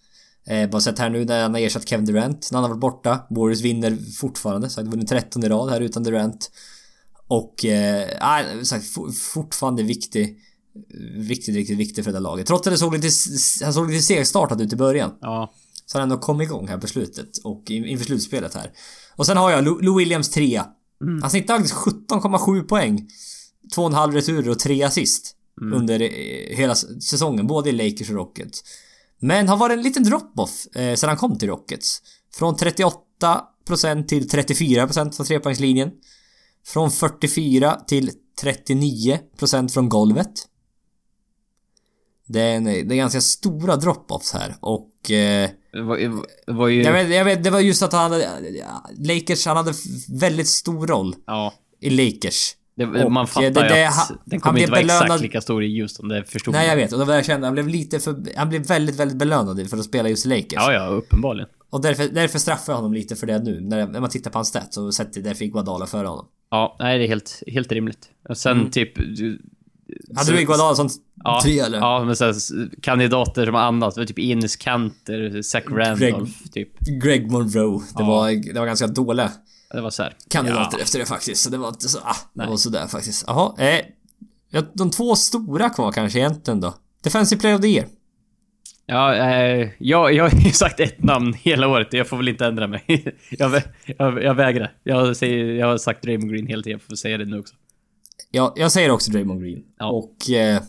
Eh, 0.48 0.70
bara 0.70 0.80
sett 0.80 0.98
här 0.98 1.10
nu 1.10 1.24
när 1.24 1.42
han 1.42 1.54
har 1.54 1.60
ersatt 1.60 1.88
Kevin 1.88 2.06
Durant, 2.06 2.48
när 2.52 2.56
han 2.56 2.62
har 2.62 2.76
varit 2.76 2.80
borta. 2.80 3.26
Warriors 3.30 3.60
vinner 3.60 3.98
fortfarande, 4.16 4.70
så 4.70 4.80
han 4.80 4.90
vunnit 4.90 5.08
13 5.08 5.44
i 5.44 5.48
rad 5.48 5.70
här 5.70 5.80
utan 5.80 6.02
Durant. 6.02 6.50
Och, 7.28 7.64
eh, 7.64 8.62
sagt, 8.62 8.84
fortfarande 9.34 9.82
viktig. 9.82 10.38
Riktigt, 11.16 11.54
riktigt 11.54 11.78
viktig 11.78 12.04
för 12.04 12.10
det 12.12 12.16
där 12.16 12.22
laget. 12.22 12.46
Trots 12.46 12.66
att 12.66 12.72
det 12.72 12.78
såg 12.78 12.94
lite, 12.94 13.08
han 13.64 13.74
såg 13.74 13.90
lite 13.90 14.02
segstartad 14.02 14.60
ut 14.60 14.72
i 14.72 14.76
början. 14.76 15.10
Ja. 15.20 15.52
Så 15.86 15.98
han 15.98 16.02
ändå 16.02 16.18
kom 16.18 16.40
igång 16.40 16.68
här 16.68 16.78
på 16.78 16.86
slutet 16.86 17.38
och 17.44 17.70
inför 17.70 18.04
slutspelet 18.04 18.54
här. 18.54 18.72
Och 19.16 19.26
sen 19.26 19.36
har 19.36 19.50
jag 19.50 19.64
Lou, 19.64 19.80
Lou 19.80 19.98
Williams 19.98 20.30
3. 20.30 20.62
Mm. 21.02 21.22
Han 21.22 21.30
snittar 21.30 21.54
faktiskt 21.54 21.74
17,7 21.74 22.62
poäng. 22.62 23.08
2,5 23.76 24.12
returer 24.12 24.50
och 24.50 24.58
3 24.58 24.82
assist. 24.82 25.34
Mm. 25.60 25.78
Under 25.78 26.00
eh, 26.00 26.56
hela 26.56 26.74
säsongen, 26.74 27.46
både 27.46 27.70
i 27.70 27.72
Lakers 27.72 28.10
och 28.10 28.16
Rockets. 28.16 28.64
Men 29.20 29.48
har 29.48 29.56
varit 29.56 29.76
en 29.76 29.82
liten 29.82 30.04
drop-off 30.04 30.76
eh, 30.76 30.94
sen 30.94 31.08
han 31.08 31.18
kom 31.18 31.38
till 31.38 31.48
Rockets. 31.48 32.02
Från 32.34 32.56
38% 32.56 34.06
till 34.06 34.28
34% 34.28 35.12
från 35.12 35.26
trepoängslinjen. 35.26 35.90
Från 36.66 36.90
44 36.90 37.80
till 37.86 38.10
39% 38.42 39.68
från 39.68 39.88
golvet. 39.88 40.32
Det 42.26 42.40
är, 42.40 42.56
en, 42.56 42.64
det 42.64 42.70
är 42.70 42.96
ganska 42.96 43.20
stora 43.20 43.76
drop-offs 43.76 44.32
här 44.32 44.56
och... 44.60 45.10
Eh, 45.10 45.50
det 45.72 45.82
var, 45.82 45.96
det 46.46 46.52
var 46.52 46.68
ju... 46.68 46.82
jag, 46.82 46.92
vet, 46.92 47.10
jag 47.10 47.24
vet, 47.24 47.44
det 47.44 47.50
var 47.50 47.60
just 47.60 47.82
att 47.82 47.92
han 47.92 48.12
hade... 48.12 48.28
Lakers, 48.98 49.46
han 49.46 49.56
hade 49.56 49.72
väldigt 50.08 50.48
stor 50.48 50.86
roll. 50.86 51.16
Ja. 51.26 51.54
I 51.80 51.90
Lakers. 51.90 52.54
Det, 52.78 53.08
man 53.08 53.26
fattar 53.26 53.50
det, 53.50 53.68
det, 53.68 53.80
ju 53.80 53.84
att 53.84 54.12
den 54.24 54.40
kommer 54.40 54.60
inte 54.60 54.70
vara 54.70 54.80
belönad... 54.80 55.02
exakt 55.02 55.22
lika 55.22 55.40
stor 55.40 55.64
i 55.64 55.80
Houston, 55.80 56.08
det 56.08 56.24
förstod 56.24 56.54
Nej, 56.54 56.68
jag 56.68 56.76
vet. 56.76 56.92
Och 56.92 56.98
det 56.98 57.04
var 57.04 57.14
jag 57.14 57.24
kände. 57.24 57.46
Han 57.46 57.54
blev 57.54 57.68
lite 57.68 58.00
för... 58.00 58.36
Han 58.36 58.48
blev 58.48 58.66
väldigt, 58.66 58.96
väldigt 58.96 59.18
belönad 59.18 59.70
för 59.70 59.76
att 59.76 59.84
spela 59.84 60.08
just 60.08 60.26
Lakers. 60.26 60.52
Ja, 60.52 60.72
ja, 60.72 60.86
uppenbarligen. 60.86 61.48
Och 61.70 61.82
därför, 61.82 62.08
därför 62.08 62.38
straffar 62.38 62.72
jag 62.72 62.76
honom 62.76 62.94
lite 62.94 63.16
för 63.16 63.26
det 63.26 63.38
nu. 63.38 63.60
När, 63.60 63.86
när 63.86 64.00
man 64.00 64.10
tittar 64.10 64.30
på 64.30 64.38
hans 64.38 64.48
stats 64.48 64.74
så 64.74 64.92
sätter 64.92 65.20
därför 65.20 65.44
Iguodala 65.44 65.86
före 65.86 66.06
honom. 66.06 66.26
Ja, 66.50 66.76
nej 66.78 66.98
det 66.98 67.04
är 67.04 67.08
helt, 67.08 67.42
helt 67.46 67.72
rimligt. 67.72 68.10
Och 68.28 68.36
sen 68.36 68.58
mm. 68.58 68.70
typ... 68.70 68.94
Du, 68.94 69.42
hade 70.16 70.32
du 70.32 70.40
Iguodala 70.40 70.74
som 70.74 70.88
ja, 71.24 71.40
tre 71.44 71.58
eller? 71.58 71.78
Ja, 71.78 72.04
men 72.04 72.16
så 72.16 72.32
kandidater 72.82 73.46
som 73.46 73.54
annat. 73.54 73.94
Det 73.94 74.06
typ 74.06 74.18
Ines 74.18 74.56
Kanter, 74.56 75.42
Zach 75.42 75.64
Randolph, 75.70 76.32
Greg, 76.42 76.52
typ. 76.52 76.80
Greg 77.02 77.30
Monroe. 77.30 77.78
Det, 77.78 78.02
ja. 78.02 78.06
var, 78.06 78.52
det 78.52 78.60
var 78.60 78.66
ganska 78.66 78.86
dåliga 78.86 79.30
det 79.74 79.80
var 79.80 79.90
så 79.90 80.02
här. 80.02 80.16
kandidater 80.28 80.78
ja. 80.78 80.82
efter 80.82 80.98
det 80.98 81.06
faktiskt. 81.06 81.42
Så 81.42 81.50
det 81.50 81.58
var 81.58 81.68
inte 81.68 81.88
så... 81.88 81.98
Ah, 81.98 82.16
det 82.32 82.46
var 82.46 82.56
sådär 82.56 82.86
faktiskt. 82.86 83.24
Jaha, 83.26 83.54
eh, 83.58 83.84
de 84.72 84.90
två 84.90 85.16
stora 85.16 85.70
kvar 85.70 85.92
kanske 85.92 86.18
egentligen 86.18 86.60
då. 86.60 86.74
Defensive 87.02 87.40
Player 87.40 87.56
of 87.56 87.62
the 87.62 87.68
Year. 87.68 87.86
Ja, 88.86 89.14
eh, 89.14 89.68
jag, 89.78 90.12
jag 90.12 90.30
har 90.30 90.40
ju 90.40 90.52
sagt 90.52 90.80
ett 90.80 91.02
namn 91.02 91.34
hela 91.34 91.68
året 91.68 91.92
jag 91.92 92.08
får 92.08 92.16
väl 92.16 92.28
inte 92.28 92.46
ändra 92.46 92.66
mig. 92.66 92.84
jag, 93.30 93.62
jag, 93.86 94.22
jag 94.22 94.34
vägrar. 94.34 94.72
Jag, 94.82 95.16
säger, 95.16 95.44
jag 95.44 95.66
har 95.66 95.78
sagt 95.78 96.02
Draymond 96.02 96.32
Green 96.32 96.46
hela 96.46 96.62
tiden, 96.62 96.80
jag 96.80 96.88
får 96.88 96.96
säga 96.96 97.18
det 97.18 97.24
nu 97.24 97.38
också. 97.38 97.54
Ja, 98.30 98.52
jag 98.56 98.72
säger 98.72 98.90
också 98.90 99.10
Draymond 99.10 99.42
Green. 99.42 99.64
Ja. 99.78 99.90
Och... 99.90 100.30
Eh, 100.30 100.62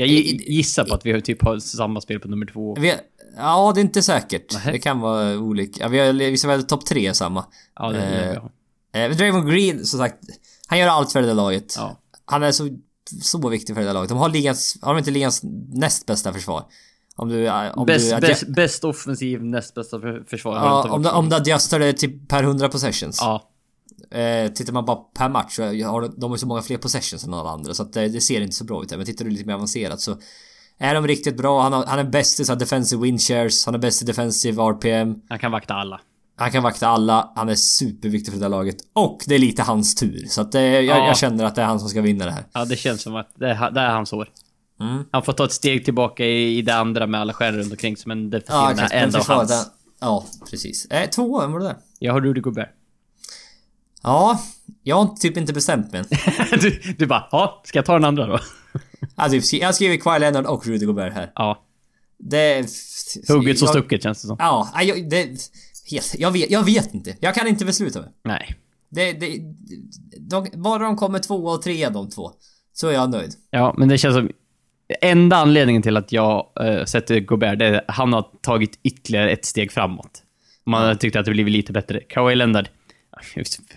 jag 0.00 0.08
gissar 0.08 0.84
på 0.84 0.94
att 0.94 1.06
vi 1.06 1.22
typ 1.22 1.42
har 1.42 1.58
samma 1.58 2.00
spel 2.00 2.20
på 2.20 2.28
nummer 2.28 2.46
två. 2.46 2.74
Vi, 2.74 2.94
ja, 3.38 3.72
det 3.74 3.80
är 3.80 3.82
inte 3.82 4.02
säkert. 4.02 4.54
Nähe. 4.54 4.72
Det 4.72 4.78
kan 4.78 5.00
vara 5.00 5.38
olika. 5.38 5.88
Vi 5.88 5.98
har 5.98 6.12
vissa 6.12 6.48
väl 6.48 6.62
topp 6.62 6.86
tre 6.86 7.14
samma. 7.14 7.44
Ja, 7.74 7.90
det 7.90 8.00
är 8.00 8.36
eh, 8.36 8.42
vi 8.92 9.04
eh, 9.04 9.10
Draymond 9.10 9.50
Green, 9.50 9.84
som 9.84 9.98
sagt. 9.98 10.16
Han 10.66 10.78
gör 10.78 10.88
allt 10.88 11.12
för 11.12 11.20
det 11.20 11.26
där 11.26 11.34
laget. 11.34 11.74
Ja. 11.76 11.96
Han 12.24 12.42
är 12.42 12.52
så, 12.52 12.68
så 13.22 13.48
viktig 13.48 13.74
för 13.74 13.82
det 13.82 13.88
där 13.88 13.94
laget. 13.94 14.08
De 14.08 14.18
har 14.18 14.28
ligans, 14.28 14.78
har 14.82 14.94
de 14.94 14.98
inte 14.98 15.10
ligans 15.10 15.40
näst 15.72 16.06
bästa 16.06 16.32
försvar? 16.32 16.64
Om 17.16 17.28
du... 17.28 17.50
Om 17.50 17.86
bäst, 17.86 18.14
du 18.14 18.20
bäst, 18.20 18.48
bäst 18.48 18.84
offensiv, 18.84 19.44
näst 19.44 19.74
bästa 19.74 20.00
försvar. 20.26 20.56
Ja, 20.56 20.90
om 20.90 21.02
du, 21.02 21.10
om 21.10 21.28
du 21.28 21.36
adjustar 21.36 21.78
det 21.78 21.92
till 21.92 22.26
per 22.26 22.42
100 22.42 22.68
possessions. 22.68 23.18
Ja. 23.20 23.48
Eh, 24.18 24.52
tittar 24.52 24.72
man 24.72 24.84
bara 24.84 24.96
per 24.96 25.28
match 25.28 25.56
så 25.56 25.62
har 25.62 26.08
de, 26.20 26.30
har 26.30 26.36
så 26.36 26.46
många 26.46 26.62
fler 26.62 26.76
possessions 26.76 27.24
än 27.24 27.34
alla 27.34 27.50
andra 27.50 27.74
så 27.74 27.82
att 27.82 27.92
det, 27.92 28.08
det 28.08 28.20
ser 28.20 28.40
inte 28.40 28.54
så 28.54 28.64
bra 28.64 28.82
ut. 28.82 28.90
Men 28.90 29.04
tittar 29.04 29.24
du 29.24 29.30
lite 29.30 29.44
mer 29.44 29.54
avancerat 29.54 30.00
så 30.00 30.16
är 30.78 30.94
de 30.94 31.06
riktigt 31.06 31.36
bra. 31.36 31.62
Han, 31.62 31.72
har, 31.72 31.86
han 31.86 31.98
är 31.98 32.04
bäst 32.04 32.40
i 32.40 32.44
så 32.44 32.54
defensive 32.54 33.02
win 33.02 33.18
shares. 33.18 33.66
Han 33.66 33.74
är 33.74 33.78
bäst 33.78 34.02
i 34.02 34.04
defensive 34.04 34.62
RPM. 34.62 35.14
Han 35.28 35.38
kan 35.38 35.52
vakta 35.52 35.74
alla. 35.74 36.00
Han 36.36 36.50
kan 36.50 36.62
vakta 36.62 36.88
alla. 36.88 37.32
Han 37.36 37.48
är 37.48 37.54
superviktig 37.54 38.32
för 38.32 38.40
det 38.40 38.44
där 38.44 38.50
laget. 38.50 38.76
Och 38.92 39.20
det 39.26 39.34
är 39.34 39.38
lite 39.38 39.62
hans 39.62 39.94
tur. 39.94 40.26
Så 40.28 40.40
att 40.40 40.52
det, 40.52 40.62
jag, 40.62 40.84
ja. 40.84 41.06
jag, 41.06 41.16
känner 41.16 41.44
att 41.44 41.54
det 41.54 41.62
är 41.62 41.66
han 41.66 41.80
som 41.80 41.88
ska 41.88 42.00
vinna 42.00 42.24
det 42.24 42.30
här. 42.30 42.44
Ja, 42.52 42.64
det 42.64 42.76
känns 42.76 43.02
som 43.02 43.16
att 43.16 43.30
det 43.34 43.50
är, 43.50 43.70
det 43.70 43.80
är 43.80 43.90
hans 43.90 44.12
år. 44.12 44.28
Mm. 44.80 45.04
Han 45.10 45.22
får 45.22 45.32
ta 45.32 45.44
ett 45.44 45.52
steg 45.52 45.84
tillbaka 45.84 46.24
i, 46.24 46.58
i 46.58 46.62
det 46.62 46.74
andra 46.74 47.06
med 47.06 47.20
alla 47.20 47.32
stjärnor 47.32 47.58
runt 47.58 47.70
omkring 47.70 47.96
sig, 47.96 48.08
men 48.08 48.30
defensiven 48.30 48.88
ja, 48.90 48.96
ändå 48.96 49.18
hans. 49.18 49.48
Den, 49.48 49.64
ja, 50.00 50.26
precis. 50.50 50.86
Eh, 50.86 51.10
två, 51.10 51.40
vem 51.40 51.52
var 51.52 51.60
det 51.60 51.66
där? 51.66 51.76
Jag 51.98 52.12
har 52.12 52.20
Rudy 52.20 52.40
Gobert. 52.40 52.68
Ja, 54.02 54.42
jag 54.82 54.96
har 54.96 55.16
typ 55.16 55.36
inte 55.36 55.52
bestämt 55.52 55.92
mig 55.92 56.04
du, 56.60 56.94
du 56.98 57.06
bara, 57.06 57.28
ja, 57.30 57.62
ska 57.64 57.78
jag 57.78 57.86
ta 57.86 57.92
den 57.92 58.04
andra 58.04 58.26
då? 58.26 58.38
Typ, 59.30 59.52
jag 59.52 59.74
skriver 59.74 59.96
Kawhi 59.96 60.18
Leonard 60.18 60.46
och 60.46 60.66
Rudy 60.66 60.86
Gobert 60.86 61.14
här. 61.14 61.32
Ja. 61.34 61.64
Det... 62.18 62.66
Hugget 63.28 63.58
så 63.58 63.66
stucket 63.66 64.02
känns 64.02 64.22
det 64.22 64.28
som. 64.28 64.36
Ja, 64.40 64.68
jag, 64.82 65.10
det... 65.10 65.50
Helt, 65.90 66.14
jag, 66.18 66.30
vet, 66.30 66.50
jag 66.50 66.64
vet 66.64 66.94
inte. 66.94 67.16
Jag 67.20 67.34
kan 67.34 67.46
inte 67.46 67.64
besluta 67.64 68.00
mig. 68.00 68.10
Nej. 68.24 68.56
Det, 68.88 69.12
det, 69.12 69.38
de, 70.18 70.46
bara 70.52 70.78
de 70.78 70.96
kommer 70.96 71.18
två 71.18 71.34
och 71.34 71.62
tre 71.62 71.88
de 71.88 72.10
två. 72.10 72.30
Så 72.72 72.88
är 72.88 72.92
jag 72.92 73.10
nöjd. 73.10 73.32
Ja, 73.50 73.74
men 73.78 73.88
det 73.88 73.98
känns 73.98 74.14
som... 74.14 74.30
Enda 75.00 75.36
anledningen 75.36 75.82
till 75.82 75.96
att 75.96 76.12
jag 76.12 76.50
äh, 76.60 76.84
sätter 76.84 77.20
Gobert, 77.20 77.58
det 77.58 77.66
är 77.66 77.72
att 77.72 77.84
han 77.88 78.12
har 78.12 78.26
tagit 78.40 78.78
ytterligare 78.82 79.30
ett 79.30 79.44
steg 79.44 79.72
framåt. 79.72 80.22
Man 80.64 80.98
tyckte 80.98 81.20
att 81.20 81.24
det 81.24 81.30
blivit 81.30 81.52
lite 81.52 81.72
bättre. 81.72 82.00
Kawhi 82.00 82.34
Leonard 82.34 82.68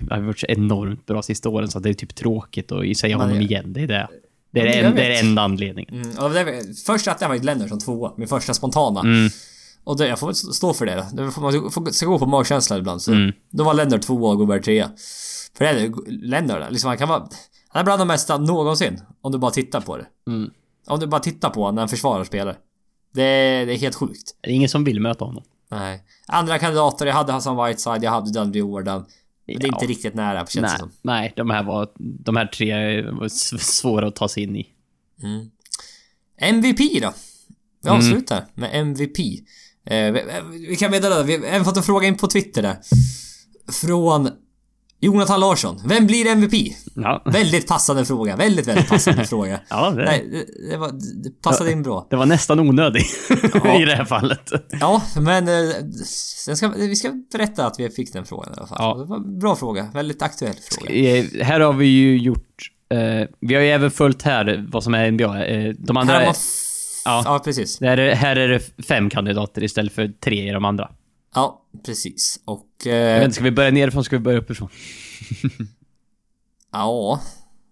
han 0.10 0.20
har 0.20 0.20
varit 0.20 0.40
så 0.40 0.45
enormt 0.49 1.06
bra 1.06 1.22
sista 1.22 1.49
åren 1.49 1.68
så 1.68 1.80
det 1.80 1.90
är 1.90 1.94
typ 1.94 2.16
tråkigt 2.16 2.72
att 2.72 2.98
säga 2.98 3.18
honom 3.18 3.41
igen. 3.41 3.74
Det 3.74 3.82
är 3.82 3.88
det. 3.88 4.08
Det 4.52 4.60
är, 4.60 4.82
ja, 4.82 4.88
en, 4.90 4.95
det 4.95 5.15
är 5.15 5.19
enda 5.23 5.41
anledningen. 5.41 5.94
Mm, 5.94 6.18
och 6.18 6.30
det, 6.30 6.64
först 6.86 7.07
att 7.07 7.22
jag 7.22 7.30
var 7.30 7.38
Lennon 7.38 7.69
som 7.69 7.80
tvåa, 7.80 8.14
min 8.18 8.28
första 8.28 8.53
spontana. 8.53 8.99
Mm. 8.99 9.30
Och 9.84 9.98
det, 9.98 10.07
jag 10.07 10.19
får 10.19 10.34
stå 10.34 10.73
för 10.73 10.86
det 10.86 11.06
då. 11.14 11.32
Får, 11.32 11.41
man 11.41 11.72
får, 11.72 11.91
ska 11.91 12.06
gå 12.06 12.19
på 12.19 12.26
magkänsla 12.26 12.78
ibland. 12.78 13.02
Så 13.02 13.11
mm. 13.11 13.32
Då 13.52 13.64
var 13.64 13.73
Lennart 13.73 14.02
tvåa 14.02 14.32
och 14.32 14.38
Gobert 14.38 14.64
trea. 14.64 14.91
För 15.57 15.65
det 15.65 15.72
är 15.72 16.11
Lennart, 16.11 16.72
liksom 16.72 16.88
han 16.88 16.98
kan 16.98 17.10
vara... 17.10 17.28
Han 17.68 17.80
är 17.80 17.84
bland 17.84 18.02
de 18.02 18.07
bästa 18.07 18.38
någonsin. 18.38 19.02
Om 19.22 19.32
du 19.32 19.38
bara 19.38 19.52
tittar 19.52 19.82
på 19.82 19.98
det. 19.98 20.06
Mm. 20.28 20.49
Om 20.88 20.99
du 20.99 21.07
bara 21.07 21.22
tittar 21.22 21.49
på 21.49 21.72
när 21.72 21.82
han 21.82 21.90
försvarar 21.90 22.23
spelare. 22.23 22.56
Det, 23.14 23.22
det 23.65 23.73
är 23.73 23.78
helt 23.78 23.95
sjukt. 23.95 24.36
Det 24.41 24.49
är 24.49 24.53
ingen 24.53 24.69
som 24.69 24.84
vill 24.84 24.99
möta 24.99 25.26
honom. 25.26 25.44
Nej. 25.72 26.03
Andra 26.28 26.60
kandidater, 26.60 27.06
jag 27.06 27.14
hade 27.14 27.32
Hassan 27.32 27.65
Whiteside, 27.65 28.03
jag 28.03 28.11
hade 28.11 28.32
Dundee 28.32 28.60
Jordan. 28.60 29.06
Det 29.60 29.68
är 29.68 29.73
inte 29.73 29.86
riktigt 29.86 30.14
nära 30.14 30.40
känns 30.40 30.56
nej, 30.56 30.72
det 30.72 30.80
som. 30.80 30.91
Nej, 31.02 31.34
de 31.36 31.49
här 31.49 31.64
var... 31.64 31.90
De 31.98 32.36
här 32.36 32.45
tre 32.45 33.02
var 33.02 33.30
svåra 33.60 34.07
att 34.07 34.15
ta 34.15 34.30
sig 34.30 34.44
in 34.44 34.56
i. 34.56 34.68
Mm. 35.23 35.49
MVP 36.38 36.80
då? 37.02 37.14
Vi 37.84 37.90
mm. 37.90 37.98
avslutar 37.98 38.38
mm. 38.38 38.49
med 38.53 38.82
MVP. 38.82 39.19
Eh, 39.86 40.11
vi, 40.11 40.23
vi 40.68 40.76
kan 40.76 40.91
meddela, 40.91 41.23
vi 41.23 41.49
har 41.49 41.64
fått 41.64 41.78
en 41.78 41.84
fråga 41.84 42.07
in 42.07 42.18
på 42.18 42.28
Twitter 42.28 42.61
där. 42.61 42.78
Från 43.72 44.30
Jonathan 45.03 45.40
Larsson. 45.40 45.82
Vem 45.86 46.07
blir 46.07 46.28
MVP? 46.28 46.53
Ja. 46.95 47.22
Väldigt 47.26 47.68
passande 47.68 48.06
fråga. 48.06 48.36
Väldigt, 48.36 48.68
väldigt 48.68 48.90
passande 48.90 49.26
fråga. 49.26 49.60
Ja, 49.69 49.90
det... 49.90 50.06
Nej, 50.06 50.45
det, 50.69 50.78
var, 50.78 50.91
det 51.23 51.41
passade 51.41 51.72
in 51.72 51.84
bra. 51.84 52.07
Det 52.10 52.15
var 52.15 52.26
nästan 52.26 52.60
onödigt 52.60 53.30
ja. 53.64 53.82
i 53.82 53.86
det 53.86 53.95
här 53.95 54.06
fallet. 54.06 54.52
Ja, 54.80 55.02
men 55.15 55.48
eh, 55.48 55.76
ska, 56.56 56.68
vi 56.78 56.95
ska 56.95 57.11
berätta 57.32 57.65
att 57.65 57.80
vi 57.80 57.90
fick 57.90 58.14
den 58.14 58.26
frågan 58.26 58.53
i 58.53 58.57
alla 58.57 58.68
fall. 58.68 58.78
Ja. 58.80 58.98
Det 58.98 59.06
var 59.06 59.18
en 59.18 59.40
bra 59.40 59.56
fråga. 59.56 59.90
Väldigt 59.94 60.22
aktuell 60.22 60.56
fråga. 60.72 60.94
Eh, 60.94 61.26
här 61.41 61.60
har 61.60 61.73
vi 61.73 61.86
ju 61.86 62.18
gjort... 62.18 62.72
Eh, 62.90 63.28
vi 63.40 63.56
har 63.56 63.61
ju 63.61 63.69
även 63.69 63.91
följt 63.91 64.22
här 64.22 64.68
vad 64.72 64.84
som 64.84 64.94
är 64.94 65.11
NBA. 65.11 65.45
Eh, 65.45 65.73
de 65.78 65.98
andra... 65.98 66.14
Här 66.14 66.26
var 66.26 66.36
ja. 67.06 67.22
ja, 67.26 67.40
precis. 67.40 67.82
Här 67.82 67.98
är, 67.98 68.15
här 68.15 68.36
är 68.36 68.48
det 68.48 68.86
fem 68.88 69.10
kandidater 69.10 69.64
istället 69.64 69.94
för 69.94 70.07
tre 70.23 70.49
i 70.49 70.52
de 70.52 70.65
andra. 70.65 70.90
Ja, 71.36 71.61
precis. 71.86 72.40
Och... 72.45 72.65
Eh, 72.86 72.94
jag 72.94 73.20
vet, 73.20 73.36
ska 73.36 73.44
vi 73.44 73.52
börja 73.52 73.72
nerifrån? 73.72 74.03
Ska 74.03 74.16
vi 74.16 74.24
börja 74.24 74.38
uppifrån? 74.38 74.70
ja. 76.72 77.22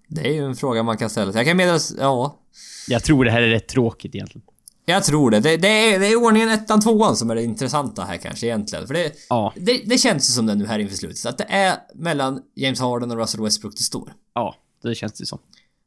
Det 0.08 0.28
är 0.28 0.34
ju 0.34 0.46
en 0.46 0.56
fråga 0.56 0.84
man 0.84 0.98
kan 0.98 1.10
ställa 1.10 1.32
sig. 1.32 1.40
Jag 1.40 1.48
kan 1.48 1.58
meddela... 1.58 1.80
Ja. 2.00 2.40
Jag 2.88 3.04
tror 3.04 3.26
det 3.26 3.32
här 3.32 3.42
är 3.42 3.50
rätt 3.50 3.68
tråkigt 3.68 4.16
egentligen. 4.16 4.46
Jag 4.86 5.04
tror 5.04 5.32
det. 5.32 5.40
Det, 5.40 5.58
det, 5.58 5.68
är, 5.68 6.00
det 6.00 6.08
är 6.08 6.16
ordningen 6.16 6.50
ettan, 6.50 6.82
tvåan 6.82 7.16
som 7.16 7.30
är 7.30 7.36
det 7.36 7.44
intressanta 7.44 8.04
här 8.04 8.18
kanske 8.18 8.48
egentligen. 8.48 8.88
För 8.88 8.94
det, 8.94 9.14
ja. 9.30 9.54
det, 9.56 9.82
det 9.86 9.98
känns 9.98 10.36
som 10.36 10.46
det 10.46 10.56
nu 10.56 10.66
här 10.66 10.80
inför 10.80 10.96
slutet. 10.96 11.26
Att 11.26 11.38
det 11.38 11.46
är 11.50 11.76
mellan 11.96 12.42
James 12.56 12.80
Harden 12.80 13.12
och 13.12 13.18
Russell 13.18 13.44
Westbrook 13.44 13.78
det 13.78 13.84
står. 13.84 14.14
Ja, 14.34 14.56
det 14.84 14.96
känns 14.96 15.14
det 15.14 15.26
som. 15.26 15.40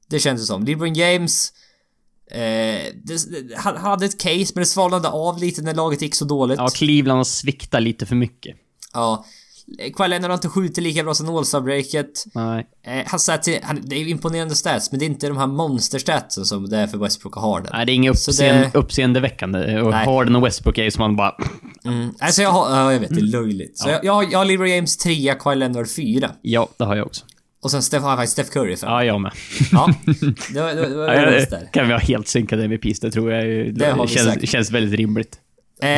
Det 0.09 0.19
känns 0.19 0.40
det 0.40 0.47
som. 0.47 0.65
LeBron 0.65 0.94
James 0.94 1.53
Eh, 2.32 2.93
det, 2.94 3.57
hade 3.57 4.07
ett 4.07 4.20
case 4.20 4.53
men 4.55 4.62
det 4.62 4.66
svalnade 4.66 5.09
av 5.09 5.39
lite 5.39 5.62
när 5.62 5.74
laget 5.74 6.03
gick 6.03 6.15
så 6.15 6.24
dåligt. 6.24 6.59
Ja, 6.59 6.69
Cleveland 6.69 7.27
sviktade 7.27 7.85
lite 7.85 8.07
för 8.07 8.15
mycket. 8.15 8.57
Ja. 8.93 9.24
Leonard 9.98 10.31
har 10.31 10.35
inte 10.35 10.48
skjutit 10.48 10.85
lika 10.85 11.02
bra 11.05 11.14
som 11.14 11.28
All-Star-breaket. 11.36 12.24
Nej. 12.35 12.66
Eh, 12.86 13.02
han 13.06 13.20
stats, 13.20 13.48
han, 13.62 13.81
det 13.85 13.97
är 13.97 14.09
imponerande 14.09 14.55
stats, 14.55 14.90
men 14.90 14.98
det 15.01 15.05
är 15.05 15.06
inte 15.06 15.28
de 15.28 15.36
här 15.36 15.47
monsterstatsen 15.47 16.44
som 16.44 16.69
det 16.69 16.77
är 16.78 16.86
för 16.86 16.98
Westbrook 16.98 17.36
och 17.36 17.43
Harden. 17.43 17.70
Nej, 17.73 17.86
det 17.86 17.93
är 17.93 17.94
inget 17.94 18.10
uppseende, 18.28 18.70
det- 18.73 18.78
uppseendeväckande. 18.78 19.81
Och 19.81 19.90
Nej. 19.90 20.06
Harden 20.06 20.36
och 20.36 20.44
Westbrook 20.47 20.78
är 20.78 20.82
ju 20.85 20.90
som 20.90 21.01
man 21.02 21.16
bara... 21.16 21.36
Mm. 21.85 22.14
Alltså 22.19 22.43
jag 22.43 22.51
har, 22.51 22.70
ja 22.77 22.93
jag 22.93 23.01
vet, 23.01 23.09
det 23.09 23.20
är 23.20 23.24
löjligt. 23.24 23.78
Så 23.78 23.89
jag, 23.89 24.05
jag, 24.05 24.12
har- 24.12 24.27
jag 24.31 24.39
har 24.39 24.44
LeBron 24.44 24.70
James 24.70 24.97
3, 24.97 25.35
Kawhi 25.40 25.56
Leonard 25.56 25.89
4. 25.89 26.31
Ja, 26.43 26.69
det 26.77 26.85
har 26.85 26.97
jag 26.97 27.06
också. 27.06 27.24
Och 27.62 27.70
sen 27.70 27.82
Steph, 27.82 28.02
har 28.02 28.10
jag 28.10 28.19
faktiskt 28.19 28.32
Steph 28.32 28.51
Curry 28.51 28.77
5. 28.77 28.90
Ja, 28.90 29.05
jag 29.05 29.20
med. 29.20 29.32
Ja. 29.73 29.94
Det 30.55 30.60
var, 30.60 30.69
det 30.74 30.81
var, 30.81 31.06
det 31.06 31.14
Ja, 31.16 31.24
var 31.27 31.32
ja, 31.32 31.47
där. 31.51 31.69
kan 31.73 31.86
vi 31.86 31.93
ha 31.93 32.01
helt 32.01 32.28
synkade 32.28 32.64
MVPs, 32.64 33.01
det 33.01 33.10
tror 33.10 33.32
jag 33.32 33.47
ju- 33.47 33.73
Det 33.73 33.97
vi 34.02 34.09
känns, 34.09 34.51
känns 34.51 34.70
väldigt 34.70 34.98
rimligt. 34.98 35.36
eh, 35.82 35.89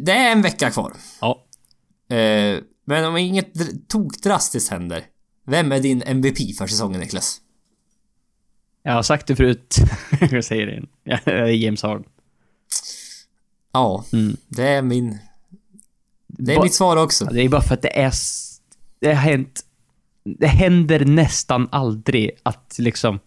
det 0.00 0.12
är 0.12 0.32
en 0.32 0.42
vecka 0.42 0.70
kvar. 0.70 0.92
Ja. 1.20 1.44
Eh, 2.16 2.58
men 2.84 3.04
om 3.04 3.16
inget 3.16 3.54
dr- 3.54 3.78
tokdrastiskt 3.88 4.70
händer. 4.70 5.04
Vem 5.46 5.72
är 5.72 5.80
din 5.80 6.02
MVP 6.02 6.56
för 6.58 6.66
säsongen 6.66 7.00
Niklas? 7.00 7.40
Jag 8.82 8.92
har 8.92 9.02
sagt 9.02 9.26
det 9.26 9.36
förut. 9.36 9.76
jag 10.30 10.44
säger 10.44 10.66
det 10.66 10.72
igen. 10.72 10.88
Ja, 11.04 11.18
det 11.24 11.30
är 11.32 11.46
James 11.46 11.82
Harden. 11.82 12.04
Ja, 13.72 14.04
Mm. 14.12 14.36
det 14.48 14.68
är 14.68 14.82
min... 14.82 15.18
Det 16.26 16.52
är 16.52 16.56
Ba- 16.56 16.62
mitt 16.62 16.74
svar 16.74 16.96
också. 16.96 17.24
Det 17.24 17.42
är 17.42 17.48
bara 17.48 17.62
för 17.62 17.74
att 17.74 17.82
det 17.82 17.98
är... 18.00 18.12
Det 19.00 19.06
har 19.08 19.14
hänt... 19.22 19.60
Det 20.24 20.46
händer 20.46 21.04
nästan 21.04 21.68
aldrig 21.72 22.30
att 22.42 22.74
liksom... 22.78 23.18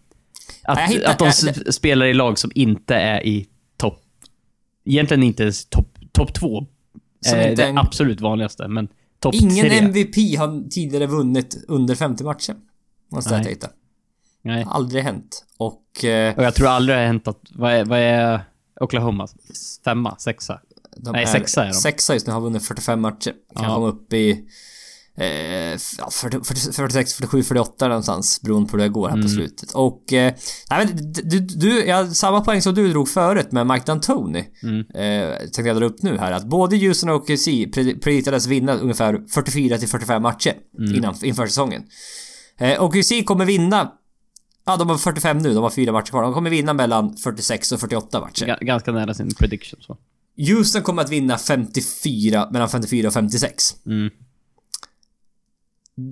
Att, 0.63 0.80
jag 0.80 0.88
hittar- 0.88 1.11
att 1.11 1.19
de 1.19 1.26
jag- 1.26 1.57
s- 1.67 1.76
spelar 1.76 2.05
i 2.05 2.13
lag 2.13 2.39
som 2.39 2.51
inte 2.55 2.95
är 2.95 3.26
i 3.26 3.47
topp... 3.77 4.01
Egentligen 4.85 5.23
inte 5.23 5.43
ens 5.43 5.65
topp 5.65 5.94
top 6.15 6.33
två. 6.33 6.65
Som 7.25 7.39
Eh, 7.39 7.49
inte 7.49 7.61
det 7.61 7.65
är 7.65 7.69
en- 7.69 7.77
absolut 7.77 8.21
vanligaste, 8.21 8.67
men 8.67 8.87
topp 9.19 9.35
Ingen 9.35 9.65
tre. 9.65 9.77
MVP 9.79 10.35
har 10.37 10.69
tidigare 10.69 11.07
vunnit 11.07 11.65
under 11.67 11.95
50 11.95 12.23
matcher. 12.23 12.55
Måste 13.11 13.33
jag 13.33 13.41
Nej. 13.43 13.49
hitta. 13.49 13.67
Nej. 14.41 14.65
Aldrig 14.69 15.03
hänt. 15.03 15.45
Och... 15.57 16.05
Eh, 16.05 16.35
Och 16.37 16.43
jag 16.43 16.55
tror 16.55 16.67
aldrig 16.67 16.97
det 16.97 16.99
har 17.01 17.07
hänt 17.07 17.27
att... 17.27 17.39
Vad 17.51 17.71
är, 17.73 17.85
vad 17.85 17.99
är 17.99 18.41
Oklahoma? 18.81 19.27
Femma? 19.85 20.15
Sexa? 20.19 20.59
de 20.97 21.11
Nej, 21.11 21.27
sexa 21.27 21.61
är 21.63 21.67
de. 21.67 21.73
Sexa 21.73 22.13
just 22.13 22.27
nu 22.27 22.33
har 22.33 22.41
vunnit 22.41 22.65
45 22.65 23.01
matcher. 23.01 23.33
Kan 23.55 23.63
Ja. 23.65 23.75
komma 23.75 23.87
upp 23.87 24.13
i... 24.13 24.45
Eh, 25.17 25.25
ja, 25.97 26.09
40, 26.11 26.43
40, 26.43 26.71
46, 26.71 27.13
47, 27.13 27.43
48 27.43 27.87
någonstans 27.87 28.41
beroende 28.41 28.69
på 28.71 28.77
hur 28.77 28.83
det 28.83 28.89
går 28.89 29.07
här 29.07 29.15
Mm. 29.15 29.25
på 29.25 29.29
slutet. 29.31 29.71
Och... 29.71 30.13
Eh, 30.13 30.33
nej 30.69 30.85
men 30.85 31.11
du, 31.13 31.39
du, 31.39 31.91
har 31.93 32.05
samma 32.05 32.41
poäng 32.41 32.61
som 32.61 32.73
du 32.75 32.89
drog 32.91 33.09
förut 33.09 33.51
med 33.51 33.67
Mike 33.67 33.91
D'Antoni. 33.91 34.43
Mm. 34.63 34.79
Eh, 34.79 35.37
tänkte 35.37 35.61
jag 35.61 35.77
dra 35.77 35.85
upp 35.85 36.01
nu 36.03 36.17
här 36.17 36.31
att 36.31 36.45
både 36.45 36.77
Houston 36.77 37.09
och 37.09 37.15
OKC 37.15 37.47
pred- 37.47 38.01
predictades 38.01 38.47
vinna 38.47 38.73
ungefär 38.73 39.21
44 39.33 39.77
till 39.77 39.87
45 39.89 40.21
matcher 40.21 40.53
Mm. 40.79 40.95
innan, 40.95 41.15
inför 41.23 41.47
säsongen. 41.47 41.83
Eh, 42.59 42.83
OKC 42.83 43.23
kommer 43.25 43.45
vinna 43.45 43.91
Ja, 44.67 44.77
de 44.77 44.89
har 44.89 44.97
45 44.97 45.37
nu, 45.37 45.53
de 45.53 45.63
har 45.63 45.69
fyra 45.69 45.91
matcher 45.91 46.09
kvar. 46.09 46.21
De 46.23 46.33
kommer 46.33 46.49
vinna 46.49 46.73
mellan 46.73 47.17
46 47.17 47.71
och 47.71 47.79
48 47.79 48.19
matcher. 48.19 48.45
Ga- 48.45 48.63
ganska 48.65 48.91
nära 48.91 49.13
sin 49.13 49.29
prediction 49.35 49.79
så. 49.81 49.97
Houston 50.37 50.81
kommer 50.81 51.01
att 51.01 51.09
vinna 51.09 51.37
54, 51.37 52.49
mellan 52.51 52.69
54 52.69 53.07
och 53.07 53.13
56. 53.13 53.63
Mm. 53.85 54.09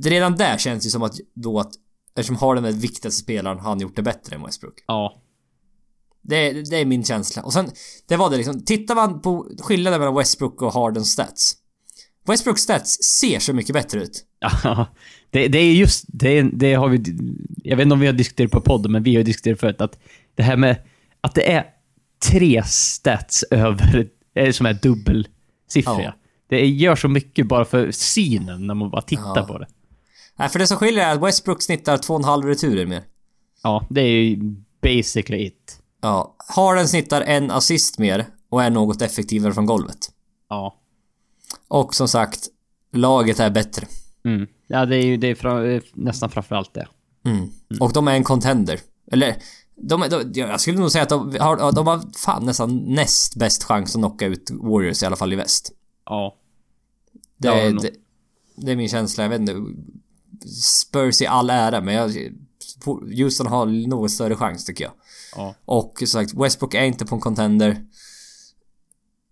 Redan 0.04 0.36
där 0.36 0.58
känns 0.58 0.84
det 0.84 0.90
som 0.90 1.04
att 1.04 1.16
då 1.34 1.60
att 1.60 1.74
eftersom 2.16 2.36
Harden 2.36 2.66
är 2.66 2.72
den 2.72 2.80
viktigaste 2.80 3.24
spelaren 3.24 3.60
har 3.60 3.70
han 3.70 3.80
gjort 3.80 3.96
det 3.96 4.02
bättre 4.02 4.36
än 4.36 4.44
Westbrook. 4.44 4.84
Ja. 4.88 5.22
Det, 6.22 6.70
det 6.70 6.78
är 6.78 6.86
min 6.86 7.04
känsla. 7.04 7.42
Och 7.42 7.54
sen, 7.54 7.70
det 8.08 8.16
var 8.16 8.30
det 8.30 8.38
liksom. 8.38 8.66
Tittar 8.66 8.96
man 8.96 9.22
på 9.22 9.48
skillnaden 9.60 10.00
mellan 10.00 10.16
Westbrook 10.16 10.62
och 10.62 10.74
Hardens 10.74 11.12
stats. 11.12 11.58
Westbrooks 12.28 12.62
stats 12.62 13.04
ser 13.04 13.40
så 13.40 13.54
mycket 13.54 13.74
bättre 13.74 14.00
ut. 14.00 14.26
Ja, 14.40 14.88
det, 15.30 15.48
det 15.48 15.58
är 15.58 15.74
just 15.74 16.06
det, 16.08 16.42
det 16.42 16.74
har 16.74 16.90
vi... 16.90 17.04
Jag 17.64 17.78
vet 17.78 17.84
inte 17.84 17.94
om 17.94 18.00
vi 18.00 18.06
har 18.06 18.14
diskuterat 18.14 18.52
på 18.52 18.62
podden, 18.62 18.92
men 18.92 19.04
vi 19.04 19.16
har 19.16 19.24
diskuterat 19.24 19.60
förut 19.60 19.82
att 19.82 20.00
det 20.36 20.44
här 20.44 20.58
med 20.58 20.82
att 21.22 21.36
det 21.36 21.52
är 21.52 21.66
tre 22.32 22.64
stats 22.64 23.44
över, 23.44 24.10
eh, 24.36 24.52
som 24.52 24.66
är 24.66 24.74
dubbelsiffriga. 24.74 26.04
Ja. 26.04 26.14
Det 26.48 26.66
gör 26.68 26.96
så 26.96 27.08
mycket 27.08 27.48
bara 27.48 27.66
för 27.66 27.92
synen 27.92 28.68
när 28.68 28.74
man 28.74 28.90
bara 28.90 29.02
tittar 29.02 29.34
Ja. 29.38 29.46
på 29.48 29.58
det. 29.58 29.68
Nej, 30.36 30.50
för 30.50 30.60
det 30.60 30.68
som 30.68 30.78
skiljer 30.78 31.08
är 31.08 31.14
att 31.14 31.22
Westbrook 31.24 31.62
snittar 31.62 31.98
2,5 31.98 32.48
returer 32.48 32.86
mer. 32.86 33.04
Ja, 33.64 33.86
det 33.90 34.02
är 34.02 34.08
ju 34.24 34.56
basically 34.82 35.46
it. 35.46 35.80
Ja. 36.02 36.36
Harden 36.56 36.88
snittar 36.88 37.22
en 37.22 37.52
assist 37.52 38.00
mer 38.00 38.26
och 38.50 38.64
är 38.64 38.70
något 38.70 39.02
effektivare 39.02 39.54
från 39.54 39.66
golvet. 39.66 39.98
Ja. 40.50 40.76
Och 41.68 41.96
som 41.96 42.08
sagt, 42.08 42.48
laget 42.94 43.40
är 43.40 43.50
bättre. 43.50 43.88
Mm. 44.26 44.48
Ja, 44.68 44.86
det 44.86 44.96
är 44.96 45.06
ju 45.06 45.18
det 45.18 45.28
är 45.28 45.36
fra, 45.36 45.82
nästan 45.94 46.30
framförallt 46.30 46.74
det. 46.74 46.88
Mm. 47.26 47.50
Och 47.80 47.94
de 47.94 48.08
är 48.08 48.14
en 48.16 48.24
contender. 48.24 48.80
Eller, 49.12 49.36
de, 49.76 50.06
de, 50.10 50.32
jag 50.40 50.62
skulle 50.62 50.80
nog 50.80 50.92
säga 50.92 51.04
att 51.04 51.10
de 51.10 51.38
har, 51.40 51.72
de 51.72 51.88
har 51.88 52.18
fan 52.18 52.46
nästan 52.46 52.78
näst 52.78 53.36
bäst 53.36 53.64
chans 53.64 53.96
att 53.96 54.00
knocka 54.02 54.26
ut 54.26 54.52
Warriors 54.52 55.04
i 55.04 55.06
alla 55.06 55.16
fall 55.16 55.34
i 55.34 55.36
väst. 55.36 55.72
Ja. 56.06 56.36
Det, 57.38 57.72
nog. 57.72 57.82
det, 57.82 57.92
det 58.56 58.72
är 58.72 58.76
min 58.76 58.90
känsla, 58.90 59.24
jag 59.24 59.30
vet 59.30 59.40
inte. 59.40 59.56
Spurs 60.64 61.22
i 61.22 61.26
all 61.28 61.50
ära, 61.50 61.82
men 61.82 61.94
jag... 61.96 62.12
Houston 63.18 63.48
har 63.48 63.66
något 63.88 64.12
större 64.12 64.36
chans 64.36 64.66
tycker 64.66 64.84
jag. 64.84 64.94
Ja. 65.36 65.56
Och 65.66 65.94
som 65.98 66.08
sagt, 66.08 66.34
Westbrook 66.34 66.74
är 66.74 66.84
inte 66.84 67.06
på 67.06 67.16
en 67.16 67.22
contender. 67.22 67.86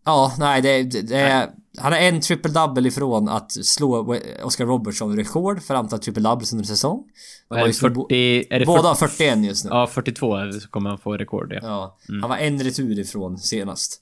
Ja, 0.06 0.35
nej, 0.39 0.61
det, 0.61 0.84
det, 0.84 1.02
det 1.02 1.18
är... 1.18 1.49
Han 1.77 1.93
är 1.93 1.99
en 1.99 2.19
triple-double 2.22 2.88
ifrån 2.88 3.30
att 3.30 3.52
slå 3.52 4.15
Oscar 4.43 4.65
Robertson 4.65 5.15
rekord 5.15 5.61
för 5.61 5.76
antal 5.76 5.99
triple-doubles 5.99 6.53
under 6.53 6.65
säsong. 6.65 7.03
Har 7.49 7.57
är 7.57 7.68
det, 7.68 7.89
bo- 7.89 8.07
40, 8.10 8.48
är 8.49 8.60
det 8.60 8.65
Båda 8.65 8.95
40, 8.95 9.02
har 9.03 9.07
41 9.07 9.45
just 9.45 9.64
nu. 9.65 9.69
Ja, 9.73 9.88
42 9.88 10.35
är 10.35 10.45
det 10.45 10.53
så 10.61 10.69
kommer 10.69 10.89
han 10.89 10.99
få 10.99 11.18
rekord, 11.18 11.53
ja. 11.53 11.60
Ja, 11.61 11.98
han 12.22 12.30
var 12.30 12.38
en 12.38 12.64
retur 12.64 12.99
ifrån 12.99 13.38
senast. 13.38 14.02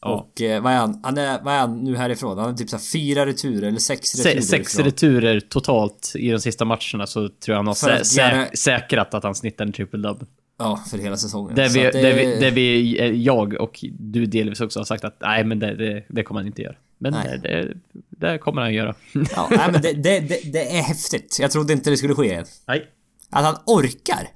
Ja. 0.00 0.08
Och 0.34 0.40
eh, 0.42 0.62
vad 0.62 0.72
är 0.72 0.76
han? 0.76 1.00
Han 1.02 1.18
är, 1.18 1.42
vad 1.42 1.54
är 1.54 1.58
han 1.58 1.78
nu 1.84 1.96
härifrån? 1.96 2.38
Han 2.38 2.50
är 2.50 2.54
typ 2.56 2.70
såhär 2.70 2.82
fyra 2.92 3.26
returer 3.26 3.68
eller 3.68 3.78
sex 3.78 4.14
returer 4.14 4.40
Se, 4.40 4.46
sex 4.46 4.74
ifrån. 4.74 4.84
returer 4.84 5.40
totalt 5.40 6.12
i 6.18 6.30
de 6.30 6.40
sista 6.40 6.64
matcherna 6.64 7.06
så 7.06 7.20
tror 7.28 7.32
jag 7.46 7.56
han 7.56 7.66
har 7.66 7.74
sä, 7.74 7.92
att 8.00 8.06
sä, 8.06 8.48
säkrat 8.54 9.14
att 9.14 9.22
han 9.22 9.34
snittar 9.34 9.64
en 9.66 9.72
triple-double. 9.72 10.26
Ja, 10.58 10.84
för 10.90 10.98
hela 10.98 11.16
säsongen. 11.16 11.54
Där 11.56 11.68
Så 11.68 11.74
vi, 11.78 11.84
det- 11.84 11.90
där, 11.90 12.14
vi, 12.14 12.40
där 12.40 12.50
vi, 12.50 12.98
eh, 13.00 13.06
jag 13.06 13.54
och 13.54 13.84
du 13.98 14.26
delvis 14.26 14.60
också 14.60 14.80
har 14.80 14.84
sagt 14.84 15.04
att 15.04 15.16
nej 15.20 15.44
men 15.44 15.58
det, 15.58 15.74
det, 15.76 16.04
det 16.08 16.22
kommer 16.22 16.40
han 16.40 16.46
inte 16.46 16.62
göra. 16.62 16.76
Men 16.98 17.12
Nej. 17.12 17.40
det, 17.42 17.74
det, 18.10 18.38
kommer 18.38 18.62
han 18.62 18.74
göra. 18.74 18.94
Ja, 19.36 19.48
nej 19.50 19.68
men 19.72 19.82
det, 19.82 19.92
det, 19.92 20.20
det, 20.20 20.52
det 20.52 20.76
är 20.78 20.82
häftigt. 20.82 21.38
Jag 21.40 21.50
trodde 21.50 21.72
inte 21.72 21.90
det 21.90 21.96
skulle 21.96 22.14
ske. 22.14 22.44
nej. 22.68 22.86
Att 23.30 23.44
han 23.44 23.56
orkar. 23.66 24.28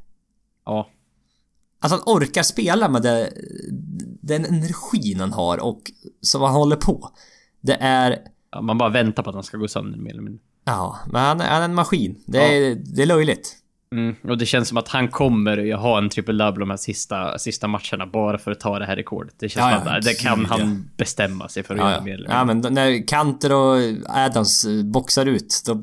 Ja. 0.64 0.88
Att 1.80 1.90
han 1.90 2.00
orkar 2.06 2.42
spela 2.42 2.88
med 2.88 3.02
det, 3.02 3.32
den 4.22 4.44
energin 4.44 5.20
han 5.20 5.32
har 5.32 5.58
och 5.58 5.80
som 6.20 6.42
han 6.42 6.52
håller 6.54 6.76
på. 6.76 7.10
Det 7.60 7.74
är... 7.80 8.18
Ja, 8.50 8.60
Man 8.60 8.78
bara 8.78 8.88
väntar 8.88 9.22
på 9.22 9.28
att 9.30 9.34
han 9.34 9.44
ska 9.44 9.56
gå 9.56 9.68
sönder 9.68 9.98
mer 9.98 10.10
eller 10.10 10.22
mindre. 10.22 10.40
Ja, 10.64 10.98
men 11.06 11.22
han, 11.22 11.40
är- 11.40 11.48
han 11.48 11.60
är 11.60 11.64
en 11.64 11.74
maskin. 11.74 12.22
Det 12.26 12.38
är, 12.56 12.74
det 12.74 13.02
är 13.02 13.06
löjligt. 13.06 13.56
Mm. 13.92 14.14
Och 14.28 14.38
det 14.38 14.46
känns 14.46 14.68
som 14.68 14.78
att 14.78 14.88
han 14.88 15.08
kommer 15.08 15.56
ju 15.56 15.74
ha 15.74 15.98
en 15.98 16.08
triple-double 16.10 16.58
de 16.58 16.70
här 16.70 16.76
sista, 16.76 17.38
sista 17.38 17.68
matcherna 17.68 18.06
bara 18.06 18.38
för 18.38 18.50
att 18.50 18.60
ta 18.60 18.78
det 18.78 18.84
här 18.86 18.96
rekordet. 18.96 19.34
Det 19.38 19.48
känns 19.48 19.72
Ja, 19.72 19.78
som 19.78 19.88
ja, 19.92 19.98
att 19.98 20.04
det 20.04 20.14
kan 20.14 20.44
han 20.44 20.90
bestämma 20.96 21.48
sig 21.48 21.62
för 21.62 21.74
att 21.74 21.80
Ja, 21.80 21.86
göra 21.86 21.96
ja. 21.98 22.04
mer 22.04 22.26
ja 22.28 22.44
men 22.44 22.60
när 22.74 23.06
Kanter 23.06 23.52
och 23.52 23.76
Adams 24.08 24.64
eh, 24.64 24.82
boxar 24.84 25.26
ut, 25.26 25.62
då 25.66 25.80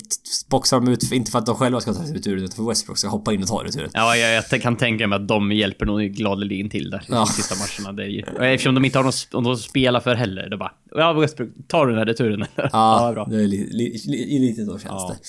boxar 0.50 0.80
de 0.80 0.90
ut 0.92 1.12
inte 1.12 1.32
för 1.32 1.40
att 1.40 1.46
de 1.46 1.56
själva 1.56 1.80
ska 1.82 1.94
ta 1.94 2.04
returen 2.04 2.44
utan 2.44 2.56
för 2.56 2.64
Westbrook 2.70 2.98
ska 2.98 3.08
hoppa 3.10 3.34
in 3.34 3.42
och 3.42 3.48
ta 3.48 3.64
returen. 3.64 3.90
Ja, 3.94 4.16
jag, 4.16 4.44
jag 4.52 4.62
kan 4.62 4.76
tänka 4.76 5.08
mig 5.08 5.16
att 5.16 5.28
de 5.28 5.52
hjälper 5.52 5.86
nog 5.86 6.02
gladeligen 6.02 6.70
till 6.70 6.90
där 6.90 6.98
i 7.00 7.04
Ja. 7.08 7.16
de 7.16 7.26
sista 7.28 7.56
matcherna. 7.56 7.94
Det 7.98 8.04
är 8.04 8.08
ju, 8.08 8.20
eftersom 8.54 8.76
de 8.76 8.86
inte 8.86 8.98
har 9.00 9.34
någon 9.42 9.52
att 9.54 9.60
spela 9.60 10.02
för 10.02 10.16
heller. 10.16 10.50
Det 10.50 10.58
bara, 10.58 10.72
ja 10.96 11.14
Westbrook, 11.14 11.50
tar 11.68 11.86
du 11.86 11.92
den 11.92 12.00
här 12.00 12.06
returen? 12.06 12.46
Ja, 12.72 13.12
bra. 13.14 13.26
det 13.26 13.36
är 13.36 13.48
li, 13.48 13.70
li, 13.72 14.00
li, 14.08 14.40
lite 14.40 14.66
så 14.66 14.72
känns 14.72 14.84
Ja. 14.86 15.10
det. 15.14 15.20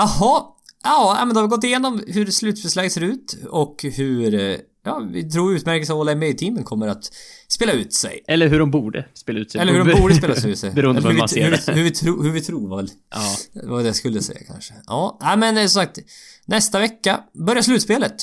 Jaha. 0.00 0.42
Ja, 0.86 1.24
men 1.26 1.34
då 1.34 1.40
har 1.40 1.46
vi 1.46 1.50
gått 1.50 1.64
igenom 1.64 2.02
hur 2.06 2.26
slutspelsläget 2.26 2.92
ser 2.92 3.00
ut 3.00 3.36
och 3.50 3.84
hur, 3.96 4.34
eh, 4.34 4.56
ja, 4.84 5.06
vi 5.12 5.30
tror 5.30 5.54
utmärkelse 5.54 5.92
av 5.92 6.06
NBA-teamen 6.16 6.64
kommer 6.64 6.88
att 6.88 7.10
spela 7.48 7.72
ut 7.72 7.92
sig. 7.92 8.24
Eller 8.28 8.48
hur 8.48 8.58
de 8.58 8.70
borde 8.70 9.04
spela 9.14 9.38
ut 9.38 9.50
sig. 9.50 9.60
Eller 9.60 9.72
hur 9.72 9.84
de 9.84 10.00
borde 10.00 10.14
spela 10.14 10.34
ut 10.34 10.58
sig. 10.58 10.70
Beroende 10.74 11.02
på 11.02 11.08
hur 11.08 11.18
man 11.18 11.28
ser 11.28 11.44
hur, 11.44 11.50
det. 11.50 11.62
vi, 11.66 11.72
hur, 11.72 11.82
vi 11.82 11.90
tro, 11.90 12.22
hur 12.22 12.30
vi 12.30 12.40
tror 12.40 12.68
var 12.68 12.76
väl 12.76 12.90
Ja. 13.14 13.36
vad 13.68 13.86
jag 13.86 13.96
skulle 13.96 14.22
säga 14.22 14.38
kanske. 14.46 14.74
Ja, 14.86 15.18
nej, 15.22 15.36
men 15.36 15.56
eh, 15.56 15.66
som 15.66 15.82
sagt. 15.82 15.98
Nästa 16.44 16.78
vecka 16.78 17.20
börjar 17.46 17.62
slutspelet. 17.62 18.16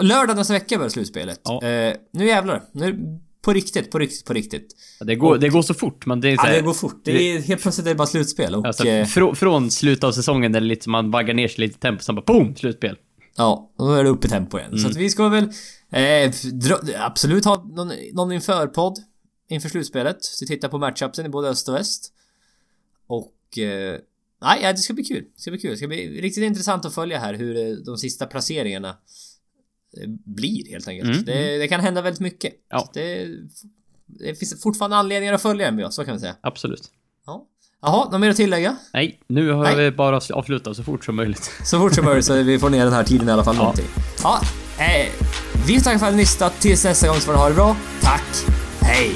Lördag 0.00 0.36
nästa 0.36 0.52
vecka 0.52 0.76
börjar 0.76 0.90
slutspelet. 0.90 1.40
Ja. 1.44 1.62
Eh, 1.62 1.94
nu 2.12 2.26
jävlar. 2.26 2.62
Nu 2.72 3.20
på 3.42 3.52
riktigt, 3.52 3.90
på 3.90 3.98
riktigt, 3.98 4.24
på 4.24 4.32
riktigt. 4.32 4.76
Det 5.00 5.14
går, 5.14 5.38
det 5.38 5.48
går 5.48 5.62
så 5.62 5.74
fort, 5.74 6.06
men 6.06 6.20
det 6.20 6.28
är 6.28 6.36
så 6.36 6.42
Ja, 6.42 6.46
här- 6.46 6.56
det 6.56 6.62
går 6.62 6.74
fort. 6.74 7.00
Det 7.04 7.12
är, 7.12 7.40
helt 7.40 7.62
plötsligt 7.62 7.86
är 7.86 7.90
det 7.90 7.94
bara 7.94 8.06
slutspel 8.06 8.54
och... 8.54 8.66
Alltså, 8.66 8.86
eh, 8.86 9.06
frå, 9.06 9.34
från 9.34 9.70
slutet 9.70 10.04
av 10.04 10.12
säsongen 10.12 10.52
där 10.52 10.60
det 10.60 10.66
lite, 10.66 10.88
man 10.88 11.10
baggar 11.10 11.34
ner 11.34 11.48
sig 11.48 11.60
lite 11.60 11.76
i 11.76 11.80
tempo, 11.80 12.02
sen 12.02 12.14
bara 12.14 12.24
boom! 12.26 12.56
Slutspel. 12.56 12.96
Ja, 13.36 13.70
och 13.76 13.86
då 13.86 13.92
är 13.94 14.04
det 14.04 14.10
upp 14.10 14.24
i 14.24 14.28
tempo 14.28 14.58
igen. 14.58 14.78
Så 14.78 14.88
att 14.88 14.96
vi 14.96 15.10
ska 15.10 15.28
väl 15.28 15.44
eh, 15.90 16.30
dra, 16.52 16.78
absolut 16.98 17.44
ha 17.44 17.64
någon, 17.76 17.92
någon 18.12 18.32
inför-podd 18.32 18.98
inför 19.48 19.68
slutspelet. 19.68 20.24
Så 20.24 20.46
titta 20.46 20.68
på 20.68 20.78
matchupsen 20.78 21.26
i 21.26 21.28
både 21.28 21.48
öst 21.48 21.68
och 21.68 21.74
väst. 21.74 22.12
Och 23.06 23.32
och... 23.50 23.58
Eh, 23.58 23.98
nej, 24.42 24.60
ja, 24.62 24.72
det 24.72 24.78
ska 24.78 24.94
bli 24.94 25.04
kul. 25.04 25.24
Det 25.36 25.40
ska 25.40 25.50
bli 25.50 25.60
kul. 25.60 25.70
Det 25.70 25.76
ska 25.76 25.86
bli 25.88 26.20
riktigt 26.20 26.44
intressant 26.44 26.84
att 26.84 26.94
följa 26.94 27.18
här 27.18 27.34
hur 27.34 27.56
eh, 27.56 27.76
de 27.76 27.98
sista 27.98 28.26
placeringarna 28.26 28.96
blir 30.24 30.70
helt 30.70 30.88
enkelt. 30.88 31.10
Mm, 31.10 31.24
det, 31.24 31.58
det 31.58 31.68
kan 31.68 31.80
hända 31.80 32.02
väldigt 32.02 32.20
mycket. 32.20 32.52
Ja. 32.70 32.90
Det, 32.94 33.26
det 34.06 34.34
finns 34.34 34.62
fortfarande 34.62 34.96
anledningar 34.96 35.34
att 35.34 35.42
följa 35.42 35.70
NBA, 35.70 35.90
så 35.90 36.04
kan 36.04 36.12
man 36.12 36.20
säga. 36.20 36.36
Absolut. 36.40 36.82
Ja. 37.26 37.46
Jaha, 37.82 38.10
något 38.10 38.20
mer 38.20 38.30
att 38.30 38.36
tillägga? 38.36 38.76
Nej, 38.92 39.20
nu 39.26 39.50
har 39.50 39.64
Nej. 39.64 39.76
vi 39.76 39.90
bara 39.90 40.20
avslutat 40.32 40.76
så 40.76 40.82
fort 40.82 41.04
som 41.04 41.16
möjligt. 41.16 41.50
Så 41.64 41.78
fort 41.78 41.94
som 41.94 42.04
möjligt 42.04 42.24
så 42.24 42.42
vi 42.42 42.58
får 42.58 42.70
ner 42.70 42.84
den 42.84 42.92
här 42.92 43.04
tiden 43.04 43.28
i 43.28 43.32
alla 43.32 43.44
fall 43.44 43.54
Ja. 43.56 43.60
någonting. 43.62 43.86
Ja, 44.22 44.40
eh, 44.78 45.12
vi 45.66 45.80
tackar 45.80 45.98
för 45.98 46.06
att 46.06 46.12
ni 46.12 46.18
lyssnat. 46.18 46.60
Tills 46.60 46.84
nästa 46.84 47.06
gång 47.08 47.16
så 47.16 47.20
får 47.22 47.32
ni 47.32 47.38
ha 47.38 47.48
det 47.48 47.54
bra. 47.54 47.76
Tack. 48.02 48.26
Hej! 48.80 49.12